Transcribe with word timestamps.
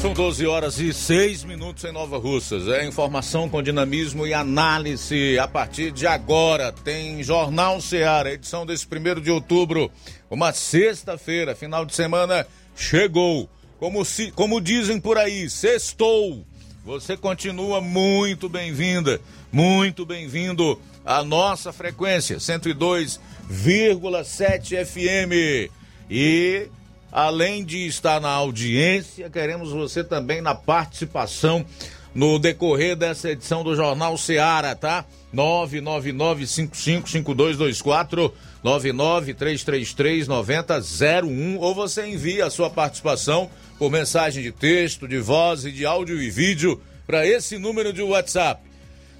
São 0.00 0.14
12 0.14 0.46
horas 0.46 0.78
e 0.80 0.94
6 0.94 1.44
minutos 1.44 1.84
em 1.84 1.92
Nova 1.92 2.16
Russas. 2.16 2.66
É 2.68 2.86
informação 2.86 3.50
com 3.50 3.62
dinamismo 3.62 4.26
e 4.26 4.32
análise. 4.32 5.38
A 5.38 5.46
partir 5.46 5.92
de 5.92 6.06
agora 6.06 6.72
tem 6.72 7.22
Jornal 7.22 7.82
Seara, 7.82 8.32
edição 8.32 8.64
desse 8.64 8.86
primeiro 8.86 9.20
de 9.20 9.30
outubro. 9.30 9.90
Uma 10.30 10.54
sexta-feira, 10.54 11.54
final 11.54 11.84
de 11.84 11.94
semana 11.94 12.46
chegou. 12.74 13.46
Como, 13.78 14.02
se, 14.02 14.30
como 14.30 14.58
dizem 14.58 14.98
por 14.98 15.18
aí, 15.18 15.50
sextou. 15.50 16.46
Você 16.82 17.14
continua 17.14 17.82
muito 17.82 18.48
bem-vinda, 18.48 19.20
muito 19.52 20.06
bem-vindo 20.06 20.80
à 21.04 21.22
nossa 21.22 21.74
frequência 21.74 22.38
102,7 22.38 24.82
FM. 24.82 25.70
E 26.10 26.70
Além 27.12 27.64
de 27.64 27.86
estar 27.86 28.20
na 28.20 28.30
audiência, 28.30 29.28
queremos 29.28 29.72
você 29.72 30.04
também 30.04 30.40
na 30.40 30.54
participação 30.54 31.66
no 32.14 32.38
decorrer 32.38 32.94
dessa 32.96 33.30
edição 33.30 33.64
do 33.64 33.74
Jornal 33.74 34.16
Seara, 34.16 34.74
tá? 34.74 35.04
999555224 35.34 38.32
993339001 38.64 41.58
ou 41.58 41.74
você 41.74 42.06
envia 42.06 42.46
a 42.46 42.50
sua 42.50 42.68
participação 42.68 43.48
por 43.78 43.90
mensagem 43.90 44.42
de 44.42 44.52
texto, 44.52 45.08
de 45.08 45.16
voz 45.18 45.64
e 45.64 45.72
de 45.72 45.86
áudio 45.86 46.22
e 46.22 46.28
vídeo 46.30 46.78
para 47.06 47.26
esse 47.26 47.56
número 47.58 47.90
de 47.92 48.02
WhatsApp 48.02 48.62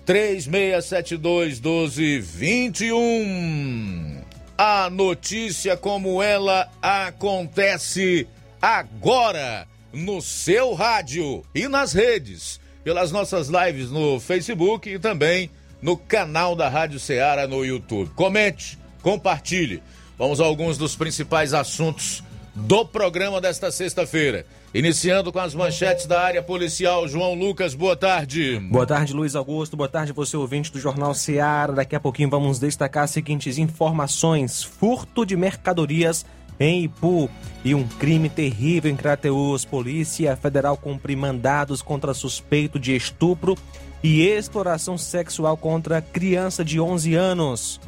3672 0.05 1.61
1221 1.61 4.20
a 4.63 4.91
notícia 4.91 5.75
como 5.75 6.23
ela 6.23 6.69
acontece 6.83 8.29
agora 8.61 9.67
no 9.91 10.21
seu 10.21 10.75
rádio 10.75 11.43
e 11.55 11.67
nas 11.67 11.95
redes, 11.95 12.61
pelas 12.85 13.11
nossas 13.11 13.49
lives 13.49 13.91
no 13.91 14.21
Facebook 14.21 14.87
e 14.91 14.99
também 14.99 15.51
no 15.81 15.97
canal 15.97 16.55
da 16.55 16.69
Rádio 16.69 17.01
Ceará 17.01 17.49
no 17.49 17.65
YouTube. 17.65 18.11
Comente, 18.11 18.79
compartilhe. 19.01 19.83
Vamos 20.19 20.43
a 20.43 20.45
alguns 20.45 20.77
dos 20.77 20.95
principais 20.95 21.55
assuntos 21.55 22.23
do 22.55 22.85
programa 22.85 23.41
desta 23.41 23.71
sexta-feira. 23.71 24.45
Iniciando 24.73 25.33
com 25.33 25.41
as 25.41 25.53
manchetes 25.53 26.07
da 26.07 26.21
área 26.23 26.41
policial, 26.41 27.09
João 27.09 27.35
Lucas, 27.35 27.75
boa 27.75 27.97
tarde. 27.97 28.57
Boa 28.71 28.87
tarde, 28.87 29.13
Luiz 29.13 29.35
Augusto. 29.35 29.77
Boa 29.77 29.89
tarde, 29.89 30.13
você 30.13 30.37
ouvinte 30.37 30.71
do 30.71 30.79
Jornal 30.79 31.13
Seara. 31.13 31.73
Daqui 31.73 31.97
a 31.97 32.01
pouquinho 32.01 32.31
vamos 32.31 32.61
destacar 32.61 33.03
as 33.03 33.11
seguintes 33.11 33.59
informações: 33.59 34.63
furto 34.63 35.27
de 35.27 35.37
mercadorias 35.37 36.25
em 36.61 36.85
Ipu 36.85 37.29
e 37.65 37.75
um 37.75 37.83
crime 37.83 38.29
terrível 38.29 38.89
em 38.89 38.95
Crateus. 38.95 39.65
Polícia 39.65 40.37
Federal 40.37 40.77
cumpre 40.77 41.17
mandados 41.17 41.83
contra 41.83 42.15
suspeito 42.15 42.79
de 42.79 42.95
estupro 42.95 43.59
e 44.05 44.23
exploração 44.23 44.97
sexual 44.97 45.57
contra 45.57 46.01
criança 46.01 46.65
de 46.65 46.79
11 46.79 47.15
anos. 47.17 47.81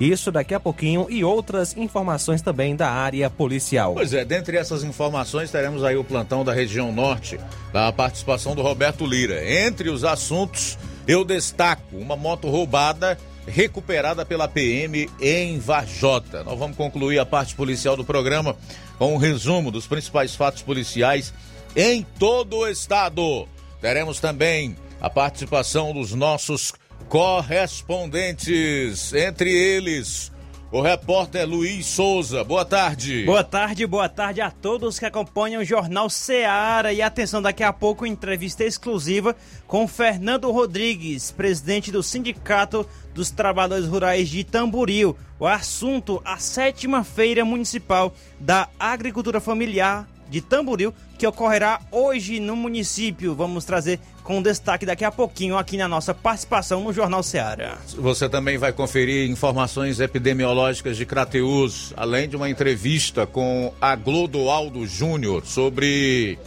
Isso 0.00 0.30
daqui 0.30 0.54
a 0.54 0.60
pouquinho 0.60 1.06
e 1.08 1.24
outras 1.24 1.76
informações 1.76 2.42
também 2.42 2.76
da 2.76 2.90
área 2.90 3.30
policial. 3.30 3.94
Pois 3.94 4.12
é, 4.12 4.24
dentre 4.24 4.56
essas 4.56 4.84
informações 4.84 5.50
teremos 5.50 5.82
aí 5.82 5.96
o 5.96 6.04
plantão 6.04 6.44
da 6.44 6.52
região 6.52 6.92
norte, 6.92 7.38
da 7.72 7.90
participação 7.92 8.54
do 8.54 8.62
Roberto 8.62 9.06
Lira. 9.06 9.42
Entre 9.66 9.88
os 9.88 10.04
assuntos, 10.04 10.78
eu 11.08 11.24
destaco 11.24 11.96
uma 11.96 12.16
moto 12.16 12.48
roubada 12.48 13.18
recuperada 13.46 14.26
pela 14.26 14.48
PM 14.48 15.08
em 15.20 15.58
Vajota. 15.58 16.42
Nós 16.42 16.58
vamos 16.58 16.76
concluir 16.76 17.18
a 17.18 17.24
parte 17.24 17.54
policial 17.54 17.96
do 17.96 18.04
programa 18.04 18.56
com 18.98 19.14
um 19.14 19.18
resumo 19.18 19.70
dos 19.70 19.86
principais 19.86 20.34
fatos 20.34 20.62
policiais 20.62 21.32
em 21.74 22.04
todo 22.18 22.58
o 22.58 22.66
estado. 22.66 23.46
Teremos 23.80 24.20
também 24.20 24.76
a 25.00 25.08
participação 25.08 25.92
dos 25.92 26.12
nossos 26.12 26.72
correspondentes, 27.08 29.12
entre 29.12 29.50
eles 29.50 30.32
o 30.72 30.82
repórter 30.82 31.48
Luiz 31.48 31.86
Souza. 31.86 32.42
Boa 32.42 32.64
tarde. 32.64 33.24
Boa 33.24 33.44
tarde, 33.44 33.86
boa 33.86 34.08
tarde 34.08 34.40
a 34.40 34.50
todos 34.50 34.98
que 34.98 35.06
acompanham 35.06 35.62
o 35.62 35.64
Jornal 35.64 36.10
Seara. 36.10 36.92
E 36.92 37.00
atenção, 37.00 37.40
daqui 37.40 37.62
a 37.62 37.72
pouco, 37.72 38.04
entrevista 38.04 38.64
exclusiva 38.64 39.36
com 39.66 39.86
Fernando 39.86 40.50
Rodrigues, 40.50 41.30
presidente 41.30 41.92
do 41.92 42.02
Sindicato 42.02 42.86
dos 43.14 43.30
Trabalhadores 43.30 43.86
Rurais 43.86 44.28
de 44.28 44.42
Tamboril. 44.42 45.16
O 45.38 45.46
assunto, 45.46 46.20
a 46.24 46.38
sétima 46.38 47.04
feira 47.04 47.44
municipal 47.44 48.12
da 48.40 48.68
agricultura 48.78 49.40
familiar 49.40 50.06
de 50.28 50.40
Tamboril, 50.40 50.92
que 51.18 51.26
ocorrerá 51.26 51.80
hoje 51.90 52.40
no 52.40 52.56
município. 52.56 53.34
Vamos 53.34 53.64
trazer 53.64 54.00
com 54.22 54.42
destaque 54.42 54.84
daqui 54.84 55.04
a 55.04 55.10
pouquinho 55.10 55.56
aqui 55.56 55.76
na 55.76 55.88
nossa 55.88 56.12
participação 56.12 56.82
no 56.82 56.92
Jornal 56.92 57.22
Ceará. 57.22 57.78
Você 57.96 58.28
também 58.28 58.58
vai 58.58 58.72
conferir 58.72 59.30
informações 59.30 60.00
epidemiológicas 60.00 60.96
de 60.96 61.06
Crateus, 61.06 61.92
além 61.96 62.28
de 62.28 62.36
uma 62.36 62.50
entrevista 62.50 63.26
com 63.26 63.72
a 63.80 63.94
Glodoaldo 63.94 64.86
Júnior 64.86 65.46
sobre 65.46 66.38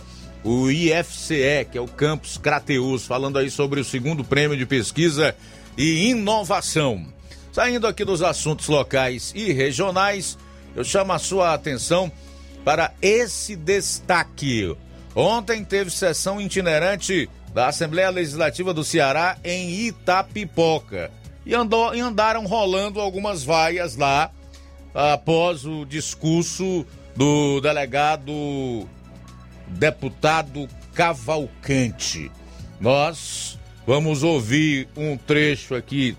o 0.43 0.69
IFCE, 0.69 1.67
que 1.71 1.77
é 1.77 1.81
o 1.81 1.87
Campus 1.87 2.37
Crateus, 2.37 3.05
falando 3.05 3.37
aí 3.37 3.49
sobre 3.49 3.79
o 3.79 3.85
segundo 3.85 4.23
prêmio 4.23 4.57
de 4.57 4.65
pesquisa 4.65 5.35
e 5.77 6.09
inovação. 6.09 7.05
Saindo 7.51 7.87
aqui 7.87 8.05
dos 8.05 8.21
assuntos 8.21 8.67
locais 8.67 9.33
e 9.35 9.51
regionais, 9.51 10.37
eu 10.75 10.83
chamo 10.83 11.13
a 11.13 11.19
sua 11.19 11.53
atenção 11.53 12.11
para 12.63 12.93
esse 13.01 13.55
destaque. 13.55 14.75
Ontem 15.15 15.63
teve 15.63 15.89
sessão 15.89 16.39
itinerante 16.39 17.29
da 17.53 17.67
Assembleia 17.67 18.09
Legislativa 18.09 18.73
do 18.73 18.83
Ceará 18.83 19.37
em 19.43 19.87
Itapipoca. 19.87 21.11
E, 21.45 21.55
andou, 21.55 21.95
e 21.95 21.99
andaram 21.99 22.45
rolando 22.45 22.99
algumas 22.99 23.43
vaias 23.43 23.95
lá 23.95 24.31
após 24.93 25.65
o 25.65 25.85
discurso 25.85 26.85
do 27.15 27.59
delegado 27.59 28.87
deputado 29.67 30.67
Cavalcante. 30.93 32.31
Nós 32.79 33.57
vamos 33.85 34.23
ouvir 34.23 34.87
um 34.95 35.17
trecho 35.17 35.75
aqui 35.75 36.15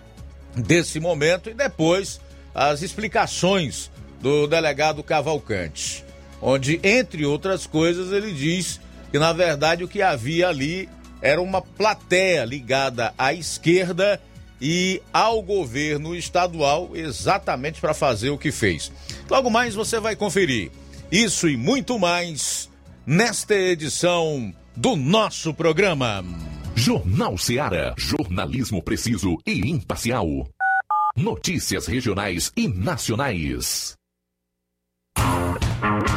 desse 0.54 0.98
momento 0.98 1.48
e 1.48 1.54
depois 1.54 2.20
as 2.54 2.82
explicações 2.82 3.90
do 4.20 4.46
delegado 4.46 5.02
Cavalcante 5.02 6.09
onde, 6.40 6.80
entre 6.82 7.24
outras 7.24 7.66
coisas, 7.66 8.12
ele 8.12 8.32
diz 8.32 8.80
que 9.10 9.18
na 9.18 9.32
verdade 9.32 9.84
o 9.84 9.88
que 9.88 10.02
havia 10.02 10.48
ali 10.48 10.88
era 11.20 11.40
uma 11.40 11.60
plateia 11.60 12.44
ligada 12.44 13.12
à 13.18 13.32
esquerda 13.34 14.20
e 14.60 15.02
ao 15.12 15.42
governo 15.42 16.14
estadual 16.14 16.90
exatamente 16.94 17.80
para 17.80 17.94
fazer 17.94 18.30
o 18.30 18.38
que 18.38 18.52
fez. 18.52 18.92
Logo 19.28 19.50
mais 19.50 19.74
você 19.74 19.98
vai 19.98 20.14
conferir 20.14 20.70
isso 21.10 21.48
e 21.48 21.56
muito 21.56 21.98
mais 21.98 22.70
nesta 23.06 23.54
edição 23.54 24.54
do 24.76 24.96
nosso 24.96 25.52
programa. 25.52 26.24
Jornal 26.74 27.36
Seara. 27.36 27.94
Jornalismo 27.96 28.82
preciso 28.82 29.36
e 29.46 29.70
imparcial. 29.70 30.26
Notícias 31.16 31.86
regionais 31.86 32.52
e 32.56 32.68
nacionais. 32.68 33.99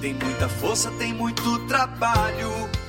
tem 0.00 0.14
muita 0.14 0.48
força, 0.48 0.90
tem 0.92 1.12
muito 1.12 1.58
trabalho. 1.66 2.50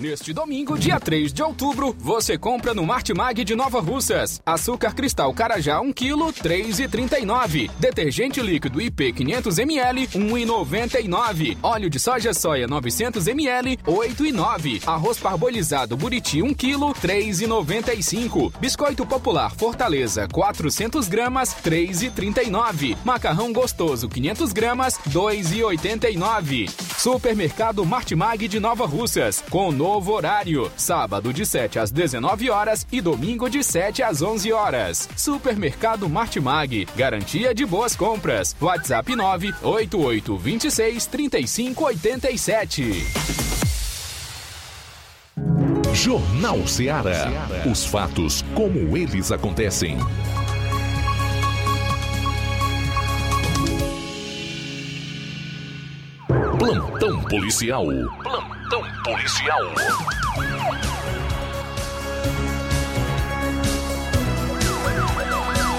Neste 0.00 0.32
domingo, 0.32 0.78
dia 0.78 1.00
3 1.00 1.32
de 1.32 1.42
outubro, 1.42 1.92
você 1.98 2.38
compra 2.38 2.72
no 2.72 2.86
Martimag 2.86 3.42
de 3.42 3.56
Nova 3.56 3.80
Russas. 3.80 4.40
Açúcar 4.46 4.94
cristal 4.94 5.34
Carajá 5.34 5.80
1 5.80 5.92
kg, 5.92 6.32
3,39. 6.40 7.68
Detergente 7.80 8.40
líquido 8.40 8.80
IP 8.80 9.12
500 9.12 9.58
ml, 9.58 10.06
1,99. 10.06 11.58
Óleo 11.60 11.90
de 11.90 11.98
soja 11.98 12.32
soia 12.32 12.68
900 12.68 13.26
ml, 13.26 13.76
8,9. 13.78 14.86
Arroz 14.86 15.18
parbolizado 15.18 15.96
Buriti 15.96 16.42
1 16.42 16.54
kg, 16.54 16.94
3,95. 17.02 18.52
Biscoito 18.60 19.04
popular 19.04 19.52
Fortaleza 19.56 20.28
400 20.28 21.08
gramas, 21.08 21.56
3,39. 21.64 22.96
Macarrão 23.04 23.52
gostoso 23.52 24.08
500 24.08 24.52
gramas, 24.52 24.96
2,89. 25.08 26.70
Supermercado 26.96 27.84
Martimag 27.84 28.46
de 28.46 28.60
Nova 28.60 28.86
Russas, 28.86 29.42
com 29.50 29.72
novo 29.72 29.87
horário. 29.90 30.70
Sábado 30.76 31.32
de 31.32 31.46
7 31.46 31.78
às 31.78 31.90
19 31.90 32.50
horas 32.50 32.86
e 32.92 33.00
domingo 33.00 33.48
de 33.48 33.64
7 33.64 34.02
às 34.02 34.22
11 34.22 34.52
horas. 34.52 35.08
Supermercado 35.16 36.08
Martimag, 36.08 36.86
garantia 36.96 37.54
de 37.54 37.64
boas 37.64 37.96
compras. 37.96 38.54
WhatsApp 38.60 39.16
988 39.16 40.36
26 40.36 41.06
35 41.06 41.84
87. 41.84 43.06
Jornal 45.94 46.66
Ceará. 46.66 47.26
Os 47.70 47.84
fatos 47.84 48.44
como 48.54 48.96
eles 48.96 49.32
acontecem. 49.32 49.98
Plantão 56.58 57.22
policial. 57.22 57.86
Plantão 58.20 58.82
policial. 59.04 59.60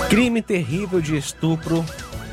Crime 0.10 0.42
terrível 0.42 1.02
de 1.02 1.18
estupro 1.18 1.84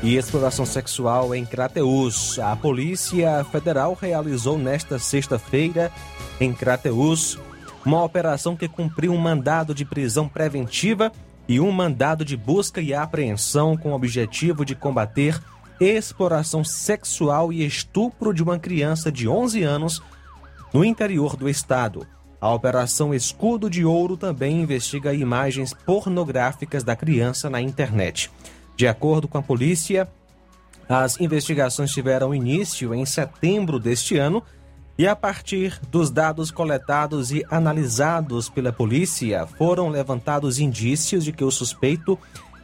e 0.01 0.15
exploração 0.15 0.65
sexual 0.65 1.35
em 1.35 1.45
Crateús. 1.45 2.39
A 2.39 2.55
Polícia 2.55 3.43
Federal 3.51 3.97
realizou 3.99 4.57
nesta 4.57 4.97
sexta-feira, 4.97 5.91
em 6.39 6.53
Crateús, 6.53 7.37
uma 7.85 8.01
operação 8.01 8.55
que 8.55 8.69
cumpriu 8.69 9.11
um 9.11 9.17
mandado 9.17 9.75
de 9.75 9.83
prisão 9.83 10.29
preventiva 10.29 11.11
e 11.49 11.59
um 11.59 11.71
mandado 11.71 12.23
de 12.23 12.37
busca 12.37 12.79
e 12.79 12.93
apreensão 12.93 13.75
com 13.75 13.91
o 13.91 13.95
objetivo 13.95 14.63
de 14.63 14.73
combater 14.73 15.37
exploração 15.79 16.63
sexual 16.63 17.51
e 17.53 17.65
estupro 17.65 18.33
de 18.33 18.41
uma 18.41 18.57
criança 18.57 19.11
de 19.11 19.27
11 19.27 19.63
anos 19.63 20.01
no 20.73 20.83
interior 20.83 21.35
do 21.35 21.49
estado. 21.49 22.05
A 22.39 22.53
Operação 22.53 23.13
Escudo 23.13 23.69
de 23.69 23.83
Ouro 23.83 24.15
também 24.15 24.61
investiga 24.61 25.13
imagens 25.13 25.73
pornográficas 25.73 26.83
da 26.83 26.95
criança 26.95 27.49
na 27.49 27.59
internet. 27.59 28.29
De 28.75 28.87
acordo 28.87 29.27
com 29.27 29.39
a 29.39 29.41
polícia, 29.41 30.07
as 30.87 31.19
investigações 31.19 31.91
tiveram 31.91 32.33
início 32.33 32.93
em 32.93 33.05
setembro 33.05 33.79
deste 33.79 34.17
ano 34.17 34.43
e, 34.97 35.07
a 35.07 35.15
partir 35.15 35.79
dos 35.91 36.09
dados 36.09 36.49
coletados 36.49 37.31
e 37.31 37.45
analisados 37.49 38.49
pela 38.49 38.71
polícia, 38.71 39.45
foram 39.57 39.89
levantados 39.89 40.59
indícios 40.59 41.23
de 41.23 41.31
que 41.31 41.43
o 41.43 41.51
suspeito 41.51 42.17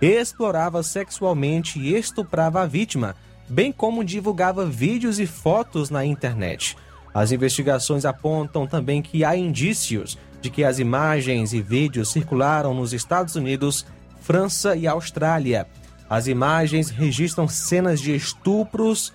explorava 0.05 0.81
sexualmente 0.83 1.79
e 1.79 1.95
estuprava 1.95 2.61
a 2.61 2.65
vítima, 2.65 3.15
bem 3.47 3.71
como 3.71 4.03
divulgava 4.03 4.65
vídeos 4.65 5.19
e 5.19 5.25
fotos 5.25 5.89
na 5.89 6.05
internet. 6.05 6.75
As 7.13 7.31
investigações 7.31 8.05
apontam 8.05 8.65
também 8.65 9.01
que 9.01 9.23
há 9.23 9.35
indícios 9.35 10.17
de 10.41 10.49
que 10.49 10.63
as 10.63 10.79
imagens 10.79 11.53
e 11.53 11.61
vídeos 11.61 12.09
circularam 12.09 12.73
nos 12.73 12.91
Estados 12.91 13.35
Unidos, 13.35 13.85
França 14.19 14.75
e 14.75 14.87
Austrália. 14.87 15.67
As 16.09 16.27
imagens 16.27 16.89
registram 16.89 17.47
cenas 17.47 18.01
de 18.01 18.15
estupros 18.15 19.13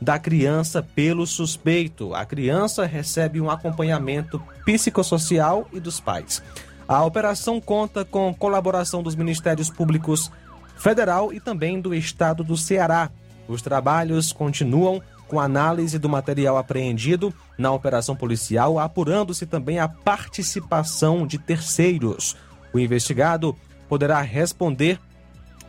da 0.00 0.18
criança 0.18 0.82
pelo 0.82 1.26
suspeito. 1.26 2.14
A 2.14 2.24
criança 2.24 2.86
recebe 2.86 3.40
um 3.40 3.50
acompanhamento 3.50 4.42
psicossocial 4.64 5.68
e 5.72 5.78
dos 5.78 6.00
pais. 6.00 6.42
A 6.88 7.04
operação 7.04 7.60
conta 7.60 8.04
com 8.04 8.34
colaboração 8.34 9.02
dos 9.02 9.14
Ministérios 9.14 9.70
Públicos 9.70 10.30
Federal 10.76 11.32
e 11.32 11.40
também 11.40 11.80
do 11.80 11.94
Estado 11.94 12.42
do 12.42 12.56
Ceará. 12.56 13.10
Os 13.46 13.62
trabalhos 13.62 14.32
continuam 14.32 15.00
com 15.28 15.40
análise 15.40 15.98
do 15.98 16.08
material 16.08 16.58
apreendido 16.58 17.32
na 17.56 17.72
operação 17.72 18.14
policial, 18.14 18.78
apurando-se 18.78 19.46
também 19.46 19.78
a 19.78 19.88
participação 19.88 21.26
de 21.26 21.38
terceiros. 21.38 22.36
O 22.72 22.78
investigado 22.78 23.56
poderá 23.88 24.20
responder 24.20 24.98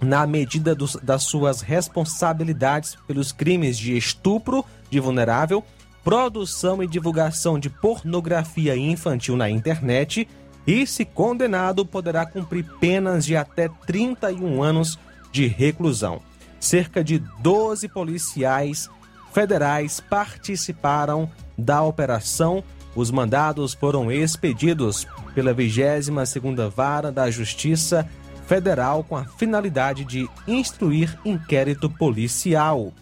na 0.01 0.27
medida 0.27 0.75
dos, 0.75 0.96
das 0.98 1.24
suas 1.24 1.62
responsabilidades 1.62 2.98
pelos 3.08 3.32
crimes 3.32 3.77
de 3.77 3.96
estupro 3.96 4.65
de 4.89 5.00
vulnerável, 5.00 5.63
produção 6.03 6.84
e 6.84 6.88
divulgação 6.88 7.58
de 7.58 7.70
pornografia 7.70 8.75
infantil 8.75 9.38
na 9.38 9.50
internet 9.50 10.27
e, 10.65 10.88
se 10.88 11.05
condenado, 11.05 11.86
poderá 11.86 12.25
cumprir 12.25 12.65
penas 12.79 13.25
de 13.25 13.36
até 13.36 13.70
31 13.86 14.63
anos 14.63 14.98
de 15.32 15.48
reclusão. 15.48 16.22
Cerca 16.60 17.03
de 17.03 17.20
12 17.39 17.89
policiais 17.89 18.89
federais 19.34 20.00
participaram 20.00 21.29
da 21.58 21.82
operação. 21.82 22.63
Os 22.96 23.12
mandados 23.12 23.74
foram 23.74 24.12
expedidos 24.12 25.08
pela 25.34 25.53
22ª 25.53 26.70
Vara 26.70 27.12
da 27.12 27.29
Justiça 27.29 28.08
Federal 28.48 29.03
com 29.03 29.17
a 29.17 29.25
finalidade 29.25 30.05
de 30.05 30.29
instruir 30.48 31.17
inquérito 31.25 31.89
policial. 31.89 32.93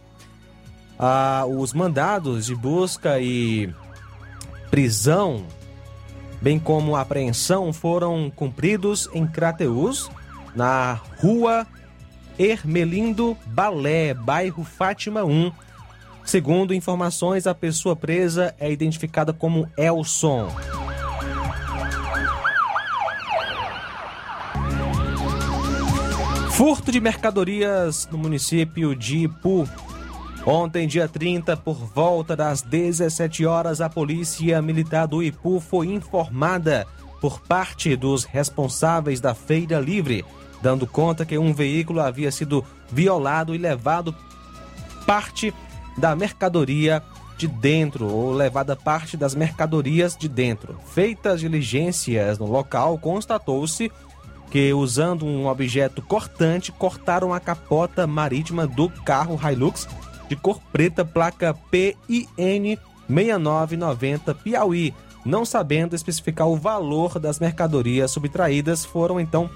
Ah, 0.98 1.46
os 1.48 1.74
mandados 1.74 2.46
de 2.46 2.56
busca 2.56 3.20
e 3.20 3.74
prisão, 4.70 5.46
bem 6.42 6.60
como 6.60 6.96
apreensão, 6.96 7.72
foram 7.72 8.32
cumpridos 8.36 9.10
em 9.14 9.28
Crateus, 9.28 10.10
na 10.56 11.00
rua 11.22 11.68
Ermelindo 12.40 13.38
Balé, 13.46 14.14
bairro 14.14 14.64
Fátima 14.64 15.24
1, 15.24 15.52
Segundo 16.24 16.74
informações, 16.74 17.48
a 17.48 17.54
pessoa 17.54 17.96
presa 17.96 18.56
é 18.60 18.72
identificada 18.72 19.34
como 19.34 19.68
Elson. 19.76 20.50
Furto 26.52 26.92
de 26.92 27.00
mercadorias 27.00 28.08
no 28.12 28.18
município 28.18 28.96
de 28.96 29.24
Ipu. 29.24 29.68
Ontem, 30.46 30.88
dia 30.88 31.08
30, 31.08 31.56
por 31.58 31.76
volta 31.76 32.36
das 32.36 32.64
17 32.64 33.46
horas, 33.46 33.80
a 33.80 33.88
Polícia 33.88 34.60
Militar 34.60 35.08
do 35.08 35.22
Ipu 35.22 35.60
foi 35.60 35.88
informada 35.88 36.88
por 37.22 37.40
parte 37.42 37.96
dos 37.96 38.24
responsáveis 38.24 39.22
da 39.22 39.36
Feira 39.36 39.80
Livre, 39.80 40.26
dando 40.60 40.88
conta 40.88 41.26
que 41.26 41.38
um 41.38 41.54
veículo 41.54 42.02
havia 42.02 42.32
sido 42.32 42.66
violado 42.92 43.54
e 43.54 43.60
levado 43.60 44.16
parte 45.06 45.54
da 45.96 46.16
mercadoria 46.16 47.04
de 47.38 47.48
dentro 47.48 48.08
ou 48.08 48.34
levada 48.34 48.76
parte 48.76 49.16
das 49.16 49.36
mercadorias 49.36 50.18
de 50.18 50.28
dentro. 50.28 50.76
Feitas 50.88 51.40
diligências 51.40 52.40
no 52.40 52.48
local, 52.48 52.98
constatou-se 52.98 53.92
que, 54.50 54.74
usando 54.74 55.24
um 55.24 55.46
objeto 55.48 56.02
cortante, 56.02 56.72
cortaram 56.72 57.32
a 57.32 57.40
capota 57.40 58.08
marítima 58.08 58.66
do 58.66 58.90
carro 58.90 59.40
Hilux 59.40 59.88
de 60.32 60.36
cor 60.38 60.62
preta, 60.72 61.04
placa 61.04 61.54
PIN 61.70 62.78
6990 63.10 64.34
Piauí. 64.36 64.94
Não 65.26 65.44
sabendo 65.44 65.94
especificar 65.94 66.48
o 66.48 66.56
valor 66.56 67.20
das 67.20 67.38
mercadorias 67.38 68.12
subtraídas, 68.12 68.86
foram 68.86 69.20
então 69.20 69.50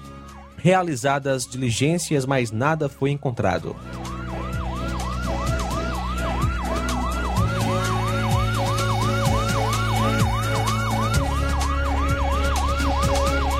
realizadas 0.58 1.46
diligências, 1.46 2.26
mas 2.26 2.50
nada 2.52 2.90
foi 2.90 3.10
encontrado. 3.10 3.74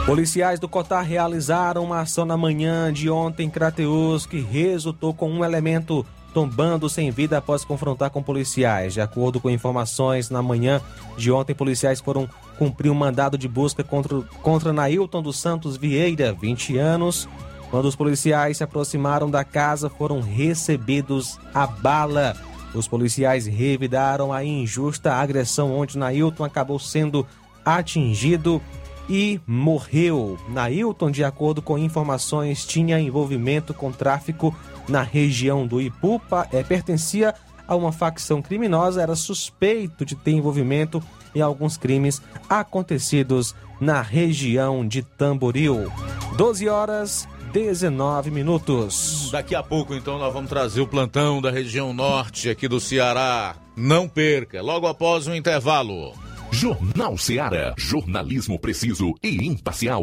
Policiais 0.04 0.60
do 0.60 0.68
Cotar 0.68 1.02
realizaram 1.02 1.82
uma 1.82 2.02
ação 2.02 2.26
na 2.26 2.36
manhã 2.36 2.92
de 2.92 3.08
ontem 3.08 3.46
em 3.46 3.50
Crateus 3.50 4.26
que 4.26 4.38
resultou 4.38 5.14
com 5.14 5.30
um 5.30 5.42
elemento 5.42 6.04
tombando 6.36 6.86
sem 6.86 7.10
vida 7.10 7.38
após 7.38 7.64
confrontar 7.64 8.10
com 8.10 8.22
policiais. 8.22 8.92
De 8.92 9.00
acordo 9.00 9.40
com 9.40 9.48
informações, 9.48 10.28
na 10.28 10.42
manhã 10.42 10.82
de 11.16 11.32
ontem, 11.32 11.54
policiais 11.54 11.98
foram 11.98 12.28
cumprir 12.58 12.90
um 12.90 12.94
mandado 12.94 13.38
de 13.38 13.48
busca 13.48 13.82
contra, 13.82 14.20
contra 14.42 14.70
Nailton 14.70 15.22
dos 15.22 15.38
Santos 15.38 15.78
Vieira, 15.78 16.34
20 16.34 16.76
anos. 16.76 17.26
Quando 17.70 17.86
os 17.86 17.96
policiais 17.96 18.58
se 18.58 18.62
aproximaram 18.62 19.30
da 19.30 19.44
casa, 19.44 19.88
foram 19.88 20.20
recebidos 20.20 21.38
a 21.54 21.66
bala. 21.66 22.36
Os 22.74 22.86
policiais 22.86 23.46
revidaram 23.46 24.30
a 24.30 24.44
injusta 24.44 25.14
agressão 25.14 25.74
onde 25.74 25.96
Nailton 25.96 26.44
acabou 26.44 26.78
sendo 26.78 27.26
atingido 27.64 28.60
e 29.08 29.40
morreu. 29.46 30.38
Nailton, 30.50 31.10
de 31.10 31.24
acordo 31.24 31.62
com 31.62 31.78
informações, 31.78 32.66
tinha 32.66 33.00
envolvimento 33.00 33.72
com 33.72 33.90
tráfico 33.90 34.54
na 34.88 35.02
região 35.02 35.66
do 35.66 35.80
Ipupa, 35.80 36.48
é, 36.52 36.62
pertencia 36.62 37.34
a 37.66 37.74
uma 37.74 37.92
facção 37.92 38.40
criminosa, 38.40 39.02
era 39.02 39.16
suspeito 39.16 40.04
de 40.04 40.14
ter 40.14 40.32
envolvimento 40.32 41.02
em 41.34 41.40
alguns 41.40 41.76
crimes 41.76 42.22
acontecidos 42.48 43.54
na 43.80 44.00
região 44.00 44.86
de 44.86 45.02
Tamboril. 45.02 45.92
12 46.36 46.68
horas 46.68 47.28
19 47.52 48.30
minutos. 48.30 49.30
Daqui 49.32 49.54
a 49.54 49.62
pouco, 49.62 49.94
então, 49.94 50.18
nós 50.18 50.32
vamos 50.32 50.48
trazer 50.48 50.80
o 50.80 50.86
plantão 50.86 51.40
da 51.40 51.50
região 51.50 51.92
norte 51.92 52.50
aqui 52.50 52.68
do 52.68 52.78
Ceará. 52.78 53.56
Não 53.76 54.08
perca, 54.08 54.62
logo 54.62 54.86
após 54.86 55.26
o 55.26 55.34
intervalo. 55.34 56.12
Jornal 56.50 57.18
Seara. 57.18 57.74
Jornalismo 57.76 58.58
preciso 58.58 59.14
e 59.22 59.46
imparcial. 59.46 60.02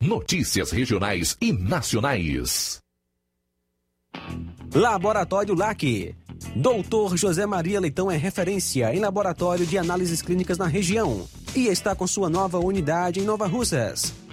Notícias 0.00 0.70
regionais 0.70 1.36
e 1.40 1.52
nacionais. 1.52 2.83
Laboratório 4.74 5.54
LAC. 5.54 6.14
Doutor 6.56 7.16
José 7.16 7.46
Maria 7.46 7.80
Leitão 7.80 8.10
é 8.10 8.16
referência 8.16 8.94
em 8.94 9.00
laboratório 9.00 9.64
de 9.64 9.78
análises 9.78 10.20
clínicas 10.20 10.58
na 10.58 10.66
região 10.66 11.26
e 11.54 11.68
está 11.68 11.94
com 11.94 12.06
sua 12.06 12.28
nova 12.28 12.58
unidade 12.58 13.20
em 13.20 13.24
Nova 13.24 13.46
Russas. 13.46 14.23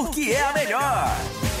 porque 0.03 0.31
é 0.31 0.41
a 0.41 0.53
melhor. 0.53 1.60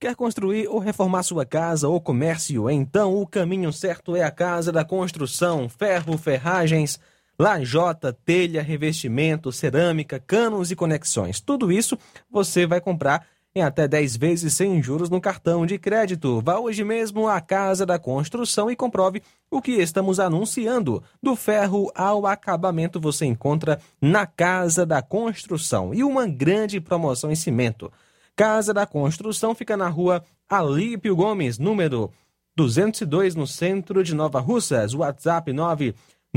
Quer 0.00 0.14
construir 0.14 0.68
ou 0.68 0.78
reformar 0.78 1.24
sua 1.24 1.44
casa 1.44 1.88
ou 1.88 2.00
comércio? 2.00 2.70
Então 2.70 3.20
o 3.20 3.26
caminho 3.26 3.72
certo 3.72 4.14
é 4.14 4.22
a 4.22 4.30
Casa 4.30 4.70
da 4.70 4.84
Construção. 4.84 5.68
Ferro, 5.68 6.16
ferragens, 6.16 7.00
lajota, 7.38 8.12
telha, 8.12 8.62
revestimento, 8.62 9.52
cerâmica, 9.52 10.18
canos 10.18 10.70
e 10.70 10.76
conexões. 10.76 11.40
Tudo 11.40 11.70
isso 11.70 11.96
você 12.30 12.66
vai 12.66 12.80
comprar 12.80 13.26
em 13.54 13.62
até 13.62 13.88
10 13.88 14.16
vezes 14.16 14.54
sem 14.54 14.82
juros 14.82 15.08
no 15.08 15.20
cartão 15.20 15.64
de 15.64 15.78
crédito. 15.78 16.40
Vá 16.42 16.58
hoje 16.58 16.84
mesmo 16.84 17.28
à 17.28 17.40
Casa 17.40 17.86
da 17.86 17.98
Construção 17.98 18.70
e 18.70 18.76
comprove 18.76 19.22
o 19.50 19.62
que 19.62 19.72
estamos 19.72 20.20
anunciando. 20.20 21.02
Do 21.22 21.34
ferro 21.34 21.90
ao 21.94 22.26
acabamento 22.26 23.00
você 23.00 23.24
encontra 23.24 23.80
na 24.00 24.26
Casa 24.26 24.84
da 24.84 25.00
Construção. 25.00 25.94
E 25.94 26.04
uma 26.04 26.26
grande 26.26 26.80
promoção 26.80 27.30
em 27.30 27.36
cimento. 27.36 27.90
Casa 28.36 28.72
da 28.72 28.86
Construção 28.86 29.54
fica 29.54 29.76
na 29.76 29.88
rua 29.88 30.22
Alípio 30.48 31.16
Gomes, 31.16 31.58
número 31.58 32.12
202, 32.56 33.34
no 33.34 33.46
centro 33.46 34.04
de 34.04 34.14
Nova 34.14 34.40
Russas. 34.40 34.94
WhatsApp 34.94 35.52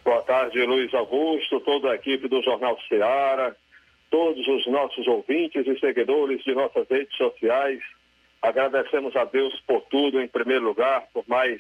Boa 0.05 0.21
tarde, 0.21 0.63
Luiz 0.67 0.93
Augusto, 0.93 1.61
toda 1.61 1.91
a 1.91 1.95
equipe 1.95 2.29
do 2.29 2.43
Jornal 2.43 2.79
Ceará, 2.91 3.57
todos 4.11 4.47
os 4.47 4.67
nossos 4.67 5.07
ouvintes 5.07 5.67
e 5.67 5.81
seguidores 5.81 6.45
de 6.45 6.55
nossas 6.55 6.87
redes 6.91 7.17
sociais. 7.17 7.81
Agradecemos 8.43 9.17
a 9.17 9.25
Deus 9.25 9.59
por 9.67 9.81
tudo, 9.87 10.21
em 10.21 10.29
primeiro 10.29 10.63
lugar, 10.63 11.07
por 11.15 11.25
mais 11.27 11.59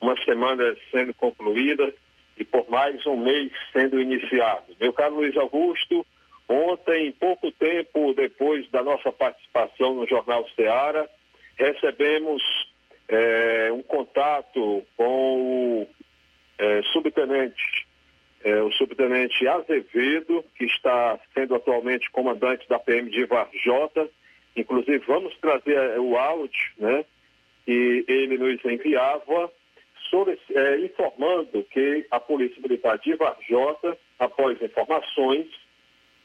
uma 0.00 0.16
semana 0.24 0.74
sendo 0.90 1.12
concluída 1.12 1.92
e 2.38 2.44
por 2.44 2.70
mais 2.70 3.04
um 3.04 3.18
mês 3.18 3.52
sendo 3.70 4.00
iniciado. 4.00 4.74
Meu 4.80 4.94
caro 4.94 5.16
Luiz 5.16 5.36
Augusto, 5.36 6.06
ontem, 6.48 7.12
pouco 7.12 7.52
tempo 7.52 8.14
depois 8.14 8.66
da 8.70 8.82
nossa 8.82 9.12
participação 9.12 9.94
no 9.94 10.08
Jornal 10.08 10.48
Ceará, 10.56 11.06
recebemos 11.58 12.42
eh, 13.08 13.68
um 13.72 13.82
contato 13.82 14.82
com 14.96 15.82
o 15.82 16.03
eh, 16.58 16.82
subtenente, 16.92 17.86
eh, 18.44 18.60
o 18.62 18.70
subtenente 18.72 19.46
Azevedo, 19.46 20.44
que 20.56 20.64
está 20.64 21.18
sendo 21.32 21.54
atualmente 21.54 22.10
comandante 22.10 22.68
da 22.68 22.78
PM 22.78 23.10
de 23.10 23.24
Varjota. 23.24 24.08
Inclusive, 24.56 24.98
vamos 25.06 25.36
trazer 25.38 25.76
eh, 25.76 25.98
o 25.98 26.16
áudio, 26.16 26.72
né, 26.78 27.04
que 27.64 28.04
ele 28.06 28.38
nos 28.38 28.64
enviava 28.64 29.50
solic- 30.10 30.40
é, 30.54 30.78
informando 30.80 31.64
que 31.70 32.06
a 32.10 32.20
Polícia 32.20 32.60
Militar 32.60 32.98
de 32.98 33.14
Varjota, 33.16 33.96
após 34.18 34.60
informações, 34.60 35.46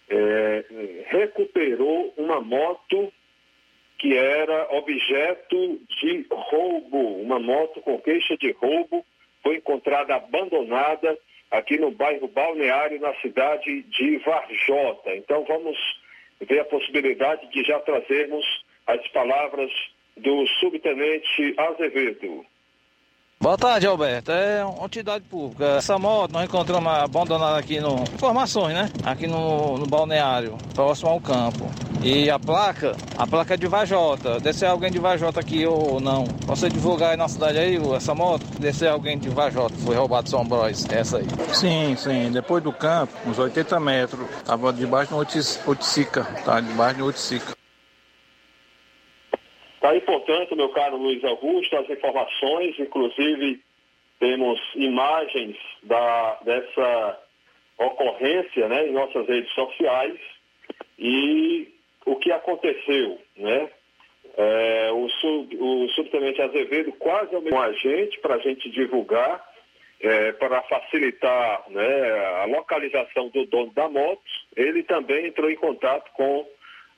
é, 0.09 0.65
recuperou 1.07 2.13
uma 2.17 2.41
moto 2.41 3.11
que 3.97 4.15
era 4.15 4.67
objeto 4.75 5.79
de 6.01 6.25
roubo, 6.31 7.21
uma 7.21 7.39
moto 7.39 7.81
com 7.81 7.99
queixa 7.99 8.37
de 8.37 8.51
roubo, 8.51 9.05
foi 9.43 9.57
encontrada 9.57 10.15
abandonada 10.15 11.17
aqui 11.51 11.77
no 11.77 11.91
bairro 11.91 12.27
Balneário, 12.27 12.99
na 12.99 13.13
cidade 13.15 13.83
de 13.83 14.17
Varjota. 14.19 15.15
Então 15.15 15.43
vamos 15.45 15.77
ver 16.41 16.59
a 16.59 16.65
possibilidade 16.65 17.47
de 17.51 17.63
já 17.63 17.79
trazermos 17.79 18.45
as 18.87 19.07
palavras 19.09 19.71
do 20.15 20.45
subtenente 20.59 21.53
Azevedo. 21.57 22.45
Boa 23.41 23.57
tarde, 23.57 23.87
Alberto. 23.87 24.33
É 24.33 24.65
uma 24.65 24.85
entidade 24.85 25.23
pública. 25.23 25.77
Essa 25.77 25.97
moto 25.97 26.33
nós 26.33 26.43
encontramos 26.43 26.91
abandonada 26.91 27.57
aqui 27.57 27.79
no. 27.79 27.95
Informações, 28.13 28.73
né? 28.73 28.91
Aqui 29.05 29.27
no, 29.27 29.77
no 29.77 29.85
balneário, 29.87 30.57
próximo 30.75 31.09
ao 31.09 31.21
campo. 31.21 31.65
E 32.03 32.29
a 32.29 32.37
placa, 32.37 32.97
a 33.17 33.25
placa 33.25 33.53
é 33.53 33.57
de 33.57 33.65
Vajota. 33.65 34.41
Descer 34.41 34.65
alguém 34.65 34.91
de 34.91 34.99
Vajota 34.99 35.39
aqui 35.39 35.65
ou 35.65 36.01
não. 36.01 36.25
Você 36.47 36.67
divulgar 36.69 37.11
aí 37.11 37.17
na 37.17 37.29
cidade 37.29 37.57
aí 37.57 37.77
essa 37.95 38.13
moto? 38.13 38.43
Descer 38.59 38.89
alguém 38.89 39.17
de 39.17 39.29
Vajota. 39.29 39.73
Foi 39.85 39.95
roubado 39.95 40.29
São 40.29 40.43
Bros. 40.45 40.85
Essa 40.89 41.19
aí. 41.19 41.27
Sim, 41.53 41.95
sim. 41.97 42.31
Depois 42.33 42.61
do 42.61 42.73
campo, 42.73 43.13
uns 43.25 43.39
80 43.39 43.79
metros. 43.79 44.27
Tava 44.43 44.73
debaixo 44.73 45.11
do 45.11 45.17
Otis- 45.17 45.61
Oticica. 45.65 46.27
Debaixo 46.67 46.97
do 46.99 47.05
Oticica. 47.05 47.58
Está 49.79 49.91
aí, 49.91 50.01
portanto, 50.01 50.57
meu 50.57 50.67
caro 50.67 50.97
Luiz 50.97 51.23
Augusto, 51.23 51.77
as 51.77 51.89
informações, 51.89 52.77
inclusive 52.77 53.61
temos 54.19 54.59
imagens 54.75 55.55
da, 55.83 56.37
dessa 56.43 57.23
ocorrência 57.77 58.67
né, 58.67 58.89
em 58.89 58.91
nossas 58.91 59.25
redes 59.25 59.49
sociais 59.53 60.19
e 60.97 61.73
o 62.05 62.17
que 62.17 62.29
aconteceu, 62.29 63.21
né? 63.37 63.69
É, 64.35 64.91
o, 64.91 65.07
sub, 65.07 65.57
o 65.57 65.87
subtenente 65.95 66.41
Azevedo 66.41 66.91
quase 66.99 67.33
é 67.33 67.39
um 67.39 67.57
agente 67.57 68.19
para 68.19 68.35
a 68.35 68.39
gente 68.39 68.69
divulgar, 68.69 69.41
é, 70.01 70.33
para 70.33 70.61
facilitar 70.63 71.63
né, 71.69 72.11
a 72.41 72.45
localização 72.47 73.29
do 73.29 73.45
dono 73.45 73.71
da 73.71 73.87
moto. 73.87 74.21
Ele 74.57 74.83
também 74.83 75.27
entrou 75.27 75.49
em 75.49 75.55
contato 75.55 76.11
com 76.11 76.45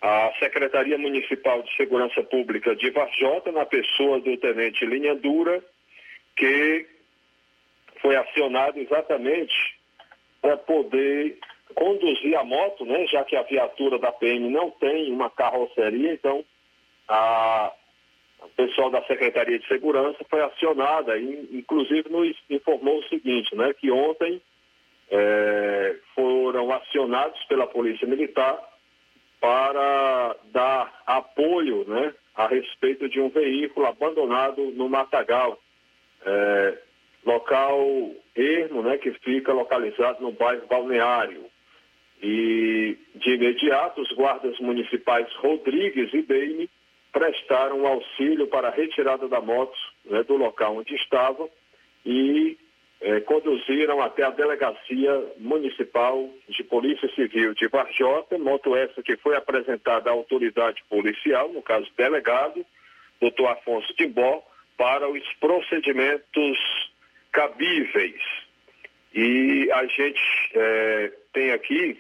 a 0.02 0.34
Secretaria 0.40 0.98
Municipal 0.98 1.62
de 1.62 1.76
Segurança 1.76 2.24
Pública 2.24 2.76
de 2.76 2.90
Varjota, 2.90 3.52
na 3.52 3.66
pessoa 3.66 4.20
do 4.20 4.36
tenente 4.38 4.84
Linha 4.86 5.14
Dura, 5.16 5.64
que 6.36 6.88
foi 8.02 8.16
acionado 8.16 8.80
exatamente 8.80 9.54
para 10.42 10.58
poder 10.58 11.38
conduzir 11.76 12.36
a 12.36 12.44
moto, 12.44 12.84
né, 12.84 13.06
já 13.08 13.24
que 13.24 13.36
a 13.36 13.44
viatura 13.44 14.00
da 14.00 14.12
PM 14.12 14.50
não 14.50 14.72
tem 14.72 15.12
uma 15.12 15.30
carroceria, 15.30 16.14
então 16.14 16.44
a 17.08 17.72
o 18.42 18.50
pessoal 18.56 18.90
da 18.90 19.04
Secretaria 19.04 19.60
de 19.60 19.68
Segurança 19.68 20.18
foi 20.28 20.42
acionada 20.42 21.16
e 21.16 21.48
inclusive 21.60 22.10
nos 22.10 22.36
informou 22.50 22.98
o 22.98 23.04
seguinte, 23.04 23.56
né, 23.56 23.72
que 23.74 23.92
ontem 23.92 24.42
eh, 25.12 25.96
foram 26.16 26.72
acionados 26.72 27.40
pela 27.46 27.68
Polícia 27.68 28.08
Militar 28.08 28.60
para 29.42 30.36
dar 30.54 31.02
apoio 31.08 31.84
né, 31.88 32.14
a 32.36 32.48
respeito 32.48 33.10
de 33.10 33.20
um 33.20 33.30
veículo 33.30 33.88
abandonado 33.88 34.62
no 34.72 34.88
Matagal, 34.88 35.60
é, 36.24 36.78
local 37.26 37.84
ermo, 38.36 38.84
né, 38.84 38.98
que 39.00 39.12
fica 39.12 39.52
localizado 39.52 40.22
no 40.22 40.32
bairro 40.32 40.68
Balneário. 40.68 41.46
E 42.22 42.96
de 43.16 43.32
imediato 43.32 44.00
os 44.00 44.12
guardas 44.12 44.58
municipais 44.60 45.28
Rodrigues 45.38 46.14
e 46.14 46.22
Beine 46.22 46.70
prestaram 47.12 47.86
auxílio 47.88 48.46
para 48.46 48.68
a 48.68 48.72
retirada 48.72 49.28
da 49.28 49.42
moto 49.42 49.76
né, 50.06 50.24
do 50.24 50.38
local 50.38 50.78
onde 50.78 50.94
estava 50.94 51.50
e 52.06 52.58
eh, 53.02 53.20
conduziram 53.22 54.00
até 54.02 54.24
a 54.24 54.30
Delegacia 54.30 55.34
Municipal 55.38 56.30
de 56.48 56.64
Polícia 56.64 57.10
Civil 57.16 57.54
de 57.56 57.68
Varjota, 57.68 58.38
moto 58.38 58.76
essa 58.76 59.02
que 59.02 59.18
foi 59.18 59.36
apresentada 59.36 60.10
à 60.10 60.14
autoridade 60.14 60.84
policial, 60.88 61.50
no 61.50 61.64
caso 61.64 61.88
delegado, 61.98 62.64
doutor 63.20 63.48
Afonso 63.48 63.92
Timbó, 63.96 64.44
para 64.78 65.10
os 65.10 65.24
procedimentos 65.40 66.58
cabíveis. 67.32 68.22
E 69.14 69.70
a 69.72 69.86
gente 69.88 70.22
eh, 70.54 71.12
tem 71.34 71.52
aqui, 71.52 72.00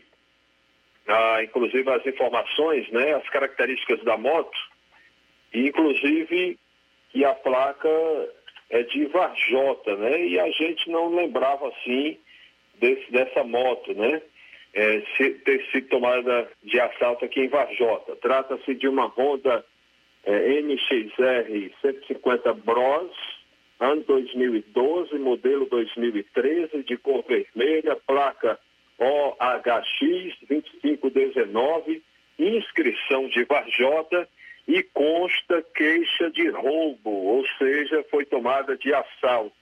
ah, 1.07 1.43
inclusive, 1.43 1.89
as 1.89 2.05
informações, 2.05 2.87
né, 2.91 3.15
as 3.15 3.27
características 3.29 4.03
da 4.03 4.17
moto, 4.17 4.57
e, 5.51 5.67
inclusive, 5.67 6.59
que 7.09 7.25
a 7.25 7.33
placa 7.33 7.89
é 8.71 8.83
de 8.83 9.05
Varjota, 9.05 9.95
né? 9.97 10.25
E 10.25 10.39
a 10.39 10.49
gente 10.49 10.89
não 10.89 11.13
lembrava 11.13 11.67
assim 11.67 12.17
desse, 12.79 13.11
dessa 13.11 13.43
moto, 13.43 13.93
né? 13.93 14.21
É, 14.73 15.01
ter 15.43 15.65
sido 15.69 15.89
tomada 15.89 16.49
de 16.63 16.79
assalto 16.79 17.25
aqui 17.25 17.41
em 17.41 17.49
Varjota. 17.49 18.15
Trata-se 18.15 18.73
de 18.73 18.87
uma 18.87 19.07
Honda 19.07 19.65
é, 20.23 20.61
NXR 20.61 21.73
150 21.81 22.53
Bros, 22.53 23.11
ano 23.77 24.01
2012, 24.03 25.19
modelo 25.19 25.65
2013, 25.65 26.83
de 26.83 26.95
cor 26.97 27.23
vermelha, 27.27 27.97
placa 28.07 28.57
OHX 28.97 30.37
2519, 30.47 32.01
inscrição 32.39 33.27
de 33.27 33.43
Varjota 33.43 34.29
e 34.67 34.83
consta 34.83 35.61
queixa 35.75 36.29
de 36.29 36.49
roubo, 36.49 37.09
ou 37.09 37.45
seja, 37.57 38.05
foi 38.09 38.25
tomada 38.25 38.77
de 38.77 38.93
assalto. 38.93 39.55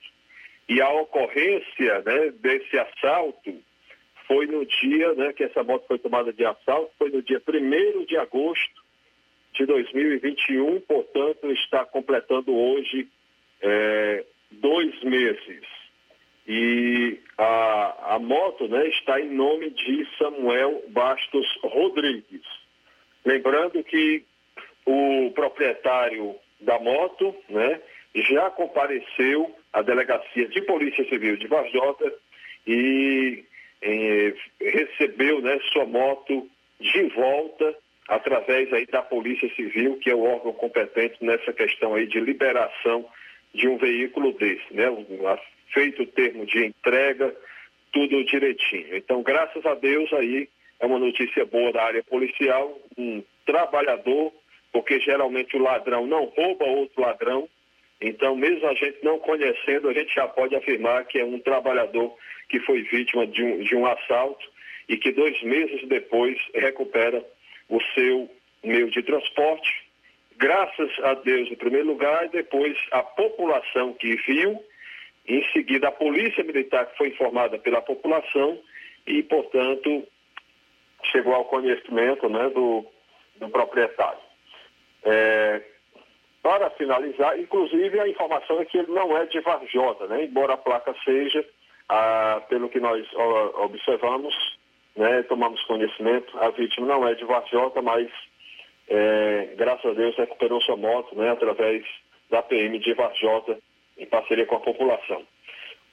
E 0.68 0.82
a 0.82 0.90
ocorrência 0.90 2.02
né, 2.02 2.32
desse 2.40 2.78
assalto 2.78 3.56
foi 4.28 4.46
no 4.46 4.66
dia 4.66 5.14
né, 5.16 5.34
que 5.34 5.44
essa 5.44 5.64
moto 5.64 5.88
foi 5.88 5.98
tomada 5.98 6.32
de 6.32 6.46
assalto, 6.46 6.92
foi 6.98 7.10
no 7.10 7.22
dia 7.24 7.42
1 7.48 8.06
de 8.06 8.18
agosto 8.18 8.84
de 9.54 9.66
2021, 9.66 10.80
portanto, 10.82 11.52
está 11.52 11.84
completando 11.86 12.56
hoje 12.56 13.08
eh, 13.62 14.24
dois 14.52 15.02
meses. 15.04 15.64
E 16.48 17.20
a, 17.38 18.16
a 18.16 18.20
moto 18.20 18.68
né, 18.68 18.88
está 18.90 19.20
em 19.20 19.30
nome 19.30 19.72
de 19.72 20.08
Samuel 20.18 20.84
Bastos 20.90 21.48
Rodrigues. 21.64 22.42
Lembrando 23.26 23.84
que 23.84 24.24
o 24.90 25.32
proprietário 25.32 26.36
da 26.60 26.80
moto 26.80 27.36
né, 27.48 27.80
já 28.16 28.50
compareceu 28.50 29.56
à 29.72 29.84
delegacia 29.84 30.48
de 30.48 30.62
Polícia 30.64 31.08
Civil 31.08 31.38
de 31.38 31.46
Varjota 31.46 32.12
e 32.66 33.46
eh, 33.84 34.34
recebeu 34.60 35.42
né, 35.42 35.60
sua 35.72 35.86
moto 35.86 36.50
de 36.80 37.04
volta 37.10 37.76
através 38.08 38.74
aí 38.74 38.88
da 38.88 39.04
Polícia 39.04 39.48
Civil, 39.56 39.98
que 39.98 40.10
é 40.10 40.16
o 40.16 40.24
órgão 40.24 40.54
competente 40.54 41.24
nessa 41.24 41.54
questão 41.54 41.94
aí 41.94 42.08
de 42.08 42.20
liberação 42.20 43.06
de 43.54 43.68
um 43.68 43.78
veículo 43.78 44.34
desse, 44.34 44.74
né? 44.74 44.86
Feito 45.72 46.02
o 46.02 46.08
termo 46.08 46.48
de 46.48 46.66
entrega, 46.66 47.36
tudo 47.92 48.26
direitinho. 48.26 48.96
Então, 48.96 49.22
graças 49.22 49.64
a 49.66 49.76
Deus 49.76 50.12
aí 50.14 50.50
é 50.80 50.86
uma 50.86 50.98
notícia 50.98 51.46
boa 51.46 51.72
da 51.72 51.84
área 51.84 52.04
policial, 52.04 52.80
um 52.98 53.24
trabalhador, 53.46 54.34
porque 54.72 55.00
geralmente 55.00 55.56
o 55.56 55.62
ladrão 55.62 56.06
não 56.06 56.26
rouba 56.26 56.66
outro 56.66 57.02
ladrão, 57.02 57.50
então 58.02 58.36
mesmo 58.36 58.68
a 58.68 58.74
gente 58.74 59.04
não 59.04 59.20
conhecendo, 59.20 59.90
a 59.90 59.94
gente 59.94 60.14
já 60.14 60.28
pode 60.28 60.56
afirmar 60.56 61.06
que 61.06 61.20
é 61.20 61.26
um 61.26 61.40
trabalhador 61.40 62.16
que 62.48 62.60
foi 62.62 62.82
vítima 62.84 63.28
de 63.28 63.44
um, 63.44 63.60
de 63.60 63.76
um 63.76 63.86
assalto 63.86 64.46
e 64.88 64.98
que 64.98 65.12
dois 65.12 65.42
meses 65.44 65.88
depois 65.88 66.38
recupera 66.54 67.24
o 67.68 67.80
seu 67.94 68.30
meio 68.64 68.90
de 68.90 69.04
transporte, 69.04 69.70
graças 70.38 70.92
a 71.04 71.14
Deus 71.14 71.52
em 71.52 71.56
primeiro 71.56 71.88
lugar, 71.88 72.26
e 72.26 72.30
depois 72.30 72.78
a 72.92 73.04
população 73.04 73.94
que 73.94 74.16
viu, 74.16 74.60
em 75.28 75.44
seguida 75.52 75.90
a 75.90 75.92
polícia 75.92 76.44
militar 76.44 76.88
que 76.88 76.98
foi 76.98 77.10
informada 77.10 77.60
pela 77.60 77.82
população 77.82 78.60
e, 79.06 79.22
portanto, 79.22 80.08
chegou 81.12 81.34
ao 81.34 81.46
conhecimento 81.46 82.28
né, 82.28 82.50
do, 82.50 82.86
do 83.36 83.50
proprietário. 83.50 84.29
É, 85.04 85.62
para 86.42 86.70
finalizar, 86.72 87.40
inclusive 87.40 88.00
a 88.00 88.08
informação 88.08 88.60
é 88.62 88.66
que 88.66 88.78
ele 88.78 88.92
não 88.92 89.16
é 89.18 89.26
de 89.26 89.40
Varjota, 89.42 90.08
né? 90.08 90.24
embora 90.24 90.54
a 90.54 90.58
placa 90.58 90.96
seja, 91.04 91.46
ah, 91.88 92.42
pelo 92.50 92.70
que 92.70 92.80
nós 92.80 93.06
ó, 93.16 93.66
observamos, 93.66 94.34
né, 94.96 95.24
tomamos 95.24 95.62
conhecimento, 95.64 96.38
a 96.40 96.50
vítima 96.50 96.88
não 96.88 97.08
é 97.08 97.14
de 97.16 97.26
Varjota, 97.26 97.82
mas 97.82 98.10
é, 98.88 99.54
graças 99.56 99.86
a 99.86 99.94
Deus 99.94 100.16
recuperou 100.16 100.62
sua 100.62 100.76
moto 100.78 101.16
né, 101.16 101.30
através 101.30 101.86
da 102.30 102.42
PM 102.42 102.80
de 102.80 102.94
Varjota 102.94 103.58
em 103.98 104.06
parceria 104.06 104.46
com 104.46 104.56
a 104.56 104.62
população. 104.62 105.24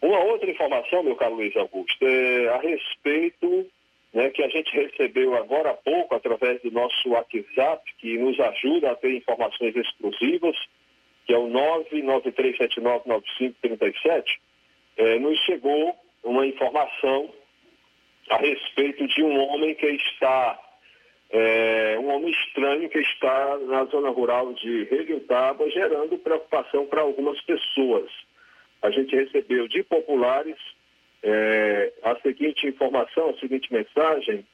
Uma 0.00 0.20
outra 0.20 0.50
informação, 0.50 1.02
meu 1.02 1.16
caro 1.16 1.34
Luiz 1.34 1.56
Augusto, 1.56 2.04
é 2.04 2.48
a 2.48 2.58
respeito 2.58 3.66
né, 4.16 4.30
que 4.30 4.42
a 4.42 4.48
gente 4.48 4.74
recebeu 4.74 5.36
agora 5.36 5.72
há 5.72 5.74
pouco 5.74 6.14
através 6.14 6.62
do 6.62 6.70
nosso 6.70 7.10
WhatsApp, 7.10 7.82
que 7.98 8.16
nos 8.16 8.40
ajuda 8.40 8.92
a 8.92 8.96
ter 8.96 9.14
informações 9.14 9.76
exclusivas, 9.76 10.56
que 11.26 11.34
é 11.34 11.38
o 11.38 11.50
993799537, 11.50 14.24
é, 14.96 15.18
nos 15.18 15.38
chegou 15.40 15.94
uma 16.24 16.46
informação 16.46 17.30
a 18.30 18.38
respeito 18.38 19.06
de 19.06 19.22
um 19.22 19.38
homem 19.38 19.74
que 19.74 19.86
está, 19.86 20.58
é, 21.28 21.98
um 22.00 22.08
homem 22.08 22.30
estranho 22.30 22.88
que 22.88 23.00
está 23.00 23.58
na 23.66 23.84
zona 23.84 24.08
rural 24.08 24.54
de 24.54 24.84
Reguintaba, 24.84 25.68
gerando 25.68 26.16
preocupação 26.16 26.86
para 26.86 27.02
algumas 27.02 27.38
pessoas. 27.42 28.10
A 28.80 28.90
gente 28.90 29.14
recebeu 29.14 29.68
de 29.68 29.82
populares 29.82 30.56
é, 31.22 31.92
a 32.02 32.16
seguinte 32.20 32.66
informação, 32.66 33.30
a 33.30 33.38
seguinte 33.38 33.72
mensagem, 33.72 34.46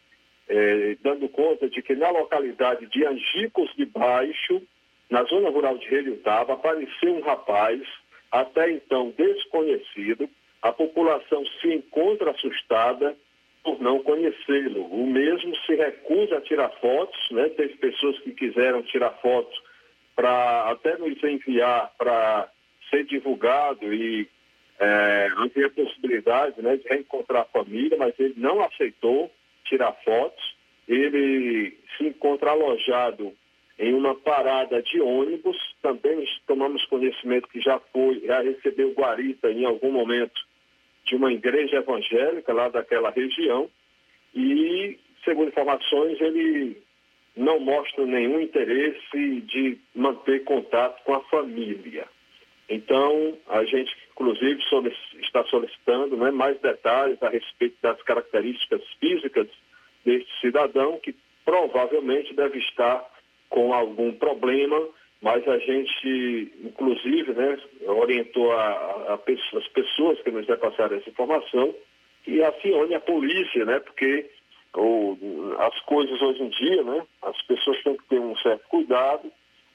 é, 0.48 0.96
dando 1.03 1.29
conta 1.29 1.68
de 1.68 1.83
que 1.83 1.94
na 1.94 2.11
localidade 2.11 2.87
de 2.87 3.05
Angicos 3.05 3.70
de 3.77 3.87
Baixo, 3.87 4.62
na 5.11 5.22
zona 5.25 5.51
rural 5.51 5.79
de 5.79 5.87
Relutaba, 5.88 6.55
apareceu 6.55 7.14
um 7.14 7.20
rapaz, 7.20 7.81
até 8.31 8.70
então 8.70 9.12
desconhecido, 9.16 10.29
a 10.62 10.72
população 10.72 11.44
se 11.61 11.75
encontra 11.75 12.31
assustada 12.31 13.16
por 13.62 13.81
não 13.81 14.03
conhecê-lo. 14.03 14.85
O 14.87 15.07
mesmo 15.07 15.55
se 15.66 15.75
recusa 15.75 16.38
a 16.38 16.40
tirar 16.40 16.70
fotos, 16.81 17.20
né? 17.31 17.48
Teve 17.51 17.75
pessoas 17.77 18.18
que 18.20 18.33
quiseram 18.33 18.83
tirar 18.83 19.11
fotos 19.20 19.61
para 20.14 20.70
até 20.70 20.96
nos 20.98 21.22
enviar 21.22 21.92
para 21.96 22.48
ser 22.90 23.05
divulgado 23.05 23.92
e 23.92 24.29
é, 24.79 25.29
havia 25.37 25.71
possibilidade 25.71 26.61
né, 26.61 26.77
de 26.77 26.89
reencontrar 26.89 27.43
a 27.43 27.45
família, 27.45 27.97
mas 27.97 28.15
ele 28.19 28.35
não 28.37 28.61
aceitou 28.61 29.31
tirar 29.65 29.93
fotos. 30.05 30.57
Ele 30.89 31.77
se 31.97 32.05
encontra 32.05 32.51
alojado 32.51 33.33
em 33.79 33.95
uma 33.95 34.15
parada 34.15 34.83
de 34.83 35.01
ônibus. 35.01 35.57
Também 35.81 36.27
tomamos 36.47 36.85
conhecimento 36.87 37.49
que 37.49 37.61
já 37.61 37.79
foi, 37.93 38.21
já 38.21 38.41
recebeu 38.41 38.93
guarita 38.93 39.51
em 39.51 39.65
algum 39.65 39.93
momento 39.93 40.41
de 41.05 41.17
uma 41.17 41.33
igreja 41.33 41.77
evangélica 41.77 42.53
lá 42.53 42.69
daquela 42.69 43.11
região. 43.11 43.71
E, 44.35 44.99
segundo 45.25 45.49
informações, 45.49 46.21
ele 46.21 46.83
não 47.37 47.61
mostra 47.61 48.05
nenhum 48.05 48.41
interesse 48.41 49.41
de 49.43 49.79
manter 49.95 50.45
contato 50.45 51.03
com 51.05 51.15
a 51.15 51.21
família. 51.25 52.07
Então, 52.68 53.37
a 53.48 53.64
gente, 53.64 53.94
inclusive, 54.12 54.62
está 55.20 55.44
solicitando 55.44 56.16
né, 56.16 56.31
mais 56.31 56.59
detalhes 56.61 57.22
a 57.22 57.29
respeito 57.29 57.77
das 57.83 58.01
características 58.03 58.83
físicas 59.01 59.48
deste 60.05 60.40
cidadão, 60.40 60.98
que 60.98 61.14
provavelmente 61.44 62.35
deve 62.35 62.59
estar 62.59 63.05
com 63.51 63.75
algum 63.75 64.12
problema, 64.12 64.88
mas 65.20 65.46
a 65.46 65.59
gente, 65.59 66.53
inclusive, 66.64 67.33
né, 67.33 67.59
orientou 67.87 68.53
a, 68.53 68.66
a, 68.66 69.14
as 69.14 69.68
pessoas 69.68 70.20
que 70.22 70.31
nos 70.31 70.46
repassaram 70.46 70.96
essa 70.96 71.11
informação 71.11 71.75
que 72.25 72.42
acione 72.42 72.94
a 72.94 73.01
polícia, 73.01 73.64
né, 73.64 73.81
porque 73.81 74.31
as 75.59 75.81
coisas 75.81 76.20
hoje 76.22 76.42
em 76.42 76.48
dia, 76.48 76.83
né, 76.83 77.07
as 77.22 77.40
pessoas 77.42 77.83
têm 77.83 77.96
que 77.96 78.05
ter 78.05 78.18
um 78.18 78.37
certo 78.38 78.66
cuidado 78.68 79.31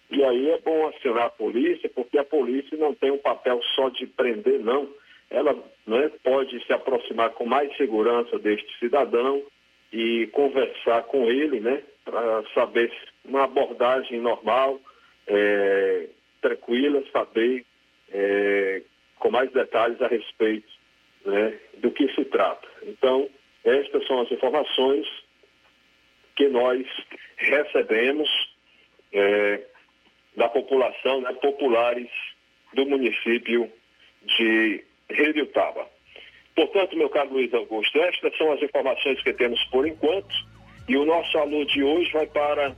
e 0.09 0.23
aí 0.23 0.51
é 0.51 0.57
bom 0.59 0.87
acionar 0.87 1.25
a 1.25 1.29
polícia, 1.29 1.89
porque 1.93 2.17
a 2.17 2.23
polícia 2.23 2.77
não 2.77 2.93
tem 2.93 3.11
um 3.11 3.17
papel 3.17 3.61
só 3.75 3.89
de 3.89 4.07
prender, 4.07 4.59
não. 4.59 4.89
Ela 5.29 5.53
né, 5.85 6.09
pode 6.23 6.65
se 6.65 6.71
aproximar 6.71 7.31
com 7.31 7.45
mais 7.45 7.75
segurança 7.75 8.39
deste 8.39 8.79
cidadão 8.79 9.43
e 9.91 10.27
conversar 10.27 11.03
com 11.03 11.29
ele, 11.29 11.59
né, 11.59 11.83
para 12.05 12.43
saber 12.53 12.91
uma 13.25 13.43
abordagem 13.43 14.21
normal, 14.21 14.79
é, 15.27 16.07
tranquila, 16.41 17.03
saber 17.11 17.65
é, 18.11 18.81
com 19.19 19.29
mais 19.29 19.51
detalhes 19.51 20.01
a 20.01 20.07
respeito 20.07 20.71
né, 21.25 21.59
do 21.79 21.91
que 21.91 22.07
se 22.13 22.23
trata. 22.25 22.67
Então, 22.83 23.29
estas 23.65 24.07
são 24.07 24.21
as 24.21 24.31
informações 24.31 25.05
que 26.37 26.47
nós 26.47 26.85
recebemos. 27.35 28.29
É, 29.11 29.61
da 30.37 30.47
população, 30.47 31.19
né, 31.21 31.33
populares 31.41 32.07
do 32.73 32.85
município 32.85 33.69
de 34.23 34.83
Redutaba. 35.09 35.87
Portanto, 36.55 36.95
meu 36.95 37.09
caro 37.09 37.33
Luiz 37.33 37.51
Augusto, 37.53 37.99
estas 37.99 38.37
são 38.37 38.51
as 38.51 38.61
informações 38.61 39.21
que 39.23 39.33
temos 39.33 39.61
por 39.65 39.87
enquanto 39.87 40.33
e 40.87 40.95
o 40.95 41.05
nosso 41.05 41.37
alô 41.37 41.65
de 41.65 41.83
hoje 41.83 42.11
vai 42.11 42.27
para 42.27 42.75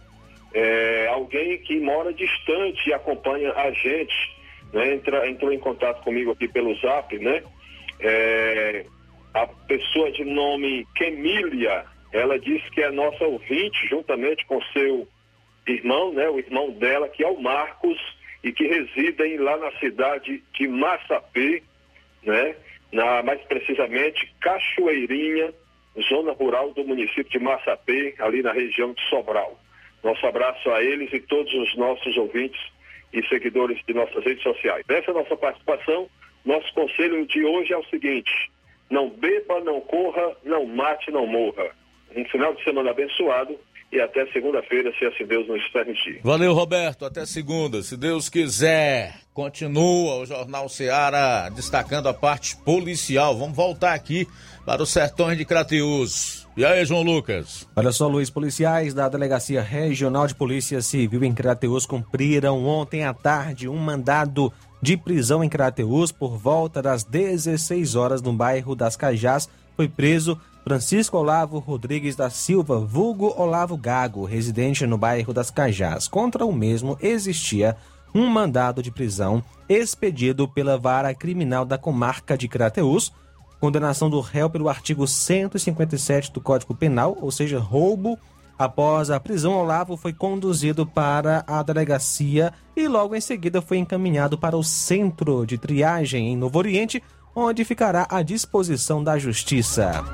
é, 0.53 1.07
alguém 1.11 1.57
que 1.59 1.79
mora 1.79 2.13
distante 2.13 2.89
e 2.89 2.93
acompanha 2.93 3.51
a 3.53 3.71
gente, 3.71 4.35
né, 4.73 4.93
entra, 4.93 5.29
entrou 5.29 5.51
em 5.51 5.59
contato 5.59 6.01
comigo 6.03 6.31
aqui 6.31 6.47
pelo 6.47 6.73
zap, 6.75 7.17
né? 7.19 7.43
É, 7.99 8.85
a 9.33 9.45
pessoa 9.45 10.11
de 10.11 10.23
nome 10.23 10.87
Kemília, 10.95 11.85
ela 12.11 12.39
disse 12.39 12.69
que 12.71 12.81
é 12.81 12.89
nossa 12.89 13.25
ouvinte, 13.25 13.87
juntamente 13.87 14.45
com 14.45 14.61
seu 14.73 15.07
irmão, 15.71 16.13
né, 16.13 16.29
o 16.29 16.39
irmão 16.39 16.71
dela, 16.71 17.07
que 17.09 17.23
é 17.23 17.27
o 17.27 17.41
Marcos, 17.41 17.97
e 18.43 18.51
que 18.51 18.65
residem 18.67 19.37
lá 19.37 19.57
na 19.57 19.71
cidade 19.79 20.43
de 20.53 20.67
Massapê, 20.67 21.61
né, 22.23 22.55
na, 22.91 23.21
mais 23.23 23.41
precisamente 23.41 24.33
Cachoeirinha, 24.39 25.53
zona 26.09 26.31
rural 26.31 26.71
do 26.73 26.83
município 26.83 27.29
de 27.29 27.39
Massapê, 27.39 28.15
ali 28.19 28.41
na 28.41 28.53
região 28.53 28.93
de 28.93 29.01
Sobral. 29.09 29.59
Nosso 30.03 30.25
abraço 30.25 30.69
a 30.71 30.81
eles 30.81 31.11
e 31.11 31.19
todos 31.19 31.53
os 31.53 31.75
nossos 31.75 32.15
ouvintes 32.17 32.61
e 33.11 33.25
seguidores 33.27 33.81
de 33.85 33.93
nossas 33.93 34.23
redes 34.23 34.43
sociais. 34.43 34.85
Essa 34.87 35.11
é 35.11 35.11
a 35.11 35.17
nossa 35.17 35.35
participação. 35.35 36.09
Nosso 36.45 36.73
conselho 36.73 37.25
de 37.25 37.43
hoje 37.43 37.73
é 37.73 37.77
o 37.77 37.85
seguinte: 37.85 38.31
não 38.89 39.09
beba, 39.09 39.59
não 39.59 39.81
corra, 39.81 40.37
não 40.43 40.65
mate, 40.65 41.11
não 41.11 41.27
morra. 41.27 41.75
Um 42.15 42.25
final 42.25 42.53
de 42.53 42.63
semana 42.63 42.91
abençoado 42.91 43.59
e 43.91 43.99
até 43.99 44.25
segunda-feira, 44.27 44.91
se 44.97 45.05
assim 45.05 45.25
Deus 45.25 45.47
nos 45.47 45.67
permitir. 45.69 46.19
Valeu, 46.23 46.53
Roberto. 46.53 47.05
Até 47.05 47.25
segunda, 47.25 47.81
se 47.81 47.97
Deus 47.97 48.29
quiser. 48.29 49.15
Continua 49.33 50.17
o 50.17 50.25
Jornal 50.25 50.69
Seara 50.69 51.49
destacando 51.49 52.07
a 52.07 52.13
parte 52.13 52.55
policial. 52.57 53.37
Vamos 53.37 53.55
voltar 53.55 53.93
aqui 53.93 54.27
para 54.65 54.83
os 54.83 54.89
sertões 54.89 55.37
de 55.37 55.45
Crateus. 55.45 56.47
E 56.55 56.63
aí, 56.63 56.85
João 56.85 57.01
Lucas? 57.01 57.67
Olha 57.75 57.91
só, 57.91 58.07
Luiz, 58.07 58.29
policiais 58.29 58.93
da 58.93 59.09
Delegacia 59.09 59.61
Regional 59.61 60.27
de 60.27 60.35
Polícia 60.35 60.81
Civil 60.81 61.23
em 61.23 61.33
Crateus 61.33 61.85
cumpriram 61.85 62.65
ontem 62.65 63.05
à 63.05 63.13
tarde 63.13 63.67
um 63.67 63.77
mandado 63.77 64.53
de 64.81 64.95
prisão 64.97 65.43
em 65.43 65.49
Crateus 65.49 66.11
por 66.11 66.37
volta 66.37 66.81
das 66.81 67.03
16 67.03 67.95
horas 67.95 68.21
no 68.21 68.33
bairro 68.33 68.75
das 68.75 68.95
Cajás. 68.95 69.49
Foi 69.75 69.87
preso 69.87 70.39
Francisco 70.69 71.17
Olavo 71.17 71.57
Rodrigues 71.57 72.15
da 72.15 72.29
Silva, 72.29 72.79
vulgo 72.79 73.33
Olavo 73.35 73.75
Gago, 73.75 74.23
residente 74.23 74.85
no 74.85 74.99
bairro 74.99 75.33
das 75.33 75.49
Cajás. 75.49 76.07
Contra 76.07 76.45
o 76.45 76.53
mesmo 76.53 76.95
existia 77.01 77.75
um 78.13 78.27
mandado 78.27 78.83
de 78.83 78.91
prisão 78.91 79.43
expedido 79.67 80.47
pela 80.47 80.77
vara 80.77 81.11
criminal 81.15 81.65
da 81.65 81.75
comarca 81.75 82.37
de 82.37 82.47
Crateús, 82.47 83.11
condenação 83.59 84.11
do 84.11 84.21
réu 84.21 84.47
pelo 84.47 84.69
artigo 84.69 85.07
157 85.07 86.31
do 86.31 86.39
Código 86.39 86.75
Penal, 86.75 87.17
ou 87.19 87.31
seja, 87.31 87.57
roubo. 87.57 88.15
Após 88.55 89.09
a 89.09 89.19
prisão, 89.19 89.53
Olavo 89.53 89.97
foi 89.97 90.13
conduzido 90.13 90.85
para 90.85 91.43
a 91.47 91.63
delegacia 91.63 92.53
e 92.75 92.87
logo 92.87 93.15
em 93.15 93.21
seguida 93.21 93.59
foi 93.59 93.79
encaminhado 93.79 94.37
para 94.37 94.55
o 94.55 94.63
centro 94.63 95.47
de 95.47 95.57
triagem 95.57 96.27
em 96.27 96.37
Novo 96.37 96.59
Oriente, 96.59 97.01
onde 97.35 97.65
ficará 97.65 98.05
à 98.07 98.21
disposição 98.21 99.03
da 99.03 99.17
Justiça. 99.17 100.05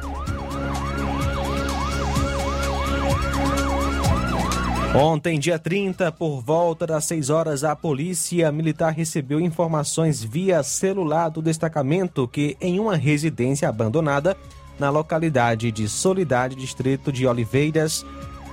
Ontem, 4.97 5.37
dia 5.37 5.59
30, 5.59 6.09
por 6.13 6.39
volta 6.39 6.87
das 6.87 7.03
6 7.03 7.29
horas, 7.29 7.65
a 7.65 7.75
Polícia 7.75 8.49
Militar 8.49 8.93
recebeu 8.93 9.41
informações 9.41 10.23
via 10.23 10.63
celular 10.63 11.27
do 11.27 11.41
destacamento 11.41 12.25
que, 12.29 12.55
em 12.61 12.79
uma 12.79 12.95
residência 12.95 13.67
abandonada 13.67 14.37
na 14.79 14.89
localidade 14.89 15.69
de 15.69 15.89
Solidade, 15.89 16.55
distrito 16.55 17.11
de 17.11 17.27
Oliveiras, 17.27 18.05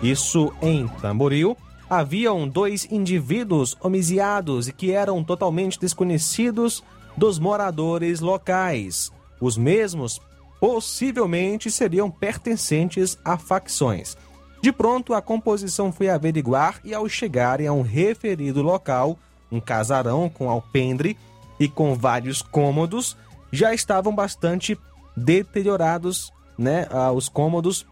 isso 0.03 0.53
em 0.61 0.89
Tamboril, 1.01 1.57
haviam 1.89 2.49
dois 2.49 2.91
indivíduos 2.91 3.77
homiciados 3.81 4.67
e 4.67 4.73
que 4.73 4.91
eram 4.91 5.23
totalmente 5.23 5.79
desconhecidos 5.79 6.83
dos 7.17 7.39
moradores 7.39 8.19
locais. 8.19 9.13
Os 9.41 9.57
mesmos 9.57 10.21
possivelmente 10.59 11.71
seriam 11.71 12.11
pertencentes 12.11 13.17
a 13.25 13.39
facções. 13.39 14.17
De 14.63 14.73
pronto, 14.73 15.13
a 15.13 15.21
composição 15.21 15.93
foi 15.93 16.09
averiguar 16.09 16.81
e, 16.85 16.95
ao 16.95 17.09
chegarem 17.09 17.67
a 17.67 17.73
um 17.73 17.83
referido 17.83 18.63
local, 18.63 19.19
um 19.51 19.61
casarão 19.61 20.31
com 20.31 20.49
alpendre, 20.49 21.19
e 21.63 21.69
com 21.69 21.95
vários 21.95 22.43
cômodos, 22.43 23.17
já 23.53 23.73
estavam 23.73 24.15
bastante 24.15 24.77
deteriorados, 25.17 26.33
né, 26.59 26.89
ah, 26.91 27.13
os 27.13 27.29
cômodos 27.29 27.87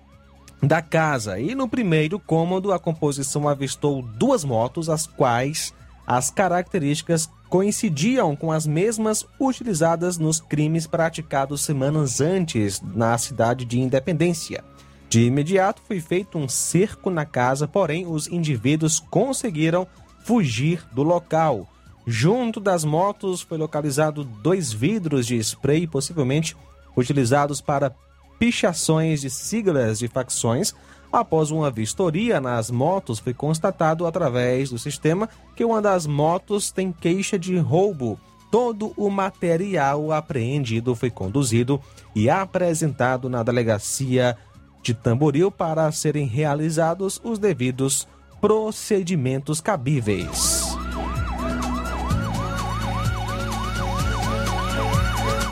da 0.63 0.83
casa. 0.83 1.39
E 1.39 1.55
no 1.55 1.69
primeiro 1.69 2.19
cômodo, 2.19 2.73
a 2.73 2.79
composição 2.79 3.49
avistou 3.49 4.03
duas 4.03 4.45
motos, 4.45 4.89
as 4.89 5.07
quais 5.07 5.73
as 6.07 6.31
características 6.31 7.31
coincidiam 7.49 8.35
com 8.35 8.51
as 8.51 8.67
mesmas 8.67 9.25
utilizadas 9.39 10.19
nos 10.19 10.41
crimes 10.41 10.87
praticados 10.87 11.63
semanas 11.63 12.21
antes 12.21 12.81
na 12.81 13.17
cidade 13.19 13.65
de 13.65 13.79
Independência. 13.79 14.65
De 15.11 15.25
imediato 15.25 15.83
foi 15.89 15.99
feito 15.99 16.39
um 16.39 16.49
cerco 16.49 17.11
na 17.11 17.27
casa, 17.27 17.67
porém 17.67 18.07
os 18.07 18.29
indivíduos 18.29 19.01
conseguiram 19.01 19.85
fugir 20.25 20.87
do 20.93 21.03
local. 21.03 21.67
Junto 22.07 22.61
das 22.61 22.85
motos 22.85 23.41
foi 23.41 23.59
localizado 23.59 24.23
dois 24.23 24.73
vidros 24.73 25.27
de 25.27 25.37
spray, 25.39 25.89
possivelmente 25.89 26.57
utilizados 26.97 27.61
para 27.61 27.93
pichações 28.39 29.21
de 29.21 29.31
siglas 29.31 29.99
de 29.99 30.07
facções. 30.07 30.73
Após 31.13 31.51
uma 31.51 31.73
vistoria 31.73 32.41
nas 32.41 32.71
motos, 32.71 33.19
foi 33.19 33.35
constatado 33.35 34.07
através 34.07 34.71
do 34.71 34.79
sistema 34.79 35.29
que 35.57 35.65
uma 35.65 35.83
das 35.83 36.07
motos 36.07 36.71
tem 36.71 36.93
queixa 36.93 37.37
de 37.37 37.59
roubo. 37.59 38.17
Todo 38.49 38.93
o 38.97 39.11
material 39.11 40.13
apreendido 40.13 40.95
foi 40.95 41.11
conduzido 41.11 41.81
e 42.15 42.31
apresentado 42.31 43.29
na 43.29 43.43
delegacia 43.43 44.37
de 44.83 44.95
Tamboril 44.95 45.51
para 45.51 45.91
serem 45.93 46.27
realizados 46.27 47.21
os 47.23 47.39
devidos 47.39 48.09
procedimentos 48.41 49.61
cabíveis. 49.61 50.71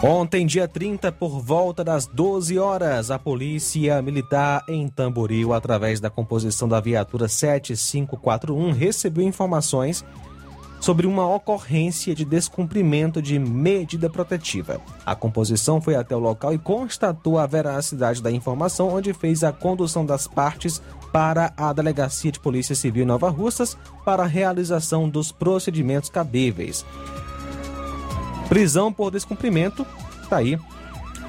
Ontem, 0.01 0.47
dia 0.47 0.69
30, 0.69 1.11
por 1.11 1.41
volta 1.41 1.83
das 1.83 2.07
12 2.07 2.57
horas, 2.57 3.11
a 3.11 3.19
Polícia 3.19 4.01
Militar 4.01 4.63
em 4.69 4.87
Tamboril, 4.89 5.53
através 5.53 5.99
da 5.99 6.09
composição 6.09 6.69
da 6.69 6.79
viatura 6.79 7.27
7541, 7.27 8.71
recebeu 8.71 9.25
informações 9.25 10.05
sobre 10.81 11.07
uma 11.07 11.27
ocorrência 11.27 12.15
de 12.15 12.25
descumprimento 12.25 13.21
de 13.21 13.39
medida 13.39 14.09
protetiva. 14.09 14.81
A 15.05 15.15
composição 15.15 15.81
foi 15.81 15.97
até 15.97 16.15
o 16.15 16.21
local 16.21 16.53
e 16.55 16.59
constatou 16.59 17.39
a 17.39 17.47
veracidade 17.47 18.23
da 18.23 18.31
informação, 18.31 18.89
onde 18.89 19.13
fez 19.13 19.43
a 19.43 19.53
condução 19.53 20.05
das 20.05 20.27
partes 20.27 20.81
para 21.13 21.53
a 21.57 21.73
Delegacia 21.73 22.31
de 22.31 22.39
Polícia 22.39 22.75
Civil 22.75 23.07
Nova 23.07 23.31
Russas 23.31 23.77
para 24.05 24.25
a 24.25 24.27
realização 24.27 25.09
dos 25.09 25.33
procedimentos 25.33 26.11
cabíveis. 26.11 26.85
Prisão 28.49 28.93
por 28.93 29.11
descumprimento, 29.11 29.87
tá 30.29 30.39
aí 30.39 30.59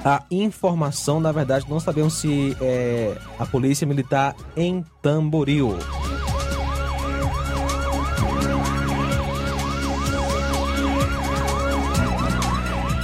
a 0.04 0.22
informação. 0.30 1.20
Na 1.20 1.32
verdade, 1.32 1.66
não 1.68 1.80
sabemos 1.80 2.14
se 2.14 2.56
é 2.60 3.16
a 3.38 3.46
Polícia 3.46 3.86
Militar 3.86 4.34
em 4.56 4.84
Tamboril. 5.02 5.76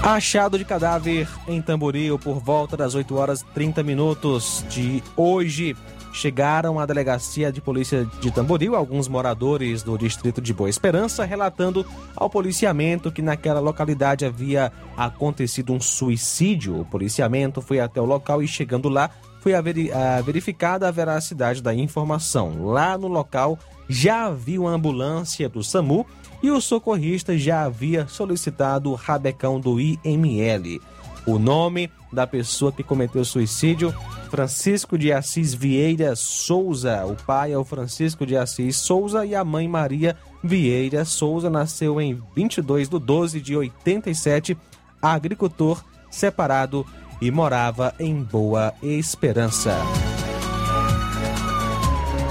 Achado 0.07 0.57
de 0.57 0.65
cadáver 0.65 1.29
em 1.49 1.61
Tamboril 1.61 2.17
por 2.17 2.39
volta 2.39 2.77
das 2.77 2.95
8 2.95 3.13
horas 3.17 3.45
30 3.53 3.83
minutos 3.83 4.65
de 4.71 5.03
hoje. 5.17 5.77
Chegaram 6.13 6.79
à 6.79 6.87
delegacia 6.87 7.51
de 7.51 7.61
polícia 7.61 8.09
de 8.21 8.31
Tamboril 8.31 8.77
alguns 8.77 9.09
moradores 9.09 9.83
do 9.83 9.99
distrito 9.99 10.41
de 10.41 10.55
Boa 10.55 10.71
Esperança, 10.71 11.25
relatando 11.25 11.85
ao 12.15 12.31
policiamento 12.31 13.11
que 13.11 13.21
naquela 13.21 13.59
localidade 13.59 14.25
havia 14.25 14.71
acontecido 14.97 15.73
um 15.73 15.81
suicídio. 15.81 16.83
O 16.83 16.85
policiamento 16.85 17.61
foi 17.61 17.81
até 17.81 18.01
o 18.01 18.05
local 18.05 18.41
e, 18.41 18.47
chegando 18.47 18.89
lá, 18.89 19.11
foi 19.41 19.55
verificada 20.25 20.87
a 20.87 20.93
veracidade 20.93 21.61
da 21.61 21.75
informação. 21.75 22.65
Lá 22.65 22.97
no 22.97 23.09
local 23.09 23.59
já 23.89 24.27
havia 24.27 24.61
uma 24.61 24.71
ambulância 24.71 25.49
do 25.49 25.65
SAMU 25.65 26.07
e 26.43 26.51
o 26.51 26.61
socorrista 26.61 27.37
já 27.37 27.65
havia 27.65 28.07
solicitado 28.07 28.91
o 28.91 28.95
rabecão 28.95 29.59
do 29.61 29.81
IML. 29.81 30.81
O 31.27 31.39
nome 31.39 31.91
da 32.13 32.27
pessoa 32.27 32.71
que 32.71 32.85
cometeu 32.85 33.25
suicídio, 33.25 33.93
Francisco 34.31 34.97
de 34.97 35.13
Assis 35.13 35.53
Vieira 35.53 36.15
Souza. 36.15 37.05
O 37.05 37.17
pai 37.17 37.53
é 37.53 37.59
o 37.59 37.65
Francisco 37.65 38.25
de 38.25 38.37
Assis 38.37 38.77
Souza 38.77 39.27
e 39.27 39.35
a 39.35 39.45
mãe 39.45 39.67
Maria 39.67 40.17
Vieira 40.43 41.05
Souza 41.05 41.51
nasceu 41.51 42.01
em 42.01 42.23
22 42.35 42.89
de 42.89 42.99
12 42.99 43.41
de 43.41 43.57
87, 43.57 44.57
agricultor 45.03 45.85
separado 46.11 46.87
e 47.21 47.31
morava 47.31 47.95
em 47.99 48.23
Boa 48.23 48.73
Esperança. 48.83 49.77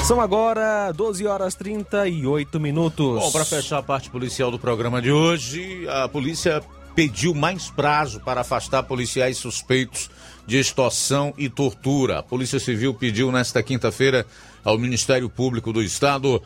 São 0.05 0.21
agora 0.21 0.91
12 0.91 1.25
horas 1.25 1.55
38 1.55 2.59
minutos. 2.59 3.19
Bom, 3.19 3.31
para 3.31 3.43
fechar 3.43 3.79
a 3.79 3.81
parte 3.81 4.07
policial 4.07 4.51
do 4.51 4.59
programa 4.59 5.01
de 5.01 5.11
hoje, 5.11 5.83
a 5.89 6.07
polícia 6.07 6.61
pediu 6.93 7.33
mais 7.33 7.71
prazo 7.71 8.19
para 8.19 8.41
afastar 8.41 8.83
policiais 8.83 9.35
suspeitos 9.35 10.11
de 10.45 10.59
extorsão 10.59 11.33
e 11.39 11.49
tortura. 11.49 12.19
A 12.19 12.23
Polícia 12.23 12.59
Civil 12.59 12.93
pediu 12.93 13.31
nesta 13.31 13.63
quinta-feira 13.63 14.27
ao 14.63 14.77
Ministério 14.77 15.27
Público 15.27 15.73
do 15.73 15.81
Estado 15.81 16.39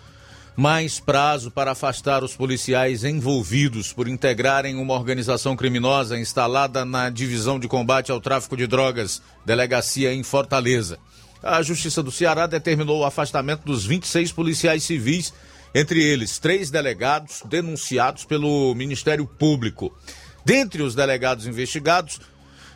mais 0.56 1.02
prazo 1.02 1.52
para 1.52 1.72
afastar 1.72 2.24
os 2.24 2.34
policiais 2.34 3.04
envolvidos 3.04 3.92
por 3.92 4.08
integrarem 4.08 4.78
uma 4.78 4.94
organização 4.94 5.58
criminosa 5.58 6.18
instalada 6.18 6.86
na 6.86 7.10
Divisão 7.10 7.60
de 7.60 7.68
Combate 7.68 8.10
ao 8.10 8.22
Tráfico 8.22 8.56
de 8.56 8.66
Drogas, 8.68 9.22
delegacia 9.46 10.14
em 10.14 10.24
Fortaleza. 10.24 10.98
A 11.42 11.62
Justiça 11.62 12.04
do 12.04 12.12
Ceará 12.12 12.48
determinou 12.48 13.00
o 13.00 13.06
afastamento 13.06 13.64
dos 13.64 13.86
26 13.86 14.32
policiais 14.34 14.84
civis, 14.84 15.34
entre 15.74 16.04
eles 16.04 16.38
três 16.38 16.70
delegados 16.70 17.42
denunciados 17.46 18.26
pelo 18.26 18.74
Ministério 18.76 19.26
Público. 19.26 19.96
Dentre 20.44 20.82
os 20.84 20.96
delegados 20.96 21.48
investigados 21.48 22.20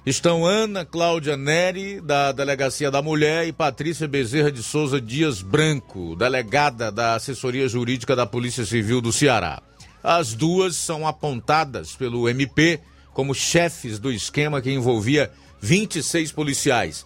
estão 0.06 0.46
Ana 0.46 0.86
Cláudia 0.86 1.36
Neri, 1.36 2.00
da 2.00 2.32
Delegacia 2.32 2.90
da 2.90 3.02
Mulher, 3.02 3.48
e 3.48 3.52
Patrícia 3.52 4.08
Bezerra 4.08 4.52
de 4.52 4.64
Souza 4.64 5.02
Dias 5.02 5.42
Branco, 5.42 6.16
delegada 6.16 6.92
da 6.92 7.16
Assessoria 7.16 7.68
Jurídica 7.68 8.16
da 8.16 8.26
Polícia 8.26 8.66
Civil 8.66 9.02
do 9.02 9.12
Ceará. 9.12 9.62
As 10.02 10.34
duas 10.34 10.76
são 10.76 11.08
apontadas 11.08 11.96
pelo 11.96 12.30
MP 12.30 12.80
como 13.14 13.34
chefes 13.34 14.00
do 14.00 14.12
esquema 14.12 14.62
que 14.62 14.72
envolvia 14.72 15.32
26 15.62 16.32
policiais. 16.32 17.06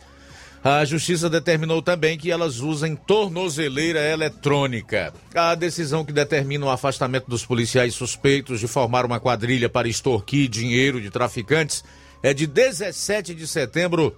A 0.69 0.83
justiça 0.83 1.29
determinou 1.29 1.81
também 1.81 2.17
que 2.17 2.29
elas 2.29 2.59
usem 2.59 2.93
tornozeleira 2.93 4.01
eletrônica. 4.01 5.13
A 5.33 5.55
decisão 5.55 6.03
que 6.03 6.11
determina 6.11 6.65
o 6.65 6.69
afastamento 6.69 7.29
dos 7.29 7.45
policiais 7.45 7.95
suspeitos 7.95 8.59
de 8.59 8.67
formar 8.67 9.05
uma 9.05 9.17
quadrilha 9.17 9.69
para 9.69 9.87
extorquir 9.87 10.49
dinheiro 10.49 10.99
de 10.99 11.09
traficantes 11.09 11.85
é 12.21 12.33
de 12.33 12.45
17 12.45 13.33
de 13.33 13.47
setembro 13.47 14.17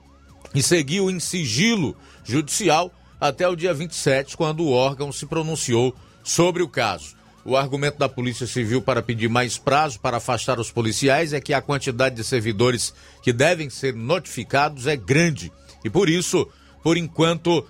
e 0.56 0.64
seguiu 0.64 1.08
em 1.12 1.20
sigilo 1.20 1.96
judicial 2.24 2.92
até 3.22 3.48
o 3.48 3.56
dia 3.56 3.72
27, 3.72 4.36
quando 4.36 4.62
o 4.62 4.72
órgão 4.72 5.12
se 5.12 5.28
pronunciou 5.28 5.96
sobre 6.24 6.64
o 6.64 6.68
caso. 6.68 7.16
O 7.46 7.56
argumento 7.56 8.00
da 8.00 8.10
Polícia 8.10 8.48
Civil 8.48 8.82
para 8.82 9.04
pedir 9.04 9.30
mais 9.30 9.60
prazo 9.60 10.00
para 10.00 10.18
afastar 10.18 10.60
os 10.60 10.72
policiais 10.72 11.32
é 11.32 11.40
que 11.40 11.54
a 11.54 11.62
quantidade 11.62 12.16
de 12.16 12.24
servidores 12.24 12.92
que 13.22 13.32
devem 13.32 13.70
ser 13.70 13.94
notificados 13.94 14.88
é 14.88 14.96
grande 14.96 15.52
e 15.84 15.89
por 15.89 16.10
isso, 16.10 16.48
por 16.84 16.98
enquanto, 16.98 17.65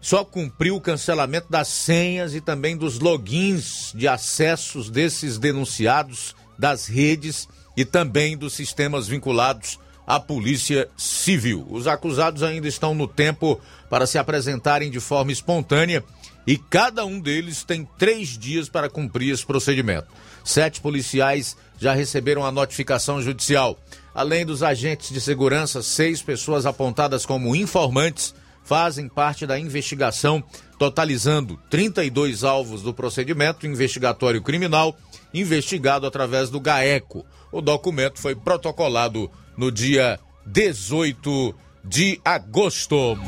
só 0.00 0.24
cumpriu 0.24 0.76
o 0.76 0.80
cancelamento 0.80 1.50
das 1.50 1.68
senhas 1.68 2.34
e 2.34 2.40
também 2.40 2.76
dos 2.76 2.98
logins 2.98 3.92
de 3.94 4.06
acessos 4.06 4.88
desses 4.88 5.38
denunciados 5.38 6.34
das 6.58 6.86
redes 6.86 7.48
e 7.76 7.84
também 7.84 8.36
dos 8.36 8.54
sistemas 8.54 9.08
vinculados 9.08 9.78
à 10.06 10.20
Polícia 10.20 10.88
Civil. 10.96 11.66
Os 11.68 11.86
acusados 11.86 12.42
ainda 12.42 12.68
estão 12.68 12.94
no 12.94 13.08
tempo 13.08 13.60
para 13.90 14.06
se 14.06 14.16
apresentarem 14.16 14.90
de 14.90 15.00
forma 15.00 15.32
espontânea 15.32 16.04
e 16.46 16.56
cada 16.56 17.04
um 17.04 17.18
deles 17.18 17.64
tem 17.64 17.86
três 17.98 18.38
dias 18.38 18.68
para 18.68 18.88
cumprir 18.88 19.32
esse 19.32 19.44
procedimento. 19.44 20.06
Sete 20.44 20.80
policiais 20.80 21.56
já 21.78 21.92
receberam 21.92 22.46
a 22.46 22.52
notificação 22.52 23.20
judicial. 23.20 23.76
Além 24.16 24.46
dos 24.46 24.62
agentes 24.62 25.10
de 25.10 25.20
segurança, 25.20 25.82
seis 25.82 26.22
pessoas 26.22 26.64
apontadas 26.64 27.26
como 27.26 27.54
informantes 27.54 28.34
fazem 28.64 29.10
parte 29.10 29.46
da 29.46 29.60
investigação, 29.60 30.42
totalizando 30.78 31.60
32 31.68 32.42
alvos 32.42 32.80
do 32.80 32.94
procedimento 32.94 33.66
investigatório 33.66 34.40
criminal 34.40 34.96
investigado 35.34 36.06
através 36.06 36.48
do 36.48 36.58
GAECO. 36.58 37.26
O 37.52 37.60
documento 37.60 38.18
foi 38.18 38.34
protocolado 38.34 39.30
no 39.54 39.70
dia 39.70 40.18
18 40.46 41.54
de 41.84 42.18
agosto. 42.24 43.18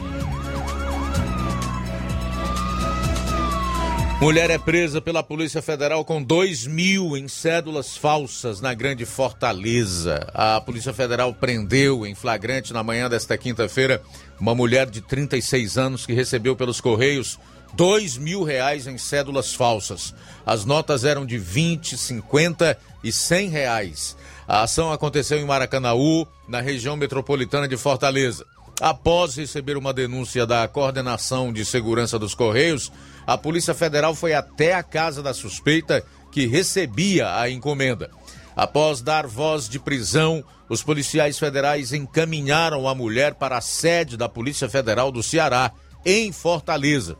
Mulher 4.21 4.51
é 4.51 4.59
presa 4.59 5.01
pela 5.01 5.23
Polícia 5.23 5.63
Federal 5.63 6.05
com 6.05 6.21
2 6.21 6.67
mil 6.67 7.17
em 7.17 7.29
cédulas 7.29 7.97
falsas 7.97 8.61
na 8.61 8.75
Grande 8.75 9.07
Fortaleza. 9.07 10.27
A 10.35 10.61
Polícia 10.61 10.93
Federal 10.93 11.33
prendeu 11.33 12.05
em 12.05 12.17
flagrante 12.17 12.73
na 12.73 12.83
manhã 12.83 13.09
desta 13.09 13.39
quinta-feira 13.39 14.03
uma 14.41 14.57
mulher 14.57 14.91
de 14.91 15.01
36 15.01 15.79
anos 15.79 16.05
que 16.05 16.13
recebeu 16.13 16.57
pelos 16.57 16.81
Correios 16.81 17.39
2 17.75 18.17
mil 18.17 18.43
reais 18.43 18.89
em 18.89 18.99
cédulas 18.99 19.55
falsas. 19.55 20.13
As 20.45 20.65
notas 20.65 21.05
eram 21.05 21.25
de 21.25 21.39
20, 21.39 21.97
50 21.97 22.77
e 23.05 23.13
100 23.13 23.49
reais. 23.51 24.17
A 24.49 24.63
ação 24.63 24.93
aconteceu 24.93 25.39
em 25.39 25.45
Maracanaú, 25.45 26.27
na 26.49 26.61
região 26.61 26.97
metropolitana 26.97 27.69
de 27.69 27.77
Fortaleza. 27.77 28.45
Após 28.81 29.37
receber 29.37 29.77
uma 29.77 29.93
denúncia 29.93 30.47
da 30.47 30.67
Coordenação 30.67 31.53
de 31.53 31.65
Segurança 31.65 32.19
dos 32.19 32.35
Correios, 32.35 32.93
a 33.29 33.37
Polícia 33.37 33.75
Federal 33.75 34.15
foi 34.15 34.33
até 34.33 34.73
a 34.73 34.83
casa 34.83 35.23
da 35.23 35.35
suspeita 35.35 36.03
que 36.33 36.47
recebia 36.47 37.39
a 37.39 37.51
encomenda. 37.51 38.11
Após 38.57 39.03
dar 39.03 39.27
voz 39.27 39.69
de 39.69 39.79
prisão, 39.79 40.43
os 40.67 40.83
policiais 40.83 41.39
federais 41.39 41.93
encaminharam 41.93 42.89
a 42.89 42.95
mulher 42.95 43.35
para 43.35 43.59
a 43.59 43.61
sede 43.61 44.17
da 44.17 44.31
Polícia 44.31 44.67
Federal 44.67 45.13
do 45.13 45.23
Ceará, 45.23 45.73
em 46.07 46.33
Fortaleza. 46.33 47.19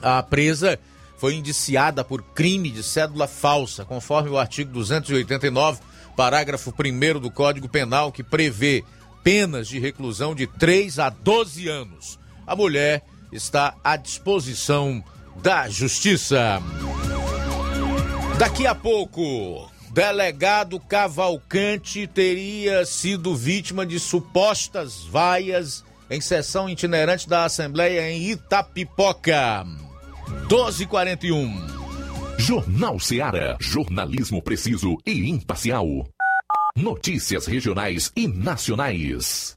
A 0.00 0.22
presa 0.22 0.78
foi 1.18 1.34
indiciada 1.34 2.04
por 2.04 2.22
crime 2.22 2.70
de 2.70 2.84
cédula 2.84 3.26
falsa, 3.26 3.84
conforme 3.84 4.30
o 4.30 4.38
artigo 4.38 4.70
289, 4.70 5.80
parágrafo 6.16 6.72
1 6.72 7.18
do 7.18 7.28
Código 7.28 7.68
Penal, 7.68 8.12
que 8.12 8.22
prevê 8.22 8.84
penas 9.24 9.66
de 9.66 9.80
reclusão 9.80 10.32
de 10.32 10.46
3 10.46 11.00
a 11.00 11.08
12 11.08 11.66
anos. 11.66 12.20
A 12.46 12.54
mulher 12.54 13.02
está 13.32 13.74
à 13.82 13.96
disposição 13.96 15.02
da 15.42 15.68
Justiça. 15.68 16.62
Daqui 18.38 18.66
a 18.66 18.74
pouco, 18.74 19.70
delegado 19.92 20.78
Cavalcante 20.80 22.06
teria 22.06 22.84
sido 22.84 23.34
vítima 23.34 23.86
de 23.86 23.98
supostas 23.98 25.04
vaias 25.04 25.84
em 26.10 26.20
sessão 26.20 26.68
itinerante 26.68 27.28
da 27.28 27.44
Assembleia 27.44 28.10
em 28.10 28.30
Itapipoca. 28.30 29.64
1241. 30.48 31.80
Jornal 32.38 32.98
Seara. 32.98 33.56
Jornalismo 33.60 34.42
preciso 34.42 34.96
e 35.06 35.28
imparcial. 35.28 35.86
Notícias 36.76 37.46
regionais 37.46 38.10
e 38.16 38.26
nacionais. 38.26 39.56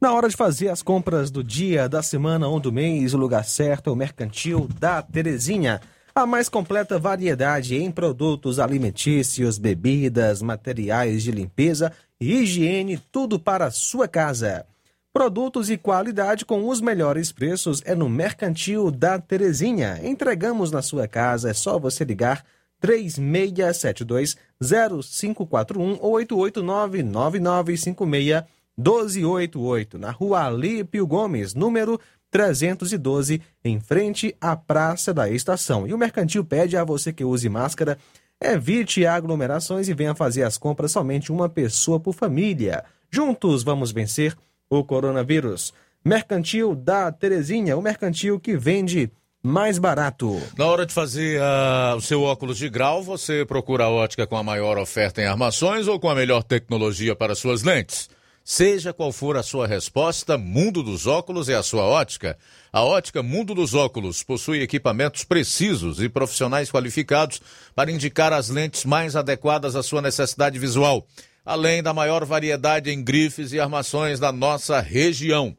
Na 0.00 0.14
hora 0.14 0.30
de 0.30 0.36
fazer 0.36 0.68
as 0.70 0.80
compras 0.80 1.30
do 1.30 1.44
dia, 1.44 1.86
da 1.86 2.02
semana 2.02 2.48
ou 2.48 2.58
do 2.58 2.72
mês, 2.72 3.12
o 3.12 3.18
lugar 3.18 3.44
certo 3.44 3.90
é 3.90 3.92
o 3.92 3.96
Mercantil 3.96 4.66
da 4.78 5.02
Terezinha. 5.02 5.78
A 6.14 6.24
mais 6.24 6.48
completa 6.48 6.98
variedade 6.98 7.76
em 7.76 7.90
produtos 7.90 8.58
alimentícios, 8.58 9.58
bebidas, 9.58 10.40
materiais 10.40 11.22
de 11.22 11.30
limpeza 11.30 11.92
e 12.18 12.32
higiene, 12.32 12.96
tudo 13.12 13.38
para 13.38 13.66
a 13.66 13.70
sua 13.70 14.08
casa. 14.08 14.64
Produtos 15.12 15.68
e 15.68 15.76
qualidade 15.76 16.46
com 16.46 16.66
os 16.66 16.80
melhores 16.80 17.30
preços 17.30 17.82
é 17.84 17.94
no 17.94 18.08
Mercantil 18.08 18.90
da 18.90 19.18
Terezinha. 19.18 20.00
Entregamos 20.02 20.70
na 20.70 20.80
sua 20.80 21.06
casa, 21.06 21.50
é 21.50 21.54
só 21.54 21.78
você 21.78 22.04
ligar 22.04 22.42
3672 22.80 24.38
0541 24.62 25.98
ou 26.00 26.12
889 26.12 27.02
9956 27.02 28.59
1288, 28.78 29.98
na 29.98 30.10
rua 30.10 30.44
Alípio 30.44 31.06
Gomes, 31.06 31.54
número 31.54 32.00
312, 32.30 33.42
em 33.64 33.80
frente 33.80 34.34
à 34.40 34.56
Praça 34.56 35.12
da 35.12 35.28
Estação. 35.28 35.86
E 35.86 35.92
o 35.92 35.98
Mercantil 35.98 36.44
pede 36.44 36.76
a 36.76 36.84
você 36.84 37.12
que 37.12 37.24
use 37.24 37.48
máscara, 37.48 37.98
evite 38.40 39.04
aglomerações 39.04 39.88
e 39.88 39.94
venha 39.94 40.14
fazer 40.14 40.44
as 40.44 40.56
compras 40.56 40.92
somente 40.92 41.32
uma 41.32 41.48
pessoa 41.48 41.98
por 41.98 42.14
família. 42.14 42.84
Juntos 43.10 43.62
vamos 43.62 43.90
vencer 43.90 44.36
o 44.68 44.84
coronavírus. 44.84 45.74
Mercantil 46.04 46.74
da 46.74 47.12
Terezinha, 47.12 47.76
o 47.76 47.82
mercantil 47.82 48.40
que 48.40 48.56
vende 48.56 49.10
mais 49.42 49.78
barato. 49.78 50.40
Na 50.56 50.66
hora 50.66 50.86
de 50.86 50.92
fazer 50.92 51.40
uh, 51.40 51.96
o 51.96 52.00
seu 52.00 52.22
óculos 52.22 52.56
de 52.58 52.68
grau, 52.68 53.02
você 53.02 53.44
procura 53.44 53.84
a 53.84 53.90
ótica 53.90 54.26
com 54.26 54.36
a 54.36 54.42
maior 54.42 54.78
oferta 54.78 55.20
em 55.20 55.26
armações 55.26 55.88
ou 55.88 55.98
com 55.98 56.08
a 56.08 56.14
melhor 56.14 56.42
tecnologia 56.42 57.16
para 57.16 57.34
suas 57.34 57.62
lentes? 57.62 58.08
Seja 58.42 58.92
qual 58.92 59.12
for 59.12 59.36
a 59.36 59.42
sua 59.42 59.66
resposta, 59.66 60.36
Mundo 60.36 60.82
dos 60.82 61.06
Óculos 61.06 61.48
é 61.48 61.54
a 61.54 61.62
sua 61.62 61.84
ótica. 61.84 62.38
A 62.72 62.82
ótica 62.82 63.22
Mundo 63.22 63.54
dos 63.54 63.74
Óculos 63.74 64.22
possui 64.22 64.62
equipamentos 64.62 65.24
precisos 65.24 66.02
e 66.02 66.08
profissionais 66.08 66.70
qualificados 66.70 67.40
para 67.74 67.92
indicar 67.92 68.32
as 68.32 68.48
lentes 68.48 68.84
mais 68.84 69.14
adequadas 69.14 69.76
à 69.76 69.82
sua 69.82 70.02
necessidade 70.02 70.58
visual, 70.58 71.06
além 71.44 71.82
da 71.82 71.92
maior 71.92 72.24
variedade 72.24 72.90
em 72.90 73.04
grifes 73.04 73.52
e 73.52 73.60
armações 73.60 74.18
da 74.18 74.32
nossa 74.32 74.80
região. 74.80 75.56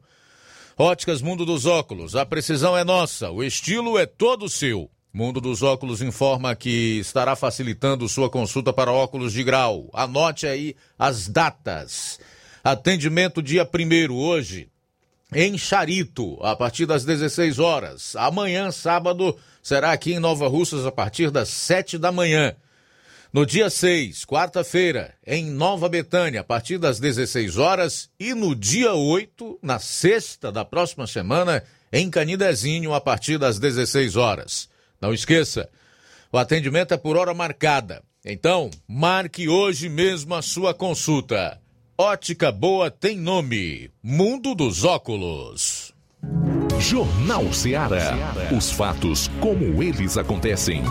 Óticas 0.76 1.22
Mundo 1.22 1.46
dos 1.46 1.66
Óculos, 1.66 2.16
a 2.16 2.26
precisão 2.26 2.76
é 2.76 2.82
nossa, 2.82 3.30
o 3.30 3.44
estilo 3.44 3.96
é 3.98 4.06
todo 4.06 4.48
seu. 4.48 4.90
Mundo 5.14 5.40
dos 5.40 5.62
Óculos 5.62 6.00
informa 6.00 6.56
que 6.56 6.98
estará 6.98 7.36
facilitando 7.36 8.08
sua 8.08 8.30
consulta 8.30 8.72
para 8.72 8.90
óculos 8.90 9.34
de 9.34 9.44
grau. 9.44 9.90
Anote 9.92 10.46
aí 10.46 10.74
as 10.98 11.28
datas. 11.28 12.18
Atendimento 12.64 13.42
dia 13.42 13.68
1 13.68 14.14
hoje, 14.14 14.68
em 15.34 15.58
Charito, 15.58 16.38
a 16.42 16.54
partir 16.54 16.86
das 16.86 17.04
16 17.04 17.58
horas. 17.58 18.14
Amanhã, 18.14 18.70
sábado, 18.70 19.36
será 19.60 19.90
aqui 19.90 20.12
em 20.12 20.20
Nova 20.20 20.46
Russas, 20.46 20.86
a 20.86 20.92
partir 20.92 21.30
das 21.32 21.48
7 21.48 21.98
da 21.98 22.12
manhã. 22.12 22.54
No 23.32 23.44
dia 23.44 23.68
6, 23.68 24.24
quarta-feira, 24.24 25.14
em 25.26 25.46
Nova 25.46 25.88
Betânia, 25.88 26.42
a 26.42 26.44
partir 26.44 26.78
das 26.78 27.00
16 27.00 27.56
horas. 27.56 28.10
E 28.20 28.32
no 28.32 28.54
dia 28.54 28.92
8, 28.92 29.58
na 29.60 29.78
sexta 29.78 30.52
da 30.52 30.64
próxima 30.64 31.06
semana, 31.06 31.64
em 31.92 32.10
Canidezinho, 32.10 32.94
a 32.94 33.00
partir 33.00 33.38
das 33.38 33.58
16 33.58 34.14
horas. 34.14 34.68
Não 35.00 35.12
esqueça, 35.12 35.68
o 36.30 36.38
atendimento 36.38 36.94
é 36.94 36.96
por 36.96 37.16
hora 37.16 37.34
marcada. 37.34 38.04
Então, 38.24 38.70
marque 38.86 39.48
hoje 39.48 39.88
mesmo 39.88 40.34
a 40.34 40.42
sua 40.42 40.72
consulta. 40.72 41.61
Ótica 41.96 42.50
Boa 42.50 42.90
tem 42.90 43.18
nome: 43.18 43.90
Mundo 44.02 44.54
dos 44.54 44.82
Óculos. 44.82 45.92
Jornal 46.80 47.52
Ceará. 47.52 48.16
Os 48.56 48.72
fatos 48.72 49.28
como 49.40 49.82
eles 49.82 50.16
acontecem. 50.16 50.82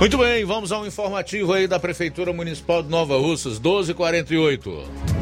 Muito 0.00 0.18
bem, 0.18 0.44
vamos 0.44 0.72
ao 0.72 0.84
informativo 0.84 1.52
aí 1.52 1.68
da 1.68 1.78
Prefeitura 1.78 2.32
Municipal 2.32 2.82
de 2.82 2.88
Nova 2.88 3.16
Russas, 3.16 3.60
1248. 3.60 5.21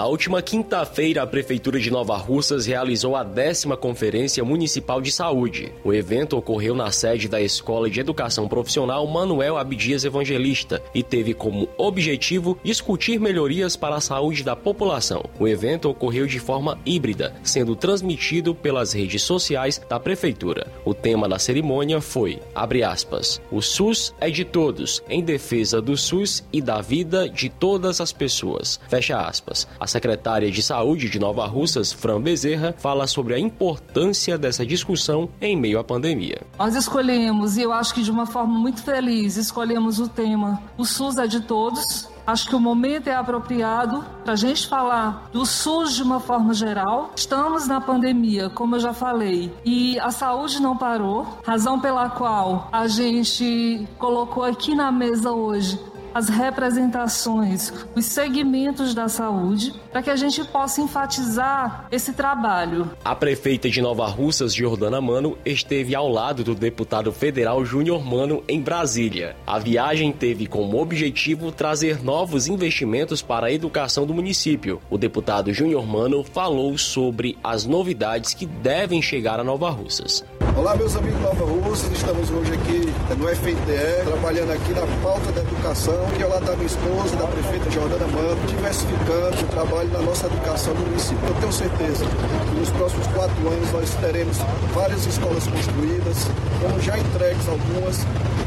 Na 0.00 0.06
última 0.06 0.40
quinta-feira, 0.40 1.22
a 1.22 1.26
Prefeitura 1.26 1.78
de 1.78 1.90
Nova 1.90 2.16
Russas 2.16 2.64
realizou 2.64 3.14
a 3.14 3.22
décima 3.22 3.76
Conferência 3.76 4.42
Municipal 4.42 4.98
de 4.98 5.12
Saúde. 5.12 5.74
O 5.84 5.92
evento 5.92 6.38
ocorreu 6.38 6.74
na 6.74 6.90
sede 6.90 7.28
da 7.28 7.38
Escola 7.38 7.90
de 7.90 8.00
Educação 8.00 8.48
Profissional 8.48 9.06
Manuel 9.06 9.58
Abdias 9.58 10.02
Evangelista 10.02 10.82
e 10.94 11.02
teve 11.02 11.34
como 11.34 11.68
objetivo 11.76 12.58
discutir 12.64 13.20
melhorias 13.20 13.76
para 13.76 13.96
a 13.96 14.00
saúde 14.00 14.42
da 14.42 14.56
população. 14.56 15.22
O 15.38 15.46
evento 15.46 15.90
ocorreu 15.90 16.26
de 16.26 16.38
forma 16.38 16.78
híbrida, 16.86 17.34
sendo 17.42 17.76
transmitido 17.76 18.54
pelas 18.54 18.94
redes 18.94 19.20
sociais 19.20 19.82
da 19.86 20.00
Prefeitura. 20.00 20.66
O 20.82 20.94
tema 20.94 21.28
da 21.28 21.38
cerimônia 21.38 22.00
foi, 22.00 22.40
abre 22.54 22.82
aspas, 22.82 23.38
o 23.52 23.60
SUS 23.60 24.14
é 24.18 24.30
de 24.30 24.46
todos, 24.46 25.02
em 25.10 25.22
defesa 25.22 25.78
do 25.78 25.94
SUS 25.94 26.42
e 26.50 26.62
da 26.62 26.80
vida 26.80 27.28
de 27.28 27.50
todas 27.50 28.00
as 28.00 28.14
pessoas. 28.14 28.80
Fecha 28.88 29.20
aspas. 29.20 29.68
A 29.78 29.89
secretária 29.90 30.50
de 30.50 30.62
Saúde 30.62 31.08
de 31.08 31.18
Nova 31.18 31.46
Russas, 31.46 31.92
Fran 31.92 32.20
Bezerra, 32.20 32.74
fala 32.78 33.06
sobre 33.06 33.34
a 33.34 33.38
importância 33.38 34.38
dessa 34.38 34.64
discussão 34.64 35.28
em 35.40 35.56
meio 35.56 35.78
à 35.78 35.84
pandemia. 35.84 36.42
Nós 36.58 36.74
escolhemos, 36.74 37.56
e 37.56 37.62
eu 37.62 37.72
acho 37.72 37.94
que 37.94 38.02
de 38.02 38.10
uma 38.10 38.26
forma 38.26 38.58
muito 38.58 38.82
feliz, 38.82 39.36
escolhemos 39.36 39.98
o 39.98 40.08
tema 40.08 40.62
O 40.78 40.84
SUS 40.84 41.18
é 41.18 41.26
de 41.26 41.40
todos. 41.40 42.08
Acho 42.26 42.48
que 42.48 42.54
o 42.54 42.60
momento 42.60 43.08
é 43.08 43.14
apropriado 43.14 44.04
para 44.22 44.34
a 44.34 44.36
gente 44.36 44.68
falar 44.68 45.28
do 45.32 45.44
SUS 45.44 45.96
de 45.96 46.02
uma 46.02 46.20
forma 46.20 46.54
geral. 46.54 47.10
Estamos 47.16 47.66
na 47.66 47.80
pandemia, 47.80 48.48
como 48.50 48.76
eu 48.76 48.80
já 48.80 48.92
falei, 48.92 49.52
e 49.64 49.98
a 49.98 50.10
saúde 50.12 50.62
não 50.62 50.76
parou, 50.76 51.26
razão 51.44 51.80
pela 51.80 52.08
qual 52.08 52.68
a 52.70 52.86
gente 52.86 53.88
colocou 53.98 54.44
aqui 54.44 54.76
na 54.76 54.92
mesa 54.92 55.32
hoje 55.32 55.89
as 56.14 56.28
representações, 56.28 57.72
os 57.94 58.06
segmentos 58.06 58.94
da 58.94 59.08
saúde, 59.08 59.72
para 59.90 60.02
que 60.02 60.10
a 60.10 60.16
gente 60.16 60.42
possa 60.44 60.80
enfatizar 60.80 61.86
esse 61.90 62.12
trabalho. 62.12 62.90
A 63.04 63.14
prefeita 63.14 63.68
de 63.68 63.80
Nova 63.80 64.06
Russas, 64.06 64.54
Jordana 64.54 65.00
Mano, 65.00 65.36
esteve 65.44 65.94
ao 65.94 66.08
lado 66.08 66.42
do 66.42 66.54
deputado 66.54 67.12
federal 67.12 67.64
Júnior 67.64 68.04
Mano 68.04 68.42
em 68.48 68.60
Brasília. 68.60 69.36
A 69.46 69.58
viagem 69.58 70.12
teve 70.12 70.46
como 70.46 70.80
objetivo 70.80 71.52
trazer 71.52 72.02
novos 72.02 72.48
investimentos 72.48 73.22
para 73.22 73.46
a 73.46 73.52
educação 73.52 74.06
do 74.06 74.14
município. 74.14 74.80
O 74.90 74.98
deputado 74.98 75.52
Júnior 75.52 75.86
Mano 75.86 76.24
falou 76.24 76.76
sobre 76.78 77.38
as 77.42 77.64
novidades 77.64 78.34
que 78.34 78.46
devem 78.46 79.00
chegar 79.02 79.38
a 79.38 79.44
Nova 79.44 79.70
Russas. 79.70 80.24
Olá, 80.56 80.76
meus 80.76 80.96
amigos 80.96 81.16
de 81.16 81.24
Nova 81.24 81.44
Russas, 81.44 81.92
estamos 81.92 82.30
hoje 82.30 82.52
aqui 82.52 83.16
no 83.16 83.28
FNDE, 83.28 84.04
trabalhando 84.04 84.52
aqui 84.52 84.72
na 84.72 84.86
pauta 85.02 85.32
da 85.32 85.40
educação 85.42 85.99
gestão 86.00 86.18
e 86.18 86.22
ao 86.22 86.30
lado 86.30 86.44
da 86.46 86.54
minha 86.54 86.66
esposa, 86.66 87.16
da 87.16 87.26
prefeita 87.26 87.70
Jordana 87.70 88.06
Mano, 88.06 88.46
diversificando 88.46 89.42
o 89.42 89.46
trabalho 89.48 89.88
da 89.90 89.98
nossa 90.00 90.26
educação 90.26 90.74
no 90.74 90.80
município. 90.86 91.28
Eu 91.28 91.34
tenho 91.34 91.52
certeza 91.52 92.04
que 92.04 92.54
nos 92.58 92.70
próximos 92.70 93.06
quatro 93.08 93.48
anos 93.48 93.72
nós 93.72 93.94
teremos 94.00 94.38
várias 94.74 95.06
escolas 95.06 95.46
construídas, 95.46 96.16
como 96.60 96.80
já 96.80 96.98
entregues 96.98 97.48
algumas, 97.48 97.98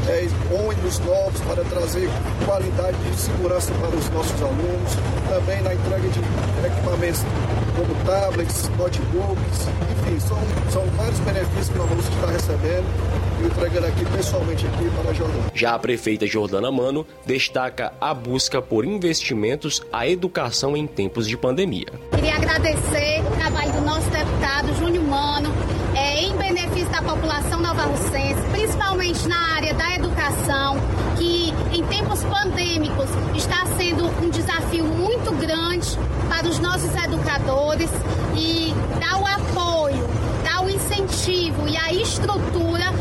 é, 0.08 0.28
ônibus 0.66 0.98
novos 1.00 1.40
para 1.42 1.64
trazer 1.64 2.08
qualidade 2.44 2.96
de 2.98 3.16
segurança 3.16 3.72
para 3.80 3.96
os 3.96 4.10
nossos 4.10 4.42
alunos, 4.42 4.92
também 5.28 5.62
na 5.62 5.74
entrega 5.74 6.08
de 6.08 6.20
equipamentos 6.66 7.22
como 7.76 7.94
tablets, 8.04 8.68
notebooks, 8.78 9.68
enfim, 9.90 10.20
são, 10.20 10.38
são 10.70 10.86
vários 10.96 11.18
benefícios 11.20 11.68
que 11.68 11.78
nós 11.78 11.88
vamos 11.88 12.08
estar 12.08 12.26
recebendo 12.26 13.23
entregando 13.46 13.86
aqui 13.86 14.04
pessoalmente 14.06 14.66
aqui 14.66 14.90
para 14.90 15.10
a 15.10 15.14
Jordana. 15.14 15.44
Já 15.54 15.74
a 15.74 15.78
prefeita 15.78 16.26
Jordana 16.26 16.70
Mano 16.70 17.06
destaca 17.26 17.92
a 18.00 18.14
busca 18.14 18.60
por 18.60 18.84
investimentos 18.84 19.82
à 19.92 20.06
educação 20.08 20.76
em 20.76 20.86
tempos 20.86 21.28
de 21.28 21.36
pandemia. 21.36 21.86
Queria 22.12 22.36
agradecer 22.36 23.22
o 23.26 23.36
trabalho 23.36 23.72
do 23.72 23.80
nosso 23.82 24.08
deputado 24.10 24.74
Júnior 24.78 25.04
Mano, 25.04 25.52
é, 25.94 26.22
em 26.22 26.36
benefício 26.36 26.88
da 26.90 27.02
população 27.02 27.60
nova-russense, 27.60 28.40
principalmente 28.50 29.28
na 29.28 29.54
área 29.54 29.74
da 29.74 29.94
educação, 29.94 30.76
que 31.16 31.52
em 31.72 31.82
tempos 31.84 32.22
pandêmicos 32.24 33.08
está 33.34 33.66
sendo 33.76 34.06
um 34.24 34.30
desafio 34.30 34.84
muito 34.84 35.32
grande 35.38 35.98
para 36.28 36.48
os 36.48 36.58
nossos 36.58 36.94
educadores 36.94 37.90
e 38.36 38.74
dar 39.00 39.20
o 39.20 39.26
apoio, 39.26 40.08
dar 40.42 40.64
o 40.64 40.70
incentivo 40.70 41.68
e 41.68 41.76
a 41.76 41.92
estrutura 41.92 42.92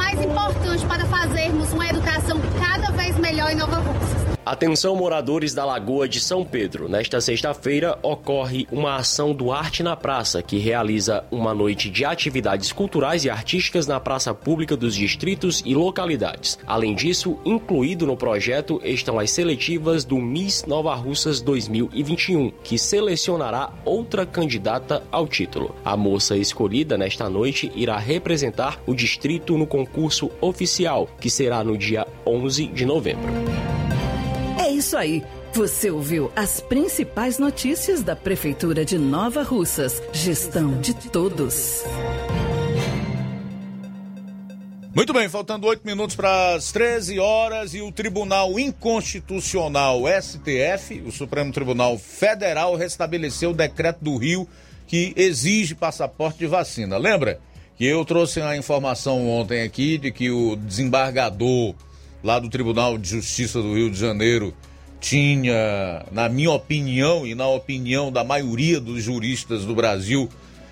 mais 0.00 0.18
importante 0.18 0.86
para 0.86 1.04
fazermos 1.04 1.70
uma 1.74 1.86
educação 1.86 2.40
cada 2.58 2.90
vez 2.92 3.18
melhor 3.18 3.50
em 3.50 3.54
Nova 3.54 3.76
Russas. 3.76 4.19
Atenção 4.44 4.96
moradores 4.96 5.52
da 5.52 5.66
Lagoa 5.66 6.08
de 6.08 6.18
São 6.18 6.44
Pedro. 6.44 6.88
Nesta 6.88 7.20
sexta-feira 7.20 7.98
ocorre 8.02 8.66
uma 8.72 8.96
ação 8.96 9.34
do 9.34 9.52
Arte 9.52 9.82
na 9.82 9.94
Praça, 9.94 10.42
que 10.42 10.56
realiza 10.56 11.22
uma 11.30 11.52
noite 11.52 11.90
de 11.90 12.06
atividades 12.06 12.72
culturais 12.72 13.24
e 13.24 13.30
artísticas 13.30 13.86
na 13.86 14.00
praça 14.00 14.32
pública 14.32 14.76
dos 14.76 14.94
distritos 14.94 15.62
e 15.64 15.74
localidades. 15.74 16.58
Além 16.66 16.94
disso, 16.94 17.38
incluído 17.44 18.06
no 18.06 18.16
projeto 18.16 18.80
estão 18.82 19.18
as 19.18 19.30
seletivas 19.30 20.04
do 20.04 20.16
Miss 20.16 20.64
Nova 20.64 20.94
Russas 20.94 21.42
2021, 21.42 22.50
que 22.64 22.78
selecionará 22.78 23.70
outra 23.84 24.24
candidata 24.24 25.02
ao 25.12 25.28
título. 25.28 25.76
A 25.84 25.96
moça 25.98 26.34
escolhida 26.34 26.96
nesta 26.96 27.28
noite 27.28 27.70
irá 27.74 27.98
representar 27.98 28.80
o 28.86 28.94
distrito 28.94 29.58
no 29.58 29.66
concurso 29.66 30.30
oficial, 30.40 31.06
que 31.20 31.28
será 31.28 31.62
no 31.62 31.76
dia 31.76 32.06
11 32.26 32.68
de 32.68 32.86
novembro. 32.86 33.30
É 34.70 34.72
isso 34.72 34.96
aí. 34.96 35.24
Você 35.52 35.90
ouviu 35.90 36.30
as 36.36 36.60
principais 36.60 37.40
notícias 37.40 38.04
da 38.04 38.14
Prefeitura 38.14 38.84
de 38.84 38.96
Nova 38.98 39.42
Russas. 39.42 40.00
Gestão 40.12 40.80
de 40.80 40.94
todos. 40.94 41.82
Muito 44.94 45.12
bem, 45.12 45.28
faltando 45.28 45.66
oito 45.66 45.84
minutos 45.84 46.14
para 46.14 46.54
as 46.54 46.70
13 46.70 47.18
horas 47.18 47.74
e 47.74 47.80
o 47.80 47.90
Tribunal 47.90 48.60
Inconstitucional 48.60 50.02
STF, 50.22 51.02
o 51.04 51.10
Supremo 51.10 51.52
Tribunal 51.52 51.98
Federal, 51.98 52.76
restabeleceu 52.76 53.50
o 53.50 53.54
decreto 53.54 53.98
do 54.04 54.16
Rio 54.16 54.46
que 54.86 55.12
exige 55.16 55.74
passaporte 55.74 56.38
de 56.38 56.46
vacina. 56.46 56.96
Lembra 56.96 57.40
que 57.76 57.84
eu 57.84 58.04
trouxe 58.04 58.40
a 58.40 58.56
informação 58.56 59.28
ontem 59.28 59.62
aqui 59.62 59.98
de 59.98 60.12
que 60.12 60.30
o 60.30 60.54
desembargador 60.54 61.74
lá 62.22 62.38
do 62.38 62.48
Tribunal 62.48 62.98
de 62.98 63.08
Justiça 63.08 63.60
do 63.60 63.74
Rio 63.74 63.90
de 63.90 63.98
Janeiro 63.98 64.54
tinha, 65.00 66.04
na 66.12 66.28
minha 66.28 66.50
opinião 66.50 67.26
e 67.26 67.34
na 67.34 67.46
opinião 67.46 68.12
da 68.12 68.22
maioria 68.22 68.78
dos 68.78 69.02
juristas 69.02 69.64
do 69.64 69.74
Brasil, 69.74 70.28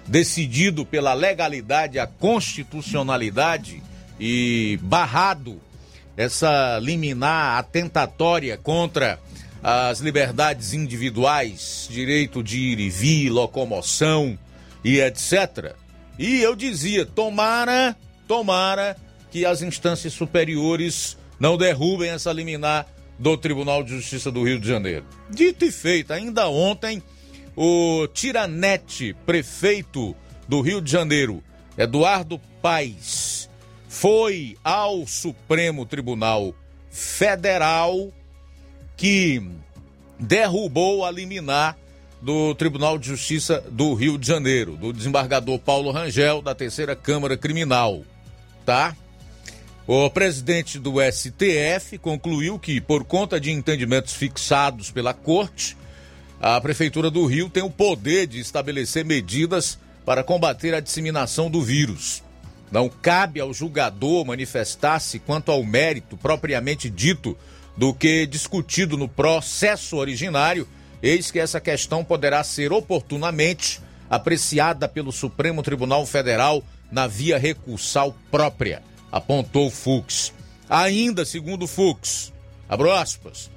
decidido 0.06 0.84
pela 0.84 1.14
legalidade, 1.14 1.98
a 1.98 2.06
constitucionalidade 2.06 3.82
e 4.20 4.78
barrado 4.82 5.60
essa 6.16 6.78
liminar 6.80 7.58
atentatória 7.58 8.56
contra 8.56 9.18
as 9.62 10.00
liberdades 10.00 10.72
individuais, 10.72 11.88
direito 11.90 12.42
de 12.42 12.58
ir 12.58 12.80
e 12.80 12.90
vir, 12.90 13.30
locomoção 13.30 14.38
e 14.84 15.00
etc. 15.00 15.74
E 16.18 16.40
eu 16.40 16.54
dizia, 16.56 17.04
tomara, 17.04 17.96
tomara 18.26 18.96
que 19.30 19.44
as 19.44 19.62
instâncias 19.62 20.12
superiores 20.12 21.17
não 21.38 21.56
derrubem 21.56 22.10
essa 22.10 22.32
liminar 22.32 22.86
do 23.18 23.36
Tribunal 23.36 23.82
de 23.82 23.90
Justiça 23.96 24.30
do 24.30 24.44
Rio 24.44 24.60
de 24.60 24.68
Janeiro. 24.68 25.04
Dito 25.28 25.64
e 25.64 25.72
feito, 25.72 26.12
ainda 26.12 26.48
ontem, 26.48 27.02
o 27.56 28.06
Tiranete, 28.08 29.14
prefeito 29.26 30.14
do 30.46 30.60
Rio 30.60 30.80
de 30.80 30.90
Janeiro, 30.90 31.42
Eduardo 31.76 32.40
Paes, 32.62 33.50
foi 33.88 34.56
ao 34.62 35.06
Supremo 35.06 35.84
Tribunal 35.84 36.54
Federal 36.90 38.12
que 38.96 39.42
derrubou 40.18 41.04
a 41.04 41.10
liminar 41.10 41.76
do 42.20 42.54
Tribunal 42.54 42.98
de 42.98 43.08
Justiça 43.08 43.64
do 43.70 43.94
Rio 43.94 44.18
de 44.18 44.26
Janeiro, 44.26 44.76
do 44.76 44.92
desembargador 44.92 45.58
Paulo 45.58 45.92
Rangel, 45.92 46.42
da 46.42 46.54
Terceira 46.54 46.96
Câmara 46.96 47.36
Criminal, 47.36 48.02
tá? 48.64 48.96
O 49.90 50.10
presidente 50.10 50.78
do 50.78 50.96
STF 51.00 51.96
concluiu 51.96 52.58
que, 52.58 52.78
por 52.78 53.04
conta 53.04 53.40
de 53.40 53.50
entendimentos 53.50 54.12
fixados 54.12 54.90
pela 54.90 55.14
Corte, 55.14 55.78
a 56.38 56.60
Prefeitura 56.60 57.10
do 57.10 57.24
Rio 57.24 57.48
tem 57.48 57.62
o 57.62 57.70
poder 57.70 58.26
de 58.26 58.38
estabelecer 58.38 59.02
medidas 59.02 59.78
para 60.04 60.22
combater 60.22 60.74
a 60.74 60.80
disseminação 60.80 61.50
do 61.50 61.62
vírus. 61.62 62.22
Não 62.70 62.86
cabe 62.86 63.40
ao 63.40 63.54
julgador 63.54 64.26
manifestar-se 64.26 65.18
quanto 65.20 65.50
ao 65.50 65.64
mérito 65.64 66.18
propriamente 66.18 66.90
dito 66.90 67.34
do 67.74 67.94
que 67.94 68.26
discutido 68.26 68.94
no 68.94 69.08
processo 69.08 69.96
originário, 69.96 70.68
eis 71.02 71.30
que 71.30 71.38
essa 71.38 71.62
questão 71.62 72.04
poderá 72.04 72.44
ser 72.44 72.74
oportunamente 72.74 73.80
apreciada 74.10 74.86
pelo 74.86 75.12
Supremo 75.12 75.62
Tribunal 75.62 76.04
Federal 76.04 76.62
na 76.92 77.06
via 77.06 77.38
recursal 77.38 78.14
própria 78.30 78.82
apontou 79.10 79.70
Fux. 79.70 80.32
Ainda, 80.68 81.24
segundo 81.24 81.66
Fux, 81.66 82.32
abro 82.68 82.92
aspas, 82.92 83.50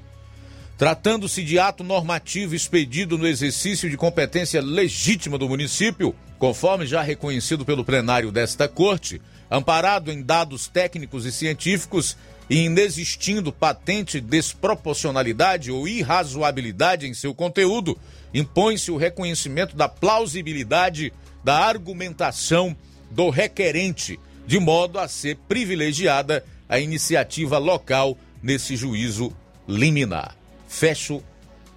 tratando-se 0.78 1.43
de 1.43 1.60
ato 1.60 1.84
normativo 1.84 2.56
expedido 2.56 3.18
no 3.18 3.28
exercício 3.28 3.89
de 3.89 3.97
competência 3.97 4.62
legítima 4.62 5.38
do 5.38 5.49
município, 5.49 6.16
conforme 6.39 6.86
já 6.86 7.02
reconhecido 7.02 7.66
pelo 7.66 7.86
plenário 7.86 8.32
desta 8.32 8.68
corte, 8.68 9.22
amparado 9.49 10.12
em 10.12 10.24
dados 10.24 10.68
técnicos 10.68 11.26
e 11.26 11.32
científicos 11.32 12.18
e 12.49 12.66
inexistindo 12.66 13.52
patente 13.52 14.20
desproporcionalidade 14.20 15.70
ou 15.70 15.88
irrazoabilidade 15.88 17.06
em 17.06 17.14
seu 17.14 17.36
conteúdo, 17.36 17.97
impõe-se 18.34 18.89
o 18.89 18.97
reconhecimento 18.97 19.76
da 19.76 19.89
plausibilidade 19.89 21.14
da 21.43 21.60
argumentação 21.60 22.76
do 23.12 23.30
requerente 23.30 24.20
de 24.52 24.60
modo 24.60 24.99
a 24.99 25.08
ser 25.08 25.38
privilegiada 25.47 26.43
a 26.68 26.78
iniciativa 26.78 27.58
local 27.58 28.18
nesse 28.43 28.76
juízo 28.76 29.32
liminar. 29.66 30.36
Fecho 30.68 31.24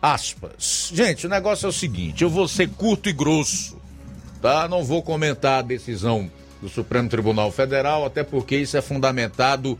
aspas. 0.02 0.90
Gente, 0.92 1.24
o 1.24 1.30
negócio 1.30 1.66
é 1.66 1.68
o 1.68 1.72
seguinte: 1.72 2.24
eu 2.24 2.28
vou 2.28 2.48
ser 2.48 2.68
curto 2.70 3.08
e 3.08 3.12
grosso, 3.12 3.80
tá? 4.42 4.66
Não 4.66 4.82
vou 4.82 5.04
comentar 5.04 5.60
a 5.60 5.62
decisão 5.62 6.28
do 6.60 6.68
Supremo 6.68 7.08
Tribunal 7.08 7.52
Federal, 7.52 8.04
até 8.04 8.24
porque 8.24 8.56
isso 8.56 8.76
é 8.76 8.82
fundamentado 8.82 9.78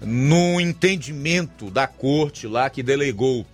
no 0.00 0.58
entendimento 0.58 1.70
da 1.70 1.86
corte 1.86 2.46
lá 2.46 2.70
que 2.70 2.82
delegou 2.82 3.44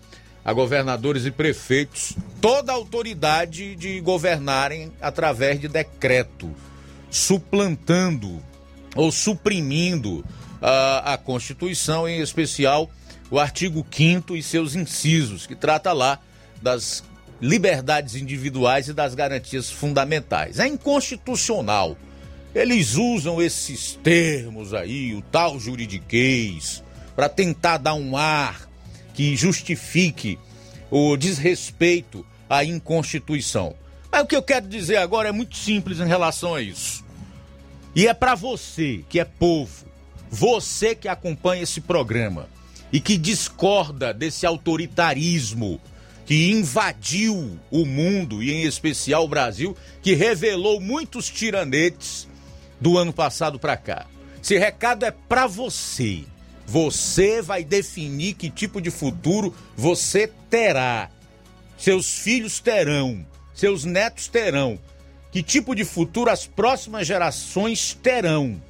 a 0.45 0.53
governadores 0.53 1.27
e 1.27 1.33
prefeitos 1.33 2.14
toda 2.41 2.71
a 2.71 2.77
autoridade 2.77 3.75
de 3.75 4.01
governarem 4.01 4.93
através 5.01 5.61
de 5.61 5.66
decreto, 5.66 6.55
suplantando 7.11 8.49
ou 8.95 9.11
suprimindo 9.12 10.24
a, 10.61 11.14
a 11.14 11.18
Constituição, 11.18 12.09
em 12.09 12.20
especial 12.20 12.91
o 13.30 13.38
artigo 13.38 13.86
5 13.91 14.36
e 14.36 14.43
seus 14.43 14.74
incisos, 14.74 15.47
que 15.47 15.55
trata 15.55 15.93
lá 15.93 16.18
das 16.61 17.05
liberdades 17.41 18.16
individuais 18.16 18.88
e 18.88 18.93
das 18.93 19.14
garantias 19.14 19.70
fundamentais. 19.70 20.59
É 20.59 20.66
inconstitucional. 20.66 21.97
Eles 22.55 22.97
usam 22.97 23.41
esses 23.41 23.99
termos 24.03 24.74
aí, 24.74 25.14
o 25.14 25.22
tal 25.22 25.59
juridiquês, 25.61 26.82
para 27.14 27.28
tentar 27.28 27.78
dar 27.78 27.95
um 27.95 28.16
ar 28.16 28.68
que 29.14 29.36
justifique 29.36 30.38
o 30.91 31.16
desrespeito 31.16 32.26
à 32.49 32.64
inconstituição. 32.64 33.74
Mas 34.11 34.22
o 34.22 34.26
que 34.26 34.34
eu 34.34 34.43
quero 34.43 34.66
dizer 34.66 34.97
agora 34.97 35.28
é 35.28 35.32
muito 35.32 35.57
simples 35.57 36.01
em 36.01 36.07
relação 36.07 36.55
a 36.55 36.61
isso. 36.61 37.05
E 37.95 38.07
é 38.07 38.14
para 38.14 38.34
você 38.34 39.05
que 39.09 39.18
é 39.18 39.24
povo, 39.24 39.86
você 40.30 40.95
que 40.95 41.09
acompanha 41.09 41.62
esse 41.62 41.80
programa. 41.80 42.49
e 42.93 43.01
que 43.01 43.16
discorda 43.16 44.12
desse 44.12 44.45
autoritarismo 44.45 45.80
que 46.26 46.51
invadiu 46.53 47.59
o 47.70 47.84
mundo 47.84 48.43
e 48.43 48.53
em 48.53 48.62
especial 48.62 49.24
o 49.24 49.28
Brasil, 49.28 49.76
que 50.01 50.14
revelou 50.14 50.80
muitos 50.80 51.28
tiranetes 51.28 52.28
do 52.80 52.97
ano 52.97 53.12
passado 53.12 53.59
para 53.59 53.76
cá. 53.76 54.07
Esse 54.41 54.57
recado 54.57 55.05
é 55.05 55.11
para 55.11 55.47
você. 55.49 56.24
Você 56.66 57.43
vai 57.43 57.64
definir 57.64 58.34
que 58.34 58.49
tipo 58.49 58.80
de 58.80 58.93
futuro 58.93 59.53
você 59.76 60.30
terá. 60.49 61.11
Seus 61.76 62.18
filhos 62.18 62.61
terão, 62.61 63.26
seus 63.53 63.84
netos 63.84 64.28
terão. 64.28 64.78
Que 65.31 65.43
tipo 65.43 65.74
de 65.74 65.85
futuro 65.85 66.31
as 66.31 66.47
próximas 66.47 67.07
gerações 67.07 67.95
terão. 67.95 68.61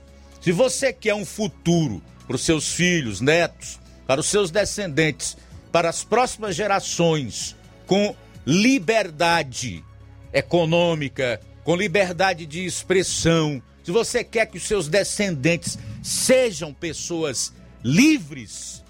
Se 0.40 0.52
você 0.52 0.92
quer 0.92 1.14
um 1.14 1.24
futuro 1.24 2.02
para 2.26 2.36
os 2.36 2.42
seus 2.42 2.72
filhos, 2.72 3.20
netos, 3.20 3.78
para 4.06 4.20
os 4.20 4.26
seus 4.26 4.50
descendentes, 4.50 5.36
para 5.72 5.88
as 5.88 6.04
próximas 6.04 6.54
gerações, 6.54 7.56
com 7.86 8.14
liberdade 8.46 9.84
econômica, 10.32 11.40
com 11.64 11.76
liberdade 11.76 12.46
de 12.46 12.64
expressão, 12.64 13.62
se 13.82 13.90
você 13.90 14.22
quer 14.22 14.46
que 14.46 14.58
os 14.58 14.64
seus 14.64 14.88
descendentes 14.88 15.78
sejam 16.02 16.72
pessoas 16.72 17.52
livres, 17.82 18.84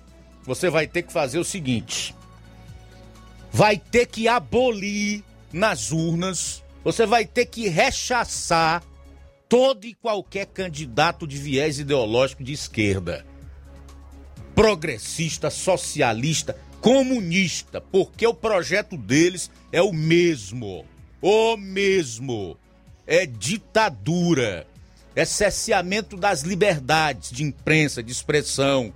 você 0.44 0.68
vai 0.68 0.86
ter 0.86 1.02
que 1.02 1.12
fazer 1.12 1.38
o 1.38 1.44
seguinte: 1.44 2.14
vai 3.52 3.76
ter 3.76 4.06
que 4.06 4.28
abolir 4.28 5.22
nas 5.52 5.92
urnas, 5.92 6.62
você 6.84 7.06
vai 7.06 7.24
ter 7.24 7.46
que 7.46 7.68
rechaçar 7.68 8.82
todo 9.48 9.84
e 9.84 9.94
qualquer 9.94 10.46
candidato 10.46 11.26
de 11.26 11.36
viés 11.36 11.78
ideológico 11.78 12.42
de 12.42 12.52
esquerda, 12.52 13.26
progressista, 14.54 15.50
socialista, 15.50 16.56
comunista, 16.80 17.80
porque 17.80 18.26
o 18.26 18.34
projeto 18.34 18.96
deles 18.96 19.50
é 19.72 19.82
o 19.82 19.92
mesmo, 19.92 20.86
o 21.20 21.56
mesmo, 21.56 22.56
é 23.06 23.26
ditadura. 23.26 24.66
É 25.16 25.24
cerceamento 25.24 26.16
das 26.16 26.42
liberdades 26.42 27.32
de 27.32 27.42
imprensa, 27.42 28.00
de 28.00 28.12
expressão, 28.12 28.94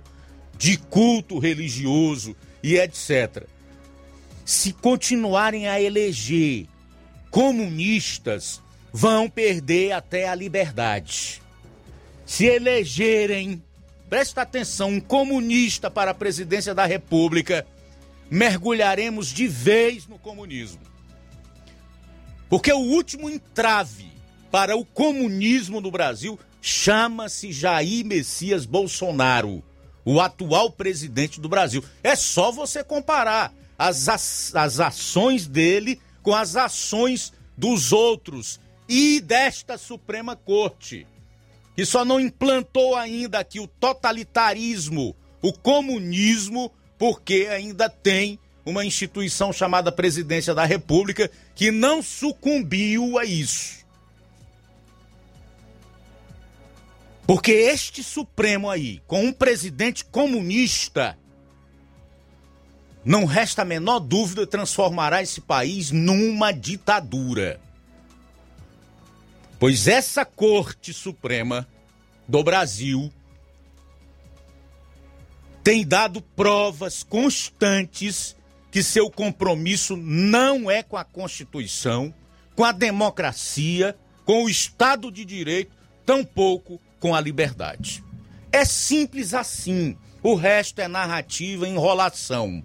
de 0.57 0.77
culto 0.77 1.37
religioso 1.37 2.33
e 2.63 2.77
etc. 2.77 3.45
Se 4.45 4.71
continuarem 4.71 5.67
a 5.67 5.79
eleger 5.79 6.67
comunistas, 7.35 8.61
vão 8.93 9.29
perder 9.29 9.91
até 9.91 10.25
a 10.25 10.33
liberdade. 10.33 11.41
Se 12.25 12.45
elegerem, 12.45 13.61
presta 14.09 14.43
atenção, 14.43 14.87
um 14.91 15.01
comunista 15.01 15.91
para 15.91 16.11
a 16.11 16.13
presidência 16.13 16.73
da 16.73 16.85
República, 16.85 17.67
mergulharemos 18.31 19.27
de 19.27 19.49
vez 19.49 20.07
no 20.07 20.17
comunismo. 20.17 20.79
Porque 22.47 22.71
o 22.71 22.79
último 22.79 23.29
entrave 23.29 24.13
para 24.49 24.77
o 24.77 24.85
comunismo 24.85 25.81
no 25.81 25.91
Brasil 25.91 26.39
chama-se 26.61 27.51
Jair 27.51 28.05
Messias 28.05 28.65
Bolsonaro, 28.65 29.61
o 30.05 30.21
atual 30.21 30.71
presidente 30.71 31.41
do 31.41 31.49
Brasil. 31.49 31.83
É 32.01 32.15
só 32.15 32.49
você 32.49 32.81
comparar 32.81 33.53
as, 33.77 34.07
as 34.55 34.79
ações 34.79 35.45
dele 35.47 35.99
com 36.25 36.33
as 36.33 36.55
ações 36.55 37.31
dos 37.55 37.93
outros 37.93 38.59
e 38.89 39.21
desta 39.21 39.77
Suprema 39.77 40.35
Corte, 40.35 41.05
que 41.75 41.85
só 41.85 42.03
não 42.03 42.19
implantou 42.19 42.95
ainda 42.95 43.37
aqui 43.37 43.59
o 43.59 43.67
totalitarismo, 43.67 45.15
o 45.39 45.53
comunismo, 45.53 46.71
porque 46.97 47.47
ainda 47.51 47.87
tem 47.87 48.39
uma 48.65 48.83
instituição 48.83 49.53
chamada 49.53 49.91
Presidência 49.91 50.55
da 50.55 50.65
República 50.65 51.29
que 51.53 51.69
não 51.69 52.01
sucumbiu 52.01 53.19
a 53.19 53.23
isso. 53.23 53.85
Porque 57.27 57.51
este 57.51 58.03
Supremo 58.03 58.67
aí, 58.67 58.99
com 59.05 59.25
um 59.25 59.31
presidente 59.31 60.03
comunista, 60.03 61.15
não 63.05 63.25
resta 63.25 63.61
a 63.61 63.65
menor 63.65 63.99
dúvida, 63.99 64.47
transformará 64.47 65.21
esse 65.21 65.39
país 65.39 65.91
numa 65.91 66.51
ditadura. 66.51 67.61
Pois 69.59 69.87
essa 69.87 70.25
Corte 70.25 70.91
Suprema 70.91 71.67
do 72.27 72.43
Brasil 72.43 73.13
tem 75.63 75.85
dado 75.85 76.21
provas 76.21 77.03
constantes 77.03 78.35
que 78.71 78.83
seu 78.83 79.09
compromisso 79.09 79.95
não 79.95 80.69
é 80.69 80.83
com 80.83 80.97
a 80.97 81.03
Constituição, 81.03 82.13
com 82.55 82.63
a 82.63 82.71
democracia, 82.71 83.95
com 84.25 84.43
o 84.43 84.49
Estado 84.49 85.11
de 85.11 85.23
Direito, 85.23 85.71
tampouco 86.05 86.81
com 86.99 87.15
a 87.15 87.21
liberdade. 87.21 88.03
É 88.51 88.65
simples 88.65 89.33
assim. 89.33 89.97
O 90.21 90.35
resto 90.35 90.81
é 90.81 90.87
narrativa, 90.87 91.67
enrolação. 91.67 92.63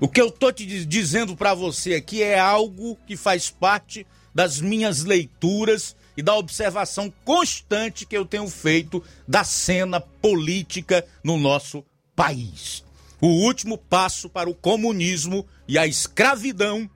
O 0.00 0.08
que 0.08 0.20
eu 0.20 0.28
estou 0.28 0.52
te 0.52 0.64
dizendo 0.86 1.36
para 1.36 1.52
você 1.52 1.94
aqui 1.94 2.22
é 2.22 2.38
algo 2.38 2.96
que 3.06 3.16
faz 3.16 3.50
parte 3.50 4.06
das 4.34 4.60
minhas 4.60 5.04
leituras 5.04 5.94
e 6.16 6.22
da 6.22 6.34
observação 6.34 7.12
constante 7.24 8.06
que 8.06 8.16
eu 8.16 8.24
tenho 8.24 8.48
feito 8.48 9.04
da 9.28 9.44
cena 9.44 10.00
política 10.00 11.06
no 11.22 11.36
nosso 11.36 11.84
país. 12.16 12.82
O 13.20 13.26
último 13.26 13.76
passo 13.76 14.30
para 14.30 14.48
o 14.48 14.54
comunismo 14.54 15.46
e 15.68 15.78
a 15.78 15.86
escravidão 15.86 16.88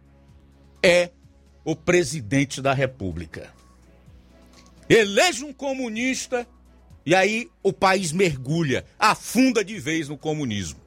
é 0.83 1.11
o 1.65 1.77
presidente 1.77 2.63
da 2.63 2.73
República 2.73 3.53
elege 4.89 5.45
um 5.45 5.53
comunista 5.53 6.47
e 7.07 7.15
aí 7.15 7.51
o 7.63 7.73
país 7.73 8.13
mergulha, 8.13 8.85
afunda 8.99 9.65
de 9.65 9.79
vez 9.79 10.09
no 10.09 10.17
comunismo. 10.17 10.81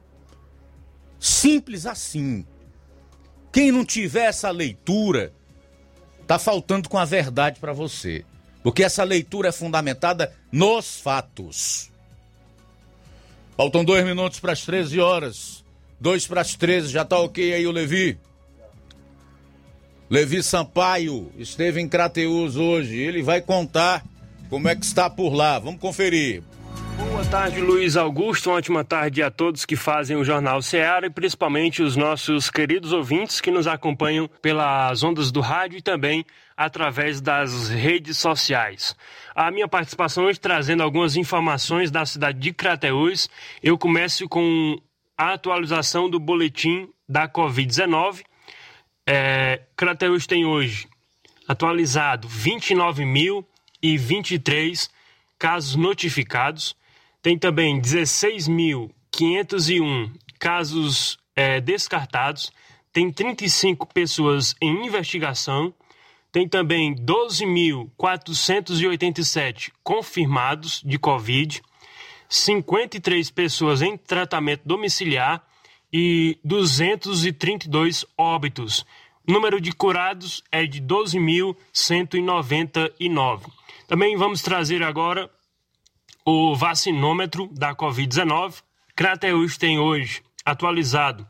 Simples 1.18 1.86
assim. 1.86 2.44
Quem 3.52 3.72
não 3.72 3.84
tiver 3.84 4.26
essa 4.26 4.50
leitura, 4.50 5.32
tá 6.26 6.38
faltando 6.38 6.88
com 6.88 6.98
a 6.98 7.04
verdade 7.04 7.58
para 7.58 7.72
você. 7.72 8.24
Porque 8.62 8.84
essa 8.84 9.04
leitura 9.04 9.48
é 9.48 9.52
fundamentada 9.52 10.32
nos 10.52 11.00
fatos. 11.00 11.90
Faltam 13.56 13.84
dois 13.84 14.04
minutos 14.04 14.38
para 14.38 14.52
as 14.52 14.62
13 14.62 15.00
horas. 15.00 15.64
Dois 16.00 16.26
para 16.26 16.42
as 16.42 16.54
13, 16.54 16.88
já 16.88 17.04
tá 17.04 17.18
ok 17.18 17.52
aí 17.52 17.66
o 17.66 17.72
Levi? 17.72 18.18
Levi 20.08 20.42
Sampaio 20.42 21.32
esteve 21.36 21.80
em 21.80 21.88
Crateus 21.88 22.56
hoje. 22.56 22.96
Ele 22.96 23.22
vai 23.22 23.40
contar 23.40 24.04
como 24.48 24.68
é 24.68 24.76
que 24.76 24.84
está 24.84 25.10
por 25.10 25.34
lá. 25.34 25.58
Vamos 25.58 25.80
conferir. 25.80 26.42
Boa 26.98 27.24
tarde, 27.30 27.60
Luiz 27.60 27.96
Augusto. 27.96 28.50
Uma 28.50 28.56
ótima 28.56 28.84
tarde 28.84 29.22
a 29.22 29.30
todos 29.30 29.64
que 29.64 29.76
fazem 29.76 30.16
o 30.16 30.24
Jornal 30.24 30.60
Ceará 30.60 31.06
e 31.06 31.10
principalmente 31.10 31.82
os 31.82 31.96
nossos 31.96 32.50
queridos 32.50 32.92
ouvintes 32.92 33.40
que 33.40 33.50
nos 33.50 33.66
acompanham 33.66 34.28
pelas 34.42 35.02
ondas 35.02 35.30
do 35.30 35.40
rádio 35.40 35.78
e 35.78 35.82
também 35.82 36.24
através 36.56 37.20
das 37.20 37.68
redes 37.68 38.18
sociais. 38.18 38.96
A 39.34 39.50
minha 39.50 39.68
participação 39.68 40.24
hoje 40.24 40.40
trazendo 40.40 40.82
algumas 40.82 41.16
informações 41.16 41.90
da 41.90 42.04
cidade 42.04 42.38
de 42.38 42.52
Crateús. 42.52 43.30
Eu 43.62 43.78
começo 43.78 44.28
com 44.28 44.76
a 45.16 45.34
atualização 45.34 46.10
do 46.10 46.18
boletim 46.18 46.88
da 47.08 47.28
Covid-19 47.28 48.24
é, 49.10 49.62
Crateus 49.74 50.26
tem 50.26 50.44
hoje 50.44 50.86
atualizado 51.48 52.28
29.023 52.28 54.90
casos 55.38 55.76
notificados, 55.76 56.76
tem 57.22 57.38
também 57.38 57.80
16.501 57.80 60.10
casos 60.38 61.18
é, 61.34 61.58
descartados, 61.60 62.52
tem 62.92 63.10
35 63.12 63.92
pessoas 63.92 64.54
em 64.60 64.86
investigação, 64.86 65.74
tem 66.30 66.46
também 66.48 66.94
12.487 66.94 69.72
confirmados 69.82 70.80
de 70.84 70.96
Covid, 70.98 71.60
53 72.28 73.30
pessoas 73.30 73.80
em 73.82 73.96
tratamento 73.96 74.62
domiciliar 74.64 75.44
e 75.92 76.38
232 76.44 78.06
óbitos. 78.16 78.86
O 79.26 79.32
número 79.32 79.60
de 79.60 79.72
curados 79.72 80.44
é 80.50 80.64
de 80.66 80.80
12.199. 80.82 83.50
Também 83.86 84.16
vamos 84.16 84.40
trazer 84.42 84.82
agora 84.82 85.30
o 86.30 86.54
vacinômetro 86.54 87.48
da 87.52 87.74
Covid-19. 87.74 88.62
Crateus 88.94 89.56
tem 89.56 89.78
hoje 89.78 90.22
atualizado 90.44 91.26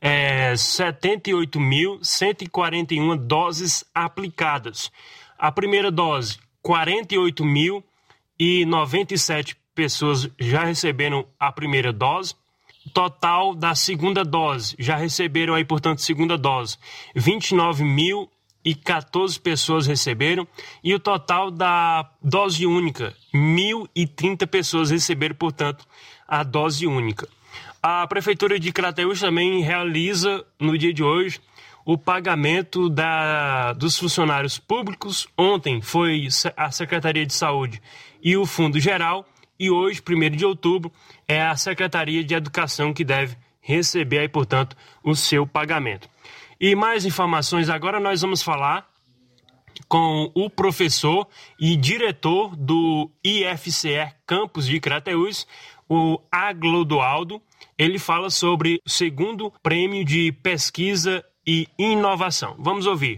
é, 0.00 0.54
78.141 0.54 3.18
doses 3.18 3.84
aplicadas. 3.94 4.90
A 5.38 5.52
primeira 5.52 5.90
dose, 5.90 6.38
48.097 6.66 9.54
pessoas 9.74 10.26
já 10.38 10.64
receberam 10.64 11.26
a 11.38 11.52
primeira 11.52 11.92
dose. 11.92 12.34
Total 12.94 13.54
da 13.54 13.74
segunda 13.74 14.24
dose, 14.24 14.74
já 14.78 14.96
receberam 14.96 15.52
aí, 15.52 15.66
portanto, 15.66 16.00
segunda 16.00 16.38
dose, 16.38 16.78
29.014 18.64 19.40
pessoas 19.40 19.86
receberam. 19.86 20.46
E 20.82 20.94
o 20.94 21.00
total 21.00 21.50
da 21.50 22.08
dose 22.22 22.66
única, 22.66 23.14
1.030 23.34 24.46
pessoas 24.46 24.90
receberam, 24.90 25.34
portanto, 25.34 25.86
a 26.26 26.42
dose 26.42 26.86
única. 26.86 27.28
A 27.82 28.06
Prefeitura 28.06 28.58
de 28.58 28.72
Crateús 28.72 29.20
também 29.20 29.62
realiza, 29.62 30.44
no 30.58 30.76
dia 30.76 30.92
de 30.92 31.02
hoje, 31.02 31.40
o 31.84 31.96
pagamento 31.96 32.90
da, 32.90 33.72
dos 33.72 33.98
funcionários 33.98 34.58
públicos. 34.58 35.26
Ontem 35.36 35.80
foi 35.80 36.28
a 36.56 36.70
Secretaria 36.70 37.24
de 37.24 37.32
Saúde 37.32 37.80
e 38.22 38.36
o 38.36 38.44
Fundo 38.44 38.78
Geral, 38.78 39.26
e 39.58 39.70
hoje, 39.70 40.02
1 40.06 40.36
de 40.36 40.46
outubro, 40.46 40.90
é 41.28 41.42
a 41.42 41.56
Secretaria 41.56 42.24
de 42.24 42.34
Educação 42.34 42.94
que 42.94 43.04
deve 43.04 43.36
receber 43.60 44.20
aí, 44.20 44.28
portanto, 44.28 44.76
o 45.02 45.14
seu 45.14 45.46
pagamento. 45.46 46.08
E 46.62 46.76
mais 46.76 47.06
informações 47.06 47.70
agora 47.70 47.98
nós 47.98 48.20
vamos 48.20 48.42
falar 48.42 48.86
com 49.88 50.30
o 50.34 50.50
professor 50.50 51.26
e 51.58 51.74
diretor 51.74 52.54
do 52.54 53.10
IFCE 53.24 54.12
Campus 54.26 54.66
de 54.66 54.78
Crateús, 54.78 55.46
o 55.88 56.20
Aglodoaldo. 56.30 57.40
Ele 57.78 57.98
fala 57.98 58.28
sobre 58.28 58.78
o 58.86 58.90
segundo 58.90 59.50
prêmio 59.62 60.04
de 60.04 60.32
pesquisa 60.32 61.24
e 61.46 61.66
inovação. 61.78 62.56
Vamos 62.58 62.86
ouvir. 62.86 63.16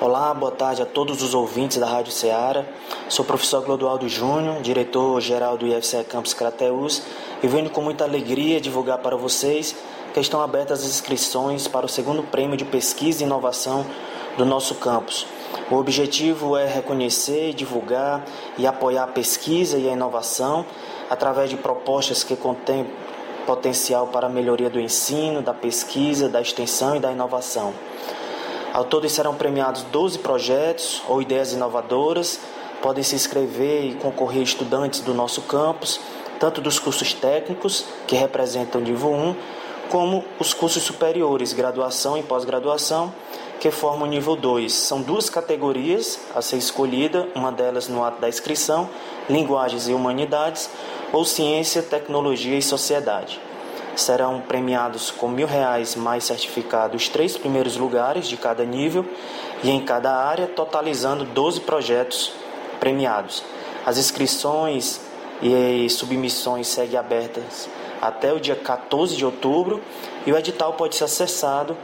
Olá, 0.00 0.32
boa 0.32 0.52
tarde 0.52 0.80
a 0.80 0.86
todos 0.86 1.22
os 1.22 1.34
ouvintes 1.34 1.78
da 1.78 1.88
Rádio 1.88 2.12
Ceará. 2.12 2.64
Sou 3.08 3.24
o 3.24 3.26
professor 3.26 3.64
Clodoaldo 3.64 4.08
Júnior, 4.08 4.62
diretor-geral 4.62 5.58
do 5.58 5.66
IFCE 5.66 6.04
Campus 6.04 6.34
Crateus, 6.34 7.02
e 7.42 7.48
venho 7.48 7.68
com 7.68 7.82
muita 7.82 8.04
alegria 8.04 8.60
divulgar 8.60 8.98
para 8.98 9.16
vocês 9.16 9.74
que 10.16 10.20
estão 10.20 10.40
abertas 10.40 10.80
as 10.80 10.86
inscrições 10.86 11.68
para 11.68 11.84
o 11.84 11.88
segundo 11.90 12.22
prêmio 12.22 12.56
de 12.56 12.64
pesquisa 12.64 13.22
e 13.22 13.26
inovação 13.26 13.84
do 14.38 14.46
nosso 14.46 14.76
campus. 14.76 15.26
O 15.70 15.74
objetivo 15.74 16.56
é 16.56 16.66
reconhecer, 16.66 17.52
divulgar 17.52 18.24
e 18.56 18.66
apoiar 18.66 19.04
a 19.04 19.08
pesquisa 19.08 19.76
e 19.76 19.86
a 19.86 19.92
inovação 19.92 20.64
através 21.10 21.50
de 21.50 21.58
propostas 21.58 22.24
que 22.24 22.34
contêm 22.34 22.86
potencial 23.46 24.06
para 24.06 24.26
a 24.26 24.30
melhoria 24.30 24.70
do 24.70 24.80
ensino, 24.80 25.42
da 25.42 25.52
pesquisa, 25.52 26.30
da 26.30 26.40
extensão 26.40 26.96
e 26.96 26.98
da 26.98 27.12
inovação. 27.12 27.74
Ao 28.72 28.86
todo 28.86 29.06
serão 29.10 29.34
premiados 29.34 29.82
12 29.82 30.20
projetos 30.20 31.02
ou 31.06 31.20
ideias 31.20 31.52
inovadoras. 31.52 32.40
Podem 32.80 33.04
se 33.04 33.14
inscrever 33.14 33.84
e 33.84 33.94
concorrer 33.96 34.42
estudantes 34.42 35.00
do 35.00 35.12
nosso 35.12 35.42
campus, 35.42 36.00
tanto 36.40 36.62
dos 36.62 36.78
cursos 36.78 37.12
técnicos, 37.12 37.84
que 38.06 38.16
representam 38.16 38.80
o 38.80 38.84
nível 38.84 39.12
1, 39.12 39.36
como 39.90 40.24
os 40.38 40.52
cursos 40.52 40.82
superiores, 40.82 41.52
graduação 41.52 42.16
e 42.16 42.22
pós-graduação, 42.22 43.12
que 43.60 43.70
formam 43.70 44.06
o 44.06 44.10
nível 44.10 44.36
2. 44.36 44.72
São 44.72 45.00
duas 45.00 45.30
categorias 45.30 46.18
a 46.34 46.42
ser 46.42 46.56
escolhida, 46.56 47.28
uma 47.34 47.50
delas 47.50 47.88
no 47.88 48.04
ato 48.04 48.20
da 48.20 48.28
inscrição, 48.28 48.88
linguagens 49.28 49.88
e 49.88 49.92
humanidades, 49.92 50.68
ou 51.12 51.24
ciência, 51.24 51.82
tecnologia 51.82 52.58
e 52.58 52.62
sociedade 52.62 53.40
serão 54.00 54.40
premiados 54.40 55.10
com 55.10 55.28
mil 55.28 55.46
reais 55.46 55.94
mais 55.94 56.24
certificado 56.24 56.96
os 56.96 57.08
três 57.08 57.36
primeiros 57.36 57.76
lugares 57.76 58.28
de 58.28 58.36
cada 58.36 58.64
nível 58.64 59.04
e 59.62 59.70
em 59.70 59.80
cada 59.80 60.14
área, 60.14 60.46
totalizando 60.46 61.24
12 61.24 61.60
projetos 61.60 62.32
premiados. 62.78 63.42
As 63.84 63.98
inscrições 63.98 65.00
e 65.42 65.88
submissões 65.88 66.68
seguem 66.68 66.98
abertas 66.98 67.68
até 68.00 68.32
o 68.32 68.40
dia 68.40 68.56
14 68.56 69.16
de 69.16 69.24
outubro 69.24 69.82
e 70.26 70.32
o 70.32 70.36
edital 70.38 70.74
pode 70.74 70.96
ser 70.96 71.04
acessado 71.04 71.76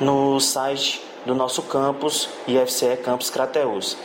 no 0.00 0.38
site 0.40 1.02
do 1.24 1.34
nosso 1.34 1.62
campus 1.62 2.28
IFCE 2.46 2.96
Campus 2.98 3.30
Crateus. 3.30 3.96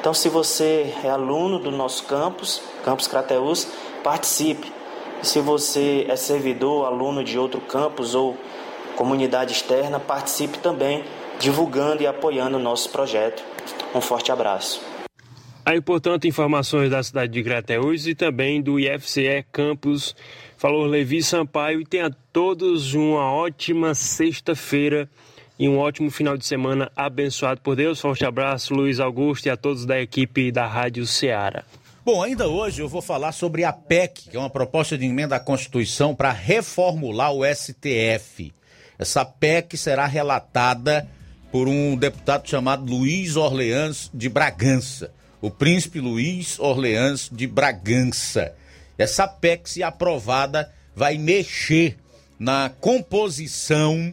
Então, 0.00 0.14
se 0.14 0.28
você 0.28 0.94
é 1.02 1.10
aluno 1.10 1.58
do 1.58 1.70
nosso 1.70 2.04
campus, 2.04 2.62
Campus 2.84 3.08
Crateus, 3.08 3.66
participe 4.04 4.72
se 5.22 5.40
você 5.40 6.06
é 6.08 6.16
servidor, 6.16 6.86
aluno 6.86 7.24
de 7.24 7.38
outro 7.38 7.60
campus 7.60 8.14
ou 8.14 8.36
comunidade 8.94 9.52
externa, 9.52 9.98
participe 9.98 10.58
também 10.58 11.04
divulgando 11.38 12.02
e 12.02 12.06
apoiando 12.06 12.56
o 12.56 12.60
nosso 12.60 12.90
projeto. 12.90 13.42
Um 13.94 14.00
forte 14.00 14.30
abraço. 14.30 14.80
Aí, 15.66 15.80
portanto, 15.80 16.28
informações 16.28 16.90
da 16.90 17.02
cidade 17.02 17.32
de 17.32 17.42
Grateus 17.42 18.06
e 18.06 18.14
também 18.14 18.62
do 18.62 18.78
IFCE 18.78 19.44
Campus. 19.50 20.14
Falou 20.56 20.86
Levi 20.86 21.20
Sampaio 21.24 21.80
e 21.80 21.84
tenha 21.84 22.08
todos 22.32 22.94
uma 22.94 23.32
ótima 23.32 23.92
sexta-feira 23.92 25.10
e 25.58 25.68
um 25.68 25.78
ótimo 25.78 26.08
final 26.08 26.36
de 26.36 26.46
semana 26.46 26.88
abençoado 26.94 27.60
por 27.62 27.74
Deus. 27.74 28.00
Forte 28.00 28.24
abraço, 28.24 28.72
Luiz 28.72 29.00
Augusto 29.00 29.46
e 29.46 29.50
a 29.50 29.56
todos 29.56 29.84
da 29.84 30.00
equipe 30.00 30.52
da 30.52 30.68
Rádio 30.68 31.04
Ceará. 31.04 31.64
Bom, 32.04 32.22
ainda 32.22 32.46
hoje 32.46 32.80
eu 32.80 32.88
vou 32.88 33.02
falar 33.02 33.32
sobre 33.32 33.64
a 33.64 33.72
PEC, 33.72 34.30
que 34.30 34.36
é 34.36 34.38
uma 34.38 34.48
proposta 34.48 34.96
de 34.96 35.04
emenda 35.04 35.34
à 35.34 35.40
Constituição 35.40 36.14
para 36.14 36.30
reformular 36.30 37.32
o 37.32 37.44
STF. 37.44 38.54
Essa 38.96 39.24
PEC 39.24 39.76
será 39.76 40.06
relatada 40.06 41.08
por 41.50 41.66
um 41.66 41.96
deputado 41.96 42.48
chamado 42.48 42.88
Luiz 42.88 43.34
Orleans 43.34 44.08
de 44.14 44.28
Bragança, 44.28 45.10
o 45.40 45.50
príncipe 45.50 46.00
Luiz 46.00 46.58
Orleans 46.58 47.28
de 47.32 47.46
Bragança. 47.46 48.54
Essa 48.98 49.28
PEC, 49.28 49.68
se 49.68 49.82
aprovada, 49.82 50.72
vai 50.94 51.18
mexer 51.18 51.96
na 52.38 52.70
composição 52.80 54.12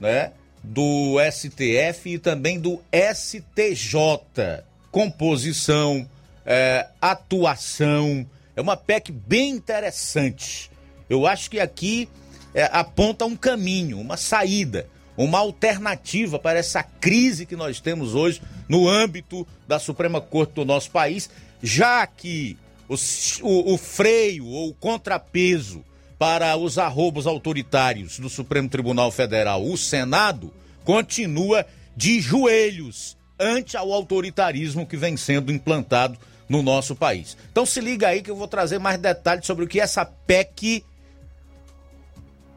né, 0.00 0.32
do 0.62 1.16
STF 1.30 2.14
e 2.14 2.18
também 2.18 2.58
do 2.58 2.80
STJ. 2.92 4.64
Composição, 4.90 6.08
é, 6.44 6.86
atuação. 7.00 8.26
É 8.54 8.60
uma 8.60 8.76
PEC 8.76 9.12
bem 9.12 9.50
interessante. 9.50 10.70
Eu 11.08 11.26
acho 11.26 11.50
que 11.50 11.60
aqui 11.60 12.08
é, 12.54 12.64
aponta 12.72 13.26
um 13.26 13.36
caminho, 13.36 14.00
uma 14.00 14.16
saída, 14.16 14.88
uma 15.16 15.38
alternativa 15.38 16.38
para 16.38 16.58
essa 16.58 16.82
crise 16.82 17.46
que 17.46 17.56
nós 17.56 17.80
temos 17.80 18.14
hoje 18.14 18.42
no 18.68 18.88
âmbito 18.88 19.46
da 19.66 19.78
Suprema 19.78 20.20
Corte 20.20 20.54
do 20.54 20.64
nosso 20.64 20.90
país, 20.90 21.30
já 21.62 22.06
que 22.06 22.56
o, 22.88 22.94
o, 23.42 23.74
o 23.74 23.78
freio 23.78 24.46
ou 24.46 24.68
o 24.68 24.74
contrapeso 24.74 25.84
para 26.18 26.56
os 26.56 26.78
arrobos 26.78 27.26
autoritários 27.26 28.18
do 28.18 28.28
Supremo 28.28 28.68
Tribunal 28.68 29.10
Federal, 29.10 29.64
o 29.64 29.76
Senado, 29.76 30.52
continua 30.84 31.66
de 31.96 32.20
joelhos 32.20 33.16
ante 33.38 33.76
ao 33.76 33.92
autoritarismo 33.92 34.86
que 34.86 34.96
vem 34.96 35.16
sendo 35.16 35.52
implantado 35.52 36.18
no 36.48 36.62
nosso 36.62 36.94
país. 36.94 37.36
Então 37.50 37.66
se 37.66 37.80
liga 37.80 38.08
aí 38.08 38.22
que 38.22 38.30
eu 38.30 38.36
vou 38.36 38.48
trazer 38.48 38.78
mais 38.78 38.98
detalhes 38.98 39.46
sobre 39.46 39.64
o 39.64 39.68
que 39.68 39.80
essa 39.80 40.04
PEC 40.04 40.84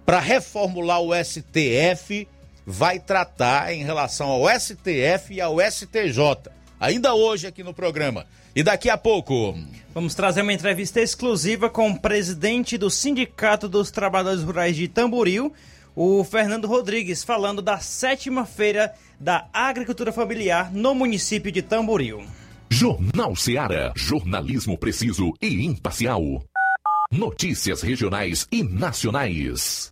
para 0.06 0.20
reformular 0.20 1.02
o 1.02 1.12
STF 1.14 2.28
vai 2.70 3.00
tratar 3.00 3.74
em 3.74 3.84
relação 3.84 4.30
ao 4.30 4.48
STF 4.48 5.34
e 5.34 5.42
ao 5.42 5.58
STJ. 5.60 6.52
Ainda 6.80 7.16
hoje 7.16 7.48
aqui 7.48 7.64
no 7.64 7.74
programa. 7.74 8.28
E 8.56 8.62
daqui 8.62 8.92
a 8.92 8.98
pouco. 8.98 9.58
Vamos 9.92 10.14
trazer 10.14 10.44
uma 10.44 10.54
entrevista 10.54 11.02
exclusiva 11.02 11.68
com 11.68 11.90
o 11.90 12.00
presidente 12.00 12.78
do 12.78 12.90
Sindicato 12.92 13.68
dos 13.68 13.90
Trabalhadores 13.90 14.44
Rurais 14.44 14.76
de 14.76 14.88
Tamboril, 14.88 15.52
o 15.96 16.24
Fernando 16.24 16.68
Rodrigues, 16.68 17.24
falando 17.24 17.62
da 17.62 17.80
sétima 17.80 18.46
feira 18.46 18.94
da 19.20 19.48
agricultura 19.52 20.12
familiar 20.12 20.72
no 20.72 20.94
município 20.94 21.52
de 21.52 21.64
Tamboril. 21.64 22.24
Jornal 22.70 23.36
Seara. 23.36 23.92
Jornalismo 23.96 24.78
preciso 24.78 25.34
e 25.42 25.66
imparcial. 25.66 26.22
Notícias 27.12 27.82
regionais 27.82 28.48
e 28.52 28.62
nacionais. 28.62 29.92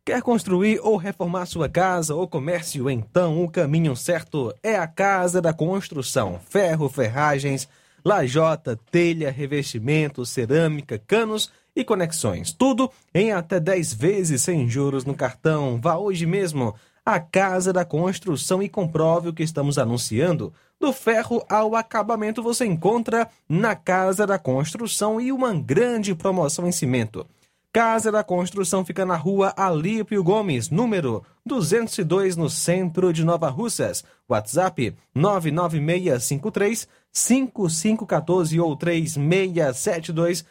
Quer 0.05 0.21
construir 0.21 0.79
ou 0.81 0.95
reformar 0.95 1.47
sua 1.47 1.67
casa 1.67 2.15
ou 2.15 2.29
comércio? 2.29 2.89
Então 2.89 3.43
o 3.43 3.51
caminho 3.51 3.93
certo 3.93 4.55
é 4.63 4.77
a 4.77 4.87
Casa 4.87 5.41
da 5.41 5.51
Construção. 5.51 6.39
Ferro, 6.49 6.87
ferragens, 6.87 7.67
lajota, 8.05 8.79
telha, 8.89 9.29
revestimento, 9.29 10.25
cerâmica, 10.25 10.97
canos 11.05 11.51
e 11.75 11.83
conexões. 11.83 12.53
Tudo 12.53 12.89
em 13.13 13.33
até 13.33 13.59
10 13.59 13.93
vezes 13.95 14.43
sem 14.43 14.69
juros 14.69 15.03
no 15.03 15.13
cartão. 15.13 15.77
Vá 15.81 15.97
hoje 15.97 16.25
mesmo 16.25 16.73
a 17.05 17.19
Casa 17.19 17.71
da 17.73 17.85
Construção 17.85 18.61
e 18.61 18.69
comprove 18.69 19.29
o 19.29 19.33
que 19.33 19.43
estamos 19.43 19.77
anunciando. 19.77 20.53
Do 20.79 20.93
ferro 20.93 21.43
ao 21.49 21.75
acabamento 21.75 22.41
você 22.41 22.65
encontra 22.65 23.27
na 23.47 23.75
Casa 23.75 24.25
da 24.25 24.39
Construção 24.39 25.19
e 25.19 25.31
uma 25.31 25.53
grande 25.53 26.15
promoção 26.15 26.67
em 26.67 26.71
cimento. 26.71 27.25
Casa 27.71 28.11
da 28.11 28.23
Construção 28.23 28.83
fica 28.83 29.05
na 29.05 29.15
rua 29.15 29.53
Alípio 29.55 30.23
Gomes, 30.23 30.71
número 30.71 31.23
202, 31.45 32.35
no 32.35 32.49
centro 32.49 33.13
de 33.13 33.23
Nova 33.23 33.47
Russas. 33.49 34.03
WhatsApp 34.27 34.95
99653 35.13 36.87
5514 37.11 38.59
ou 38.59 38.75
3672 38.75 40.43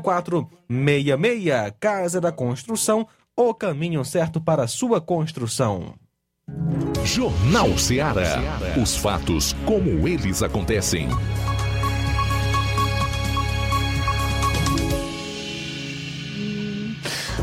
0466. 0.00 1.72
Casa 1.80 2.20
da 2.20 2.30
Construção 2.30 3.08
o 3.48 3.54
caminho 3.54 4.04
certo 4.04 4.40
para 4.40 4.66
sua 4.66 5.00
construção. 5.00 5.94
Jornal 7.04 7.78
Ceará. 7.78 8.38
Os 8.80 8.96
fatos 8.96 9.54
como 9.64 10.06
eles 10.06 10.42
acontecem. 10.42 11.08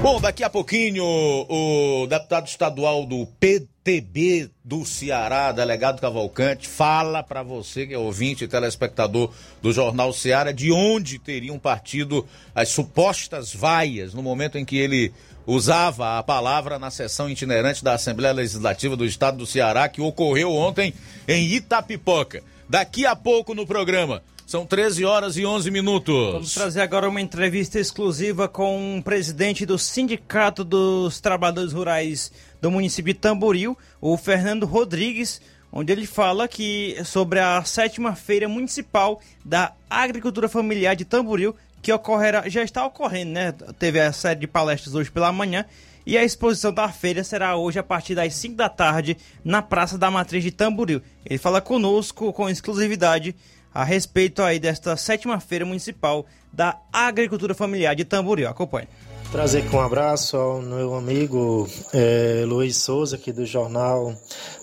Bom, 0.02 0.22
daqui 0.22 0.44
a 0.44 0.50
pouquinho 0.50 1.04
o 1.04 2.06
deputado 2.08 2.48
estadual 2.48 3.06
do 3.06 3.26
PTB 3.40 4.50
do 4.64 4.86
Ceará, 4.86 5.52
delegado 5.52 6.00
Cavalcante, 6.00 6.68
fala 6.68 7.24
para 7.24 7.42
você 7.42 7.88
que 7.88 7.96
é 7.96 7.98
ouvinte 7.98 8.44
e 8.44 8.48
telespectador 8.48 9.32
do 9.62 9.74
Jornal 9.74 10.14
Ceará 10.14 10.52
de 10.52 10.72
onde 10.72 11.18
teriam 11.18 11.58
partido 11.58 12.26
as 12.54 12.70
supostas 12.70 13.54
vaias 13.54 14.14
no 14.14 14.22
momento 14.22 14.58
em 14.58 14.64
que 14.64 14.78
ele 14.78 15.12
usava 15.48 16.20
a 16.20 16.24
palavra 16.24 16.78
na 16.78 16.92
sessão 16.92 17.30
itinerante 17.30 17.82
da 17.82 17.94
Assembleia 17.94 18.34
Legislativa 18.34 18.98
do 18.98 19.06
Estado 19.06 19.38
do 19.38 19.46
Ceará, 19.46 19.88
que 19.88 20.02
ocorreu 20.02 20.52
ontem 20.52 20.94
em 21.26 21.48
Itapipoca. 21.54 22.44
Daqui 22.70 23.06
a 23.06 23.16
pouco 23.16 23.56
no 23.56 23.66
programa. 23.66 24.22
São 24.46 24.66
13 24.66 25.04
horas 25.04 25.36
e 25.36 25.46
11 25.46 25.70
minutos. 25.70 26.32
Vamos 26.32 26.54
trazer 26.54 26.80
agora 26.80 27.10
uma 27.10 27.20
entrevista 27.20 27.80
exclusiva 27.80 28.48
com 28.48 28.98
o 28.98 29.04
presidente 29.04 29.66
do 29.66 29.78
Sindicato 29.78 30.64
dos 30.64 31.20
Trabalhadores 31.20 31.74
Rurais 31.74 32.32
do 32.62 32.72
município 32.72 33.14
de 33.14 33.20
Tamboril, 33.20 33.78
o 34.00 34.16
Fernando 34.16 34.66
Rodrigues, 34.66 35.42
onde 35.70 35.92
ele 35.92 36.06
fala 36.06 36.48
que 36.48 36.98
sobre 37.04 37.40
a 37.40 37.62
sétima 37.66 38.16
feira 38.16 38.48
municipal 38.48 39.22
da 39.44 39.74
agricultura 39.90 40.48
familiar 40.48 40.96
de 40.96 41.04
Tamboril, 41.04 41.54
que 41.82 41.92
ocorrerá, 41.92 42.48
já 42.50 42.64
está 42.64 42.86
ocorrendo, 42.86 43.32
né? 43.32 43.54
Teve 43.80 44.00
a 44.00 44.12
série 44.12 44.40
de 44.40 44.48
palestras 44.48 44.96
hoje 44.96 45.12
pela 45.12 45.32
manhã 45.32 45.66
e 46.06 46.18
a 46.18 46.24
exposição 46.24 46.74
da 46.74 46.88
feira 46.90 47.24
será 47.24 47.58
hoje 47.58 47.78
a 47.80 47.84
partir 47.84 48.16
das 48.16 48.34
5 48.34 48.56
da 48.56 48.70
tarde 48.70 49.18
na 49.44 49.62
Praça 49.62 49.98
da 49.98 50.10
Matriz 50.10 50.44
de 50.44 50.52
Tamboril. 50.52 51.02
Ele 51.26 51.38
fala 51.38 51.60
conosco 51.60 52.32
com 52.32 52.50
exclusividade 52.50 53.36
a 53.74 53.84
respeito 53.84 54.42
aí 54.42 54.58
desta 54.58 54.96
sétima 54.96 55.40
feira 55.40 55.66
municipal 55.66 56.26
da 56.52 56.80
agricultura 56.92 57.54
familiar 57.54 57.94
de 57.94 58.06
Tamboril. 58.06 58.48
Acompanhe. 58.48 58.88
Trazer 59.32 59.60
aqui 59.60 59.76
um 59.76 59.82
abraço 59.82 60.38
ao 60.38 60.62
meu 60.62 60.96
amigo 60.96 61.68
é, 61.94 62.44
Luiz 62.48 62.78
Souza, 62.78 63.18
aqui 63.18 63.34
do 63.34 63.46
Jornal 63.46 64.16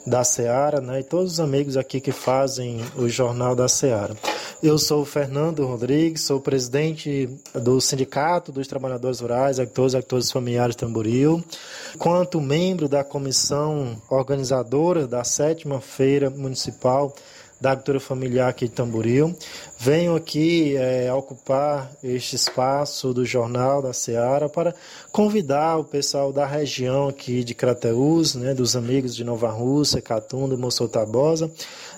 da 0.06 0.24
Seara, 0.24 0.80
né, 0.80 1.00
e 1.00 1.02
todos 1.02 1.32
os 1.32 1.40
amigos 1.40 1.76
aqui 1.76 2.00
que 2.00 2.12
fazem 2.12 2.80
o 2.96 3.06
Jornal 3.06 3.54
da 3.54 3.68
Seara. 3.68 4.16
Eu 4.62 4.78
sou 4.78 5.02
o 5.02 5.04
Fernando 5.04 5.66
Rodrigues, 5.66 6.22
sou 6.22 6.40
presidente 6.40 7.28
do 7.54 7.78
Sindicato 7.80 8.50
dos 8.50 8.66
Trabalhadores 8.66 9.20
Rurais, 9.20 9.60
Actores 9.60 9.92
e 9.92 9.98
Actores 9.98 10.32
Familiares 10.32 10.74
Tamboril, 10.74 11.44
quanto 11.98 12.40
membro 12.40 12.88
da 12.88 13.04
comissão 13.04 14.00
organizadora 14.08 15.06
da 15.06 15.22
sétima 15.24 15.80
Feira 15.80 16.30
Municipal 16.30 17.14
da 17.64 17.70
Agricultura 17.70 17.98
Familiar 17.98 18.50
aqui 18.50 18.68
de 18.68 18.74
Tamboril. 18.74 19.34
Venho 19.78 20.14
aqui 20.14 20.76
é, 20.76 21.10
ocupar 21.14 21.90
este 22.04 22.36
espaço 22.36 23.14
do 23.14 23.24
Jornal 23.24 23.80
da 23.80 23.94
Seara 23.94 24.50
para 24.50 24.74
convidar 25.10 25.78
o 25.78 25.84
pessoal 25.84 26.30
da 26.30 26.44
região 26.44 27.08
aqui 27.08 27.42
de 27.42 27.54
Crateús, 27.54 28.34
né, 28.34 28.52
dos 28.52 28.76
amigos 28.76 29.16
de 29.16 29.24
Nova 29.24 29.50
Rússia, 29.50 30.02
Catunda, 30.02 30.58
Moçou 30.58 30.86
Tabosa, 30.86 31.50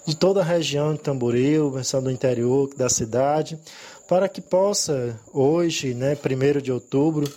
de 0.07 0.15
toda 0.15 0.41
a 0.41 0.45
região 0.45 0.95
de 0.95 1.01
Tamboril, 1.01 1.73
pensando 1.73 2.05
do 2.05 2.13
interior 2.13 2.71
da 2.77 2.89
cidade, 2.89 3.59
para 4.07 4.29
que 4.29 4.41
possa 4.41 5.19
hoje, 5.35 5.95
né, 5.95 6.17
1 6.17 6.61
de 6.61 6.71
outubro, 6.71 7.29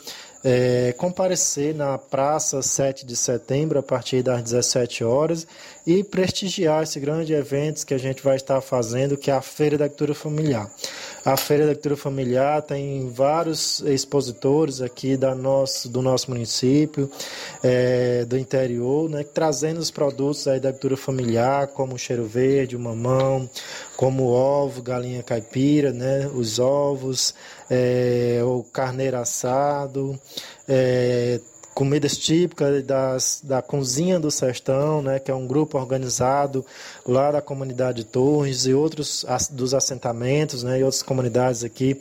é, 0.44 0.94
comparecer 0.98 1.76
na 1.76 1.98
Praça 1.98 2.62
7 2.62 3.06
de 3.06 3.16
Setembro 3.16 3.80
a 3.80 3.84
partir 3.84 4.24
das 4.24 4.42
17 4.42 5.04
horas 5.04 5.46
e 5.86 6.04
prestigiar 6.04 6.84
esse 6.84 7.00
grande 7.00 7.34
evento 7.34 7.86
que 7.86 7.94
a 7.94 7.98
gente 7.98 8.24
vai 8.24 8.36
estar 8.36 8.62
fazendo, 8.62 9.18
que 9.18 9.32
é 9.32 9.34
a 9.34 9.42
Feira 9.42 9.78
da 9.78 9.88
Cultura 9.90 10.14
Familiar. 10.14 10.70
A 11.26 11.36
Feira 11.36 11.68
da 11.68 11.74
Cultura 11.74 11.98
Familiar 11.98 12.62
tem 12.62 13.10
vários 13.10 13.82
expositores 13.82 14.82
aqui 14.82 15.18
da 15.18 15.36
nosso, 15.36 15.90
do 15.90 16.02
nosso 16.02 16.32
município, 16.32 17.10
é, 17.62 18.24
do 18.26 18.38
interior, 18.38 19.10
né, 19.10 19.24
trazendo 19.24 19.80
os 19.80 19.92
produtos 19.92 20.48
aí 20.48 20.60
da 20.60 20.72
cultura 20.72 20.96
familiar, 20.96 21.68
como 21.68 21.96
o 21.96 21.98
cheiro 21.98 22.26
verde, 22.26 22.76
o 22.76 22.80
mamão, 22.80 23.50
como 23.98 24.24
o 24.24 24.32
ovo, 24.32 24.82
galinha 24.82 25.22
caipira, 25.22 25.92
né, 25.92 26.30
os 26.34 26.60
ovos, 26.60 27.34
é, 27.70 28.42
o 28.44 28.64
carneiro 28.64 29.18
assado, 29.18 30.20
é, 30.68 31.40
comidas 31.80 32.18
típicas 32.18 32.84
das, 32.84 33.42
da 33.42 33.62
Cozinha 33.62 34.20
do 34.20 34.30
Sertão, 34.30 35.02
né, 35.02 35.18
que 35.18 35.32
é 35.32 35.34
um 35.34 35.48
grupo 35.48 35.78
organizado 35.78 36.66
lá 37.06 37.32
da 37.32 37.42
comunidade 37.42 38.04
de 38.04 38.04
Torres 38.04 38.66
e 38.66 38.74
outros 38.74 39.26
dos 39.52 39.74
assentamentos 39.74 40.62
né, 40.62 40.80
e 40.80 40.84
outras 40.84 41.02
comunidades 41.02 41.64
aqui, 41.64 41.98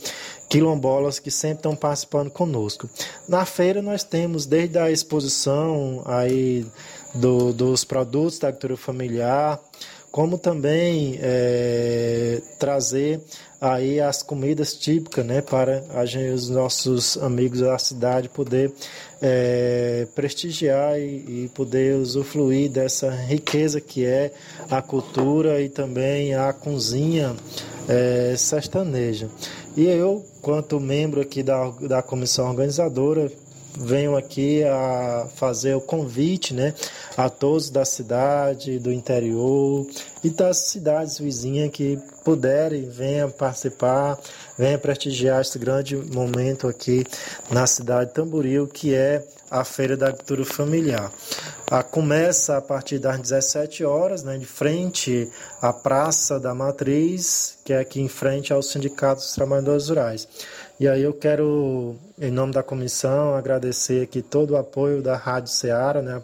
quilombolas, 0.49 1.21
que 1.21 1.31
sempre 1.31 1.59
estão 1.59 1.77
participando 1.77 2.29
conosco. 2.29 2.91
Na 3.29 3.45
feira 3.45 3.81
nós 3.81 4.03
temos 4.03 4.47
desde 4.47 4.81
a 4.81 4.91
exposição 4.91 6.03
aí 6.07 6.66
do, 7.14 7.53
dos 7.53 7.85
produtos 7.85 8.41
da 8.41 8.49
agricultura 8.49 8.77
familiar, 8.77 9.61
como 10.11 10.39
também 10.39 11.19
é, 11.21 12.41
trazer 12.59 13.21
aí 13.61 14.01
as 14.01 14.23
comidas 14.23 14.75
típicas, 14.75 15.27
né, 15.27 15.41
para 15.43 15.83
gente, 16.07 16.33
os 16.33 16.49
nossos 16.49 17.17
amigos 17.19 17.61
da 17.61 17.77
cidade 17.79 18.29
poder 18.29 18.73
é, 19.21 20.07
prestigiar 20.15 20.99
e, 20.99 21.45
e, 21.45 21.51
poder 21.55 21.97
usufruir 21.97 22.71
dessa 22.71 23.11
riqueza 23.11 23.81
que 23.81 24.05
é 24.05 24.33
a 24.71 24.81
cultura 24.81 25.61
e 25.61 25.69
também 25.69 26.35
a 26.35 26.53
cozinha 26.53 27.35
é, 27.89 28.35
sertaneja. 28.37 29.29
E 29.77 29.87
eu, 29.87 30.25
quanto 30.41 30.81
membro 30.81 31.21
aqui 31.21 31.43
da, 31.43 31.71
da 31.83 32.03
comissão 32.03 32.49
organizadora, 32.49 33.30
venho 33.79 34.17
aqui 34.17 34.64
a 34.64 35.26
fazer 35.37 35.75
o 35.75 35.80
convite 35.80 36.53
né, 36.53 36.75
a 37.17 37.30
todos 37.30 37.71
da 37.71 37.84
cidade, 37.84 38.79
do 38.79 38.92
interior 38.92 39.87
e 40.22 40.30
das 40.30 40.59
cidades 40.59 41.18
vizinhas 41.18 41.71
que 41.71 41.99
puderem, 42.25 42.88
venham 42.88 43.30
participar, 43.30 44.18
venham 44.59 44.79
prestigiar 44.79 45.41
este 45.41 45.59
grande 45.59 45.96
momento 45.96 46.67
aqui 46.67 47.07
na 47.50 47.67
cidade 47.67 48.11
de 48.11 48.14
Tamboril, 48.14 48.67
que 48.67 48.95
é 48.95 49.25
a 49.50 49.64
Feira 49.64 49.96
da 49.96 50.09
Agricultura 50.09 50.45
Familiar. 50.45 51.11
A, 51.71 51.83
começa 51.83 52.57
a 52.57 52.63
partir 52.63 52.99
das 52.99 53.18
17 53.21 53.84
horas, 53.84 54.22
né, 54.22 54.37
de 54.37 54.46
frente 54.46 55.30
à 55.61 55.72
Praça 55.72 56.38
da 56.38 56.55
Matriz, 56.55 57.59
que 57.64 57.72
é 57.72 57.79
aqui 57.79 58.00
em 58.00 58.09
frente 58.09 58.53
ao 58.53 58.63
Sindicato 58.63 59.21
dos 59.21 59.34
Trabalhadores 59.34 59.88
Rurais. 59.88 60.29
E 60.80 60.87
aí 60.87 61.03
eu 61.03 61.13
quero, 61.13 61.96
em 62.21 62.30
nome 62.30 62.53
da 62.53 62.63
comissão, 62.63 63.34
agradecer 63.34 64.05
aqui 64.05 64.22
todo 64.22 64.53
o 64.53 64.57
apoio 64.57 65.03
da 65.03 65.17
Rádio 65.17 65.50
Ceará, 65.50 66.00
né, 66.00 66.22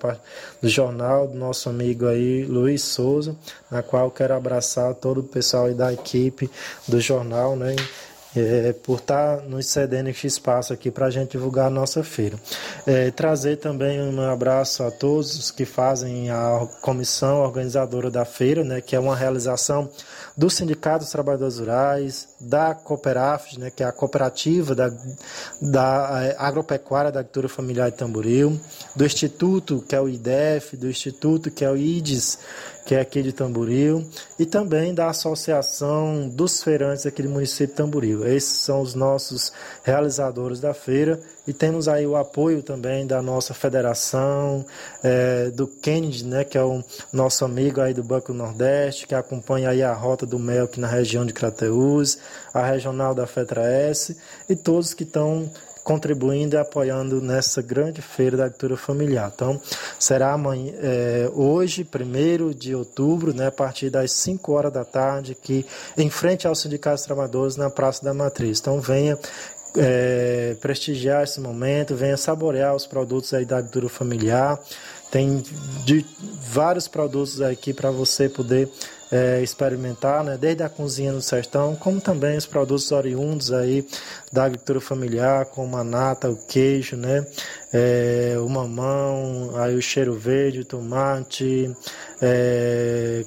do 0.63 0.69
jornal, 0.69 1.27
do 1.27 1.37
nosso 1.37 1.69
amigo 1.69 2.07
aí, 2.07 2.45
Luiz 2.45 2.83
Souza, 2.83 3.35
na 3.69 3.83
qual 3.83 4.13
quero 4.13 4.33
abraçar 4.33 4.95
todo 4.95 5.23
o 5.23 5.25
pessoal 5.25 5.69
e 5.69 5.75
da 5.75 5.93
equipe 5.93 6.49
do 6.87 7.01
jornal, 7.01 7.57
né, 7.57 7.75
é, 8.37 8.73
por 8.73 8.99
estar 8.99 9.39
tá 9.39 9.43
nos 9.43 9.67
cedendo 9.67 10.09
esse 10.09 10.29
espaço 10.29 10.73
aqui 10.73 10.89
para 10.89 11.07
a 11.07 11.11
gente 11.11 11.33
divulgar 11.33 11.67
a 11.67 11.71
nossa 11.71 12.05
feira. 12.05 12.39
É, 12.87 13.11
trazer 13.11 13.57
também 13.57 14.01
um 14.01 14.21
abraço 14.21 14.85
a 14.85 14.91
todos 14.93 15.37
os 15.37 15.51
que 15.51 15.65
fazem 15.65 16.31
a 16.31 16.65
comissão 16.81 17.41
organizadora 17.41 18.09
da 18.09 18.25
feira, 18.25 18.63
né, 18.63 18.81
que 18.81 18.95
é 18.95 19.01
uma 19.01 19.17
realização 19.17 19.91
do 20.37 20.51
Sindicato 20.51 21.05
dos 21.05 21.11
Trabalhadores 21.11 21.59
Rurais, 21.59 22.29
da 22.41 22.75
Cooperaf, 22.75 23.59
né, 23.59 23.71
que 23.71 23.83
é 23.83 23.87
a 23.87 23.93
cooperativa 23.93 24.75
da, 24.75 24.91
da 25.63 26.25
é, 26.25 26.37
agropecuária 26.39 27.13
da 27.13 27.21
agricultura 27.21 27.49
familiar 27.49 27.91
de 27.91 27.97
Tamboril, 27.97 28.61
do 28.97 29.05
Instituto, 29.05 29.85
que 29.89 29.95
é 29.95 30.01
o 30.01 30.09
IDEF, 30.09 30.77
do 30.77 30.89
Instituto, 30.89 31.51
que 31.51 31.65
é 31.65 31.71
o 31.71 31.77
IDES, 31.77 32.39
que 32.85 32.95
é 32.95 33.01
aqui 33.01 33.23
de 33.23 33.33
Tamboril, 33.33 34.07
e 34.39 34.45
também 34.45 34.95
da 34.95 35.09
Associação 35.09 36.29
dos 36.29 36.63
Feirantes 36.63 37.07
aqui 37.07 37.23
do 37.23 37.31
município 37.31 37.69
de 37.69 37.73
Tamboril. 37.75 38.27
Esses 38.27 38.59
são 38.59 38.83
os 38.83 38.95
nossos 38.95 39.53
realizadores 39.83 40.61
da 40.61 40.75
feira 40.75 41.21
e 41.47 41.53
temos 41.53 41.89
aí 41.89 42.07
o 42.07 42.17
apoio 42.17 42.63
também 42.63 43.07
da 43.07 43.21
nossa 43.21 43.53
federação, 43.53 44.65
é, 45.03 45.51
do 45.51 45.67
Kennedy, 45.67 46.25
né, 46.25 46.45
que 46.45 46.57
é 46.57 46.63
o 46.63 46.83
nosso 47.13 47.45
amigo 47.45 47.81
aí 47.81 47.93
do 47.93 48.03
Banco 48.03 48.33
Nordeste, 48.33 49.07
que 49.07 49.15
acompanha 49.15 49.71
aí 49.71 49.83
a 49.83 49.93
rota 49.93 50.25
do 50.25 50.39
mel 50.39 50.65
aqui 50.65 50.81
na 50.81 50.89
região 50.89 51.25
de 51.25 51.33
Crateús, 51.33 52.19
a 52.53 52.65
regional 52.65 53.15
da 53.15 53.27
FETRA-S 53.27 54.17
e 54.49 54.57
todos 54.57 54.95
que 54.95 55.03
estão 55.03 55.51
contribuindo 55.85 56.57
e 56.57 56.59
apoiando 56.59 57.21
nessa 57.21 57.61
grande 57.61 58.01
feira 58.01 58.39
da 58.39 58.45
agricultura 58.47 58.77
familiar. 58.77 59.31
Então, 59.33 59.61
será 59.99 60.33
amanhã, 60.33 60.73
é, 60.81 61.31
hoje, 61.35 61.87
1 61.87 62.51
de 62.53 62.75
outubro, 62.75 63.35
né, 63.35 63.49
a 63.49 63.53
partir 63.53 63.91
das 63.91 64.11
5 64.13 64.51
horas 64.53 64.73
da 64.73 64.85
tarde, 64.85 65.33
aqui 65.33 65.65
em 65.97 66.09
frente 66.09 66.49
ao 66.49 66.55
Sindicato 66.55 66.97
dos 66.97 67.05
Trabalhadores, 67.05 67.57
na 67.57 67.69
Praça 67.69 68.03
da 68.03 68.15
Matriz. 68.15 68.59
Então, 68.59 68.81
venha 68.81 69.19
é, 69.77 70.57
prestigiar 70.61 71.23
esse 71.23 71.39
momento, 71.39 71.95
venha 71.95 72.17
saborear 72.17 72.75
os 72.75 72.87
produtos 72.87 73.35
aí 73.35 73.45
da 73.45 73.59
agricultura 73.59 73.89
familiar. 73.89 74.59
Tem 75.11 75.45
de 75.85 76.05
vários 76.41 76.89
produtos 76.89 77.41
aqui 77.43 77.73
para 77.73 77.91
você 77.91 78.29
poder 78.29 78.69
é, 79.11 79.43
experimentar, 79.43 80.25
né? 80.25 80.37
desde 80.37 80.63
a 80.63 80.69
cozinha 80.69 81.13
no 81.13 81.21
sertão, 81.21 81.77
como 81.77 82.01
também 82.01 82.37
os 82.37 82.47
produtos 82.47 82.91
oriundos 82.93 83.53
aí 83.53 83.87
da 84.33 84.45
agricultura 84.45 84.81
familiar, 84.81 85.47
como 85.47 85.77
a 85.77 85.85
nata, 85.85 86.29
o 86.31 86.37
queijo, 86.37 86.97
né? 86.97 87.27
É, 87.73 88.37
o 88.39 88.49
mamão, 88.49 89.51
aí 89.57 89.75
o 89.75 89.83
cheiro 89.83 90.15
verde, 90.15 90.61
o 90.61 90.65
tomate, 90.65 91.75
é, 92.21 93.25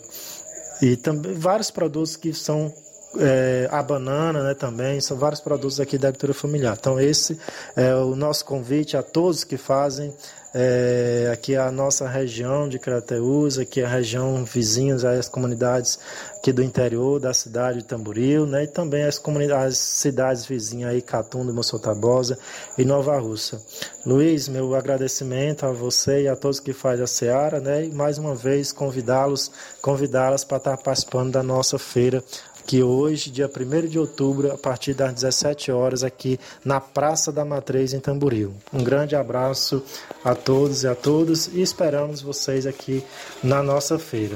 e 0.82 0.96
também 0.96 1.34
vários 1.34 1.72
produtos 1.72 2.16
que 2.16 2.34
são 2.34 2.74
é, 3.20 3.68
a 3.72 3.82
banana 3.82 4.44
né, 4.44 4.54
também, 4.54 5.00
são 5.02 5.18
vários 5.18 5.42
produtos 5.42 5.80
aqui 5.80 5.98
da 5.98 6.10
agricultura 6.10 6.34
familiar. 6.34 6.78
Então, 6.80 7.00
esse 7.00 7.40
é 7.76 7.96
o 7.96 8.16
nosso 8.16 8.46
convite 8.46 8.98
a 8.98 9.04
todos 9.04 9.44
que 9.44 9.58
fazem 9.58 10.14
é, 10.54 11.30
aqui 11.32 11.56
a 11.56 11.72
nossa 11.72 12.08
região 12.08 12.68
de 12.68 12.80
Crateús, 12.80 13.60
aqui 13.60 13.82
a 13.82 13.88
região 13.88 14.44
vizinhos, 14.46 15.04
as 15.04 15.28
comunidades 15.28 16.00
aqui 16.38 16.52
do 16.52 16.64
interior 16.64 17.20
da 17.20 17.34
cidade 17.34 17.80
de 17.80 17.84
Tamboril, 17.84 18.46
né, 18.46 18.64
e 18.64 18.68
também 18.68 19.04
as, 19.04 19.20
comunidades, 19.20 19.66
as 19.68 19.78
cidades 19.78 20.46
vizinhas 20.46 20.92
aí, 20.92 21.02
Catunda, 21.02 21.52
Moçô 21.52 21.78
Tabosa 21.78 22.40
e 22.78 22.86
Nova 22.86 23.18
Russa. 23.20 23.62
Luiz, 24.06 24.48
meu 24.48 24.74
agradecimento 24.74 25.66
a 25.66 25.72
você 25.72 26.24
e 26.24 26.28
a 26.28 26.36
todos 26.36 26.60
que 26.60 26.74
fazem 26.74 27.04
a 27.04 27.08
Seara, 27.08 27.60
né, 27.60 27.86
e 27.86 27.94
mais 27.94 28.18
uma 28.18 28.34
vez 28.34 28.72
convidá-los, 28.72 29.52
convidá-las 29.82 30.44
para 30.44 30.58
estar 30.58 30.78
participando 30.78 31.34
da 31.34 31.44
nossa 31.44 31.78
feira 31.78 32.24
que 32.68 32.84
hoje, 32.84 33.32
dia 33.32 33.50
1 33.50 33.88
de 33.88 33.98
outubro, 33.98 34.52
a 34.52 34.58
partir 34.58 34.94
das 34.94 35.14
17 35.14 35.72
horas, 35.72 36.04
aqui 36.04 36.38
na 36.66 36.82
Praça 36.82 37.32
da 37.32 37.46
Matriz, 37.46 37.94
em 37.94 38.00
Tamboril. 38.02 38.54
Um 38.74 38.84
grande 38.84 39.16
abraço 39.16 39.82
a 40.24 40.36
todos 40.36 40.84
e 40.84 40.88
a 40.88 40.94
todas 40.94 41.48
e 41.48 41.62
esperamos 41.62 42.22
vocês 42.22 42.68
aqui 42.68 43.02
na 43.42 43.64
nossa 43.64 43.98
feira. 43.98 44.36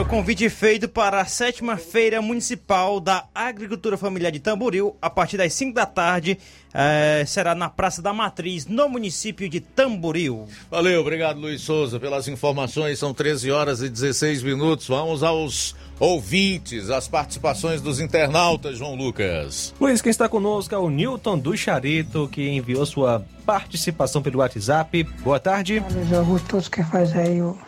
É 0.00 0.02
o 0.02 0.06
convite 0.06 0.48
feito 0.48 0.88
para 0.88 1.20
a 1.20 1.26
sétima 1.26 1.76
feira 1.76 2.22
municipal 2.22 3.00
da 3.00 3.26
agricultura 3.34 3.98
familiar 3.98 4.32
de 4.32 4.40
Tamboril, 4.40 4.96
a 5.02 5.10
partir 5.10 5.36
das 5.36 5.52
5 5.52 5.74
da 5.74 5.84
tarde, 5.84 6.38
é, 6.72 7.22
será 7.26 7.54
na 7.54 7.68
Praça 7.68 8.00
da 8.00 8.10
Matriz, 8.10 8.66
no 8.66 8.88
município 8.88 9.46
de 9.46 9.60
Tamboril. 9.60 10.48
Valeu, 10.70 11.02
obrigado 11.02 11.38
Luiz 11.38 11.60
Souza 11.60 12.00
pelas 12.00 12.26
informações, 12.28 12.98
são 12.98 13.12
13 13.12 13.50
horas 13.50 13.82
e 13.82 13.90
16 13.90 14.42
minutos, 14.42 14.88
vamos 14.88 15.22
aos 15.22 15.76
ouvintes, 15.98 16.88
as 16.88 17.06
participações 17.06 17.82
dos 17.82 18.00
internautas, 18.00 18.78
João 18.78 18.94
Lucas. 18.94 19.74
Luiz, 19.78 20.00
quem 20.00 20.08
está 20.08 20.30
conosco 20.30 20.74
é 20.74 20.78
o 20.78 20.88
Newton 20.88 21.38
do 21.38 21.54
Charito, 21.54 22.26
que 22.26 22.48
enviou 22.48 22.86
sua 22.86 23.22
participação 23.44 24.22
pelo 24.22 24.38
WhatsApp. 24.38 25.04
Boa 25.22 25.38
tarde. 25.38 25.84
Luiz 25.92 26.10
Augusto, 26.10 26.48
todos 26.48 26.68
que 26.68 26.82
faz 26.84 27.14
aí 27.14 27.42
o 27.42 27.58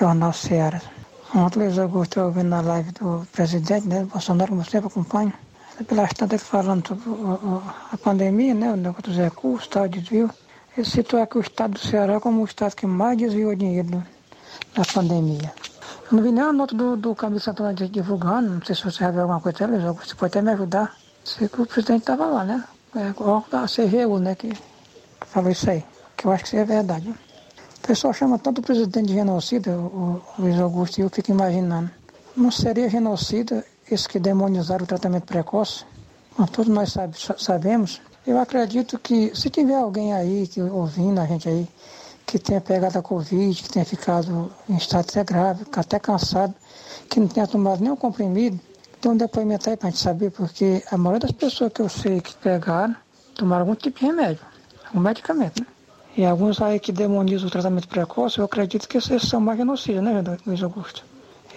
Jornal 0.00 0.32
Ceará. 0.32 0.91
Ontem, 1.34 1.62
eu 1.62 2.24
ouvindo 2.24 2.48
na 2.50 2.60
live 2.60 2.92
do 2.92 3.26
presidente, 3.32 3.88
né, 3.88 4.04
Bolsonaro, 4.04 4.50
como 4.50 4.64
sempre 4.64 4.88
acompanho, 4.88 5.32
pelas 5.88 6.10
tantas 6.12 6.42
ele 6.42 6.50
falando 6.50 6.86
sobre 6.86 7.04
a 7.90 7.96
pandemia, 7.96 8.52
né, 8.52 8.70
o 8.70 8.76
negócio 8.76 9.04
dos 9.04 9.16
recursos, 9.16 9.66
tal, 9.68 9.88
desvio. 9.88 10.30
Ele 10.76 10.86
citou 10.86 11.22
aqui 11.22 11.38
o 11.38 11.40
estado 11.40 11.72
do 11.72 11.78
Ceará 11.78 12.20
como 12.20 12.42
o 12.42 12.44
estado 12.44 12.76
que 12.76 12.86
mais 12.86 13.16
desviou 13.16 13.54
dinheiro 13.54 14.04
na 14.76 14.84
pandemia. 14.84 15.54
Eu 16.10 16.16
não 16.16 16.22
vi 16.22 16.32
nenhuma 16.32 16.52
nota 16.52 16.74
do, 16.74 16.98
do 16.98 17.14
Camilo 17.14 17.40
Santana 17.40 17.72
divulgando, 17.72 18.50
não 18.50 18.62
sei 18.62 18.74
se 18.74 18.84
você 18.84 18.98
já 18.98 19.10
viu 19.10 19.22
alguma 19.22 19.40
coisa, 19.40 19.64
Augusto, 19.88 20.10
você 20.10 20.14
pode 20.14 20.38
até 20.38 20.42
me 20.42 20.52
ajudar. 20.52 20.94
Sei 21.24 21.48
que 21.48 21.62
o 21.62 21.66
presidente 21.66 22.00
estava 22.00 22.26
lá, 22.26 22.44
né? 22.44 22.62
É, 22.94 23.10
da 23.50 23.64
CGU, 23.64 24.18
né, 24.18 24.34
que 24.34 24.52
falou 25.28 25.50
isso 25.50 25.70
aí, 25.70 25.82
que 26.14 26.26
eu 26.26 26.32
acho 26.32 26.44
que 26.44 26.48
isso 26.48 26.56
é 26.56 26.64
verdade. 26.66 27.08
Né? 27.08 27.14
O 27.82 27.86
pessoal 27.88 28.14
chama 28.14 28.38
tanto 28.38 28.60
o 28.60 28.62
presidente 28.62 29.08
de 29.08 29.14
genocida, 29.14 29.72
o, 29.76 30.22
Luiz 30.38 30.58
Augusto, 30.60 30.98
e 30.98 31.00
eu 31.00 31.10
fico 31.10 31.32
imaginando. 31.32 31.90
Não 32.36 32.48
seria 32.48 32.88
genocida 32.88 33.64
esse 33.90 34.08
que 34.08 34.20
demonizaram 34.20 34.84
o 34.84 34.86
tratamento 34.86 35.24
precoce? 35.24 35.84
Como 36.36 36.48
todos 36.48 36.72
nós 36.72 36.92
sabe, 36.92 37.16
sabemos. 37.36 38.00
Eu 38.24 38.38
acredito 38.38 39.00
que 39.00 39.34
se 39.34 39.50
tiver 39.50 39.74
alguém 39.74 40.14
aí 40.14 40.46
que 40.46 40.62
ouvindo 40.62 41.20
a 41.20 41.26
gente 41.26 41.48
aí, 41.48 41.68
que 42.24 42.38
tenha 42.38 42.60
pegado 42.60 43.00
a 43.00 43.02
Covid, 43.02 43.60
que 43.60 43.68
tenha 43.68 43.84
ficado 43.84 44.52
em 44.68 44.76
estado 44.76 45.10
ser 45.10 45.24
grave, 45.24 45.66
até 45.74 45.98
cansado, 45.98 46.54
que 47.10 47.18
não 47.18 47.26
tenha 47.26 47.48
tomado 47.48 47.80
nenhum 47.80 47.96
comprimido, 47.96 48.60
tem 49.00 49.10
um 49.10 49.16
depoimento 49.16 49.68
aí 49.68 49.76
para 49.76 49.88
a 49.88 49.90
gente 49.90 50.00
saber, 50.00 50.30
porque 50.30 50.84
a 50.88 50.96
maioria 50.96 51.26
das 51.26 51.32
pessoas 51.32 51.72
que 51.72 51.82
eu 51.82 51.88
sei 51.88 52.20
que 52.20 52.32
pegaram, 52.36 52.94
tomaram 53.34 53.62
algum 53.62 53.74
tipo 53.74 53.98
de 53.98 54.06
remédio, 54.06 54.44
algum 54.86 55.00
medicamento, 55.00 55.60
né? 55.60 55.66
E 56.14 56.26
alguns 56.26 56.60
aí 56.60 56.78
que 56.78 56.92
demonizam 56.92 57.48
o 57.48 57.50
tratamento 57.50 57.88
precoce, 57.88 58.38
eu 58.38 58.44
acredito 58.44 58.86
que 58.86 58.98
esses 58.98 59.22
são 59.22 59.44
genocidas, 59.56 60.02
né, 60.02 60.22
Luiz 60.46 60.62
Augusto? 60.62 61.04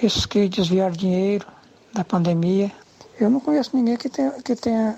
Esses 0.02 0.26
que 0.26 0.48
desviaram 0.48 0.94
dinheiro 0.94 1.46
da 1.94 2.06
pandemia. 2.06 2.72
Eu 3.20 3.30
não 3.30 3.40
conheço 3.40 3.76
ninguém 3.76 3.98
que 3.98 4.10
tenha, 4.10 4.32
que 4.32 4.56
tenha 4.56 4.98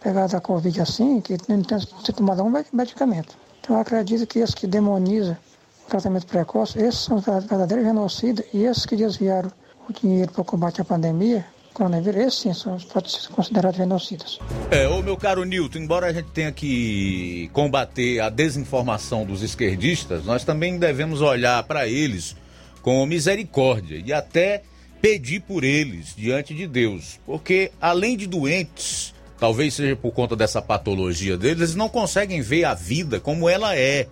pegado 0.00 0.36
a 0.36 0.40
Covid 0.40 0.80
assim, 0.80 1.20
que 1.20 1.36
não 1.48 1.62
tenha 1.62 1.80
tomado 2.14 2.40
algum 2.40 2.62
medicamento. 2.72 3.36
Então 3.60 3.76
eu 3.76 3.82
acredito 3.82 4.26
que 4.26 4.40
esses 4.40 4.54
que 4.54 4.66
demonizam 4.66 5.36
o 5.86 5.90
tratamento 5.90 6.26
precoce, 6.26 6.78
esses 6.78 7.00
são 7.00 7.18
os 7.18 7.24
verdadeiros 7.24 7.86
genocidas 7.86 8.44
e 8.52 8.64
esses 8.64 8.84
que 8.84 8.96
desviaram 8.96 9.50
o 9.88 9.92
dinheiro 9.92 10.32
para 10.32 10.42
o 10.42 10.44
combate 10.44 10.80
à 10.80 10.84
pandemia, 10.84 11.46
coronavírus, 11.78 12.20
esses 12.20 12.40
sim 12.40 12.52
são, 12.52 12.76
podem 12.76 13.10
ser 13.10 13.28
considerados 13.28 13.78
genocidas. 13.78 14.38
É, 14.70 14.88
ô 14.88 15.00
meu 15.00 15.16
caro 15.16 15.44
Nilton, 15.44 15.78
embora 15.78 16.08
a 16.08 16.12
gente 16.12 16.30
tenha 16.32 16.50
que 16.50 17.48
combater 17.52 18.20
a 18.20 18.28
desinformação 18.28 19.24
dos 19.24 19.42
esquerdistas, 19.42 20.24
nós 20.24 20.44
também 20.44 20.78
devemos 20.78 21.22
olhar 21.22 21.62
para 21.62 21.86
eles 21.86 22.36
com 22.82 23.06
misericórdia 23.06 24.02
e 24.04 24.12
até 24.12 24.62
pedir 25.00 25.40
por 25.40 25.62
eles 25.62 26.14
diante 26.16 26.52
de 26.52 26.66
Deus, 26.66 27.20
porque 27.24 27.70
além 27.80 28.16
de 28.16 28.26
doentes, 28.26 29.14
talvez 29.38 29.74
seja 29.74 29.94
por 29.94 30.10
conta 30.12 30.34
dessa 30.34 30.60
patologia 30.60 31.36
deles, 31.36 31.58
eles 31.58 31.74
não 31.76 31.88
conseguem 31.88 32.40
ver 32.40 32.64
a 32.64 32.74
vida 32.74 33.20
como 33.20 33.48
ela 33.48 33.76
é, 33.76 34.08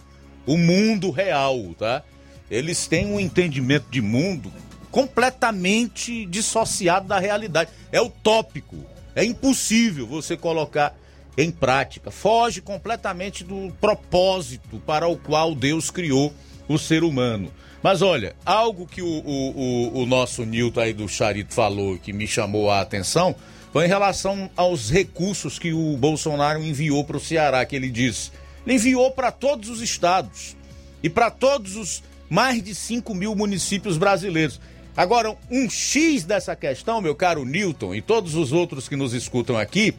o 0.46 0.56
mundo 0.56 1.10
real, 1.10 1.58
tá? 1.76 2.04
Eles 2.48 2.86
têm 2.86 3.06
um 3.06 3.18
entendimento 3.18 3.86
de 3.90 4.00
mundo 4.00 4.52
completamente 4.96 6.24
dissociado 6.24 7.06
da 7.06 7.18
realidade. 7.18 7.68
É 7.92 8.00
utópico, 8.00 8.76
é 9.14 9.22
impossível 9.22 10.06
você 10.06 10.38
colocar 10.38 10.96
em 11.36 11.50
prática, 11.50 12.10
foge 12.10 12.62
completamente 12.62 13.44
do 13.44 13.70
propósito 13.78 14.80
para 14.86 15.06
o 15.06 15.18
qual 15.18 15.54
Deus 15.54 15.90
criou 15.90 16.32
o 16.66 16.78
ser 16.78 17.04
humano. 17.04 17.52
Mas 17.82 18.00
olha, 18.00 18.34
algo 18.42 18.86
que 18.86 19.02
o, 19.02 19.06
o, 19.06 19.50
o, 19.50 20.02
o 20.02 20.06
nosso 20.06 20.46
Nilton 20.46 20.80
aí 20.80 20.94
do 20.94 21.06
Charito 21.06 21.52
falou 21.52 21.98
que 21.98 22.10
me 22.10 22.26
chamou 22.26 22.70
a 22.70 22.80
atenção 22.80 23.36
foi 23.74 23.84
em 23.84 23.88
relação 23.88 24.48
aos 24.56 24.88
recursos 24.88 25.58
que 25.58 25.74
o 25.74 25.94
Bolsonaro 25.98 26.62
enviou 26.62 27.04
para 27.04 27.18
o 27.18 27.20
Ceará, 27.20 27.66
que 27.66 27.76
ele 27.76 27.90
disse. 27.90 28.30
Ele 28.64 28.76
enviou 28.76 29.10
para 29.10 29.30
todos 29.30 29.68
os 29.68 29.82
estados 29.82 30.56
e 31.02 31.10
para 31.10 31.30
todos 31.30 31.76
os 31.76 32.02
mais 32.30 32.62
de 32.62 32.74
5 32.74 33.14
mil 33.14 33.34
municípios 33.34 33.98
brasileiros. 33.98 34.58
Agora, 34.96 35.36
um 35.50 35.68
X 35.68 36.24
dessa 36.24 36.56
questão, 36.56 37.02
meu 37.02 37.14
caro 37.14 37.44
Newton 37.44 37.94
e 37.94 38.00
todos 38.00 38.34
os 38.34 38.50
outros 38.50 38.88
que 38.88 38.96
nos 38.96 39.12
escutam 39.12 39.58
aqui, 39.58 39.94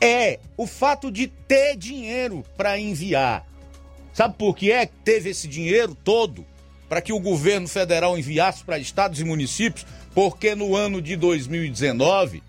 é 0.00 0.38
o 0.56 0.68
fato 0.68 1.10
de 1.10 1.26
ter 1.26 1.76
dinheiro 1.76 2.44
para 2.56 2.78
enviar. 2.78 3.44
Sabe 4.14 4.36
por 4.38 4.54
que 4.54 4.70
é 4.70 4.86
que 4.86 4.94
teve 5.04 5.30
esse 5.30 5.48
dinheiro 5.48 5.96
todo 5.96 6.46
para 6.88 7.00
que 7.00 7.12
o 7.12 7.18
governo 7.18 7.66
federal 7.66 8.16
enviasse 8.16 8.62
para 8.62 8.78
estados 8.78 9.20
e 9.20 9.24
municípios? 9.24 9.84
Porque 10.14 10.54
no 10.54 10.76
ano 10.76 11.02
de 11.02 11.16
2019, 11.16 12.42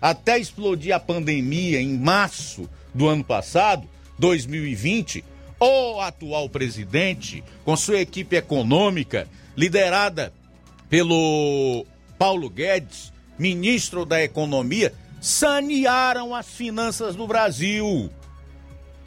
até 0.00 0.38
explodir 0.38 0.94
a 0.94 1.00
pandemia 1.00 1.80
em 1.80 1.96
março 1.96 2.68
do 2.92 3.08
ano 3.08 3.22
passado, 3.22 3.88
2020, 4.18 5.24
o 5.60 6.00
atual 6.00 6.48
presidente, 6.48 7.44
com 7.64 7.76
sua 7.76 8.00
equipe 8.00 8.36
econômica, 8.36 9.28
liderada 9.56 10.32
pelo 10.88 11.86
Paulo 12.18 12.48
Guedes, 12.48 13.12
ministro 13.38 14.04
da 14.04 14.22
Economia, 14.22 14.94
sanearam 15.20 16.34
as 16.34 16.48
finanças 16.48 17.14
do 17.14 17.26
Brasil, 17.26 18.10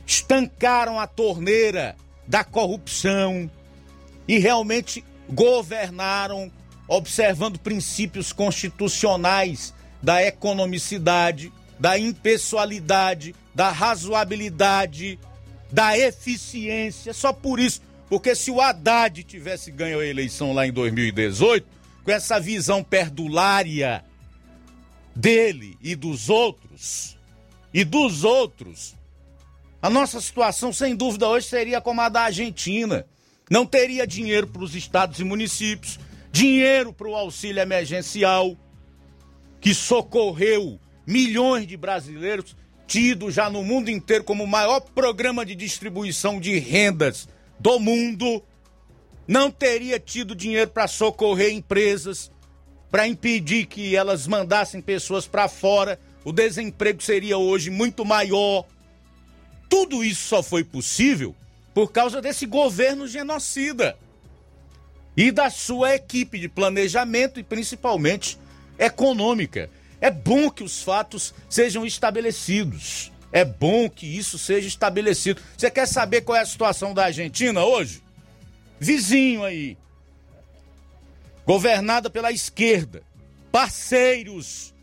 estancaram 0.05 0.99
a 0.99 1.07
torneira 1.07 1.95
da 2.27 2.43
corrupção 2.43 3.49
e 4.27 4.37
realmente 4.37 5.03
governaram 5.29 6.51
observando 6.87 7.57
princípios 7.57 8.33
constitucionais 8.33 9.73
da 10.01 10.21
economicidade, 10.21 11.51
da 11.79 11.97
impessoalidade, 11.97 13.33
da 13.55 13.71
razoabilidade, 13.71 15.17
da 15.71 15.97
eficiência. 15.97 17.13
Só 17.13 17.31
por 17.31 17.59
isso, 17.59 17.81
porque 18.11 18.35
se 18.35 18.51
o 18.51 18.59
Haddad 18.59 19.23
tivesse 19.23 19.71
ganho 19.71 20.01
a 20.01 20.05
eleição 20.05 20.51
lá 20.51 20.67
em 20.67 20.73
2018, 20.73 21.65
com 22.03 22.11
essa 22.11 22.41
visão 22.41 22.83
perdulária 22.83 24.03
dele 25.15 25.77
e 25.81 25.95
dos 25.95 26.29
outros, 26.29 27.17
e 27.73 27.85
dos 27.85 28.25
outros, 28.25 28.97
a 29.81 29.89
nossa 29.89 30.19
situação, 30.19 30.73
sem 30.73 30.93
dúvida, 30.93 31.25
hoje 31.25 31.47
seria 31.47 31.79
como 31.79 32.01
a 32.01 32.09
da 32.09 32.23
Argentina. 32.23 33.05
Não 33.49 33.65
teria 33.65 34.05
dinheiro 34.05 34.45
para 34.45 34.61
os 34.61 34.75
estados 34.75 35.21
e 35.21 35.23
municípios, 35.23 35.97
dinheiro 36.33 36.91
para 36.91 37.07
o 37.07 37.15
auxílio 37.15 37.61
emergencial, 37.61 38.57
que 39.61 39.73
socorreu 39.73 40.77
milhões 41.07 41.65
de 41.65 41.77
brasileiros, 41.77 42.57
tido 42.85 43.31
já 43.31 43.49
no 43.49 43.63
mundo 43.63 43.89
inteiro 43.89 44.25
como 44.25 44.43
o 44.43 44.47
maior 44.47 44.81
programa 44.81 45.45
de 45.45 45.55
distribuição 45.55 46.41
de 46.41 46.59
rendas 46.59 47.25
do 47.61 47.79
mundo. 47.79 48.43
Não 49.27 49.51
teria 49.51 49.99
tido 49.99 50.35
dinheiro 50.35 50.71
para 50.71 50.87
socorrer 50.87 51.53
empresas, 51.53 52.31
para 52.89 53.07
impedir 53.07 53.67
que 53.67 53.95
elas 53.95 54.27
mandassem 54.27 54.81
pessoas 54.81 55.27
para 55.27 55.47
fora. 55.47 55.99
O 56.25 56.31
desemprego 56.31 57.01
seria 57.01 57.37
hoje 57.37 57.69
muito 57.69 58.03
maior. 58.03 58.65
Tudo 59.69 60.03
isso 60.03 60.27
só 60.27 60.43
foi 60.43 60.63
possível 60.63 61.35
por 61.73 61.91
causa 61.91 62.21
desse 62.21 62.45
governo 62.45 63.07
genocida 63.07 63.97
e 65.15 65.31
da 65.31 65.49
sua 65.49 65.95
equipe 65.95 66.39
de 66.39 66.49
planejamento 66.49 67.39
e 67.39 67.43
principalmente 67.43 68.37
econômica. 68.77 69.69
É 70.01 70.09
bom 70.09 70.49
que 70.49 70.63
os 70.63 70.81
fatos 70.81 71.33
sejam 71.49 71.85
estabelecidos. 71.85 73.10
É 73.31 73.45
bom 73.45 73.89
que 73.89 74.05
isso 74.05 74.37
seja 74.37 74.67
estabelecido. 74.67 75.41
Você 75.57 75.71
quer 75.71 75.87
saber 75.87 76.21
qual 76.21 76.37
é 76.37 76.41
a 76.41 76.45
situação 76.45 76.93
da 76.93 77.05
Argentina 77.05 77.63
hoje? 77.63 78.03
Vizinho 78.79 79.43
aí, 79.43 79.77
governada 81.45 82.09
pela 82.09 82.31
esquerda, 82.31 83.03
parceiros 83.51 84.73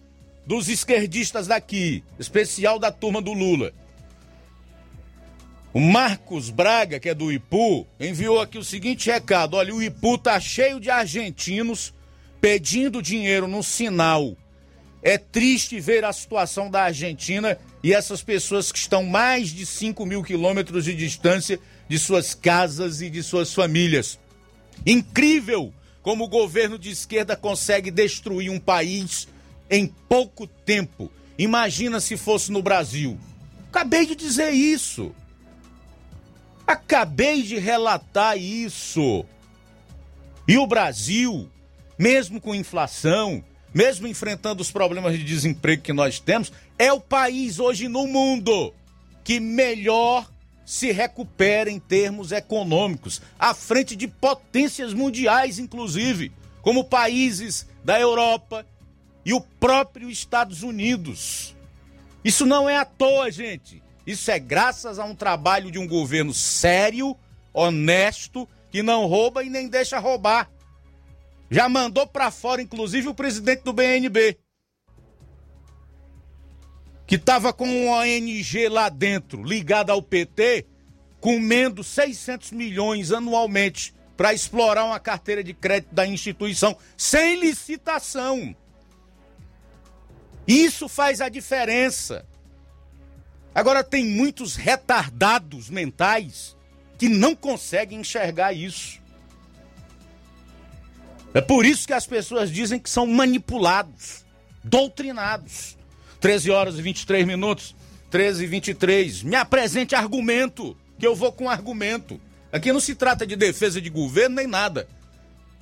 dos 0.46 0.68
esquerdistas 0.68 1.48
daqui, 1.48 2.02
especial 2.18 2.78
da 2.78 2.92
turma 2.92 3.20
do 3.20 3.32
Lula. 3.32 3.72
O 5.74 5.80
Marcos 5.80 6.48
Braga, 6.48 6.98
que 6.98 7.08
é 7.08 7.14
do 7.14 7.30
Ipu, 7.30 7.86
enviou 8.00 8.40
aqui 8.40 8.56
o 8.56 8.64
seguinte 8.64 9.10
recado: 9.10 9.54
olha, 9.54 9.74
o 9.74 9.82
Ipu 9.82 10.16
tá 10.16 10.40
cheio 10.40 10.80
de 10.80 10.88
argentinos 10.90 11.92
pedindo 12.40 13.02
dinheiro 13.02 13.46
no 13.46 13.62
sinal. 13.62 14.36
É 15.02 15.18
triste 15.18 15.78
ver 15.78 16.04
a 16.04 16.12
situação 16.12 16.70
da 16.70 16.84
Argentina 16.84 17.58
e 17.82 17.92
essas 17.92 18.22
pessoas 18.22 18.72
que 18.72 18.78
estão 18.78 19.05
mais 19.05 19.48
de 19.48 19.64
5 19.64 20.05
mil 20.05 20.22
quilômetros 20.22 20.84
de 20.84 20.94
distância 20.94 21.59
de 21.88 21.98
suas 21.98 22.34
casas 22.34 23.00
e 23.00 23.09
de 23.09 23.22
suas 23.22 23.55
famílias. 23.55 24.18
Incrível 24.84 25.72
como 26.02 26.24
o 26.24 26.28
governo 26.28 26.78
de 26.78 26.90
esquerda 26.90 27.36
consegue 27.36 27.90
destruir 27.90 28.50
um 28.50 28.59
país 28.59 29.28
em 29.70 29.86
pouco 30.09 30.46
tempo. 30.46 31.10
Imagina 31.38 32.00
se 32.00 32.16
fosse 32.16 32.50
no 32.50 32.62
Brasil. 32.62 33.18
Acabei 33.70 34.06
de 34.06 34.16
dizer 34.16 34.50
isso. 34.50 35.14
Acabei 36.66 37.42
de 37.42 37.59
relatar 37.59 38.36
isso. 38.36 39.24
E 40.46 40.59
o 40.59 40.66
Brasil, 40.66 41.48
mesmo 41.98 42.40
com 42.40 42.55
inflação, 42.55 43.44
mesmo 43.73 44.07
enfrentando 44.07 44.62
os 44.62 44.70
problemas 44.70 45.16
de 45.19 45.24
desemprego 45.24 45.82
que 45.82 45.93
nós 45.93 46.19
temos, 46.19 46.53
é 46.78 46.93
o 46.93 47.01
país 47.01 47.59
hoje 47.59 47.89
no 47.89 48.07
mundo 48.07 48.73
que 49.24 49.39
melhor 49.39 50.28
se 50.65 50.93
recupera 50.93 51.70
em 51.70 51.78
termos 51.78 52.31
econômicos, 52.31 53.23
à 53.39 53.55
frente 53.55 53.97
de 53.97 54.07
potências 54.07 54.93
mundiais, 54.93 55.59
inclusive, 55.59 56.31
como 56.61 56.85
países 56.85 57.66
da 57.82 57.99
Europa 57.99 58.66
e 59.24 59.32
o 59.32 59.40
próprio 59.40 60.11
Estados 60.11 60.62
Unidos. 60.62 61.55
Isso 62.24 62.45
não 62.45 62.69
é 62.69 62.77
à 62.77 62.85
toa, 62.85 63.31
gente. 63.31 63.82
Isso 64.07 64.31
é 64.31 64.39
graças 64.39 64.99
a 64.99 65.05
um 65.05 65.15
trabalho 65.15 65.70
de 65.70 65.78
um 65.78 65.86
governo 65.86 66.35
sério, 66.35 67.16
honesto, 67.53 68.49
que 68.70 68.82
não 68.82 69.07
rouba 69.07 69.43
e 69.45 69.51
nem 69.51 69.69
deixa 69.69 69.99
roubar. 69.99 70.51
Já 71.50 71.68
mandou 71.68 72.06
para 72.06 72.30
fora, 72.30 72.60
inclusive, 72.60 73.08
o 73.08 73.14
presidente 73.14 73.62
do 73.62 73.72
BNB 73.72 74.38
que 77.08 77.14
estava 77.14 77.54
com 77.54 77.64
uma 77.64 78.00
ONG 78.00 78.68
lá 78.68 78.90
dentro, 78.90 79.42
ligada 79.42 79.92
ao 79.92 80.02
PT, 80.02 80.66
comendo 81.18 81.82
600 81.82 82.50
milhões 82.52 83.10
anualmente 83.10 83.94
para 84.14 84.34
explorar 84.34 84.84
uma 84.84 85.00
carteira 85.00 85.42
de 85.42 85.54
crédito 85.54 85.94
da 85.94 86.06
instituição 86.06 86.76
sem 86.98 87.40
licitação. 87.40 88.54
Isso 90.46 90.86
faz 90.86 91.22
a 91.22 91.30
diferença. 91.30 92.26
Agora 93.54 93.82
tem 93.82 94.04
muitos 94.04 94.54
retardados 94.54 95.70
mentais 95.70 96.54
que 96.98 97.08
não 97.08 97.34
conseguem 97.34 98.00
enxergar 98.00 98.52
isso. 98.52 99.00
É 101.34 101.40
por 101.40 101.64
isso 101.64 101.86
que 101.86 101.92
as 101.92 102.06
pessoas 102.06 102.50
dizem 102.50 102.78
que 102.78 102.88
são 102.88 103.06
manipulados, 103.06 104.24
doutrinados. 104.64 105.76
13 106.20 106.50
horas 106.50 106.78
e 106.78 106.82
23 106.82 107.26
minutos, 107.26 107.74
13 108.10 108.44
e 108.44 108.46
23. 108.46 109.22
Me 109.22 109.36
apresente 109.36 109.94
argumento, 109.94 110.76
que 110.98 111.06
eu 111.06 111.14
vou 111.14 111.32
com 111.32 111.48
argumento. 111.48 112.20
Aqui 112.50 112.72
não 112.72 112.80
se 112.80 112.94
trata 112.94 113.26
de 113.26 113.36
defesa 113.36 113.80
de 113.80 113.90
governo 113.90 114.36
nem 114.36 114.46
nada. 114.46 114.88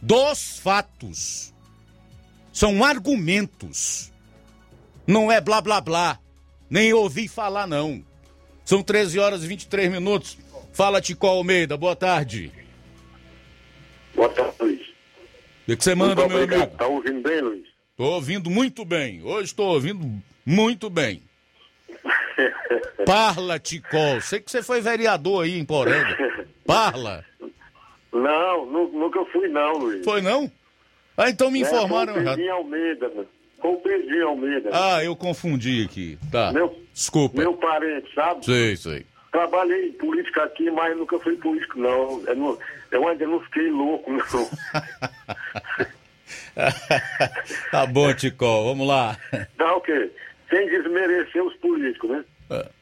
Dos 0.01 0.59
fatos. 0.59 1.52
São 2.52 2.82
argumentos. 2.84 4.12
Não 5.06 5.30
é 5.30 5.40
blá 5.40 5.60
blá 5.60 5.80
blá. 5.80 6.18
Nem 6.70 6.93
ouvi 6.93 7.28
falar, 7.28 7.66
não. 7.66 8.05
São 8.64 8.82
13 8.82 9.18
horas 9.18 9.44
e 9.44 9.47
23 9.47 9.90
minutos. 9.90 10.38
Fala, 10.72 11.01
Tico 11.01 11.26
Almeida, 11.26 11.76
boa 11.76 11.94
tarde. 11.94 12.52
Boa 14.14 14.28
tarde, 14.28 14.52
Luiz. 14.60 14.85
O 15.68 15.76
que 15.76 15.82
você 15.84 15.94
manda, 15.94 16.14
Muito 16.14 16.28
meu 16.28 16.43
obrigado. 16.44 16.62
amigo? 16.62 16.76
Tá 16.78 16.86
ouvindo 16.86 17.22
bem, 17.22 17.40
Luiz? 17.40 17.64
Tô 17.97 18.05
ouvindo 18.05 18.51
muito 18.51 18.84
bem. 18.84 19.22
Hoje 19.24 19.44
estou 19.47 19.68
ouvindo 19.68 20.22
muito 20.44 20.88
bem. 20.90 21.22
Parla, 23.05 23.59
Ticol. 23.59 24.20
Sei 24.20 24.40
que 24.40 24.51
você 24.51 24.62
foi 24.62 24.80
vereador 24.80 25.44
aí 25.44 25.59
em 25.59 25.64
Poranga. 25.64 26.44
Parla. 26.66 27.24
Não, 28.12 28.66
nu- 28.66 28.93
nunca 28.93 29.24
fui 29.26 29.48
não, 29.48 29.78
Luiz. 29.78 30.05
Foi 30.05 30.20
não? 30.22 30.51
Ah, 31.16 31.30
então 31.30 31.51
me 31.51 31.60
É, 31.60 31.62
informaram 31.62 32.14
o 32.14 32.18
errado. 32.18 32.40
Almeida? 32.51 33.10
Foi 33.60 33.70
o 33.70 33.76
Pedrinho 33.76 34.28
Almeida. 34.28 34.70
Ah, 34.72 35.02
eu 35.05 35.16
confundi 35.16 35.84
aqui. 35.84 36.18
Tá. 36.30 36.52
Meu- 36.52 36.76
Desculpa. 36.93 37.38
Meu 37.38 37.55
parente, 37.55 38.12
sabe? 38.14 38.44
Sei, 38.44 38.76
sei. 38.76 39.06
Trabalhei 39.32 39.88
em 39.88 39.93
política 39.93 40.44
aqui, 40.44 40.70
mas 40.70 40.97
nunca 40.97 41.18
fui 41.18 41.36
político, 41.36 41.78
não. 41.78 42.22
Eu, 42.26 42.36
não- 42.36 42.59
eu 42.97 43.09
ainda 43.09 43.27
não 43.27 43.40
fiquei 43.40 43.70
louco, 43.70 44.12
não. 44.12 44.20
tá 47.70 47.86
bom, 47.86 48.12
Ticol. 48.14 48.64
Vamos 48.64 48.86
lá. 48.89 49.16
Tá 49.56 49.77
o 49.77 49.81
quê? 49.81 50.10
Sem 50.51 50.68
desmerecer 50.68 51.43
os 51.44 51.55
políticos, 51.56 52.10
né? 52.10 52.24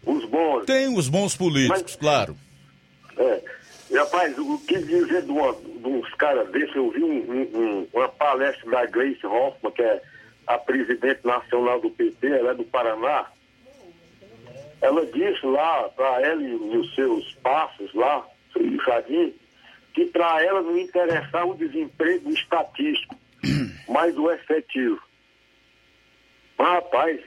Os 0.05 0.25
bons. 0.27 0.65
Tem 0.67 0.89
os 0.95 1.09
bons 1.09 1.35
políticos, 1.37 1.97
claro. 1.97 2.37
É. 3.17 3.41
Rapaz, 3.97 4.37
o 4.39 4.59
que 4.67 4.79
dizer 4.79 5.23
de, 5.23 5.31
uma, 5.31 5.53
de 5.55 5.87
uns 5.87 6.13
caras 6.15 6.49
desses? 6.51 6.75
Eu 6.75 6.91
vi 6.91 7.03
um- 7.03 7.31
um- 7.31 7.59
um- 7.59 7.89
uma 7.95 8.09
palestra 8.09 8.71
da 8.71 8.87
Grace 8.87 9.25
Hoffman, 9.27 9.73
que 9.73 9.83
é 9.83 10.03
a 10.47 10.59
presidente 10.59 11.21
nacional 11.25 11.81
do 11.81 11.91
PT, 11.91 12.27
ela 12.27 12.51
é 12.51 12.55
do 12.55 12.65
Paraná. 12.65 13.27
Ela 14.83 15.07
disse 15.07 15.47
lá, 15.47 15.89
para 15.91 16.21
ela 16.23 16.43
e 16.43 16.55
os 16.55 16.95
seus 16.95 17.33
passos 17.43 17.93
lá, 17.95 18.27
seu 18.53 18.63
Jardim, 18.85 19.33
que 19.95 20.07
para 20.07 20.43
ela 20.43 20.61
não 20.61 20.77
interessava 20.77 21.47
o 21.47 21.57
desemprego 21.57 22.29
estatístico, 22.31 23.17
mas 23.89 24.17
o 24.19 24.31
efetivo. 24.31 25.01
Mas, 26.59 26.69
rapaz, 26.69 27.21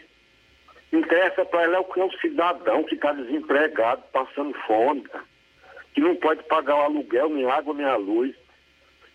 interessa 0.91 1.45
para 1.45 1.63
ela 1.63 1.77
é 1.77 1.79
o 1.79 1.85
que 1.85 1.99
é 1.99 2.03
o 2.03 2.19
cidadão 2.19 2.83
que 2.83 2.95
está 2.95 3.13
desempregado, 3.13 4.03
passando 4.11 4.53
fome, 4.67 5.05
que 5.93 6.01
não 6.01 6.15
pode 6.17 6.43
pagar 6.43 6.75
o 6.75 6.83
aluguel, 6.83 7.29
nem 7.29 7.49
água, 7.49 7.73
nem 7.73 7.85
a 7.85 7.95
luz. 7.95 8.35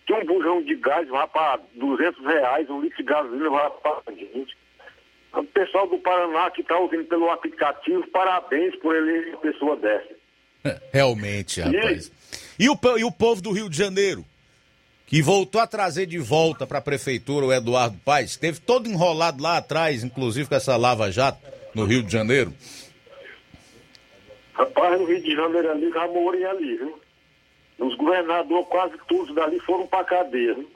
Que 0.07 0.12
um 0.15 0.24
bujão 0.24 0.62
de 0.62 0.74
gás 0.77 1.07
vai 1.09 1.29
para 1.29 1.61
200 1.74 2.24
reais, 2.24 2.69
um 2.69 2.81
litro 2.81 2.97
de 2.97 3.05
gasolina 3.05 3.51
vai 3.51 3.70
para 3.70 4.03
20. 4.12 4.57
O 5.35 5.45
pessoal 5.45 5.87
do 5.87 5.99
Paraná 5.99 6.51
que 6.51 6.61
está 6.61 6.77
ouvindo 6.77 7.05
pelo 7.05 7.31
aplicativo, 7.31 8.07
parabéns 8.09 8.74
por 8.77 8.97
ele 8.97 9.31
uma 9.31 9.39
pessoa 9.39 9.77
dessa. 9.77 10.15
Realmente, 10.93 11.61
rapaz. 11.61 12.09
E 12.09 12.22
o, 12.69 12.77
po- 12.77 12.99
e 12.99 13.05
o 13.05 13.11
povo 13.12 13.41
do 13.43 13.51
Rio 13.53 13.69
de 13.69 13.77
Janeiro? 13.77 14.24
Que 15.07 15.20
voltou 15.20 15.61
a 15.61 15.66
trazer 15.66 16.07
de 16.07 16.19
volta 16.19 16.66
para 16.66 16.79
a 16.79 16.83
prefeitura 16.83 17.45
o 17.47 17.53
Eduardo 17.53 17.99
Paes, 18.05 18.37
teve 18.37 18.61
todo 18.61 18.89
enrolado 18.89 19.43
lá 19.43 19.59
atrás, 19.59 20.03
inclusive 20.03 20.49
com 20.49 20.55
essa 20.55 20.77
Lava 20.77 21.11
Jato 21.12 21.39
no 21.74 21.85
Rio 21.85 22.03
de 22.03 22.11
Janeiro. 22.11 22.53
Rapaz, 24.55 25.01
no 25.01 25.07
Rio 25.07 25.23
de 25.23 25.35
Janeiro 25.35 25.70
ali, 25.70 25.91
já 25.91 26.07
morei 26.09 26.45
ali, 26.45 26.77
viu? 26.77 26.99
Os 27.79 27.95
governadores, 27.97 28.66
quase 28.69 28.95
todos 29.09 29.35
dali 29.35 29.59
foram 29.61 29.87
pra 29.87 30.05
cadeia, 30.05 30.55
viu? 30.55 30.70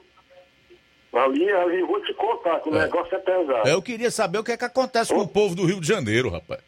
Ali, 1.13 1.49
ali, 1.49 1.81
vou 1.83 1.99
te 2.03 2.13
contar 2.13 2.59
que 2.59 2.69
o 2.69 2.75
É. 2.75 2.81
negócio 2.83 3.15
é 3.15 3.19
pesado. 3.19 3.67
Eu 3.69 3.81
queria 3.81 4.11
saber 4.11 4.39
o 4.39 4.43
que 4.43 4.51
é 4.51 4.57
que 4.57 4.65
acontece 4.65 5.13
com 5.13 5.21
o 5.21 5.27
povo 5.27 5.55
do 5.55 5.65
Rio 5.65 5.79
de 5.79 5.87
Janeiro, 5.87 6.29
rapaz. 6.29 6.59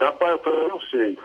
Rapaz, 0.00 0.40
eu 0.44 0.68
não 0.68 0.80
sei. 0.90 1.16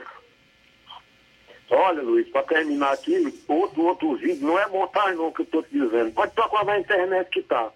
Olha, 1.70 2.02
Luiz, 2.02 2.28
para 2.30 2.44
terminar 2.44 2.94
aqui, 2.94 3.42
outro, 3.48 3.84
outro 3.84 4.16
vídeo, 4.16 4.48
não 4.48 4.58
é 4.58 4.68
montagem 4.68 5.16
não 5.16 5.32
que 5.32 5.42
eu 5.42 5.46
estou 5.46 5.64
te 5.64 5.70
dizendo. 5.72 6.12
Pode 6.14 6.34
procurar 6.34 6.66
na 6.66 6.80
internet 6.80 7.30
que 7.30 7.44
tá. 7.44 7.72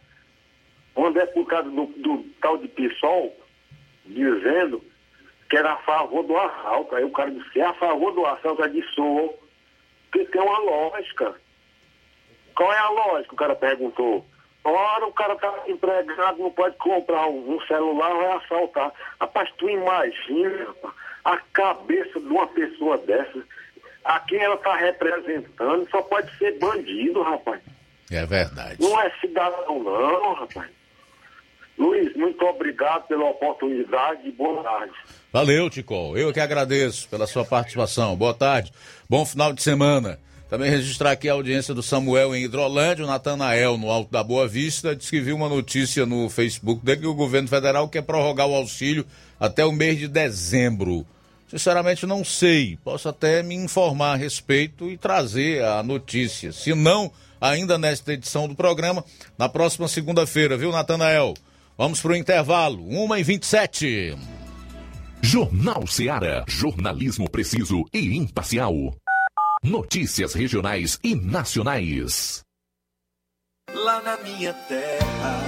Onde 0.96 1.20
é 1.20 1.26
por 1.28 1.46
causa 1.46 1.70
do, 1.70 1.86
do 1.86 2.24
tal 2.42 2.58
de 2.58 2.68
PSOL, 2.68 3.36
dizendo 4.06 4.84
que 5.50 5.58
era 5.58 5.74
a 5.74 5.78
favor 5.78 6.24
do 6.24 6.36
assalto. 6.36 6.96
Aí 6.96 7.04
o 7.04 7.12
cara 7.12 7.30
disse 7.30 7.60
é 7.60 7.66
a 7.66 7.74
favor 7.74 8.12
do 8.14 8.26
assalto, 8.26 8.64
aí 8.64 8.72
disse, 8.72 8.92
sou. 8.94 9.40
Porque 10.12 10.26
tem 10.26 10.42
uma 10.42 10.60
lógica. 10.60 11.36
Qual 12.56 12.74
é 12.74 12.78
a 12.78 12.90
lógica? 12.90 13.34
O 13.34 13.38
cara 13.38 13.56
perguntou. 13.56 14.26
Ora, 14.64 15.06
o 15.06 15.14
cara 15.14 15.36
tá 15.36 15.64
empregado, 15.68 16.40
não 16.40 16.52
pode 16.52 16.78
comprar 16.78 17.28
um, 17.28 17.56
um 17.56 17.62
celular, 17.68 18.14
vai 18.14 18.32
assaltar. 18.38 18.94
Rapaz, 19.20 19.52
tu 19.58 19.70
imagina 19.70 20.68
a 21.26 21.38
cabeça 21.38 22.20
de 22.20 22.28
uma 22.28 22.48
pessoa 22.48 22.98
dessa, 22.98 23.44
a 24.04 24.20
quem 24.20 24.40
ela 24.40 24.58
tá 24.58 24.76
representando, 24.76 25.90
só 25.90 26.02
pode 26.02 26.36
ser 26.38 26.58
bandido, 26.60 27.22
rapaz. 27.22 27.62
É 28.12 28.26
verdade. 28.26 28.78
Não 28.80 29.00
é 29.00 29.12
cidadão, 29.20 29.84
não, 29.84 30.34
rapaz. 30.34 30.70
Luiz, 31.78 32.16
muito 32.16 32.46
obrigado 32.46 33.08
pela 33.08 33.26
oportunidade 33.26 34.28
e 34.28 34.32
boa 34.32 34.62
tarde. 34.64 34.94
Valeu, 35.32 35.70
Ticol. 35.70 36.16
Eu 36.16 36.32
que 36.32 36.40
agradeço 36.40 37.10
pela 37.10 37.26
sua 37.26 37.44
participação. 37.44 38.16
Boa 38.16 38.34
tarde. 38.34 38.72
Bom 39.10 39.26
final 39.26 39.52
de 39.52 39.64
semana. 39.64 40.20
Também 40.50 40.70
registrar 40.70 41.12
aqui 41.12 41.28
a 41.28 41.34
audiência 41.34 41.74
do 41.74 41.82
Samuel 41.82 42.36
em 42.36 42.44
Hidrolândia, 42.44 43.04
o 43.04 43.08
Natanael 43.08 43.76
no 43.76 43.90
Alto 43.90 44.12
da 44.12 44.24
Boa 44.24 44.48
Vista, 44.48 44.96
disse 44.96 45.10
que 45.10 45.20
viu 45.20 45.36
uma 45.36 45.50
notícia 45.50 46.06
no 46.06 46.30
Facebook 46.30 46.86
dele 46.86 47.02
que 47.02 47.08
o 47.08 47.16
governo 47.16 47.48
federal 47.48 47.90
quer 47.90 48.04
prorrogar 48.04 48.48
o 48.48 48.54
auxílio 48.54 49.04
até 49.40 49.66
o 49.66 49.72
mês 49.72 49.98
de 49.98 50.08
dezembro. 50.08 51.08
Sinceramente 51.54 52.08
não 52.08 52.26
sei, 52.26 52.80
posso 52.84 53.08
até 53.08 53.44
me 53.44 53.54
informar 53.54 54.14
a 54.14 54.16
respeito 54.16 54.90
e 54.90 54.98
trazer 54.98 55.64
a 55.64 55.84
notícia. 55.84 56.52
Se 56.52 56.74
não, 56.74 57.12
ainda 57.40 57.78
nesta 57.78 58.12
edição 58.12 58.48
do 58.48 58.56
programa, 58.56 59.06
na 59.38 59.48
próxima 59.48 59.88
segunda-feira, 59.88 60.58
viu, 60.58 60.72
Natanael? 60.72 61.36
Vamos 61.78 62.02
para 62.02 62.14
o 62.14 62.16
intervalo, 62.16 62.84
1h27. 62.90 64.18
Jornal 65.22 65.86
Seara. 65.86 66.44
Jornalismo 66.48 67.30
preciso 67.30 67.86
e 67.94 68.18
imparcial. 68.18 68.74
Notícias 69.64 70.34
regionais 70.34 71.00
e 71.04 71.14
nacionais. 71.14 72.42
Lá 73.72 74.02
na 74.02 74.18
minha 74.18 74.54
terra 74.54 75.40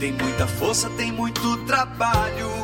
tem 0.00 0.10
muita 0.14 0.48
força, 0.48 0.90
tem 0.90 1.12
muito 1.12 1.64
trabalho. 1.64 2.63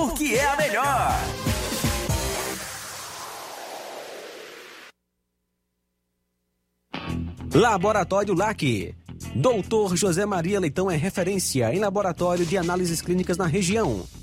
porque 0.01 0.33
é 0.33 0.45
a 0.47 0.57
melhor. 0.57 1.11
Laboratório 7.53 8.33
LAC. 8.33 8.95
Doutor 9.35 9.95
José 9.95 10.25
Maria 10.25 10.59
Leitão 10.59 10.89
é 10.89 10.95
referência 10.95 11.71
em 11.73 11.79
laboratório 11.79 12.45
de 12.45 12.57
análises 12.57 13.01
clínicas 13.01 13.37
na 13.37 13.45
região 13.45 14.03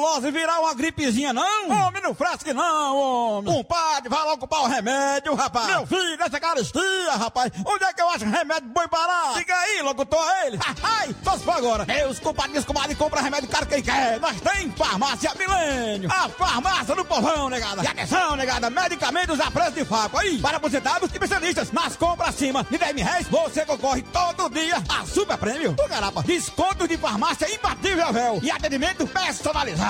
Tuberculose 0.00 0.30
virar 0.30 0.60
uma 0.60 0.74
gripezinha, 0.74 1.32
não? 1.32 1.70
Homem, 1.70 2.02
não 2.02 2.14
fresque 2.14 2.52
não, 2.52 2.96
homem. 2.96 3.52
Compadre, 3.52 4.08
vai 4.08 4.24
logo 4.24 4.38
comprar 4.38 4.60
o 4.62 4.66
remédio, 4.66 5.34
rapaz. 5.34 5.66
Meu 5.66 5.86
filho, 5.86 6.16
nessa 6.16 6.40
caristia, 6.40 7.12
rapaz. 7.12 7.52
Onde 7.64 7.84
é 7.84 7.92
que 7.92 8.00
eu 8.00 8.08
acho 8.08 8.24
remédio 8.24 8.68
bom 8.70 8.82
e 8.82 8.88
barato? 8.88 9.38
Diga 9.38 9.54
aí, 9.54 9.82
locutor, 9.82 10.24
ele. 10.46 10.58
Ai, 10.82 11.14
só 11.22 11.36
se 11.36 11.44
for 11.44 11.56
agora. 11.56 11.84
Meus 11.84 12.18
compadres, 12.18 12.64
comadre, 12.64 12.94
compra 12.94 13.20
remédio 13.20 13.48
caro 13.48 13.66
quem 13.66 13.82
quer. 13.82 14.18
Nós 14.20 14.40
tem 14.40 14.70
farmácia 14.70 15.32
milênio. 15.38 16.10
A 16.10 16.28
farmácia 16.28 16.94
do 16.94 17.04
povão, 17.04 17.48
negada. 17.48 17.82
E 17.82 17.86
atenção, 17.86 18.36
negada, 18.36 18.70
medicamentos 18.70 19.38
a 19.40 19.50
preço 19.50 19.72
de 19.72 19.84
faco. 19.84 20.18
Aí, 20.18 20.38
para 20.38 20.56
aposentados 20.56 21.10
e 21.10 21.12
especialistas. 21.12 21.70
Nas 21.72 21.96
compras 21.96 22.30
acima 22.30 22.64
de 22.64 22.78
10 22.78 22.94
mil 22.94 23.04
reais, 23.04 23.26
você 23.28 23.64
concorre 23.66 24.02
todo 24.02 24.48
dia 24.50 24.82
a 24.88 25.04
super 25.04 25.36
prêmio. 25.36 25.72
Do 25.72 25.88
garapa, 25.88 26.22
desconto 26.22 26.88
de 26.88 26.96
farmácia 26.96 27.52
imbatível, 27.52 28.12
véu. 28.12 28.40
E 28.42 28.50
atendimento 28.50 29.06
personalizado. 29.06 29.89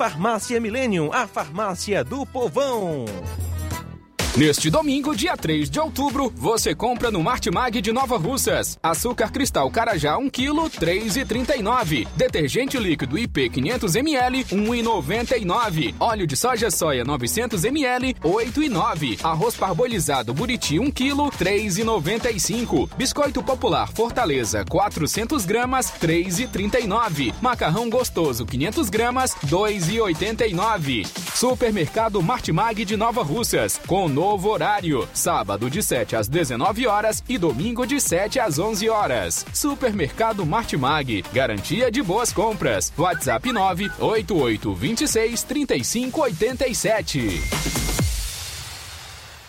Farmácia 0.00 0.58
Millennium, 0.58 1.10
a 1.12 1.26
farmácia 1.26 2.02
do 2.02 2.24
povão. 2.24 3.04
Neste 4.36 4.70
domingo, 4.70 5.14
dia 5.14 5.36
3 5.36 5.68
de 5.68 5.80
outubro, 5.80 6.32
você 6.36 6.72
compra 6.72 7.10
no 7.10 7.20
Martimag 7.20 7.80
de 7.80 7.90
Nova 7.90 8.16
Russas. 8.16 8.78
Açúcar 8.80 9.32
cristal 9.32 9.68
Carajá 9.72 10.16
1 10.16 10.30
kg, 10.30 10.70
3,39. 10.78 12.06
Detergente 12.16 12.78
líquido 12.78 13.18
IP 13.18 13.50
500 13.50 13.96
ml, 13.96 14.44
1,99. 14.44 15.94
Óleo 15.98 16.28
de 16.28 16.36
soja 16.36 16.70
soia 16.70 17.02
900 17.02 17.64
ml, 17.64 18.14
8,9. 18.22 19.18
Arroz 19.24 19.56
parbolizado 19.56 20.32
Buriti 20.32 20.78
1 20.78 20.92
kg, 20.92 21.28
3,95. 21.36 22.88
Biscoito 22.96 23.42
popular 23.42 23.88
Fortaleza 23.88 24.64
400 24.64 25.44
gramas, 25.44 25.92
3,39. 26.00 27.34
Macarrão 27.42 27.90
gostoso 27.90 28.46
500 28.46 28.90
gramas, 28.90 29.34
2,89. 29.44 31.04
Supermercado 31.34 32.22
Martimag 32.22 32.84
de 32.84 32.96
Nova 32.96 33.24
Russas, 33.24 33.80
com 33.88 34.08
novo 34.20 34.50
horário. 34.50 35.08
Sábado 35.14 35.70
de 35.70 35.82
7 35.82 36.14
às 36.14 36.28
19 36.28 36.86
horas 36.86 37.24
e 37.26 37.38
domingo 37.38 37.86
de 37.86 37.98
7 37.98 38.38
às 38.38 38.58
11 38.58 38.86
horas. 38.90 39.46
Supermercado 39.54 40.44
Martimag. 40.44 41.24
Garantia 41.32 41.90
de 41.90 42.02
boas 42.02 42.30
compras. 42.30 42.92
WhatsApp 42.98 43.50
988 43.50 44.74
26 44.74 45.42
35 45.42 46.20
87. 46.20 47.40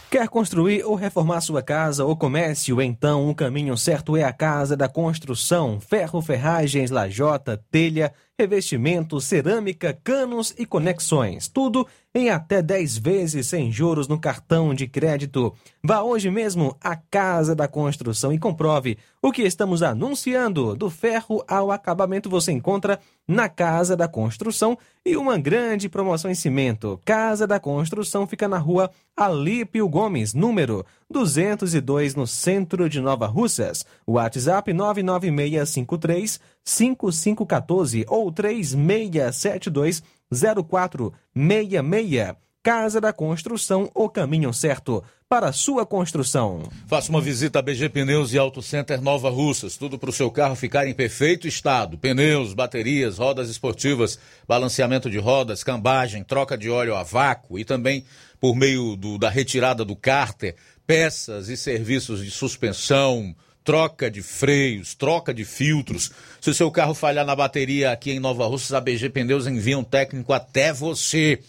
Quer 0.10 0.28
construir 0.30 0.84
ou 0.86 0.96
reformar 0.96 1.42
sua 1.42 1.62
casa 1.62 2.06
ou 2.06 2.16
comércio? 2.16 2.82
Então, 2.82 3.30
o 3.30 3.36
caminho 3.36 3.78
certo 3.78 4.16
é 4.16 4.24
a 4.24 4.34
Casa 4.34 4.76
da 4.76 4.88
Construção. 4.88 5.80
Ferro, 5.80 6.22
ferragens, 6.22 6.92
lajota, 6.92 7.62
telha, 7.72 8.14
revestimento, 8.40 9.20
cerâmica, 9.22 9.98
canos 10.04 10.54
e 10.58 10.66
conexões. 10.66 11.48
Tudo 11.48 11.88
em 12.14 12.30
até 12.30 12.62
10 12.62 12.98
vezes 12.98 13.48
sem 13.48 13.72
juros 13.72 14.08
no 14.08 14.20
cartão 14.20 14.74
de 14.74 14.88
crédito. 14.88 15.54
Vá 15.84 16.02
hoje 16.02 16.30
mesmo 16.30 16.76
à 16.82 16.96
Casa 16.96 17.56
da 17.56 17.68
Construção 17.68 18.34
e 18.34 18.40
comprove 18.40 18.98
o 19.22 19.32
que 19.32 19.44
estamos 19.44 19.82
anunciando. 19.82 20.76
Do 20.76 20.90
ferro 20.90 21.44
ao 21.48 21.72
acabamento 21.72 22.30
você 22.30 22.52
encontra 22.52 23.00
na 23.28 23.48
Casa 23.48 23.96
da 23.96 24.08
Construção 24.08 24.78
e 25.06 25.16
uma 25.16 25.38
grande 25.38 25.88
promoção 25.88 26.30
em 26.30 26.36
cimento. 26.36 27.00
Casa 27.06 27.48
da 27.48 27.60
Construção 27.60 28.28
fica 28.28 28.48
na 28.48 28.58
rua 28.58 28.92
Alípio 29.16 29.88
Gomes, 29.88 30.34
número 30.34 30.86
202, 31.10 32.16
no 32.16 32.28
centro 32.28 32.90
de 32.90 33.00
Nova 33.00 33.28
Russas. 33.28 33.86
WhatsApp 34.06 34.74
99653 34.74 36.40
5514 36.64 38.06
ou 38.08 38.32
3672 38.32 40.04
0466. 40.32 42.42
Casa 42.64 43.02
da 43.02 43.12
Construção, 43.12 43.90
o 43.96 44.08
caminho 44.08 44.54
certo 44.54 45.04
para 45.28 45.52
sua 45.52 45.84
construção. 45.84 46.62
Faça 46.86 47.10
uma 47.10 47.20
visita 47.20 47.58
a 47.58 47.62
BG 47.62 47.90
Pneus 47.90 48.34
e 48.34 48.38
Auto 48.38 48.62
Center 48.62 49.02
Nova 49.02 49.32
Russas. 49.32 49.78
Tudo 49.78 49.98
para 49.98 50.12
o 50.12 50.14
seu 50.14 50.30
carro 50.30 50.56
ficar 50.56 50.88
em 50.88 50.94
perfeito 50.94 51.48
estado. 51.48 51.98
Pneus, 51.98 52.54
baterias, 52.54 53.18
rodas 53.18 53.50
esportivas, 53.50 54.20
balanceamento 54.48 55.10
de 55.10 55.18
rodas, 55.18 55.64
cambagem, 55.64 56.24
troca 56.24 56.56
de 56.56 56.70
óleo 56.70 56.96
a 56.96 57.02
vácuo 57.02 57.58
e 57.58 57.66
também 57.66 58.06
por 58.40 58.56
meio 58.56 58.96
do, 58.96 59.18
da 59.18 59.30
retirada 59.30 59.84
do 59.84 59.96
cárter, 59.96 60.56
peças 60.86 61.50
e 61.50 61.58
serviços 61.58 62.24
de 62.24 62.30
suspensão, 62.30 63.36
troca 63.64 64.10
de 64.10 64.22
freios, 64.22 64.96
troca 64.96 65.34
de 65.34 65.46
filtros. 65.46 66.12
Se 66.40 66.50
o 66.50 66.54
seu 66.54 66.72
carro 66.72 66.94
falhar 66.94 67.26
na 67.26 67.36
bateria 67.36 67.92
aqui 67.92 68.12
em 68.12 68.20
Nova 68.20 68.46
Russas, 68.48 68.74
a 68.74 68.82
BG 68.82 69.10
Pneus 69.10 69.48
envia 69.48 69.78
um 69.78 69.84
técnico 69.84 70.34
até 70.34 70.74
você. 70.74 71.40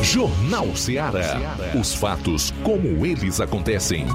Jornal 0.04 0.76
Ceará. 0.76 1.56
Os 1.80 1.94
fatos 1.94 2.52
como 2.64 3.06
eles 3.06 3.40
acontecem. 3.40 4.06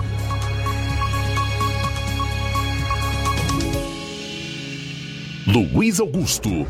Luiz 5.47 5.99
Augusto. 5.99 6.67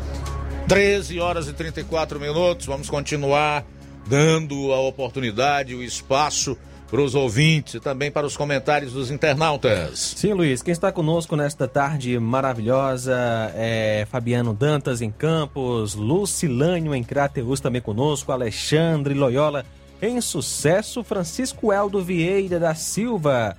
13 0.69 1.19
horas 1.19 1.49
e 1.49 1.53
34 1.53 2.17
minutos. 2.17 2.65
Vamos 2.65 2.89
continuar 2.89 3.65
dando 4.07 4.71
a 4.71 4.79
oportunidade, 4.79 5.75
o 5.75 5.83
espaço 5.83 6.57
para 6.89 7.01
os 7.01 7.13
ouvintes 7.13 7.75
e 7.75 7.79
também 7.79 8.11
para 8.11 8.25
os 8.25 8.35
comentários 8.35 8.93
dos 8.93 9.11
internautas. 9.11 10.15
Sim, 10.17 10.33
Luiz, 10.33 10.61
quem 10.61 10.71
está 10.71 10.91
conosco 10.91 11.35
nesta 11.35 11.67
tarde 11.67 12.17
maravilhosa 12.19 13.15
é 13.55 14.07
Fabiano 14.09 14.53
Dantas 14.53 15.01
em 15.01 15.11
Campos, 15.11 15.93
Lucilânio 15.93 16.95
em 16.95 17.03
Crateus 17.03 17.59
também 17.59 17.81
conosco, 17.81 18.31
Alexandre 18.31 19.13
Loyola 19.13 19.65
em 20.01 20.19
Sucesso, 20.21 21.03
Francisco 21.03 21.71
Eldo 21.71 22.01
Vieira 22.01 22.59
da 22.59 22.73
Silva, 22.73 23.55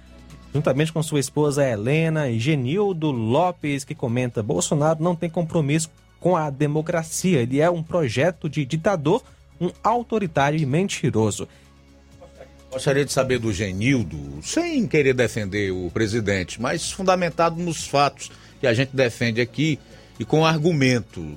juntamente 0.53 0.93
com 0.93 1.03
sua 1.03 1.21
esposa 1.21 1.67
Helena 1.67 2.29
e 2.29 2.39
Genildo 2.39 3.11
Lopes, 3.11 3.85
que 3.85 3.95
comenta: 3.95 4.43
Bolsonaro 4.43 5.03
não 5.03 5.15
tem 5.15 5.29
compromisso 5.29 5.91
com 6.19 6.37
a 6.37 6.51
democracia, 6.51 7.41
ele 7.41 7.61
é 7.61 7.71
um 7.71 7.83
projeto 7.83 8.49
de 8.49 8.65
ditador, 8.65 9.23
um 9.61 9.71
autoritário 9.83 10.59
e 10.59 10.67
mentiroso. 10.67 11.47
Gostaria 12.71 13.05
de 13.05 13.13
saber 13.13 13.41
do 13.41 13.53
Genildo, 13.53 14.39
sem 14.43 14.87
querer 14.87 15.13
defender 15.13 15.73
o 15.73 15.91
presidente, 15.91 16.63
mas 16.63 16.93
fundamentado 16.93 17.61
nos 17.61 17.85
fatos 17.85 18.31
que 18.61 18.67
a 18.67 18.73
gente 18.73 18.95
defende 18.95 19.41
aqui 19.41 19.79
e 20.21 20.25
com 20.25 20.47
argumento. 20.47 21.37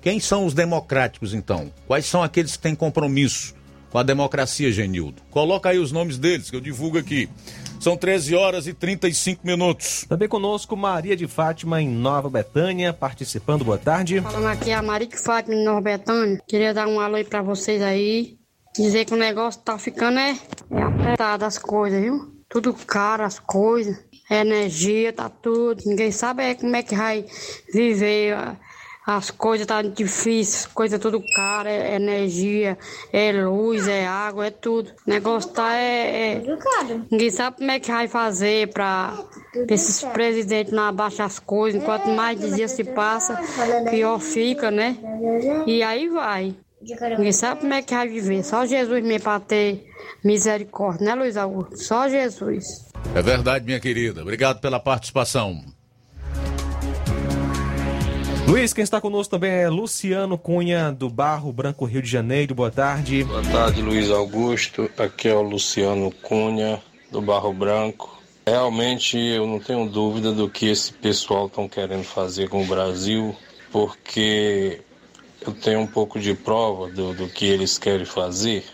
Quem 0.00 0.20
são 0.20 0.46
os 0.46 0.54
democráticos, 0.54 1.34
então? 1.34 1.72
Quais 1.86 2.06
são 2.06 2.22
aqueles 2.22 2.56
que 2.56 2.62
têm 2.62 2.76
compromisso 2.76 3.54
com 3.90 3.98
a 3.98 4.04
democracia, 4.04 4.70
Genildo? 4.70 5.20
Coloca 5.30 5.68
aí 5.68 5.78
os 5.78 5.90
nomes 5.90 6.16
deles, 6.16 6.48
que 6.48 6.54
eu 6.54 6.60
divulgo 6.60 6.96
aqui. 6.96 7.28
São 7.80 7.96
13 7.96 8.36
horas 8.36 8.66
e 8.68 8.72
35 8.72 9.44
minutos. 9.44 10.04
Também 10.08 10.28
conosco 10.28 10.76
Maria 10.76 11.16
de 11.16 11.26
Fátima 11.26 11.82
em 11.82 11.88
Nova 11.88 12.30
Betânia, 12.30 12.92
participando. 12.92 13.64
Boa 13.64 13.78
tarde. 13.78 14.20
Falando 14.20 14.46
aqui 14.46 14.70
a 14.70 14.80
Maria 14.80 15.08
de 15.08 15.16
Fátima 15.16 15.56
em 15.56 15.64
Nova 15.64 15.80
Betânia. 15.80 16.40
Queria 16.46 16.72
dar 16.72 16.86
um 16.86 17.00
alô 17.00 17.16
aí 17.16 17.24
pra 17.24 17.42
vocês 17.42 17.82
aí. 17.82 18.37
Dizer 18.78 19.04
que 19.04 19.14
o 19.14 19.16
negócio 19.16 19.60
tá 19.62 19.76
ficando 19.76 20.20
é, 20.20 20.38
é 20.70 20.82
apertado 20.82 21.44
as 21.44 21.58
coisas, 21.58 22.00
viu? 22.00 22.32
Tudo 22.48 22.72
caro, 22.72 23.24
as 23.24 23.40
coisas. 23.40 23.98
É 24.30 24.40
energia, 24.42 25.12
tá 25.12 25.28
tudo. 25.28 25.82
Ninguém 25.84 26.12
sabe 26.12 26.44
é 26.44 26.54
como 26.54 26.76
é 26.76 26.82
que 26.82 26.94
vai 26.94 27.24
viver. 27.72 28.36
As 29.04 29.30
coisas 29.30 29.66
tá 29.66 29.80
difíceis, 29.80 30.66
coisa 30.66 30.98
tudo 30.98 31.22
cara, 31.34 31.70
é 31.70 31.96
energia, 31.96 32.76
é 33.10 33.32
luz, 33.32 33.88
é 33.88 34.06
água, 34.06 34.46
é 34.46 34.50
tudo. 34.50 34.90
O 35.06 35.10
negócio 35.10 35.50
tá 35.50 35.74
é, 35.74 36.34
é... 36.34 36.42
Ninguém 37.10 37.30
sabe 37.30 37.56
como 37.56 37.70
é 37.70 37.80
que 37.80 37.90
vai 37.90 38.06
fazer 38.06 38.68
pra 38.68 39.18
esses 39.66 40.04
presidentes 40.04 40.74
não 40.74 40.84
abaixar 40.84 41.26
as 41.26 41.38
coisas. 41.38 41.82
Quanto 41.82 42.10
mais 42.10 42.38
dias 42.54 42.72
se 42.72 42.84
passa, 42.84 43.40
pior 43.90 44.20
fica, 44.20 44.70
né? 44.70 44.98
E 45.66 45.82
aí 45.82 46.08
vai. 46.10 46.54
Ninguém 46.80 47.32
sabe 47.32 47.60
como 47.62 47.74
é 47.74 47.82
que 47.82 47.94
vai 47.94 48.08
viver. 48.08 48.44
Só 48.44 48.64
Jesus 48.64 49.02
mesmo 49.02 49.24
para 49.24 49.40
ter 49.40 49.84
misericórdia, 50.24 51.06
né, 51.06 51.14
Luiz 51.14 51.36
Augusto? 51.36 51.76
Só 51.76 52.08
Jesus. 52.08 52.86
É 53.14 53.22
verdade, 53.22 53.64
minha 53.64 53.80
querida. 53.80 54.22
Obrigado 54.22 54.60
pela 54.60 54.78
participação. 54.78 55.64
Luiz, 58.46 58.72
quem 58.72 58.82
está 58.82 58.98
conosco 58.98 59.30
também 59.32 59.50
é 59.50 59.68
Luciano 59.68 60.38
Cunha, 60.38 60.90
do 60.90 61.10
Barro 61.10 61.52
Branco, 61.52 61.84
Rio 61.84 62.00
de 62.00 62.08
Janeiro. 62.08 62.54
Boa 62.54 62.70
tarde. 62.70 63.22
Boa 63.24 63.42
tarde, 63.42 63.82
Luiz 63.82 64.10
Augusto. 64.10 64.88
Aqui 64.96 65.28
é 65.28 65.34
o 65.34 65.42
Luciano 65.42 66.10
Cunha, 66.10 66.80
do 67.10 67.20
Barro 67.20 67.52
Branco. 67.52 68.18
Realmente 68.46 69.18
eu 69.18 69.46
não 69.46 69.60
tenho 69.60 69.86
dúvida 69.86 70.32
do 70.32 70.48
que 70.48 70.70
esse 70.70 70.92
pessoal 70.94 71.46
estão 71.46 71.68
querendo 71.68 72.04
fazer 72.04 72.48
com 72.48 72.62
o 72.62 72.66
Brasil, 72.66 73.36
porque 73.70 74.80
eu 75.40 75.52
tenho 75.52 75.80
um 75.80 75.86
pouco 75.86 76.18
de 76.18 76.34
prova 76.34 76.88
do, 76.88 77.14
do 77.14 77.28
que 77.28 77.46
eles 77.46 77.78
querem 77.78 78.04
fazer. 78.04 78.64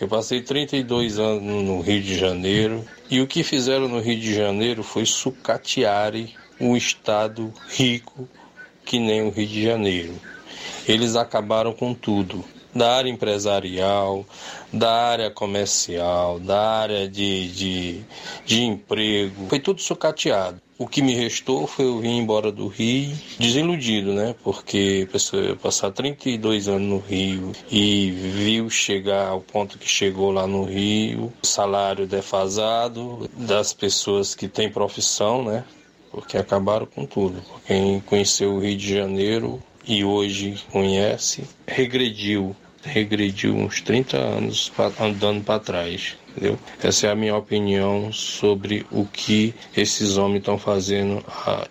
Eu 0.00 0.08
passei 0.08 0.40
32 0.40 1.18
anos 1.18 1.42
no 1.42 1.80
Rio 1.80 2.02
de 2.02 2.18
Janeiro 2.18 2.84
e 3.10 3.20
o 3.20 3.26
que 3.26 3.42
fizeram 3.42 3.88
no 3.88 4.00
Rio 4.00 4.18
de 4.18 4.34
Janeiro 4.34 4.82
foi 4.82 5.04
sucatearem 5.04 6.34
um 6.60 6.76
estado 6.76 7.52
rico 7.68 8.28
que 8.84 8.98
nem 8.98 9.22
o 9.22 9.30
Rio 9.30 9.46
de 9.46 9.62
Janeiro. 9.62 10.14
Eles 10.86 11.16
acabaram 11.16 11.72
com 11.72 11.94
tudo. 11.94 12.44
Da 12.74 12.96
área 12.96 13.10
empresarial, 13.10 14.24
da 14.72 14.92
área 14.92 15.30
comercial, 15.30 16.38
da 16.38 16.60
área 16.60 17.08
de, 17.08 17.48
de, 17.50 18.04
de 18.46 18.62
emprego. 18.62 19.48
Foi 19.48 19.58
tudo 19.58 19.80
sucateado. 19.80 20.62
O 20.80 20.86
que 20.86 21.02
me 21.02 21.14
restou 21.14 21.66
foi 21.66 21.84
eu 21.84 21.98
vir 21.98 22.08
embora 22.08 22.50
do 22.50 22.66
Rio, 22.66 23.14
desiludido, 23.38 24.14
né? 24.14 24.34
Porque 24.42 25.06
eu 25.34 25.56
passar 25.58 25.90
32 25.90 26.68
anos 26.68 26.88
no 26.88 26.98
Rio 26.98 27.52
e 27.70 28.10
viu 28.10 28.70
chegar 28.70 29.28
ao 29.28 29.42
ponto 29.42 29.76
que 29.76 29.86
chegou 29.86 30.32
lá 30.32 30.46
no 30.46 30.64
Rio, 30.64 31.30
salário 31.42 32.06
defasado 32.06 33.28
das 33.36 33.74
pessoas 33.74 34.34
que 34.34 34.48
têm 34.48 34.70
profissão, 34.72 35.44
né? 35.44 35.64
Porque 36.10 36.38
acabaram 36.38 36.86
com 36.86 37.04
tudo. 37.04 37.42
Quem 37.66 38.00
conheceu 38.00 38.54
o 38.54 38.60
Rio 38.60 38.78
de 38.78 38.94
Janeiro 38.94 39.62
e 39.86 40.02
hoje 40.02 40.64
conhece, 40.72 41.44
regrediu 41.66 42.56
regrediu 42.82 43.54
uns 43.54 43.80
30 43.80 44.16
anos 44.16 44.72
andando 44.98 45.44
para 45.44 45.58
trás. 45.58 46.16
Entendeu? 46.30 46.58
Essa 46.82 47.08
é 47.08 47.10
a 47.10 47.14
minha 47.14 47.36
opinião 47.36 48.12
sobre 48.12 48.86
o 48.90 49.04
que 49.04 49.54
esses 49.76 50.16
homens 50.16 50.38
estão 50.38 50.58
fazendo, 50.58 51.24
a, 51.28 51.66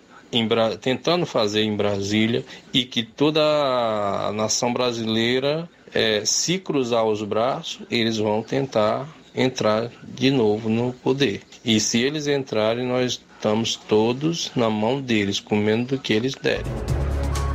tentando 0.80 1.26
fazer 1.26 1.62
em 1.62 1.76
Brasília 1.76 2.44
e 2.72 2.84
que 2.84 3.02
toda 3.02 3.40
a 3.42 4.32
nação 4.32 4.72
brasileira, 4.72 5.68
é, 5.92 6.24
se 6.24 6.58
cruzar 6.58 7.04
os 7.04 7.22
braços, 7.22 7.80
eles 7.90 8.18
vão 8.18 8.42
tentar 8.42 9.08
entrar 9.34 9.90
de 10.04 10.30
novo 10.30 10.68
no 10.68 10.92
poder. 10.92 11.42
E 11.64 11.80
se 11.80 12.00
eles 12.00 12.26
entrarem, 12.26 12.86
nós 12.86 13.20
estamos 13.36 13.76
todos 13.76 14.50
na 14.54 14.68
mão 14.68 15.00
deles, 15.00 15.40
comendo 15.40 15.96
do 15.96 15.98
que 15.98 16.12
eles 16.12 16.34
derem. 16.34 17.09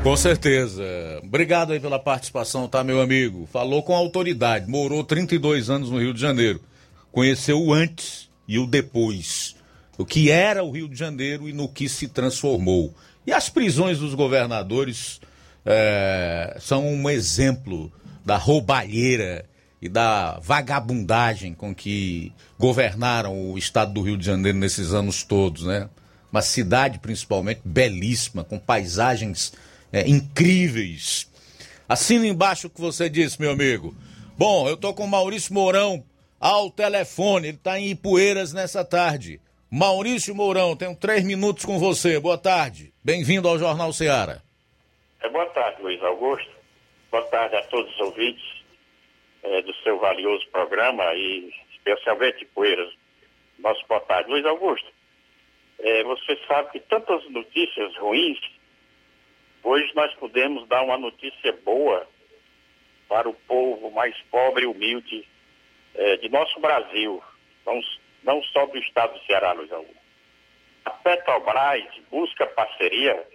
Com 0.05 0.15
certeza. 0.15 0.83
Obrigado 1.23 1.73
aí 1.73 1.79
pela 1.79 1.97
participação, 1.97 2.67
tá, 2.67 2.83
meu 2.83 3.01
amigo? 3.01 3.49
Falou 3.51 3.81
com 3.81 3.95
autoridade, 3.95 4.69
morou 4.69 5.03
32 5.03 5.67
anos 5.67 5.89
no 5.89 5.99
Rio 5.99 6.13
de 6.13 6.21
Janeiro. 6.21 6.61
Conheceu 7.11 7.59
o 7.59 7.73
antes 7.73 8.29
e 8.47 8.59
o 8.59 8.67
depois. 8.67 9.55
O 9.97 10.05
que 10.05 10.29
era 10.29 10.63
o 10.63 10.69
Rio 10.69 10.87
de 10.87 10.95
Janeiro 10.95 11.49
e 11.49 11.53
no 11.53 11.67
que 11.67 11.89
se 11.89 12.07
transformou. 12.07 12.93
E 13.25 13.33
as 13.33 13.49
prisões 13.49 13.97
dos 13.97 14.13
governadores 14.13 15.19
é, 15.65 16.55
são 16.59 16.87
um 16.87 17.09
exemplo 17.09 17.91
da 18.23 18.37
roubalheira 18.37 19.43
e 19.81 19.89
da 19.89 20.37
vagabundagem 20.39 21.55
com 21.55 21.73
que 21.73 22.31
governaram 22.59 23.53
o 23.53 23.57
estado 23.57 23.91
do 23.91 24.03
Rio 24.03 24.19
de 24.19 24.25
Janeiro 24.27 24.59
nesses 24.59 24.93
anos 24.93 25.23
todos, 25.23 25.63
né? 25.63 25.89
Uma 26.31 26.43
cidade 26.43 26.99
principalmente 26.99 27.61
belíssima, 27.65 28.43
com 28.43 28.59
paisagens 28.59 29.51
é, 29.95 30.05
incríveis. 30.09 31.31
Assina 31.87 32.27
embaixo 32.27 32.67
o 32.67 32.69
que 32.69 32.81
você 32.81 33.09
disse, 33.09 33.39
meu 33.39 33.51
amigo. 33.51 33.95
Bom, 34.37 34.67
eu 34.67 34.75
tô 34.75 34.93
com 34.93 35.07
Maurício 35.07 35.53
Mourão 35.53 36.03
ao 36.37 36.69
telefone, 36.69 37.47
ele 37.47 37.57
está 37.57 37.79
em 37.79 37.91
Ipueiras 37.91 38.51
nessa 38.51 38.83
tarde. 38.83 39.39
Maurício 39.71 40.35
Mourão, 40.35 40.75
tenho 40.75 40.93
três 40.97 41.23
minutos 41.23 41.63
com 41.63 41.79
você. 41.79 42.19
Boa 42.19 42.37
tarde. 42.37 42.93
Bem-vindo 43.01 43.47
ao 43.47 43.57
Jornal 43.57 43.93
Ceará. 43.93 44.41
É, 45.21 45.29
boa 45.29 45.45
tarde, 45.47 45.81
Luiz 45.81 46.03
Augusto. 46.03 46.51
Boa 47.09 47.23
tarde 47.27 47.55
a 47.55 47.63
todos 47.63 47.89
os 47.93 47.99
ouvintes 48.01 48.43
é, 49.43 49.61
do 49.61 49.73
seu 49.75 49.97
valioso 49.97 50.45
programa 50.51 51.05
e 51.13 51.49
especialmente 51.71 52.43
Ipueiras. 52.43 52.91
Nosso 53.59 53.81
boa 53.87 54.01
tarde. 54.01 54.29
Luiz 54.29 54.45
Augusto, 54.45 54.87
é, 55.79 56.03
você 56.03 56.37
sabe 56.47 56.71
que 56.71 56.79
tantas 56.81 57.23
notícias 57.29 57.95
ruins 57.95 58.37
Hoje 59.65 59.91
nós 59.95 60.13
podemos 60.13 60.67
dar 60.67 60.83
uma 60.83 60.95
notícia 60.95 61.51
boa 61.65 62.07
para 63.09 63.27
o 63.27 63.33
povo 63.33 63.89
mais 63.89 64.15
pobre 64.29 64.63
e 64.63 64.67
humilde 64.67 65.27
eh, 65.95 66.17
de 66.17 66.29
nosso 66.29 66.59
Brasil, 66.59 67.19
não, 67.65 67.81
não 68.21 68.43
só 68.43 68.67
do 68.67 68.77
estado 68.77 69.17
do 69.17 69.25
Ceará, 69.25 69.53
Luiz 69.53 69.71
Augusto. 69.71 69.97
A 70.85 70.91
Petrobras 70.91 71.83
busca 72.11 72.45
parceria 72.45 73.27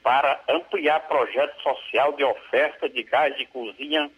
para 0.00 0.40
ampliar 0.48 1.08
projeto 1.08 1.60
social 1.60 2.12
de 2.12 2.22
oferta 2.22 2.88
de 2.88 3.02
gás 3.02 3.36
de 3.36 3.44
cozinha 3.46 4.08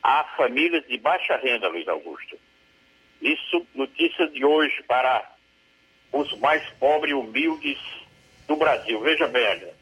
a 0.00 0.22
famílias 0.36 0.86
de 0.86 0.96
baixa 0.96 1.38
renda, 1.38 1.66
Luiz 1.66 1.88
Augusto. 1.88 2.38
Isso, 3.20 3.66
notícia 3.74 4.28
de 4.28 4.44
hoje 4.44 4.80
para 4.84 5.28
os 6.12 6.32
mais 6.38 6.64
pobres 6.74 7.10
e 7.10 7.14
humildes 7.14 7.78
do 8.46 8.54
Brasil. 8.54 9.00
Veja 9.00 9.26
bem, 9.26 9.44
olha, 9.44 9.77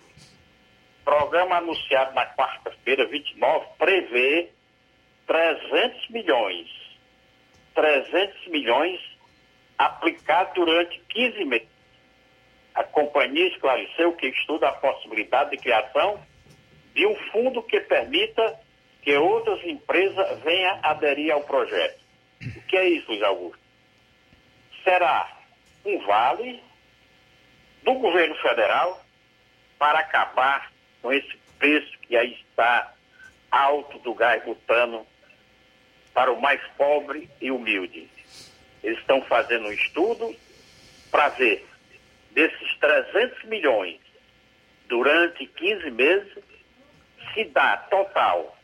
programa 1.07 1.59
anunciado 1.59 2.13
na 2.15 2.27
quarta-feira, 2.35 3.07
29, 3.07 3.65
prevê 3.79 4.51
300 5.25 6.11
milhões. 6.11 6.69
300 7.77 8.49
milhões 8.49 9.01
aplicados 9.79 10.53
durante 10.55 10.99
15 11.09 11.45
meses. 11.45 11.69
A 12.75 12.83
companhia 12.83 13.47
esclareceu 13.47 14.15
que 14.15 14.27
estuda 14.27 14.69
a 14.69 14.73
possibilidade 14.73 15.51
de 15.51 15.59
criação 15.59 16.21
de 16.93 17.07
um 17.07 17.15
fundo 17.31 17.63
que 17.63 17.79
permita 17.81 18.59
que 19.03 19.15
outras 19.17 19.63
empresas 19.65 20.41
venham 20.43 20.81
aderir 20.83 21.33
ao 21.33 21.43
projeto. 21.43 22.01
O 22.43 22.63
que 22.63 22.77
é 22.77 22.89
isso, 22.89 23.09
Luiz 23.09 23.23
Augusto? 23.23 23.63
Será 24.83 25.39
um 25.85 26.05
vale 26.05 26.61
do 27.85 27.95
governo 27.95 28.35
federal 28.37 29.01
para 29.79 30.01
acabar 30.01 30.76
com 31.03 31.13
esse 31.13 31.37
preço 31.59 31.99
que 32.03 32.17
aí 32.17 32.39
está 32.49 32.93
alto 33.51 33.99
do 34.01 34.15
gás 34.15 34.43
butano 34.45 35.07
para 36.13 36.33
o 36.33 36.41
mais 36.41 36.61
pobre 36.77 37.29
e 37.41 37.51
humilde. 37.51 38.09
Eles 38.83 38.99
estão 38.99 39.23
fazendo 39.23 39.67
um 39.67 39.73
estudo 39.73 40.35
para 41.11 41.29
ver 41.31 41.67
desses 42.33 42.77
300 42.79 43.45
milhões 43.45 43.99
durante 44.89 45.47
15 45.47 45.91
meses 45.91 46.39
se 47.35 47.45
dá 47.47 47.77
total 47.91 48.57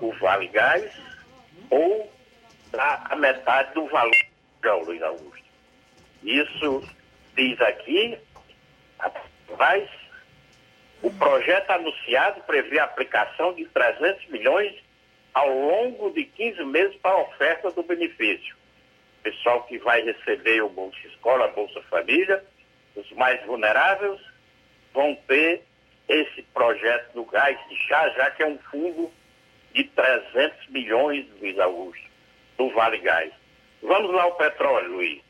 o 0.00 0.12
Vale 0.12 0.48
Gás 0.48 0.90
ou 1.70 2.12
dá 2.70 3.04
a 3.10 3.16
metade 3.16 3.74
do 3.74 3.86
valor 3.86 4.26
do 4.62 4.78
Luiz 4.80 5.02
Augusto. 5.02 5.44
Isso 6.22 6.82
diz 7.36 7.60
aqui, 7.60 8.18
mas 9.58 9.88
o 11.04 11.10
projeto 11.12 11.70
anunciado 11.70 12.40
prevê 12.44 12.78
a 12.78 12.84
aplicação 12.84 13.52
de 13.52 13.66
300 13.66 14.26
milhões 14.28 14.74
ao 15.34 15.50
longo 15.50 16.10
de 16.10 16.24
15 16.24 16.64
meses 16.64 16.96
para 16.96 17.10
a 17.10 17.20
oferta 17.20 17.70
do 17.72 17.82
benefício. 17.82 18.56
Pessoal 19.22 19.64
que 19.64 19.76
vai 19.76 20.00
receber 20.00 20.62
o 20.62 20.70
Bolsa 20.70 20.96
Escola, 21.06 21.48
Bolsa 21.48 21.82
Família, 21.90 22.42
os 22.96 23.10
mais 23.12 23.44
vulneráveis 23.44 24.18
vão 24.94 25.14
ter 25.28 25.62
esse 26.08 26.40
projeto 26.54 27.12
do 27.12 27.26
gás 27.26 27.58
de 27.68 27.76
chá, 27.86 28.08
já 28.10 28.30
que 28.30 28.42
é 28.42 28.46
um 28.46 28.58
fundo 28.70 29.12
de 29.74 29.84
300 29.84 30.68
milhões, 30.68 31.26
Luiz 31.38 31.58
Augusto, 31.58 32.08
do 32.56 32.70
Vale 32.70 32.98
Gás. 32.98 33.30
Vamos 33.82 34.10
lá 34.10 34.22
ao 34.22 34.36
petróleo, 34.36 34.92
Luiz. 34.92 35.22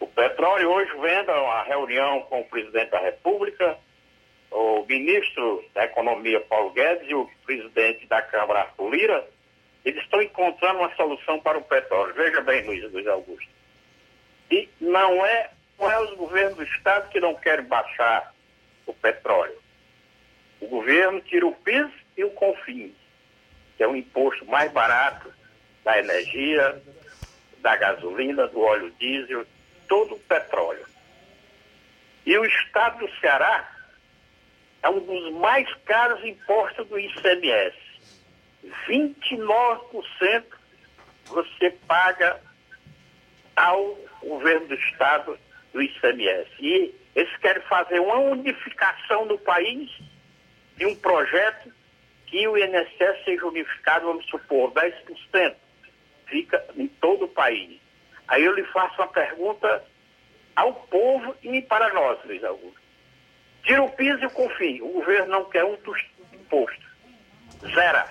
O 0.00 0.06
petróleo 0.06 0.70
hoje 0.70 0.92
vendo 1.00 1.32
uma 1.32 1.62
reunião 1.62 2.20
com 2.22 2.40
o 2.40 2.44
presidente 2.44 2.90
da 2.90 3.00
República, 3.00 3.78
o 4.50 4.84
ministro 4.86 5.64
da 5.74 5.84
Economia, 5.84 6.40
Paulo 6.40 6.70
Guedes, 6.70 7.08
e 7.08 7.14
o 7.14 7.30
presidente 7.44 8.06
da 8.06 8.20
Câmara, 8.22 8.60
Arthur 8.60 8.90
Lira, 8.90 9.28
eles 9.84 10.02
estão 10.02 10.20
encontrando 10.20 10.80
uma 10.80 10.94
solução 10.94 11.38
para 11.40 11.58
o 11.58 11.62
petróleo. 11.62 12.14
Veja 12.14 12.40
bem, 12.42 12.66
Luiz, 12.66 12.92
Luiz 12.92 13.06
Augusto. 13.06 13.48
E 14.50 14.68
não 14.80 15.24
é, 15.24 15.50
não 15.78 15.90
é 15.90 16.00
os 16.00 16.14
governos 16.14 16.56
do 16.56 16.64
Estado 16.64 17.08
que 17.10 17.20
não 17.20 17.34
querem 17.34 17.64
baixar 17.64 18.34
o 18.86 18.92
petróleo. 18.92 19.56
O 20.60 20.66
governo 20.66 21.20
tira 21.20 21.46
o 21.46 21.54
PIS 21.54 21.90
e 22.16 22.24
o 22.24 22.30
CONFINS, 22.30 22.92
que 23.76 23.82
é 23.82 23.88
o 23.88 23.96
imposto 23.96 24.44
mais 24.46 24.70
barato 24.72 25.32
da 25.84 25.98
energia, 25.98 26.82
da 27.58 27.76
gasolina, 27.76 28.46
do 28.48 28.60
óleo 28.60 28.90
diesel, 28.98 29.46
todo 29.88 30.14
o 30.14 30.20
petróleo. 30.20 30.84
E 32.26 32.36
o 32.36 32.44
Estado 32.44 32.98
do 32.98 33.20
Ceará 33.20 33.79
é 34.82 34.88
um 34.88 35.00
dos 35.00 35.32
mais 35.34 35.72
caros 35.84 36.24
impostos 36.24 36.86
do 36.88 36.98
ICMS. 36.98 37.76
29% 38.88 40.44
você 41.26 41.70
paga 41.86 42.40
ao 43.56 43.98
governo 44.22 44.68
do 44.68 44.74
Estado 44.74 45.38
do 45.72 45.82
ICMS. 45.82 46.50
E 46.58 46.94
eles 47.14 47.36
querem 47.38 47.62
fazer 47.62 48.00
uma 48.00 48.16
unificação 48.16 49.24
no 49.26 49.38
país 49.38 49.90
de 50.76 50.86
um 50.86 50.94
projeto 50.96 51.72
que 52.26 52.46
o 52.46 52.56
INSS 52.56 53.24
seja 53.24 53.46
unificado, 53.46 54.06
vamos 54.06 54.26
supor, 54.26 54.72
10%. 54.72 55.54
Fica 56.26 56.64
em 56.76 56.86
todo 56.86 57.24
o 57.24 57.28
país. 57.28 57.80
Aí 58.28 58.44
eu 58.44 58.54
lhe 58.54 58.64
faço 58.64 58.94
uma 59.00 59.08
pergunta 59.08 59.84
ao 60.54 60.72
povo 60.72 61.34
e 61.42 61.60
para 61.62 61.92
nós, 61.92 62.18
Luiz 62.24 62.42
Augusto. 62.44 62.79
Tira 63.62 63.82
o 63.82 63.90
piso 63.90 64.22
e 64.22 64.26
o 64.26 64.30
confim. 64.30 64.80
O 64.80 64.88
governo 64.88 65.26
não 65.26 65.44
quer 65.44 65.64
um 65.64 65.76
imposto. 66.32 66.90
Zero. 67.74 68.02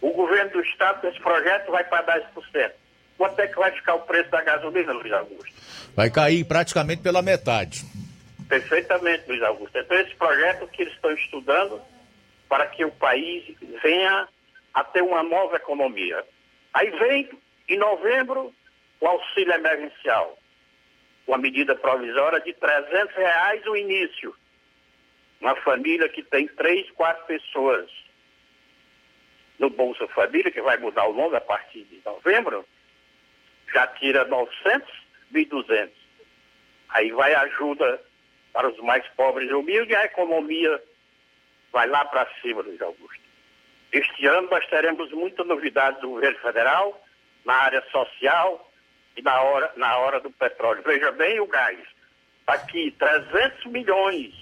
O 0.00 0.10
governo 0.12 0.50
do 0.52 0.60
Estado, 0.62 1.02
desse 1.02 1.20
projeto, 1.20 1.70
vai 1.70 1.84
para 1.84 2.20
10%. 2.20 2.72
Quanto 3.16 3.38
é 3.38 3.46
que 3.46 3.56
vai 3.56 3.70
ficar 3.72 3.94
o 3.94 4.00
preço 4.00 4.30
da 4.30 4.42
gasolina, 4.42 4.92
Luiz 4.92 5.12
Augusto? 5.12 5.54
Vai 5.94 6.10
cair 6.10 6.44
praticamente 6.44 7.02
pela 7.02 7.20
metade. 7.20 7.84
Perfeitamente, 8.48 9.24
Luiz 9.28 9.42
Augusto. 9.42 9.78
Então, 9.78 9.98
esse 9.98 10.14
projeto 10.16 10.66
que 10.68 10.82
eles 10.82 10.94
estão 10.94 11.12
estudando 11.12 11.80
para 12.48 12.66
que 12.66 12.84
o 12.84 12.90
país 12.90 13.44
venha 13.82 14.26
a 14.74 14.84
ter 14.84 15.02
uma 15.02 15.22
nova 15.22 15.56
economia. 15.56 16.24
Aí 16.72 16.90
vem, 16.90 17.28
em 17.68 17.78
novembro, 17.78 18.52
o 19.00 19.06
auxílio 19.06 19.52
emergencial. 19.52 20.38
Uma 21.26 21.38
medida 21.38 21.74
provisória 21.74 22.40
de 22.40 22.52
300 22.54 23.14
reais 23.14 23.64
o 23.66 23.76
início 23.76 24.34
uma 25.40 25.56
família 25.56 26.08
que 26.08 26.22
tem 26.22 26.46
três, 26.48 26.90
quatro 26.92 27.24
pessoas 27.26 27.90
no 29.58 29.70
Bolsa 29.70 30.06
Família, 30.08 30.50
que 30.50 30.60
vai 30.60 30.76
mudar 30.78 31.06
o 31.06 31.14
nome 31.14 31.36
a 31.36 31.40
partir 31.40 31.84
de 31.84 32.00
novembro, 32.04 32.64
já 33.72 33.86
tira 33.86 34.24
900, 34.24 34.88
1.200. 35.32 35.90
Aí 36.90 37.10
vai 37.12 37.34
ajuda 37.34 38.02
para 38.52 38.68
os 38.68 38.78
mais 38.78 39.06
pobres 39.08 39.48
e 39.50 39.54
humildes 39.54 39.90
e 39.90 39.96
a 39.96 40.04
economia 40.04 40.82
vai 41.72 41.86
lá 41.86 42.04
para 42.04 42.28
cima, 42.40 42.62
Luiz 42.62 42.80
Augusto. 42.80 43.20
Este 43.92 44.26
ano 44.26 44.48
nós 44.50 44.66
teremos 44.66 45.10
muitas 45.12 45.46
novidades 45.46 46.00
do 46.00 46.10
governo 46.10 46.38
federal 46.38 47.04
na 47.44 47.54
área 47.54 47.82
social 47.90 48.70
e 49.16 49.22
na 49.22 49.40
hora, 49.40 49.72
na 49.76 49.96
hora 49.98 50.20
do 50.20 50.30
petróleo. 50.30 50.82
Veja 50.84 51.12
bem 51.12 51.40
o 51.40 51.46
gás. 51.46 51.78
Aqui, 52.46 52.90
300 52.98 53.66
milhões 53.66 54.39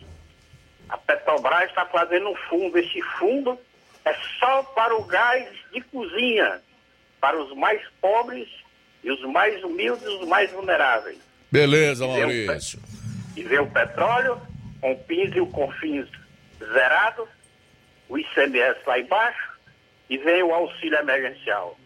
a 0.89 0.97
Petrobras 0.97 1.69
está 1.69 1.85
fazendo 1.87 2.31
um 2.31 2.37
fundo. 2.49 2.79
Esse 2.79 3.01
fundo 3.19 3.59
é 4.05 4.15
só 4.39 4.63
para 4.63 4.97
o 4.97 5.05
gás 5.05 5.49
de 5.73 5.81
cozinha, 5.83 6.61
para 7.21 7.41
os 7.41 7.55
mais 7.57 7.81
pobres 8.01 8.49
e 9.03 9.11
os 9.11 9.21
mais 9.23 9.63
humildes 9.63 10.03
e 10.03 10.09
os 10.09 10.29
mais 10.29 10.51
vulneráveis. 10.51 11.19
Beleza, 11.51 12.07
Maurício. 12.07 12.81
E 13.37 13.43
vê 13.43 13.59
o 13.59 13.67
petróleo, 13.67 14.41
com 14.81 14.93
o 14.93 14.99
PIS 14.99 15.35
e 15.35 15.41
o 15.41 15.47
CONFINS 15.47 16.09
zerado, 16.73 17.29
o 18.09 18.19
ICMS 18.19 18.81
lá 18.87 18.99
embaixo, 18.99 19.53
e 20.09 20.19
vem 20.19 20.43
o 20.43 20.53
auxílio 20.53 20.99
emergencial. 20.99 21.79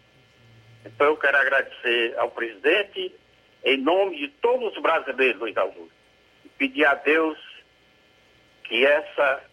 Então 0.85 1.07
eu 1.07 1.17
quero 1.17 1.37
agradecer 1.37 2.17
ao 2.17 2.31
presidente, 2.31 3.13
em 3.63 3.77
nome 3.77 4.17
de 4.17 4.27
todos 4.27 4.75
os 4.75 4.81
brasileiros, 4.81 5.39
Luiz 5.39 5.55
Augusto, 5.55 5.91
e 6.43 6.49
pedir 6.49 6.85
a 6.85 6.95
Deus 6.95 7.37
que 8.63 8.85
essa 8.85 9.43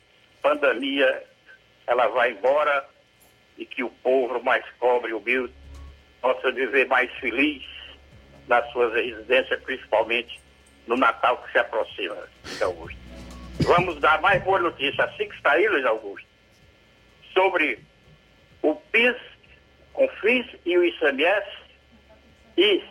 pandemia 0.42 1.24
ela 1.86 2.08
vai 2.08 2.32
embora 2.32 2.88
e 3.58 3.66
que 3.66 3.82
o 3.82 3.90
povo 3.90 4.42
mais 4.42 4.64
pobre 4.78 5.10
e 5.10 5.14
humilde 5.14 5.52
possa 6.20 6.50
viver 6.52 6.86
mais 6.86 7.10
feliz 7.18 7.64
nas 8.48 8.68
suas 8.72 8.92
residências, 8.94 9.62
principalmente 9.62 10.40
no 10.86 10.96
Natal 10.96 11.38
que 11.38 11.52
se 11.52 11.58
aproxima, 11.58 12.16
Luiz 12.44 12.62
Augusto. 12.62 13.00
Vamos 13.60 14.00
dar 14.00 14.20
mais 14.20 14.42
boa 14.42 14.58
notícia 14.58 15.04
assim 15.04 15.28
que 15.28 15.34
está 15.36 15.52
aí, 15.52 15.68
Luiz 15.68 15.84
Augusto, 15.84 16.26
sobre 17.34 17.78
o 18.62 18.74
PIS, 18.74 19.16
CONFIS 19.92 20.46
e 20.64 20.78
o 20.78 20.84
ICMS 20.84 21.46
e 22.56 22.82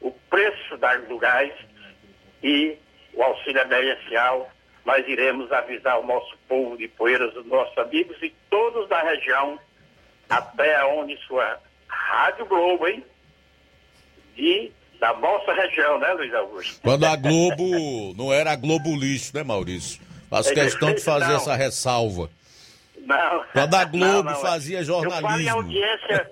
o 0.00 0.10
preço 0.30 0.76
do 1.08 1.18
gás 1.18 1.52
e 2.42 2.76
o 3.14 3.22
auxílio 3.22 3.60
emergencial 3.60 4.50
nós 4.84 5.06
iremos 5.06 5.50
avisar 5.52 5.98
o 6.00 6.06
nosso 6.06 6.36
povo 6.48 6.76
de 6.76 6.88
Poeiras, 6.88 7.34
os 7.36 7.46
nossos 7.46 7.76
amigos 7.78 8.16
e 8.22 8.32
todos 8.50 8.88
da 8.88 9.00
região, 9.02 9.58
até 10.28 10.84
onde 10.86 11.16
sua 11.26 11.58
Rádio 11.88 12.46
Globo, 12.46 12.88
hein? 12.88 13.04
De, 14.34 14.72
da 14.98 15.12
nossa 15.14 15.52
região, 15.52 15.98
né, 15.98 16.12
Luiz 16.14 16.32
Augusto? 16.34 16.80
Quando 16.82 17.04
a 17.04 17.14
Globo 17.16 18.14
não 18.16 18.32
era 18.32 18.52
a 18.52 18.56
Globo 18.56 18.96
Lixo, 18.96 19.36
né, 19.36 19.42
Maurício? 19.42 20.00
Faço 20.30 20.50
É 20.50 20.54
questão 20.54 20.94
de 20.94 21.02
fazer 21.02 21.28
não. 21.28 21.36
essa 21.36 21.54
ressalva. 21.54 22.30
Não. 22.98 23.44
Quando 23.52 23.74
a 23.74 23.84
Globo 23.84 24.06
Não, 24.06 24.22
não, 24.22 24.40
fazia 24.40 24.78
Eu 24.80 24.86
falo 24.86 25.00
em 25.06 25.10
jornalismo. 25.10 25.56
audiência 25.56 26.30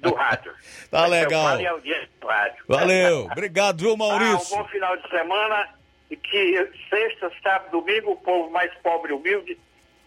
do 0.00 0.14
rádio. 0.14 0.52
Tá 0.90 1.04
Eu 1.04 1.10
legal. 1.10 1.44
falo 1.48 1.60
em 1.60 1.66
audiência 1.66 2.08
do 2.20 2.26
rádio. 2.26 2.64
Valeu. 2.68 3.24
Obrigado, 3.30 3.78
viu, 3.80 3.96
Maurício? 3.96 4.56
Ah, 4.56 4.60
um 4.60 4.62
bom 4.62 4.68
final 4.68 4.96
de 4.96 5.08
semana 5.10 5.68
e 6.10 6.16
que 6.16 6.70
sexta, 6.88 7.30
sábado, 7.42 7.80
domingo, 7.80 8.12
o 8.12 8.16
povo 8.16 8.50
mais 8.50 8.72
pobre 8.82 9.12
e 9.12 9.14
humilde 9.14 9.58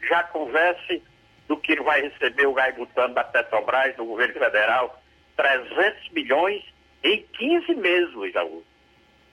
já 0.07 0.23
converse 0.23 1.01
do 1.47 1.57
que 1.57 1.75
vai 1.81 2.01
receber 2.01 2.47
o 2.47 2.53
gaibutano 2.53 3.13
da 3.13 3.23
Petrobras, 3.23 3.95
do 3.95 4.05
governo 4.05 4.33
federal, 4.33 5.01
300 5.35 6.09
milhões 6.11 6.63
em 7.03 7.25
15 7.37 7.75
meses, 7.75 8.13
Luiz 8.13 8.35
Augusto. 8.35 8.71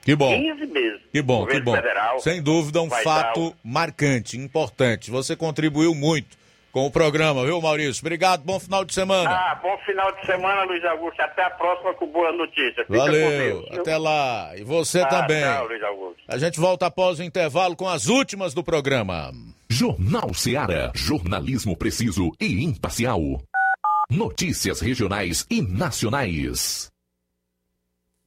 Que 0.01 0.15
bom. 0.15 0.29
15 0.29 0.65
meses. 0.67 1.01
Que 1.11 1.21
bom, 1.21 1.45
que 1.45 1.59
bom. 1.59 1.75
federal 1.75 2.19
Sem 2.19 2.41
dúvida, 2.41 2.81
um 2.81 2.89
fato 2.89 3.55
marcante, 3.63 4.37
importante. 4.37 5.11
Você 5.11 5.35
contribuiu 5.35 5.93
muito 5.93 6.38
com 6.71 6.85
o 6.85 6.91
programa, 6.91 7.43
viu, 7.45 7.61
Maurício? 7.61 8.01
Obrigado, 8.01 8.43
bom 8.43 8.59
final 8.59 8.83
de 8.85 8.93
semana. 8.93 9.29
Ah, 9.29 9.59
bom 9.61 9.77
final 9.85 10.11
de 10.15 10.25
semana, 10.25 10.63
Luiz 10.63 10.83
Augusto. 10.85 11.19
Até 11.21 11.43
a 11.43 11.49
próxima 11.49 11.93
com 11.95 12.07
boa 12.07 12.31
notícia. 12.31 12.83
Fica 12.85 12.87
com 12.87 12.97
Valeu, 12.97 13.29
Deus, 13.63 13.79
até 13.79 13.97
lá. 13.97 14.51
E 14.57 14.63
você 14.63 15.01
Ah, 15.01 15.07
também. 15.07 15.41
Tchau, 15.43 15.67
Luiz 15.67 15.83
Augusto. 15.83 16.21
A 16.27 16.37
gente 16.37 16.59
volta 16.59 16.85
após 16.85 17.19
o 17.19 17.23
intervalo 17.23 17.75
com 17.75 17.87
as 17.87 18.07
últimas 18.07 18.53
do 18.53 18.63
programa. 18.63 19.31
Jornal 19.69 20.33
Seara. 20.33 20.91
Jornalismo 20.95 21.75
preciso 21.77 22.31
e 22.39 22.63
imparcial. 22.63 23.19
Notícias 24.11 24.81
regionais 24.81 25.45
e 25.49 25.61
nacionais. 25.61 26.89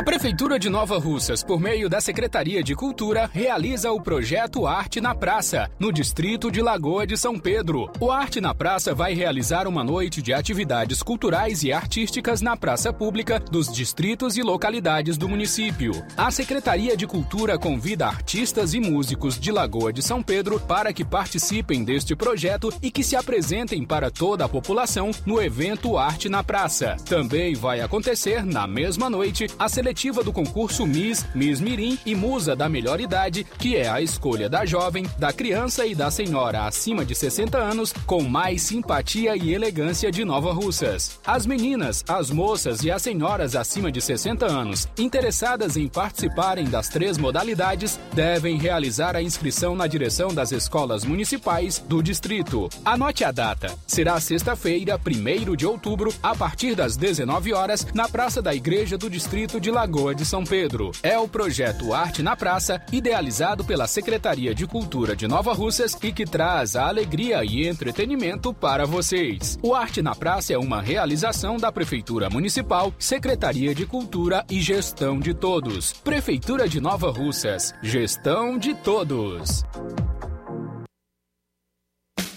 A 0.00 0.02
Prefeitura 0.02 0.58
de 0.58 0.70
Nova 0.70 0.98
Russas, 0.98 1.44
por 1.44 1.60
meio 1.60 1.86
da 1.86 2.00
Secretaria 2.00 2.62
de 2.62 2.74
Cultura, 2.74 3.28
realiza 3.30 3.92
o 3.92 4.00
projeto 4.00 4.66
Arte 4.66 4.98
na 4.98 5.14
Praça, 5.14 5.70
no 5.78 5.92
distrito 5.92 6.50
de 6.50 6.62
Lagoa 6.62 7.06
de 7.06 7.18
São 7.18 7.38
Pedro. 7.38 7.92
O 8.00 8.10
Arte 8.10 8.40
na 8.40 8.54
Praça 8.54 8.94
vai 8.94 9.12
realizar 9.12 9.68
uma 9.68 9.84
noite 9.84 10.22
de 10.22 10.32
atividades 10.32 11.02
culturais 11.02 11.62
e 11.62 11.70
artísticas 11.70 12.40
na 12.40 12.56
praça 12.56 12.90
pública 12.94 13.38
dos 13.38 13.70
distritos 13.70 14.38
e 14.38 14.42
localidades 14.42 15.18
do 15.18 15.28
município. 15.28 15.92
A 16.16 16.30
Secretaria 16.30 16.96
de 16.96 17.06
Cultura 17.06 17.58
convida 17.58 18.06
artistas 18.06 18.72
e 18.72 18.80
músicos 18.80 19.38
de 19.38 19.52
Lagoa 19.52 19.92
de 19.92 20.00
São 20.00 20.22
Pedro 20.22 20.58
para 20.58 20.94
que 20.94 21.04
participem 21.04 21.84
deste 21.84 22.16
projeto 22.16 22.72
e 22.80 22.90
que 22.90 23.04
se 23.04 23.16
apresentem 23.16 23.84
para 23.84 24.10
toda 24.10 24.46
a 24.46 24.48
população 24.48 25.10
no 25.26 25.42
evento 25.42 25.98
Arte 25.98 26.26
na 26.30 26.42
Praça. 26.42 26.96
Também 27.04 27.54
vai 27.54 27.82
acontecer, 27.82 28.46
na 28.46 28.66
mesma 28.66 29.10
noite, 29.10 29.46
a 29.58 29.68
seletiva 29.90 30.22
do 30.22 30.32
concurso 30.32 30.86
Miss, 30.86 31.26
Miss 31.34 31.60
Mirim 31.60 31.98
e 32.06 32.14
Musa 32.14 32.54
da 32.54 32.68
Melhor 32.68 33.00
Idade, 33.00 33.44
que 33.58 33.76
é 33.76 33.88
a 33.88 34.00
escolha 34.00 34.48
da 34.48 34.64
jovem, 34.64 35.04
da 35.18 35.32
criança 35.32 35.84
e 35.84 35.96
da 35.96 36.12
senhora 36.12 36.66
acima 36.66 37.04
de 37.04 37.12
60 37.12 37.58
anos 37.58 37.92
com 38.06 38.22
mais 38.22 38.62
simpatia 38.62 39.36
e 39.36 39.52
elegância 39.52 40.12
de 40.12 40.24
Nova 40.24 40.52
Russas. 40.52 41.18
As 41.26 41.44
meninas, 41.44 42.04
as 42.06 42.30
moças 42.30 42.84
e 42.84 42.90
as 42.90 43.02
senhoras 43.02 43.56
acima 43.56 43.90
de 43.90 44.00
60 44.00 44.46
anos 44.46 44.86
interessadas 44.96 45.76
em 45.76 45.88
participarem 45.88 46.66
das 46.66 46.88
três 46.88 47.18
modalidades 47.18 47.98
devem 48.12 48.58
realizar 48.58 49.16
a 49.16 49.22
inscrição 49.22 49.74
na 49.74 49.88
direção 49.88 50.32
das 50.32 50.52
escolas 50.52 51.04
municipais 51.04 51.80
do 51.80 52.00
distrito. 52.00 52.68
Anote 52.84 53.24
a 53.24 53.32
data. 53.32 53.76
Será 53.88 54.20
sexta-feira, 54.20 55.00
1 55.04 55.56
de 55.56 55.66
outubro, 55.66 56.14
a 56.22 56.32
partir 56.32 56.76
das 56.76 56.96
19 56.96 57.52
horas, 57.52 57.84
na 57.92 58.08
Praça 58.08 58.40
da 58.40 58.54
Igreja 58.54 58.96
do 58.96 59.10
Distrito 59.10 59.58
de 59.60 59.70
Lagoa 59.80 60.14
de 60.14 60.26
São 60.26 60.44
Pedro. 60.44 60.92
É 61.02 61.18
o 61.18 61.26
projeto 61.26 61.94
Arte 61.94 62.22
na 62.22 62.36
Praça, 62.36 62.82
idealizado 62.92 63.64
pela 63.64 63.86
Secretaria 63.86 64.54
de 64.54 64.66
Cultura 64.66 65.16
de 65.16 65.26
Nova 65.26 65.54
Russas 65.54 65.96
e 66.02 66.12
que 66.12 66.26
traz 66.26 66.76
a 66.76 66.86
alegria 66.86 67.42
e 67.42 67.66
entretenimento 67.66 68.52
para 68.52 68.84
vocês. 68.84 69.58
O 69.62 69.74
Arte 69.74 70.02
na 70.02 70.14
Praça 70.14 70.52
é 70.52 70.58
uma 70.58 70.82
realização 70.82 71.56
da 71.56 71.72
Prefeitura 71.72 72.28
Municipal, 72.28 72.92
Secretaria 72.98 73.74
de 73.74 73.86
Cultura 73.86 74.44
e 74.50 74.60
Gestão 74.60 75.18
de 75.18 75.32
Todos. 75.32 75.94
Prefeitura 75.94 76.68
de 76.68 76.78
Nova 76.78 77.10
Russas. 77.10 77.72
Gestão 77.82 78.58
de 78.58 78.74
todos. 78.74 79.64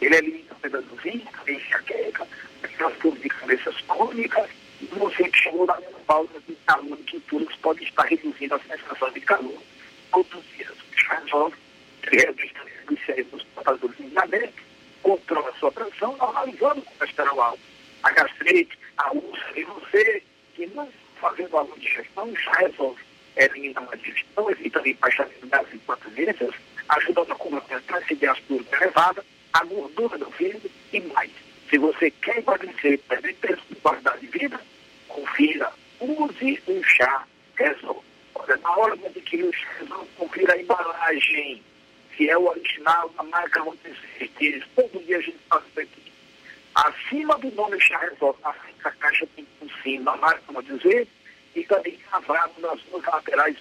ele 0.02 0.16
elimina 0.16 0.52
a 0.52 0.56
perda 0.56 0.82
do 0.82 0.96
vinho, 0.98 1.28
a 1.48 1.52
enxaqueca, 1.52 2.28
aquelas 2.64 2.98
dores 3.00 3.22
de 3.22 3.30
cabeças 3.30 3.76
crônicas, 3.82 4.50
e 4.82 4.86
você 4.86 5.30
que 5.30 5.38
chegou 5.38 5.66
na 5.66 5.80
menopausa 5.80 6.40
de 6.48 6.56
calor 6.66 6.98
e 7.00 7.04
quinturas 7.04 7.56
pode 7.58 7.84
estar 7.84 8.04
reduzindo 8.04 8.56
a 8.56 8.60
sensação 8.60 9.12
de 9.12 9.22
calor. 9.22 9.62
Outros 10.12 10.44
dias, 10.56 10.74
chá 10.96 11.22
resolve, 11.24 11.56
reduz 12.04 12.52
os 12.90 13.06
cérebros 13.06 13.44
portadores 13.56 13.98
de 13.98 14.10
diabetes, 14.10 14.66
controla 15.04 15.50
a 15.50 15.54
sua 15.54 15.72
pressão, 15.72 16.18
normalizando 16.18 16.82
o 16.82 16.86
colesterol 16.98 17.42
alto, 17.42 17.62
a 18.04 18.12
gastrite, 18.12 18.78
a 18.98 19.12
úlcera, 19.14 19.60
e 19.60 19.64
você 19.64 20.24
que 20.56 20.66
não 20.68 20.90
fazendo 21.20 21.56
alguma 21.56 21.78
digestão, 21.78 22.34
já 22.36 22.52
resolve. 22.54 23.02
Elimina 23.36 23.88
a 23.90 23.96
digestão, 23.96 24.50
evita 24.50 24.80
limpachamento 24.82 25.46
das 25.46 25.74
impotências, 25.74 26.56
ajudando 26.92 27.32
a 27.32 27.36
combater 27.36 27.76
a 27.76 27.82
transcendência 27.82 28.44
elevada, 28.50 29.24
a 29.54 29.64
gordura 29.64 30.18
do 30.18 30.30
fígado 30.32 30.70
e 30.92 31.00
mais. 31.02 31.32
Se 31.70 31.78
você 31.78 32.12
quer 32.12 32.40
emagrecer 32.40 32.94
e 32.94 32.98
perder 32.98 33.34
peso 33.36 33.62
de 33.70 33.76
qualidade 33.76 34.20
de 34.22 34.28
vida, 34.28 34.60
confira, 35.08 35.72
use 36.00 36.62
um 36.68 36.84
chá 36.84 37.26
Resolve. 37.56 38.02
Olha, 38.36 38.58
na 38.58 38.76
hora 38.76 38.98
de 38.98 39.06
adquirir 39.06 39.46
o 39.46 39.54
chá 39.54 39.68
Resolve, 39.80 40.10
confira 40.18 40.54
a 40.54 40.62
embalagem, 40.62 41.64
se 42.16 42.30
é 42.30 42.38
o 42.38 42.50
original 42.50 43.10
da 43.10 43.24
marca 43.24 43.64
Montesquieu. 43.64 44.62
Todo 44.76 45.06
dia 45.06 45.18
a 45.18 45.22
gente 45.22 45.40
faz 45.50 45.64
isso 45.70 45.80
aqui. 45.80 46.12
Acima 46.76 47.38
do 47.38 47.52
nome 47.52 47.80
chá 47.80 48.00
Resolve, 48.00 48.40
a 48.44 48.92
caixa 48.92 49.28
tem 49.36 49.48
um 49.62 49.70
símbolo 49.82 50.06
da 50.06 50.18
marca 50.18 50.52
Montesquieu 50.52 51.08
e 51.56 51.64
também 51.64 51.98
gravado 52.10 52.54
nas 52.60 52.82
duas 52.82 53.06
laterais 53.06 53.56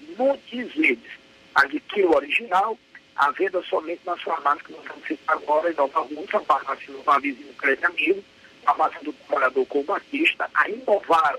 vezes. 0.74 1.20
Adquira 1.54 2.08
o 2.08 2.16
original, 2.16 2.78
a 3.16 3.30
venda 3.32 3.62
somente 3.62 4.00
nas 4.04 4.20
farmácias 4.22 4.66
que 4.66 4.72
nós 4.72 4.86
vamos 4.86 5.06
citar 5.06 5.36
agora, 5.36 5.70
em 5.70 5.74
Nova 5.74 6.00
Rússia, 6.00 6.38
a 6.38 6.40
farmácia 6.40 6.92
do 6.92 7.02
Vavizinho 7.02 7.54
Crédito 7.54 7.86
Amigo, 7.86 8.24
a 8.64 8.66
farmácia 8.66 9.00
do 9.02 9.12
Trabalhador 9.12 9.66
com 9.66 9.82
Batista, 9.84 10.50
a 10.54 10.68
Inovar, 10.68 11.38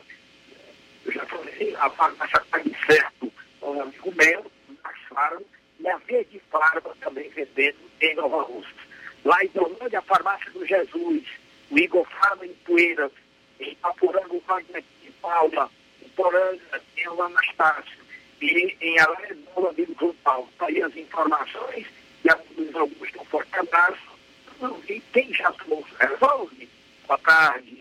eu 1.06 1.12
já 1.12 1.26
falei, 1.26 1.76
a 1.80 1.90
farmácia 1.90 2.42
Pague 2.52 2.76
Certo, 2.86 3.32
um 3.62 3.82
amigo 3.82 4.14
meu, 4.16 4.52
Max 4.84 5.00
Farma, 5.10 5.42
e 5.80 5.88
a 5.88 5.98
Verde 5.98 6.42
Farma 6.52 6.96
também 7.00 7.30
vendendo 7.30 7.80
em 8.00 8.16
Nova 8.16 8.44
Rússia. 8.44 8.76
Lá 9.26 9.44
em 9.44 9.50
Dolândia, 9.50 10.00
a 10.00 10.04
farmácia 10.04 10.52
do 10.52 10.66
Jesus, 10.66 11.24
o 11.70 11.78
Igor 11.78 12.06
Farma 12.06 12.46
em 12.46 12.54
Poeiras, 12.66 13.12
em 13.60 13.76
Paporanga, 13.76 14.34
o 14.34 14.44
Wagner 14.48 14.84
de 15.04 15.12
Paula, 15.14 15.70
em 16.04 16.10
Poranga, 16.10 16.82
tem 16.96 17.08
o 17.08 17.22
Anastácio, 17.22 18.01
e 18.42 18.76
em 18.82 19.00
amigo 19.00 19.96
João 20.00 20.16
Paulo. 20.24 20.50
Tá 20.58 20.66
aí 20.68 20.82
as 20.82 20.96
informações, 20.96 21.86
e 22.24 22.30
a 22.30 22.38
Luiz 22.58 22.76
Augusto, 22.76 23.26
forte 23.26 23.56
abraço. 23.58 24.12
Quem 25.14 25.34
já 25.34 25.54
resolve? 26.00 26.70
Boa 27.08 27.18
tarde. 27.20 27.81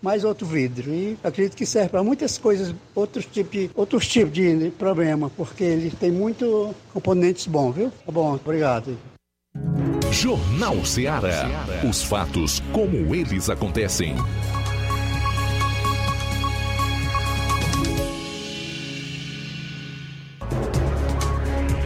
mais 0.00 0.24
outro 0.24 0.46
vidro. 0.46 0.90
E 0.90 1.18
acredito 1.22 1.56
que 1.56 1.66
serve 1.66 1.90
para 1.90 2.02
muitas 2.02 2.38
coisas, 2.38 2.74
outros 2.94 3.26
tipos, 3.26 3.70
outros 3.74 4.06
tipos 4.06 4.32
de 4.32 4.70
problema, 4.78 5.30
porque 5.30 5.64
ele 5.64 5.90
tem 5.90 6.10
muito 6.10 6.74
componentes 6.92 7.46
bons, 7.46 7.74
viu? 7.74 7.92
Tá 8.04 8.12
bom, 8.12 8.34
obrigado. 8.34 8.96
Jornal 10.10 10.84
Ceará. 10.84 11.66
Os 11.88 12.02
fatos 12.02 12.62
como 12.72 13.14
eles 13.14 13.50
acontecem. 13.50 14.14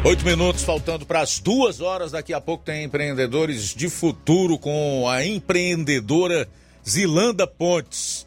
Oito 0.05 0.25
minutos 0.25 0.65
faltando 0.65 1.07
para 1.07 1.21
as 1.21 1.39
duas 1.39 1.81
horas. 1.81 2.11
Daqui 2.11 2.33
a 2.33 2.41
pouco 2.41 2.65
tem 2.65 2.85
empreendedores 2.85 3.73
de 3.73 3.89
futuro 3.89 4.59
com 4.59 5.09
a 5.09 5.25
empreendedora 5.25 6.49
Zilanda 6.89 7.47
Pontes. 7.47 8.27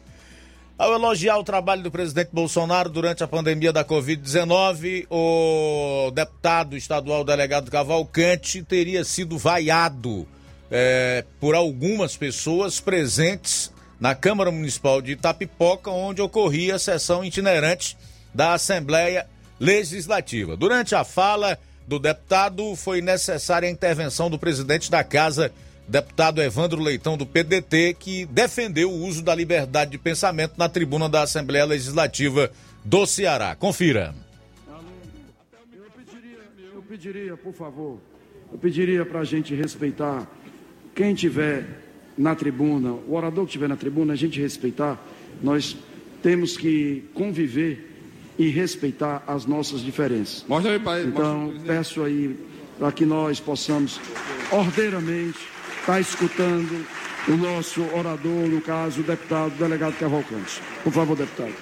Ao 0.78 0.92
elogiar 0.92 1.38
o 1.38 1.44
trabalho 1.44 1.82
do 1.82 1.90
presidente 1.90 2.28
Bolsonaro 2.32 2.90
durante 2.90 3.24
a 3.24 3.28
pandemia 3.28 3.72
da 3.72 3.82
Covid-19, 3.82 5.06
o 5.08 6.10
deputado 6.10 6.76
estadual 6.76 7.24
delegado 7.24 7.70
Cavalcante 7.70 8.62
teria 8.62 9.02
sido 9.02 9.38
vaiado 9.38 10.28
é, 10.70 11.24
por 11.40 11.54
algumas 11.54 12.14
pessoas 12.14 12.78
presentes 12.78 13.72
na 13.98 14.14
Câmara 14.14 14.50
Municipal 14.50 15.00
de 15.00 15.12
Itapipoca, 15.12 15.90
onde 15.90 16.20
ocorria 16.20 16.74
a 16.74 16.78
sessão 16.78 17.24
itinerante 17.24 17.96
da 18.34 18.52
Assembleia 18.52 19.26
Legislativa. 19.58 20.56
Durante 20.58 20.94
a 20.94 21.04
fala 21.04 21.58
do 21.86 21.98
deputado, 21.98 22.76
foi 22.76 23.00
necessária 23.00 23.66
a 23.66 23.72
intervenção 23.72 24.28
do 24.28 24.38
presidente 24.38 24.90
da 24.90 25.02
Casa 25.02 25.50
deputado 25.88 26.42
Evandro 26.42 26.82
Leitão, 26.82 27.16
do 27.16 27.24
PDT, 27.24 27.96
que 27.98 28.26
defendeu 28.26 28.90
o 28.90 29.06
uso 29.06 29.22
da 29.22 29.34
liberdade 29.34 29.92
de 29.92 29.98
pensamento 29.98 30.54
na 30.56 30.68
tribuna 30.68 31.08
da 31.08 31.22
Assembleia 31.22 31.64
Legislativa 31.64 32.50
do 32.84 33.06
Ceará. 33.06 33.54
Confira. 33.54 34.14
Eu 35.72 35.90
pediria, 35.90 36.38
eu 36.74 36.82
pediria 36.82 37.36
por 37.36 37.54
favor, 37.54 38.00
eu 38.52 38.58
pediria 38.58 39.04
para 39.04 39.20
a 39.20 39.24
gente 39.24 39.54
respeitar 39.54 40.26
quem 40.94 41.14
tiver 41.14 41.66
na 42.16 42.34
tribuna, 42.34 42.92
o 42.92 43.14
orador 43.14 43.44
que 43.44 43.50
estiver 43.50 43.68
na 43.68 43.76
tribuna, 43.76 44.14
a 44.14 44.16
gente 44.16 44.40
respeitar. 44.40 44.98
Nós 45.42 45.76
temos 46.22 46.56
que 46.56 47.04
conviver 47.14 47.92
e 48.38 48.48
respeitar 48.48 49.22
as 49.26 49.46
nossas 49.46 49.82
diferenças. 49.82 50.44
Mostra 50.48 50.72
aí, 50.72 50.78
pai. 50.78 51.04
Então, 51.04 51.54
peço 51.66 52.02
aí 52.02 52.38
para 52.78 52.92
que 52.92 53.04
nós 53.04 53.40
possamos 53.40 54.00
ordeiramente 54.50 55.38
está 55.86 56.00
escutando 56.00 56.84
o 57.28 57.36
nosso 57.36 57.80
orador, 57.94 58.48
no 58.48 58.60
caso, 58.60 59.02
o 59.02 59.04
deputado 59.04 59.54
o 59.54 59.56
delegado 59.56 59.96
Cavalcante. 59.96 60.60
Por 60.82 60.92
favor, 60.92 61.16
deputado. 61.16 61.54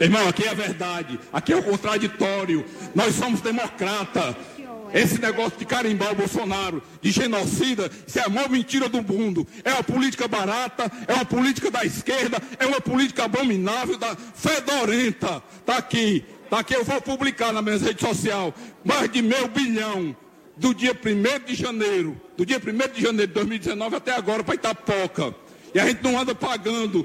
Irmão, 0.00 0.28
aqui 0.28 0.44
é 0.44 0.50
a 0.50 0.54
verdade, 0.54 1.18
aqui 1.32 1.52
é 1.52 1.56
o 1.56 1.62
contraditório. 1.62 2.64
Nós 2.94 3.16
somos 3.16 3.40
democrata. 3.40 4.36
Esse 4.94 5.20
negócio 5.20 5.58
de 5.58 5.64
carimbar 5.64 6.12
o 6.12 6.14
Bolsonaro, 6.14 6.82
de 7.00 7.10
genocida, 7.10 7.90
isso 8.06 8.18
é 8.20 8.22
a 8.22 8.28
maior 8.28 8.48
mentira 8.48 8.88
do 8.88 9.02
mundo. 9.02 9.44
É 9.64 9.72
uma 9.72 9.82
política 9.82 10.28
barata, 10.28 10.92
é 11.08 11.14
uma 11.14 11.24
política 11.24 11.68
da 11.68 11.84
esquerda, 11.84 12.38
é 12.60 12.66
uma 12.66 12.80
política 12.80 13.24
abominável, 13.24 13.96
da 13.96 14.14
fedorenta. 14.14 15.42
Tá 15.66 15.78
aqui, 15.78 16.24
tá 16.48 16.60
aqui, 16.60 16.74
eu 16.74 16.84
vou 16.84 17.00
publicar 17.00 17.52
na 17.52 17.60
minha 17.62 17.78
rede 17.78 18.06
social. 18.06 18.54
Mais 18.84 19.10
de 19.10 19.20
meio 19.20 19.48
bilhão 19.48 20.14
do 20.56 20.74
dia 20.74 20.92
1 20.92 21.46
de 21.46 21.54
janeiro, 21.54 22.20
do 22.36 22.44
dia 22.44 22.58
1 22.58 22.92
de 22.92 23.02
janeiro 23.02 23.28
de 23.28 23.34
2019 23.34 23.96
até 23.96 24.12
agora 24.12 24.44
para 24.44 24.54
Itapoca. 24.54 25.34
E 25.74 25.80
a 25.80 25.86
gente 25.86 26.02
não 26.02 26.18
anda 26.18 26.34
pagando 26.34 27.04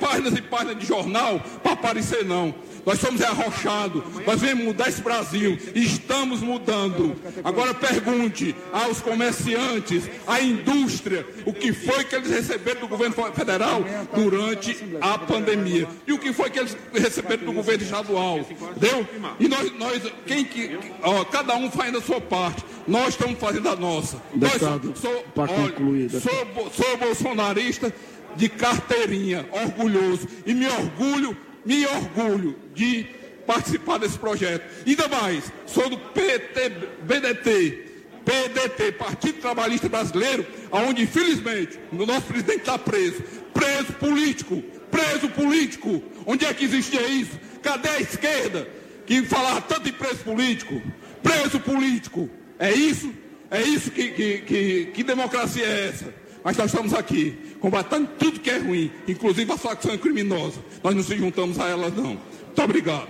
páginas 0.00 0.32
e 0.38 0.42
páginas 0.42 0.78
de 0.78 0.86
jornal 0.86 1.40
para 1.62 1.72
aparecer, 1.72 2.24
não. 2.24 2.54
Nós 2.88 3.00
somos 3.00 3.20
arrochados, 3.20 4.02
nós 4.26 4.40
vamos 4.40 4.64
mudar 4.64 4.88
esse 4.88 5.02
Brasil, 5.02 5.58
estamos 5.74 6.40
mudando. 6.40 7.14
Agora 7.44 7.74
pergunte 7.74 8.56
aos 8.72 8.98
comerciantes, 9.02 10.08
à 10.26 10.40
indústria, 10.40 11.26
o 11.44 11.52
que 11.52 11.70
foi 11.70 12.02
que 12.04 12.14
eles 12.14 12.30
receberam 12.30 12.80
do 12.80 12.88
governo 12.88 13.14
federal 13.34 13.84
durante 14.14 14.74
a 15.02 15.18
pandemia? 15.18 15.86
E 16.06 16.14
o 16.14 16.18
que 16.18 16.32
foi 16.32 16.48
que 16.48 16.60
eles 16.60 16.74
receberam 16.94 17.44
do 17.44 17.52
governo 17.52 17.84
estadual, 17.84 18.38
entendeu? 18.38 19.06
E 19.38 19.48
nós, 19.48 19.70
nós 19.78 20.02
quem 20.26 20.42
que, 20.42 20.78
ó, 21.02 21.26
cada 21.26 21.54
um 21.56 21.70
faz 21.70 21.94
a 21.94 22.00
sua 22.00 22.22
parte, 22.22 22.64
nós 22.86 23.08
estamos 23.08 23.38
fazendo 23.38 23.68
a 23.68 23.76
nossa. 23.76 24.16
Deputado, 24.32 24.88
nós, 24.88 24.98
sou, 24.98 25.24
para 25.34 25.48
concluir, 25.48 26.10
sou, 26.10 26.72
sou 26.72 26.96
bolsonarista 26.96 27.92
de 28.34 28.48
carteirinha, 28.48 29.46
orgulhoso. 29.52 30.26
E 30.46 30.54
me 30.54 30.66
orgulho 30.66 31.36
me 31.68 31.86
orgulho 31.86 32.56
de 32.74 33.06
participar 33.46 33.98
desse 33.98 34.18
projeto. 34.18 34.64
Ainda 34.86 35.06
mais, 35.06 35.52
sou 35.66 35.90
do 35.90 35.98
PT, 35.98 36.70
BDT, 37.02 37.84
PDT, 38.24 38.92
Partido 38.92 39.38
Trabalhista 39.42 39.86
Brasileiro, 39.86 40.46
onde 40.72 41.02
infelizmente 41.02 41.78
o 41.92 42.06
nosso 42.06 42.22
presidente 42.22 42.60
está 42.60 42.78
preso. 42.78 43.22
Preso 43.52 43.92
político, 43.94 44.62
preso 44.90 45.28
político. 45.28 46.02
Onde 46.24 46.46
é 46.46 46.54
que 46.54 46.64
existia 46.64 47.06
isso? 47.06 47.38
Cadê 47.62 47.90
a 47.90 48.00
esquerda 48.00 48.66
que 49.04 49.22
falava 49.24 49.60
tanto 49.60 49.90
em 49.90 49.92
preso 49.92 50.24
político? 50.24 50.80
Preso 51.22 51.60
político. 51.60 52.30
É 52.58 52.72
isso? 52.72 53.12
É 53.50 53.60
isso 53.60 53.90
que, 53.90 54.08
que, 54.10 54.38
que, 54.38 54.86
que 54.86 55.02
democracia 55.02 55.66
é 55.66 55.88
essa? 55.88 56.14
Mas 56.44 56.56
nós 56.56 56.70
estamos 56.70 56.94
aqui 56.94 57.56
combatendo 57.60 58.08
tudo 58.18 58.40
que 58.40 58.50
é 58.50 58.58
ruim, 58.58 58.90
inclusive 59.06 59.50
a 59.52 59.58
facção 59.58 59.96
criminosa. 59.98 60.60
Nós 60.82 60.94
não 60.94 61.02
se 61.02 61.16
juntamos 61.16 61.58
a 61.58 61.68
elas, 61.68 61.94
não. 61.94 62.04
Muito 62.04 62.62
obrigado. 62.62 63.08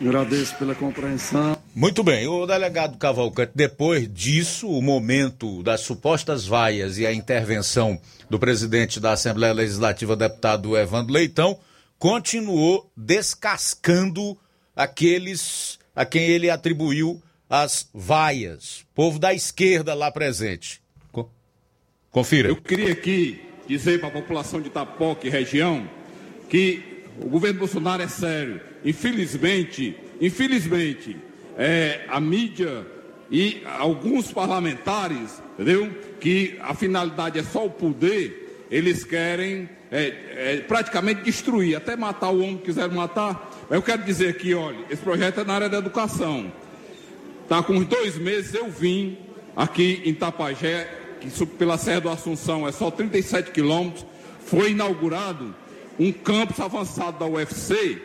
Agradeço 0.00 0.56
pela 0.56 0.74
compreensão. 0.74 1.56
Muito 1.74 2.02
bem, 2.02 2.26
o 2.26 2.46
delegado 2.46 2.98
Cavalcante, 2.98 3.52
depois 3.54 4.12
disso, 4.12 4.68
o 4.68 4.82
momento 4.82 5.62
das 5.62 5.80
supostas 5.80 6.46
vaias 6.46 6.98
e 6.98 7.06
a 7.06 7.12
intervenção 7.12 8.00
do 8.28 8.38
presidente 8.38 9.00
da 9.00 9.12
Assembleia 9.12 9.52
Legislativa, 9.52 10.16
deputado 10.16 10.76
Evandro 10.76 11.12
Leitão, 11.12 11.58
continuou 11.98 12.90
descascando 12.96 14.36
aqueles 14.74 15.78
a 15.94 16.04
quem 16.04 16.22
ele 16.22 16.50
atribuiu 16.50 17.22
as 17.48 17.88
vaias, 17.94 18.84
povo 18.94 19.18
da 19.18 19.32
esquerda 19.32 19.94
lá 19.94 20.10
presente. 20.10 20.83
Confira. 22.14 22.48
Eu 22.48 22.54
queria 22.54 22.92
aqui 22.92 23.40
dizer 23.66 23.98
para 23.98 24.08
a 24.08 24.12
população 24.12 24.60
de 24.60 24.68
Itapoca 24.68 25.26
e 25.26 25.30
região 25.30 25.90
que 26.48 27.02
o 27.20 27.28
governo 27.28 27.58
Bolsonaro 27.58 28.04
é 28.04 28.06
sério. 28.06 28.60
Infelizmente, 28.84 29.96
infelizmente, 30.20 31.16
é, 31.58 32.02
a 32.06 32.20
mídia 32.20 32.86
e 33.28 33.64
alguns 33.80 34.30
parlamentares, 34.30 35.42
entendeu? 35.54 35.90
Que 36.20 36.56
a 36.60 36.72
finalidade 36.72 37.36
é 37.36 37.42
só 37.42 37.66
o 37.66 37.70
poder, 37.70 38.64
eles 38.70 39.02
querem 39.02 39.68
é, 39.90 40.12
é, 40.36 40.56
praticamente 40.68 41.22
destruir, 41.22 41.74
até 41.74 41.96
matar 41.96 42.30
o 42.30 42.38
homem 42.38 42.58
que 42.58 42.66
quiseram 42.66 42.94
matar. 42.94 43.66
Eu 43.68 43.82
quero 43.82 44.04
dizer 44.04 44.28
aqui, 44.28 44.54
olha, 44.54 44.78
esse 44.88 45.02
projeto 45.02 45.40
é 45.40 45.44
na 45.44 45.54
área 45.54 45.68
da 45.68 45.78
educação. 45.78 46.52
Tá 47.48 47.60
com 47.60 47.82
dois 47.82 48.16
meses 48.16 48.54
eu 48.54 48.70
vim 48.70 49.18
aqui 49.56 50.00
em 50.04 50.14
Tapajé 50.14 51.02
que 51.24 51.46
pela 51.46 51.78
Serra 51.78 52.02
do 52.02 52.10
Assunção 52.10 52.66
é 52.66 52.72
só 52.72 52.90
37 52.90 53.50
quilômetros, 53.50 54.04
foi 54.44 54.72
inaugurado 54.72 55.54
um 55.98 56.12
campus 56.12 56.60
avançado 56.60 57.18
da 57.18 57.26
UFC, 57.26 58.00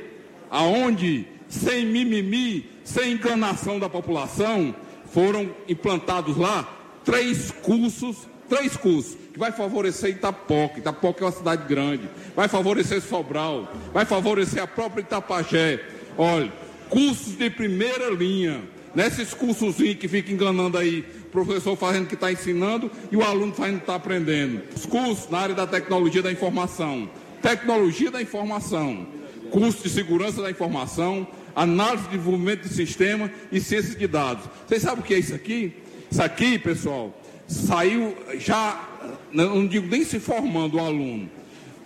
aonde, 0.49 1.27
sem 1.47 1.85
mimimi, 1.85 2.69
sem 2.83 3.13
enganação 3.13 3.79
da 3.79 3.89
população, 3.89 4.73
foram 5.11 5.49
implantados 5.67 6.37
lá 6.37 6.67
três 7.03 7.51
cursos, 7.51 8.27
três 8.47 8.77
cursos, 8.77 9.17
que 9.33 9.39
vai 9.39 9.51
favorecer 9.51 10.11
Itapoca, 10.11 10.79
Itapoca 10.79 11.23
é 11.23 11.25
uma 11.25 11.31
cidade 11.31 11.67
grande, 11.67 12.07
vai 12.35 12.47
favorecer 12.47 13.01
Sobral, 13.01 13.71
vai 13.93 14.05
favorecer 14.05 14.61
a 14.61 14.67
própria 14.67 15.01
Itapajé. 15.01 15.83
Olha, 16.17 16.51
cursos 16.89 17.37
de 17.37 17.49
primeira 17.49 18.09
linha, 18.09 18.61
nesses 18.93 19.33
cursos 19.33 19.75
que 19.75 20.07
fica 20.07 20.31
enganando 20.31 20.77
aí 20.77 21.05
professor 21.31 21.75
fazendo 21.75 22.07
que 22.07 22.15
está 22.15 22.31
ensinando 22.31 22.91
e 23.11 23.15
o 23.15 23.23
aluno 23.23 23.53
fazendo 23.53 23.77
que 23.77 23.83
está 23.83 23.95
aprendendo. 23.95 24.61
Os 24.75 24.85
cursos 24.85 25.29
na 25.29 25.39
área 25.39 25.55
da 25.55 25.67
tecnologia 25.67 26.21
da 26.21 26.31
informação, 26.31 27.09
tecnologia 27.41 28.11
da 28.11 28.21
informação, 28.21 29.07
curso 29.51 29.83
de 29.83 29.89
segurança 29.89 30.41
da 30.41 30.51
informação, 30.51 31.27
análise 31.55 32.03
de 32.03 32.17
desenvolvimento 32.17 32.67
de 32.67 32.73
sistema 32.73 33.31
e 33.51 33.59
ciências 33.59 33.95
de 33.95 34.07
dados. 34.07 34.45
Vocês 34.67 34.81
sabem 34.81 34.99
o 34.99 35.03
que 35.03 35.13
é 35.13 35.19
isso 35.19 35.35
aqui? 35.35 35.73
Isso 36.09 36.21
aqui, 36.21 36.57
pessoal, 36.57 37.15
saiu 37.47 38.15
já, 38.37 38.87
não 39.31 39.67
digo 39.67 39.87
nem 39.87 40.03
se 40.03 40.19
formando 40.19 40.77
o 40.77 40.79
aluno, 40.79 41.29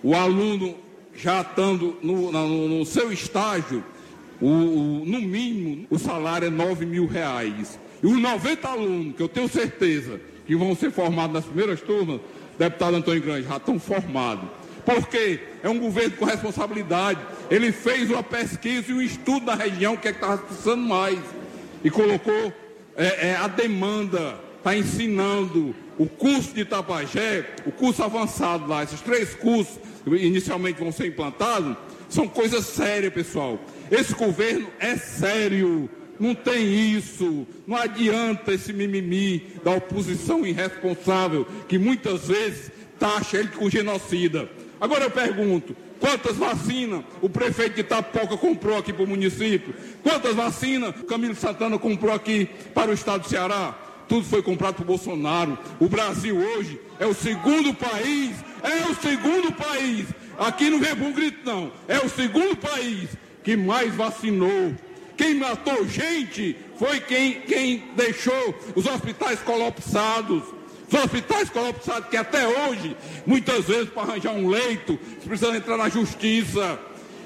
o 0.01 0.15
aluno 0.15 0.75
já 1.15 1.41
estando 1.41 1.97
no, 2.01 2.31
no, 2.31 2.67
no 2.69 2.85
seu 2.85 3.11
estágio, 3.11 3.83
o, 4.41 4.47
o, 4.47 5.05
no 5.05 5.21
mínimo 5.21 5.87
o 5.89 5.97
salário 5.97 6.47
é 6.47 6.51
9 6.51 6.85
mil 6.85 7.05
reais. 7.05 7.79
E 8.03 8.07
os 8.07 8.19
90 8.19 8.67
alunos, 8.67 9.15
que 9.15 9.23
eu 9.23 9.29
tenho 9.29 9.47
certeza 9.47 10.19
que 10.45 10.55
vão 10.57 10.75
ser 10.75 10.91
formados 10.91 11.33
nas 11.33 11.45
primeiras 11.45 11.79
turmas, 11.79 12.19
deputado 12.59 12.97
Antônio 12.97 13.21
Grande, 13.21 13.47
já 13.47 13.55
estão 13.55 13.79
formados. 13.79 14.49
Porque 14.85 15.39
é 15.63 15.69
um 15.69 15.79
governo 15.79 16.17
com 16.17 16.25
responsabilidade. 16.25 17.21
Ele 17.49 17.71
fez 17.71 18.11
uma 18.11 18.21
pesquisa 18.21 18.91
e 18.91 18.93
um 18.93 19.01
estudo 19.01 19.45
na 19.45 19.55
região, 19.55 19.95
que 19.95 20.09
é 20.09 20.11
que 20.11 20.17
estava 20.17 20.37
precisando 20.37 20.81
mais. 20.81 21.19
E 21.81 21.89
colocou 21.89 22.53
é, 22.97 23.29
é, 23.29 23.35
a 23.37 23.47
demanda, 23.47 24.37
está 24.57 24.75
ensinando 24.75 25.73
o 25.97 26.05
curso 26.05 26.53
de 26.53 26.61
Itabagé, 26.61 27.45
o 27.65 27.71
curso 27.71 28.03
avançado 28.03 28.67
lá, 28.67 28.83
esses 28.83 28.99
três 28.99 29.33
cursos 29.35 29.77
inicialmente 30.05 30.79
vão 30.79 30.91
ser 30.91 31.07
implantados, 31.07 31.77
são 32.09 32.27
coisas 32.27 32.65
sérias, 32.65 33.13
pessoal. 33.13 33.59
Esse 33.89 34.13
governo 34.13 34.67
é 34.79 34.97
sério. 34.97 35.89
Não 36.23 36.33
tem 36.33 36.95
isso. 36.95 37.45
Não 37.67 37.75
adianta 37.75 38.53
esse 38.53 38.71
mimimi 38.71 39.45
da 39.61 39.71
oposição 39.71 40.45
irresponsável 40.45 41.45
que 41.67 41.77
muitas 41.77 42.29
vezes 42.29 42.71
taxa 42.97 43.39
ele 43.39 43.49
com 43.49 43.69
genocida. 43.69 44.49
Agora 44.79 45.03
eu 45.03 45.11
pergunto: 45.11 45.75
quantas 45.99 46.37
vacinas 46.37 47.03
o 47.21 47.27
prefeito 47.27 47.75
de 47.75 47.81
Itapoca 47.81 48.37
comprou 48.37 48.77
aqui 48.77 48.93
para 48.93 49.03
o 49.03 49.07
município? 49.07 49.75
Quantas 50.01 50.33
vacinas 50.33 50.95
Camilo 51.09 51.35
Santana 51.35 51.77
comprou 51.77 52.15
aqui 52.15 52.45
para 52.73 52.91
o 52.91 52.93
estado 52.93 53.23
do 53.23 53.27
Ceará? 53.27 53.77
Tudo 54.07 54.25
foi 54.25 54.41
comprado 54.41 54.75
por 54.75 54.85
Bolsonaro. 54.85 55.59
O 55.77 55.89
Brasil 55.89 56.37
hoje 56.37 56.79
é 57.01 57.05
o 57.05 57.13
segundo 57.13 57.73
país, 57.73 58.31
é 58.63 58.89
o 58.89 58.95
segundo 58.95 59.51
país. 59.51 60.05
Aqui 60.39 60.69
não 60.69 60.79
vem 60.79 60.95
bom 60.95 61.11
grito, 61.11 61.39
não. 61.43 61.69
É 61.85 61.99
o 61.99 62.07
segundo 62.07 62.55
país 62.55 63.09
que 63.43 63.57
mais 63.57 63.93
vacinou 63.93 64.73
quem 65.17 65.35
matou 65.35 65.87
gente 65.87 66.55
foi 66.77 66.99
quem, 66.99 67.41
quem 67.41 67.83
deixou 67.95 68.55
os 68.75 68.85
hospitais 68.85 69.39
colapsados. 69.39 70.43
Os 70.87 71.03
hospitais 71.03 71.49
colapsados 71.49 72.09
que 72.09 72.17
até 72.17 72.47
hoje, 72.47 72.95
muitas 73.25 73.65
vezes, 73.65 73.89
para 73.89 74.03
arranjar 74.03 74.33
um 74.33 74.47
leito, 74.47 74.99
precisam 75.25 75.55
entrar 75.55 75.77
na 75.77 75.89
justiça. 75.89 76.79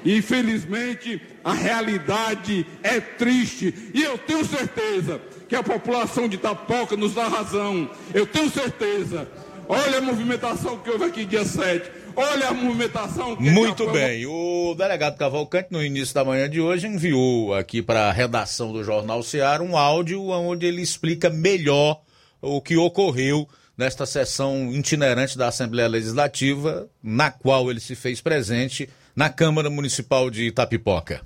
Infelizmente, 0.04 1.20
a 1.44 1.52
realidade 1.52 2.66
é 2.82 3.00
triste. 3.00 3.74
E 3.92 4.02
eu 4.02 4.16
tenho 4.16 4.44
certeza 4.44 5.20
que 5.48 5.56
a 5.56 5.62
população 5.62 6.28
de 6.28 6.36
Itapoca 6.36 6.96
nos 6.96 7.14
dá 7.14 7.26
razão. 7.26 7.90
Eu 8.14 8.26
tenho 8.26 8.50
certeza. 8.50 9.28
Olha 9.68 9.98
a 9.98 10.00
movimentação 10.00 10.78
que 10.78 10.90
houve 10.90 11.04
aqui 11.04 11.24
dia 11.24 11.44
7. 11.44 11.90
Olha 12.18 12.48
a 12.48 12.54
movimentação. 12.54 13.36
Que 13.36 13.48
Muito 13.48 13.88
bem. 13.92 14.26
O 14.26 14.74
delegado 14.76 15.16
Cavalcante, 15.16 15.68
no 15.70 15.80
início 15.80 16.12
da 16.12 16.24
manhã 16.24 16.50
de 16.50 16.60
hoje, 16.60 16.88
enviou 16.88 17.54
aqui 17.54 17.80
para 17.80 18.08
a 18.08 18.12
redação 18.12 18.72
do 18.72 18.82
Jornal 18.82 19.22
Ceará 19.22 19.62
um 19.62 19.76
áudio 19.76 20.28
onde 20.28 20.66
ele 20.66 20.82
explica 20.82 21.30
melhor 21.30 22.00
o 22.42 22.60
que 22.60 22.76
ocorreu 22.76 23.48
nesta 23.76 24.04
sessão 24.04 24.72
itinerante 24.72 25.38
da 25.38 25.46
Assembleia 25.46 25.88
Legislativa, 25.88 26.88
na 27.00 27.30
qual 27.30 27.70
ele 27.70 27.78
se 27.78 27.94
fez 27.94 28.20
presente 28.20 28.90
na 29.14 29.30
Câmara 29.30 29.70
Municipal 29.70 30.28
de 30.28 30.48
Itapipoca. 30.48 31.22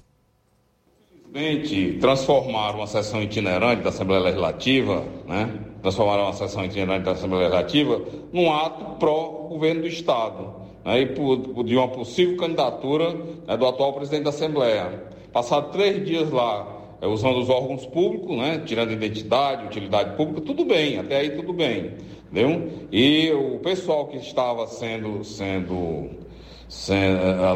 Transformaram 1.99 2.81
uma 2.81 2.87
sessão 2.87 3.23
itinerante 3.23 3.83
da 3.83 3.89
Assembleia 3.89 4.23
Legislativa, 4.25 5.07
né? 5.27 5.51
Transformaram 5.81 6.25
uma 6.25 6.35
sessão 6.35 6.63
itinerante 6.63 7.07
da 7.07 7.13
Assembleia 7.13 7.49
Legislativa 7.49 8.03
num 8.31 8.53
ato 8.53 8.97
pró-governo 8.97 9.81
do 9.81 9.89
Estado, 9.89 10.62
né? 10.85 11.01
E 11.01 11.07
por, 11.07 11.65
de 11.65 11.77
uma 11.77 11.89
possível 11.89 12.37
candidatura 12.37 13.15
né, 13.47 13.57
do 13.57 13.67
atual 13.67 13.93
presidente 13.93 14.25
da 14.25 14.31
Assembleia. 14.31 15.03
Passado 15.33 15.73
três 15.73 16.05
dias 16.05 16.31
lá, 16.31 16.67
é, 17.01 17.07
usando 17.07 17.39
os 17.39 17.49
órgãos 17.49 17.87
públicos, 17.87 18.37
né? 18.37 18.63
Tirando 18.65 18.93
identidade, 18.93 19.67
utilidade 19.67 20.17
pública, 20.17 20.41
tudo 20.41 20.65
bem, 20.65 20.99
até 20.99 21.19
aí 21.19 21.31
tudo 21.31 21.53
bem, 21.53 21.93
entendeu? 22.31 22.71
E 22.91 23.31
o 23.33 23.59
pessoal 23.59 24.07
que 24.07 24.17
estava 24.17 24.67
sendo, 24.67 25.25
sendo, 25.25 26.13
sendo 26.15 26.22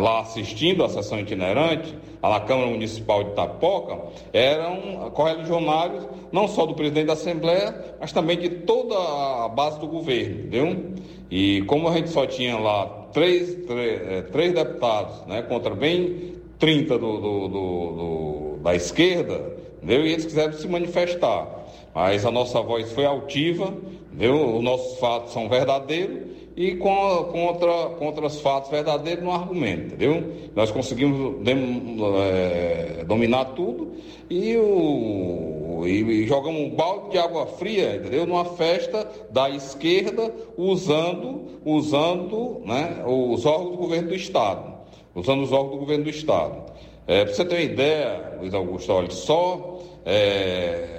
lá 0.01 0.21
assistindo 0.21 0.85
a 0.85 0.89
sessão 0.89 1.19
itinerante, 1.19 1.97
à 2.23 2.41
Câmara 2.41 2.69
Municipal 2.69 3.25
de 3.25 3.31
Itapoca, 3.31 3.99
eram 4.33 5.11
correligionários 5.11 6.05
não 6.33 6.49
só 6.49 6.67
do 6.67 6.75
presidente 6.75 7.07
da 7.07 7.13
Assembleia, 7.13 7.97
mas 8.01 8.13
também 8.13 8.39
de 8.39 8.49
toda 8.49 8.95
a 8.97 9.49
base 9.49 9.79
do 9.79 9.87
governo, 9.87 10.41
entendeu? 10.41 10.95
E 11.31 11.63
como 11.63 11.89
a 11.89 11.93
gente 11.93 12.11
só 12.11 12.27
tinha 12.27 12.59
lá 12.59 12.87
três, 13.13 13.55
três, 13.67 14.09
é, 14.09 14.23
três 14.23 14.53
deputados, 14.53 15.27
né, 15.27 15.43
contra 15.43 15.75
bem 15.75 16.35
30 16.59 16.99
do, 16.99 17.17
do, 17.17 17.21
do, 17.21 17.49
do, 17.49 18.57
da 18.63 18.75
esquerda, 18.75 19.55
entendeu? 19.77 20.07
e 20.07 20.13
eles 20.13 20.25
quiseram 20.25 20.53
se 20.53 20.69
manifestar. 20.69 21.47
Mas 21.95 22.27
a 22.27 22.31
nossa 22.31 22.61
voz 22.61 22.93
foi 22.93 23.07
altiva, 23.07 23.73
entendeu? 24.13 24.57
os 24.57 24.63
nossos 24.63 24.99
fatos 24.99 25.33
são 25.33 25.49
verdadeiros 25.49 26.37
e 26.57 26.75
contra, 26.77 27.91
contra 27.99 28.27
os 28.27 28.41
fatos 28.41 28.71
verdadeiros 28.71 29.23
no 29.23 29.31
argumento, 29.31 29.95
entendeu? 29.95 30.33
Nós 30.55 30.71
conseguimos 30.71 31.45
dem, 31.45 31.99
é, 32.19 33.05
dominar 33.05 33.45
tudo 33.47 33.93
e, 34.31 34.57
o, 34.57 35.83
e, 35.87 36.23
e, 36.23 36.27
jogamos 36.27 36.59
um 36.59 36.71
balde 36.71 37.11
de 37.11 37.19
água 37.19 37.47
fria, 37.47 37.97
entendeu? 37.97 38.27
Numa 38.27 38.47
festa 38.47 39.07
da 39.31 39.51
esquerda 39.51 40.33
usando, 40.57 41.61
usando 41.63 42.63
né, 42.65 43.05
os 43.07 43.45
órgãos 43.45 43.73
do 43.73 43.77
governo 43.77 44.09
do 44.09 44.15
Estado, 44.15 44.73
usando 45.15 45.43
os 45.43 45.53
órgãos 45.53 45.73
do 45.73 45.81
governo 45.81 46.05
do 46.05 46.11
Estado. 46.11 46.73
É, 47.07 47.25
Para 47.25 47.35
você 47.35 47.45
ter 47.45 47.55
uma 47.55 47.63
ideia, 47.63 48.39
Luiz 48.41 48.55
Augusto, 48.55 48.93
olha, 48.93 49.11
só 49.11 49.79
é, 50.07 50.97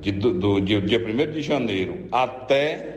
de, 0.00 0.12
do, 0.12 0.34
do, 0.34 0.60
dia 0.60 0.78
1 0.78 1.32
de 1.32 1.40
janeiro 1.40 2.06
até 2.12 2.93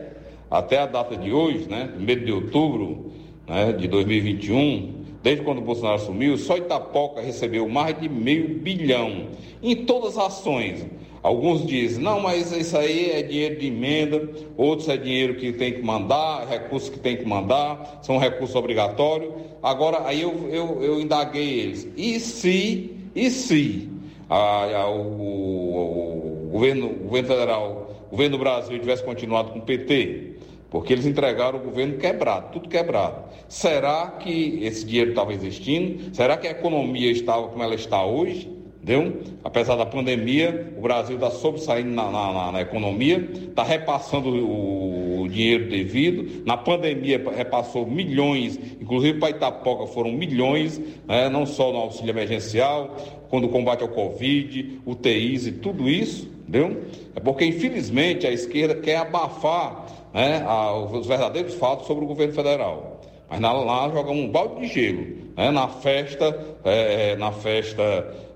até 0.49 0.79
a 0.79 0.85
data 0.85 1.15
de 1.15 1.31
hoje, 1.31 1.67
né, 1.69 1.93
mês 1.97 2.25
de 2.25 2.31
outubro 2.31 3.11
né, 3.47 3.73
de 3.73 3.87
2021, 3.87 4.97
desde 5.21 5.43
quando 5.43 5.59
o 5.59 5.61
Bolsonaro 5.61 5.95
assumiu, 5.95 6.37
só 6.37 6.57
Itapoca 6.57 7.21
recebeu 7.21 7.67
mais 7.67 7.99
de 7.99 8.07
meio 8.07 8.59
bilhão 8.59 9.27
em 9.61 9.75
todas 9.75 10.17
as 10.17 10.27
ações. 10.37 10.85
Alguns 11.23 11.65
dizem, 11.65 12.01
não, 12.01 12.21
mas 12.21 12.51
isso 12.51 12.77
aí 12.77 13.11
é 13.11 13.21
dinheiro 13.21 13.59
de 13.59 13.67
emenda, 13.67 14.29
outros 14.55 14.87
é 14.87 14.95
dinheiro 14.95 15.35
que 15.35 15.51
tem 15.51 15.73
que 15.73 15.81
mandar, 15.81 16.47
recursos 16.47 16.89
que 16.89 16.99
tem 16.99 17.17
que 17.17 17.25
mandar, 17.25 17.99
são 18.01 18.17
recursos 18.17 18.55
obrigatórios. 18.55 19.33
Agora, 19.61 20.07
aí 20.07 20.21
eu, 20.21 20.47
eu, 20.49 20.81
eu 20.81 21.01
indaguei 21.01 21.59
eles. 21.59 21.87
E 21.97 22.19
se, 22.19 22.95
e 23.13 23.29
se 23.29 23.89
a, 24.29 24.63
a, 24.83 24.89
o, 24.89 25.01
o, 25.01 26.47
o, 26.47 26.49
governo, 26.51 26.87
o 26.87 27.03
governo 27.05 27.27
federal, 27.27 27.91
o 28.07 28.11
governo 28.11 28.37
do 28.37 28.39
Brasil 28.41 28.79
tivesse 28.79 29.03
continuado 29.03 29.51
com 29.51 29.59
o 29.59 29.63
PT? 29.63 30.36
Porque 30.69 30.93
eles 30.93 31.05
entregaram 31.05 31.59
o 31.59 31.63
governo 31.63 31.97
quebrado, 31.97 32.51
tudo 32.51 32.67
quebrado. 32.67 33.23
Será 33.47 34.07
que 34.19 34.59
esse 34.63 34.85
dinheiro 34.85 35.11
estava 35.11 35.33
existindo? 35.33 36.13
Será 36.13 36.35
que 36.35 36.47
a 36.47 36.51
economia 36.51 37.09
estava 37.09 37.47
como 37.47 37.63
ela 37.63 37.75
está 37.75 38.05
hoje? 38.05 38.57
Entendeu? 38.87 39.21
Apesar 39.43 39.75
da 39.75 39.85
pandemia, 39.85 40.73
o 40.77 40.81
Brasil 40.81 41.15
está 41.15 41.29
sobressaindo 41.29 41.89
na, 41.89 42.09
na, 42.09 42.51
na, 42.53 42.61
economia, 42.61 43.17
está 43.49 43.61
repassando 43.61 44.29
o, 44.29 45.23
o, 45.23 45.27
dinheiro 45.27 45.69
devido. 45.69 46.45
Na 46.45 46.55
pandemia, 46.55 47.21
repassou 47.35 47.85
milhões, 47.85 48.57
inclusive 48.79 49.19
para 49.19 49.31
Itapoca 49.31 49.87
foram 49.87 50.13
milhões, 50.13 50.79
né? 51.05 51.27
não 51.27 51.45
só 51.45 51.73
no 51.73 51.79
auxílio 51.79 52.11
emergencial, 52.11 52.95
quando 53.29 53.45
o 53.45 53.49
combate 53.49 53.81
ao 53.81 53.89
Covid, 53.89 54.79
UTIs 54.85 55.47
e 55.47 55.51
tudo 55.51 55.89
isso, 55.89 56.31
entendeu? 56.47 56.83
É 57.13 57.19
porque, 57.19 57.43
infelizmente, 57.43 58.25
a 58.25 58.31
esquerda 58.31 58.75
quer 58.75 58.97
abafar 58.97 59.85
né, 60.13 60.45
os 60.91 61.07
verdadeiros 61.07 61.55
fatos 61.55 61.87
sobre 61.87 62.05
o 62.05 62.07
governo 62.07 62.33
federal. 62.33 62.97
Mas 63.29 63.41
lá, 63.41 63.51
lá 63.51 63.89
jogamos 63.89 64.23
um 64.23 64.29
balde 64.29 64.61
de 64.61 64.67
gelo, 64.67 65.05
né, 65.35 65.51
na 65.51 65.67
festa, 65.67 66.57
é, 66.63 67.11
é, 67.11 67.15
na 67.17 67.31
festa, 67.31 67.83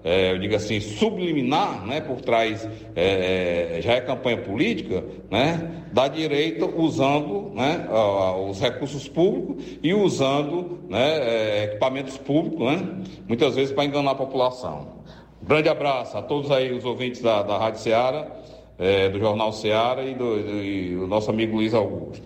é, 0.03 0.33
eu 0.33 0.39
digo 0.39 0.53
assim, 0.53 0.81
subliminar, 0.81 1.85
né, 1.85 2.01
por 2.01 2.19
trás, 2.19 2.67
é, 2.93 3.77
é 3.77 3.81
já 3.81 3.93
é 3.93 4.01
campanha 4.01 4.37
política, 4.37 5.03
né, 5.29 5.85
da 5.93 6.09
direita 6.09 6.65
usando 6.65 7.51
né, 7.55 7.87
os 8.49 8.59
recursos 8.59 9.07
públicos 9.07 9.63
e 9.81 9.93
usando 9.93 10.81
né, 10.89 11.19
é, 11.21 11.63
equipamentos 11.65 12.17
públicos, 12.17 12.59
né, 12.59 13.01
muitas 13.27 13.55
vezes 13.55 13.73
para 13.73 13.85
enganar 13.85 14.11
a 14.11 14.15
população. 14.15 14.99
Grande 15.41 15.69
abraço 15.69 16.17
a 16.17 16.21
todos 16.21 16.51
aí 16.51 16.71
os 16.71 16.83
ouvintes 16.83 17.21
da, 17.21 17.41
da 17.41 17.57
Rádio 17.57 17.79
Ceará 17.79 18.27
é, 18.81 19.07
do 19.09 19.19
Jornal 19.19 19.53
Seara 19.53 20.03
e 20.03 20.15
do, 20.15 20.39
e 20.39 20.95
o 20.95 21.05
nosso 21.05 21.29
amigo 21.29 21.55
Luiz 21.55 21.71
Augusto. 21.71 22.23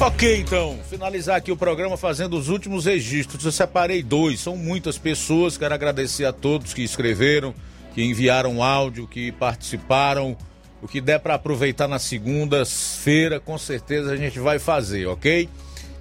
Ok, 0.00 0.40
então, 0.40 0.76
finalizar 0.90 1.36
aqui 1.36 1.52
o 1.52 1.56
programa 1.56 1.96
fazendo 1.96 2.36
os 2.36 2.48
últimos 2.48 2.86
registros. 2.86 3.44
Eu 3.44 3.52
separei 3.52 4.02
dois, 4.02 4.40
são 4.40 4.56
muitas 4.56 4.98
pessoas. 4.98 5.56
Quero 5.56 5.72
agradecer 5.72 6.24
a 6.24 6.32
todos 6.32 6.74
que 6.74 6.82
escreveram, 6.82 7.54
que 7.94 8.02
enviaram 8.02 8.60
áudio, 8.60 9.06
que 9.06 9.30
participaram. 9.30 10.36
O 10.82 10.88
que 10.88 11.00
der 11.00 11.20
para 11.20 11.34
aproveitar 11.34 11.86
na 11.86 12.00
segunda-feira, 12.00 13.38
com 13.38 13.56
certeza 13.56 14.10
a 14.12 14.16
gente 14.16 14.38
vai 14.40 14.58
fazer, 14.58 15.06
ok? 15.06 15.48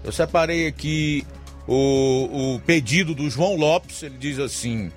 Eu 0.04 0.12
separei 0.12 0.68
aqui 0.68 1.24
o, 1.68 2.56
o 2.56 2.60
pedido 2.66 3.14
do 3.14 3.30
João 3.30 3.56
Lopes. 3.56 4.02
Ele 4.02 4.18
diz 4.20 4.40
assim: 4.40 4.92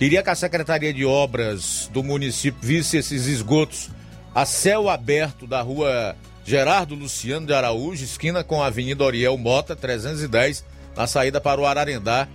Queria 0.00 0.22
que 0.22 0.30
a 0.30 0.34
Secretaria 0.34 0.94
de 0.94 1.04
Obras 1.04 1.90
do 1.92 2.02
município 2.02 2.58
visse 2.62 2.96
esses 2.96 3.26
esgotos 3.26 3.90
a 4.34 4.46
céu 4.46 4.88
aberto 4.88 5.46
da 5.46 5.60
rua 5.60 6.16
Gerardo 6.42 6.94
Luciano 6.94 7.46
de 7.46 7.52
Araújo, 7.52 8.02
esquina 8.02 8.42
com 8.42 8.62
a 8.62 8.68
Avenida 8.68 9.04
Oriel 9.04 9.36
Mota, 9.36 9.76
310, 9.76 10.64
na 10.96 11.06
saída 11.06 11.38
para 11.38 11.60
o 11.60 11.66
Ararendá, 11.66 12.26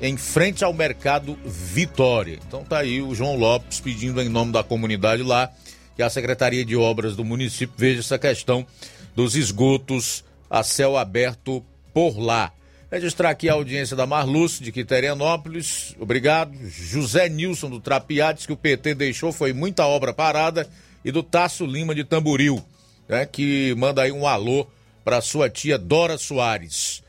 em 0.00 0.16
frente 0.16 0.64
ao 0.64 0.72
Mercado 0.72 1.38
Vitória. 1.44 2.38
Então 2.48 2.64
tá 2.64 2.78
aí 2.78 3.02
o 3.02 3.14
João 3.14 3.36
Lopes 3.36 3.80
pedindo 3.80 4.22
em 4.22 4.30
nome 4.30 4.52
da 4.52 4.64
comunidade 4.64 5.22
lá 5.22 5.50
que 5.94 6.02
a 6.02 6.08
Secretaria 6.08 6.64
de 6.64 6.74
Obras 6.74 7.16
do 7.16 7.22
município 7.22 7.74
veja 7.76 8.00
essa 8.00 8.18
questão 8.18 8.66
dos 9.14 9.36
esgotos 9.36 10.24
a 10.48 10.62
céu 10.62 10.96
aberto 10.96 11.62
por 11.92 12.18
lá. 12.18 12.50
Registrar 12.90 13.30
aqui 13.30 13.48
a 13.48 13.52
audiência 13.52 13.94
da 13.94 14.04
Marluce, 14.04 14.64
de 14.64 14.72
Quiterianópolis. 14.72 15.94
Obrigado. 16.00 16.52
José 16.68 17.28
Nilson, 17.28 17.70
do 17.70 17.78
Trapiates, 17.78 18.46
que 18.46 18.52
o 18.52 18.56
PT 18.56 18.96
deixou, 18.96 19.32
foi 19.32 19.52
muita 19.52 19.86
obra 19.86 20.12
parada. 20.12 20.68
E 21.04 21.12
do 21.12 21.22
Tasso 21.22 21.64
Lima, 21.64 21.94
de 21.94 22.02
Tamboril, 22.02 22.62
né, 23.08 23.24
que 23.24 23.74
manda 23.78 24.02
aí 24.02 24.10
um 24.10 24.26
alô 24.26 24.66
para 25.04 25.20
sua 25.20 25.48
tia 25.48 25.78
Dora 25.78 26.18
Soares. 26.18 27.02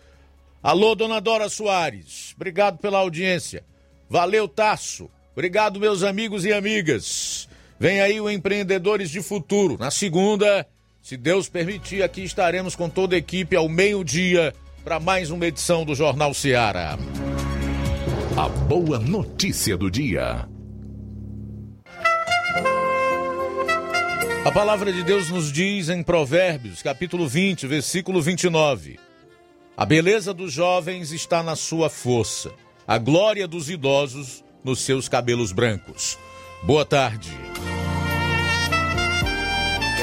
Alô, 0.62 0.94
dona 0.94 1.20
Dora 1.20 1.50
Soares. 1.50 2.34
Obrigado 2.36 2.78
pela 2.78 3.00
audiência. 3.00 3.64
Valeu, 4.08 4.48
Tasso. 4.48 5.10
Obrigado, 5.34 5.80
meus 5.80 6.04
amigos 6.04 6.46
e 6.46 6.54
amigas. 6.54 7.50
Vem 7.80 8.02
aí 8.02 8.22
o 8.22 8.30
Empreendedores 8.30 9.10
de 9.10 9.22
Futuro. 9.22 9.78
Na 9.80 9.90
segunda, 9.90 10.66
se 11.02 11.18
Deus 11.18 11.50
permitir, 11.50 12.04
aqui 12.04 12.24
estaremos 12.24 12.76
com 12.76 12.88
toda 12.88 13.16
a 13.16 13.18
equipe 13.18 13.56
ao 13.56 13.68
meio-dia 13.68 14.54
para 14.84 15.00
mais 15.00 15.30
uma 15.30 15.46
edição 15.46 15.86
do 15.86 15.94
Jornal 15.94 16.34
Seara. 16.34 16.98
A 18.36 18.50
boa 18.50 18.98
notícia 18.98 19.78
do 19.78 19.92
dia. 19.92 20.48
A 24.44 24.52
palavra 24.52 24.92
de 24.92 25.04
Deus 25.04 25.30
nos 25.30 25.52
diz 25.52 25.90
em 25.90 26.02
Provérbios, 26.02 26.82
capítulo 26.82 27.28
20, 27.28 27.68
versículo 27.68 28.22
29. 28.22 29.00
A 29.78 29.86
beleza 29.86 30.34
dos 30.34 30.52
jovens 30.52 31.12
está 31.12 31.44
na 31.44 31.56
sua 31.56 31.90
força, 31.90 32.52
a 32.88 32.98
glória 32.98 33.48
dos 33.48 33.70
idosos 33.70 34.44
nos 34.64 34.80
seus 34.80 35.08
cabelos 35.08 35.52
brancos. 35.52 36.18
Boa 36.64 36.86
tarde. 36.86 37.32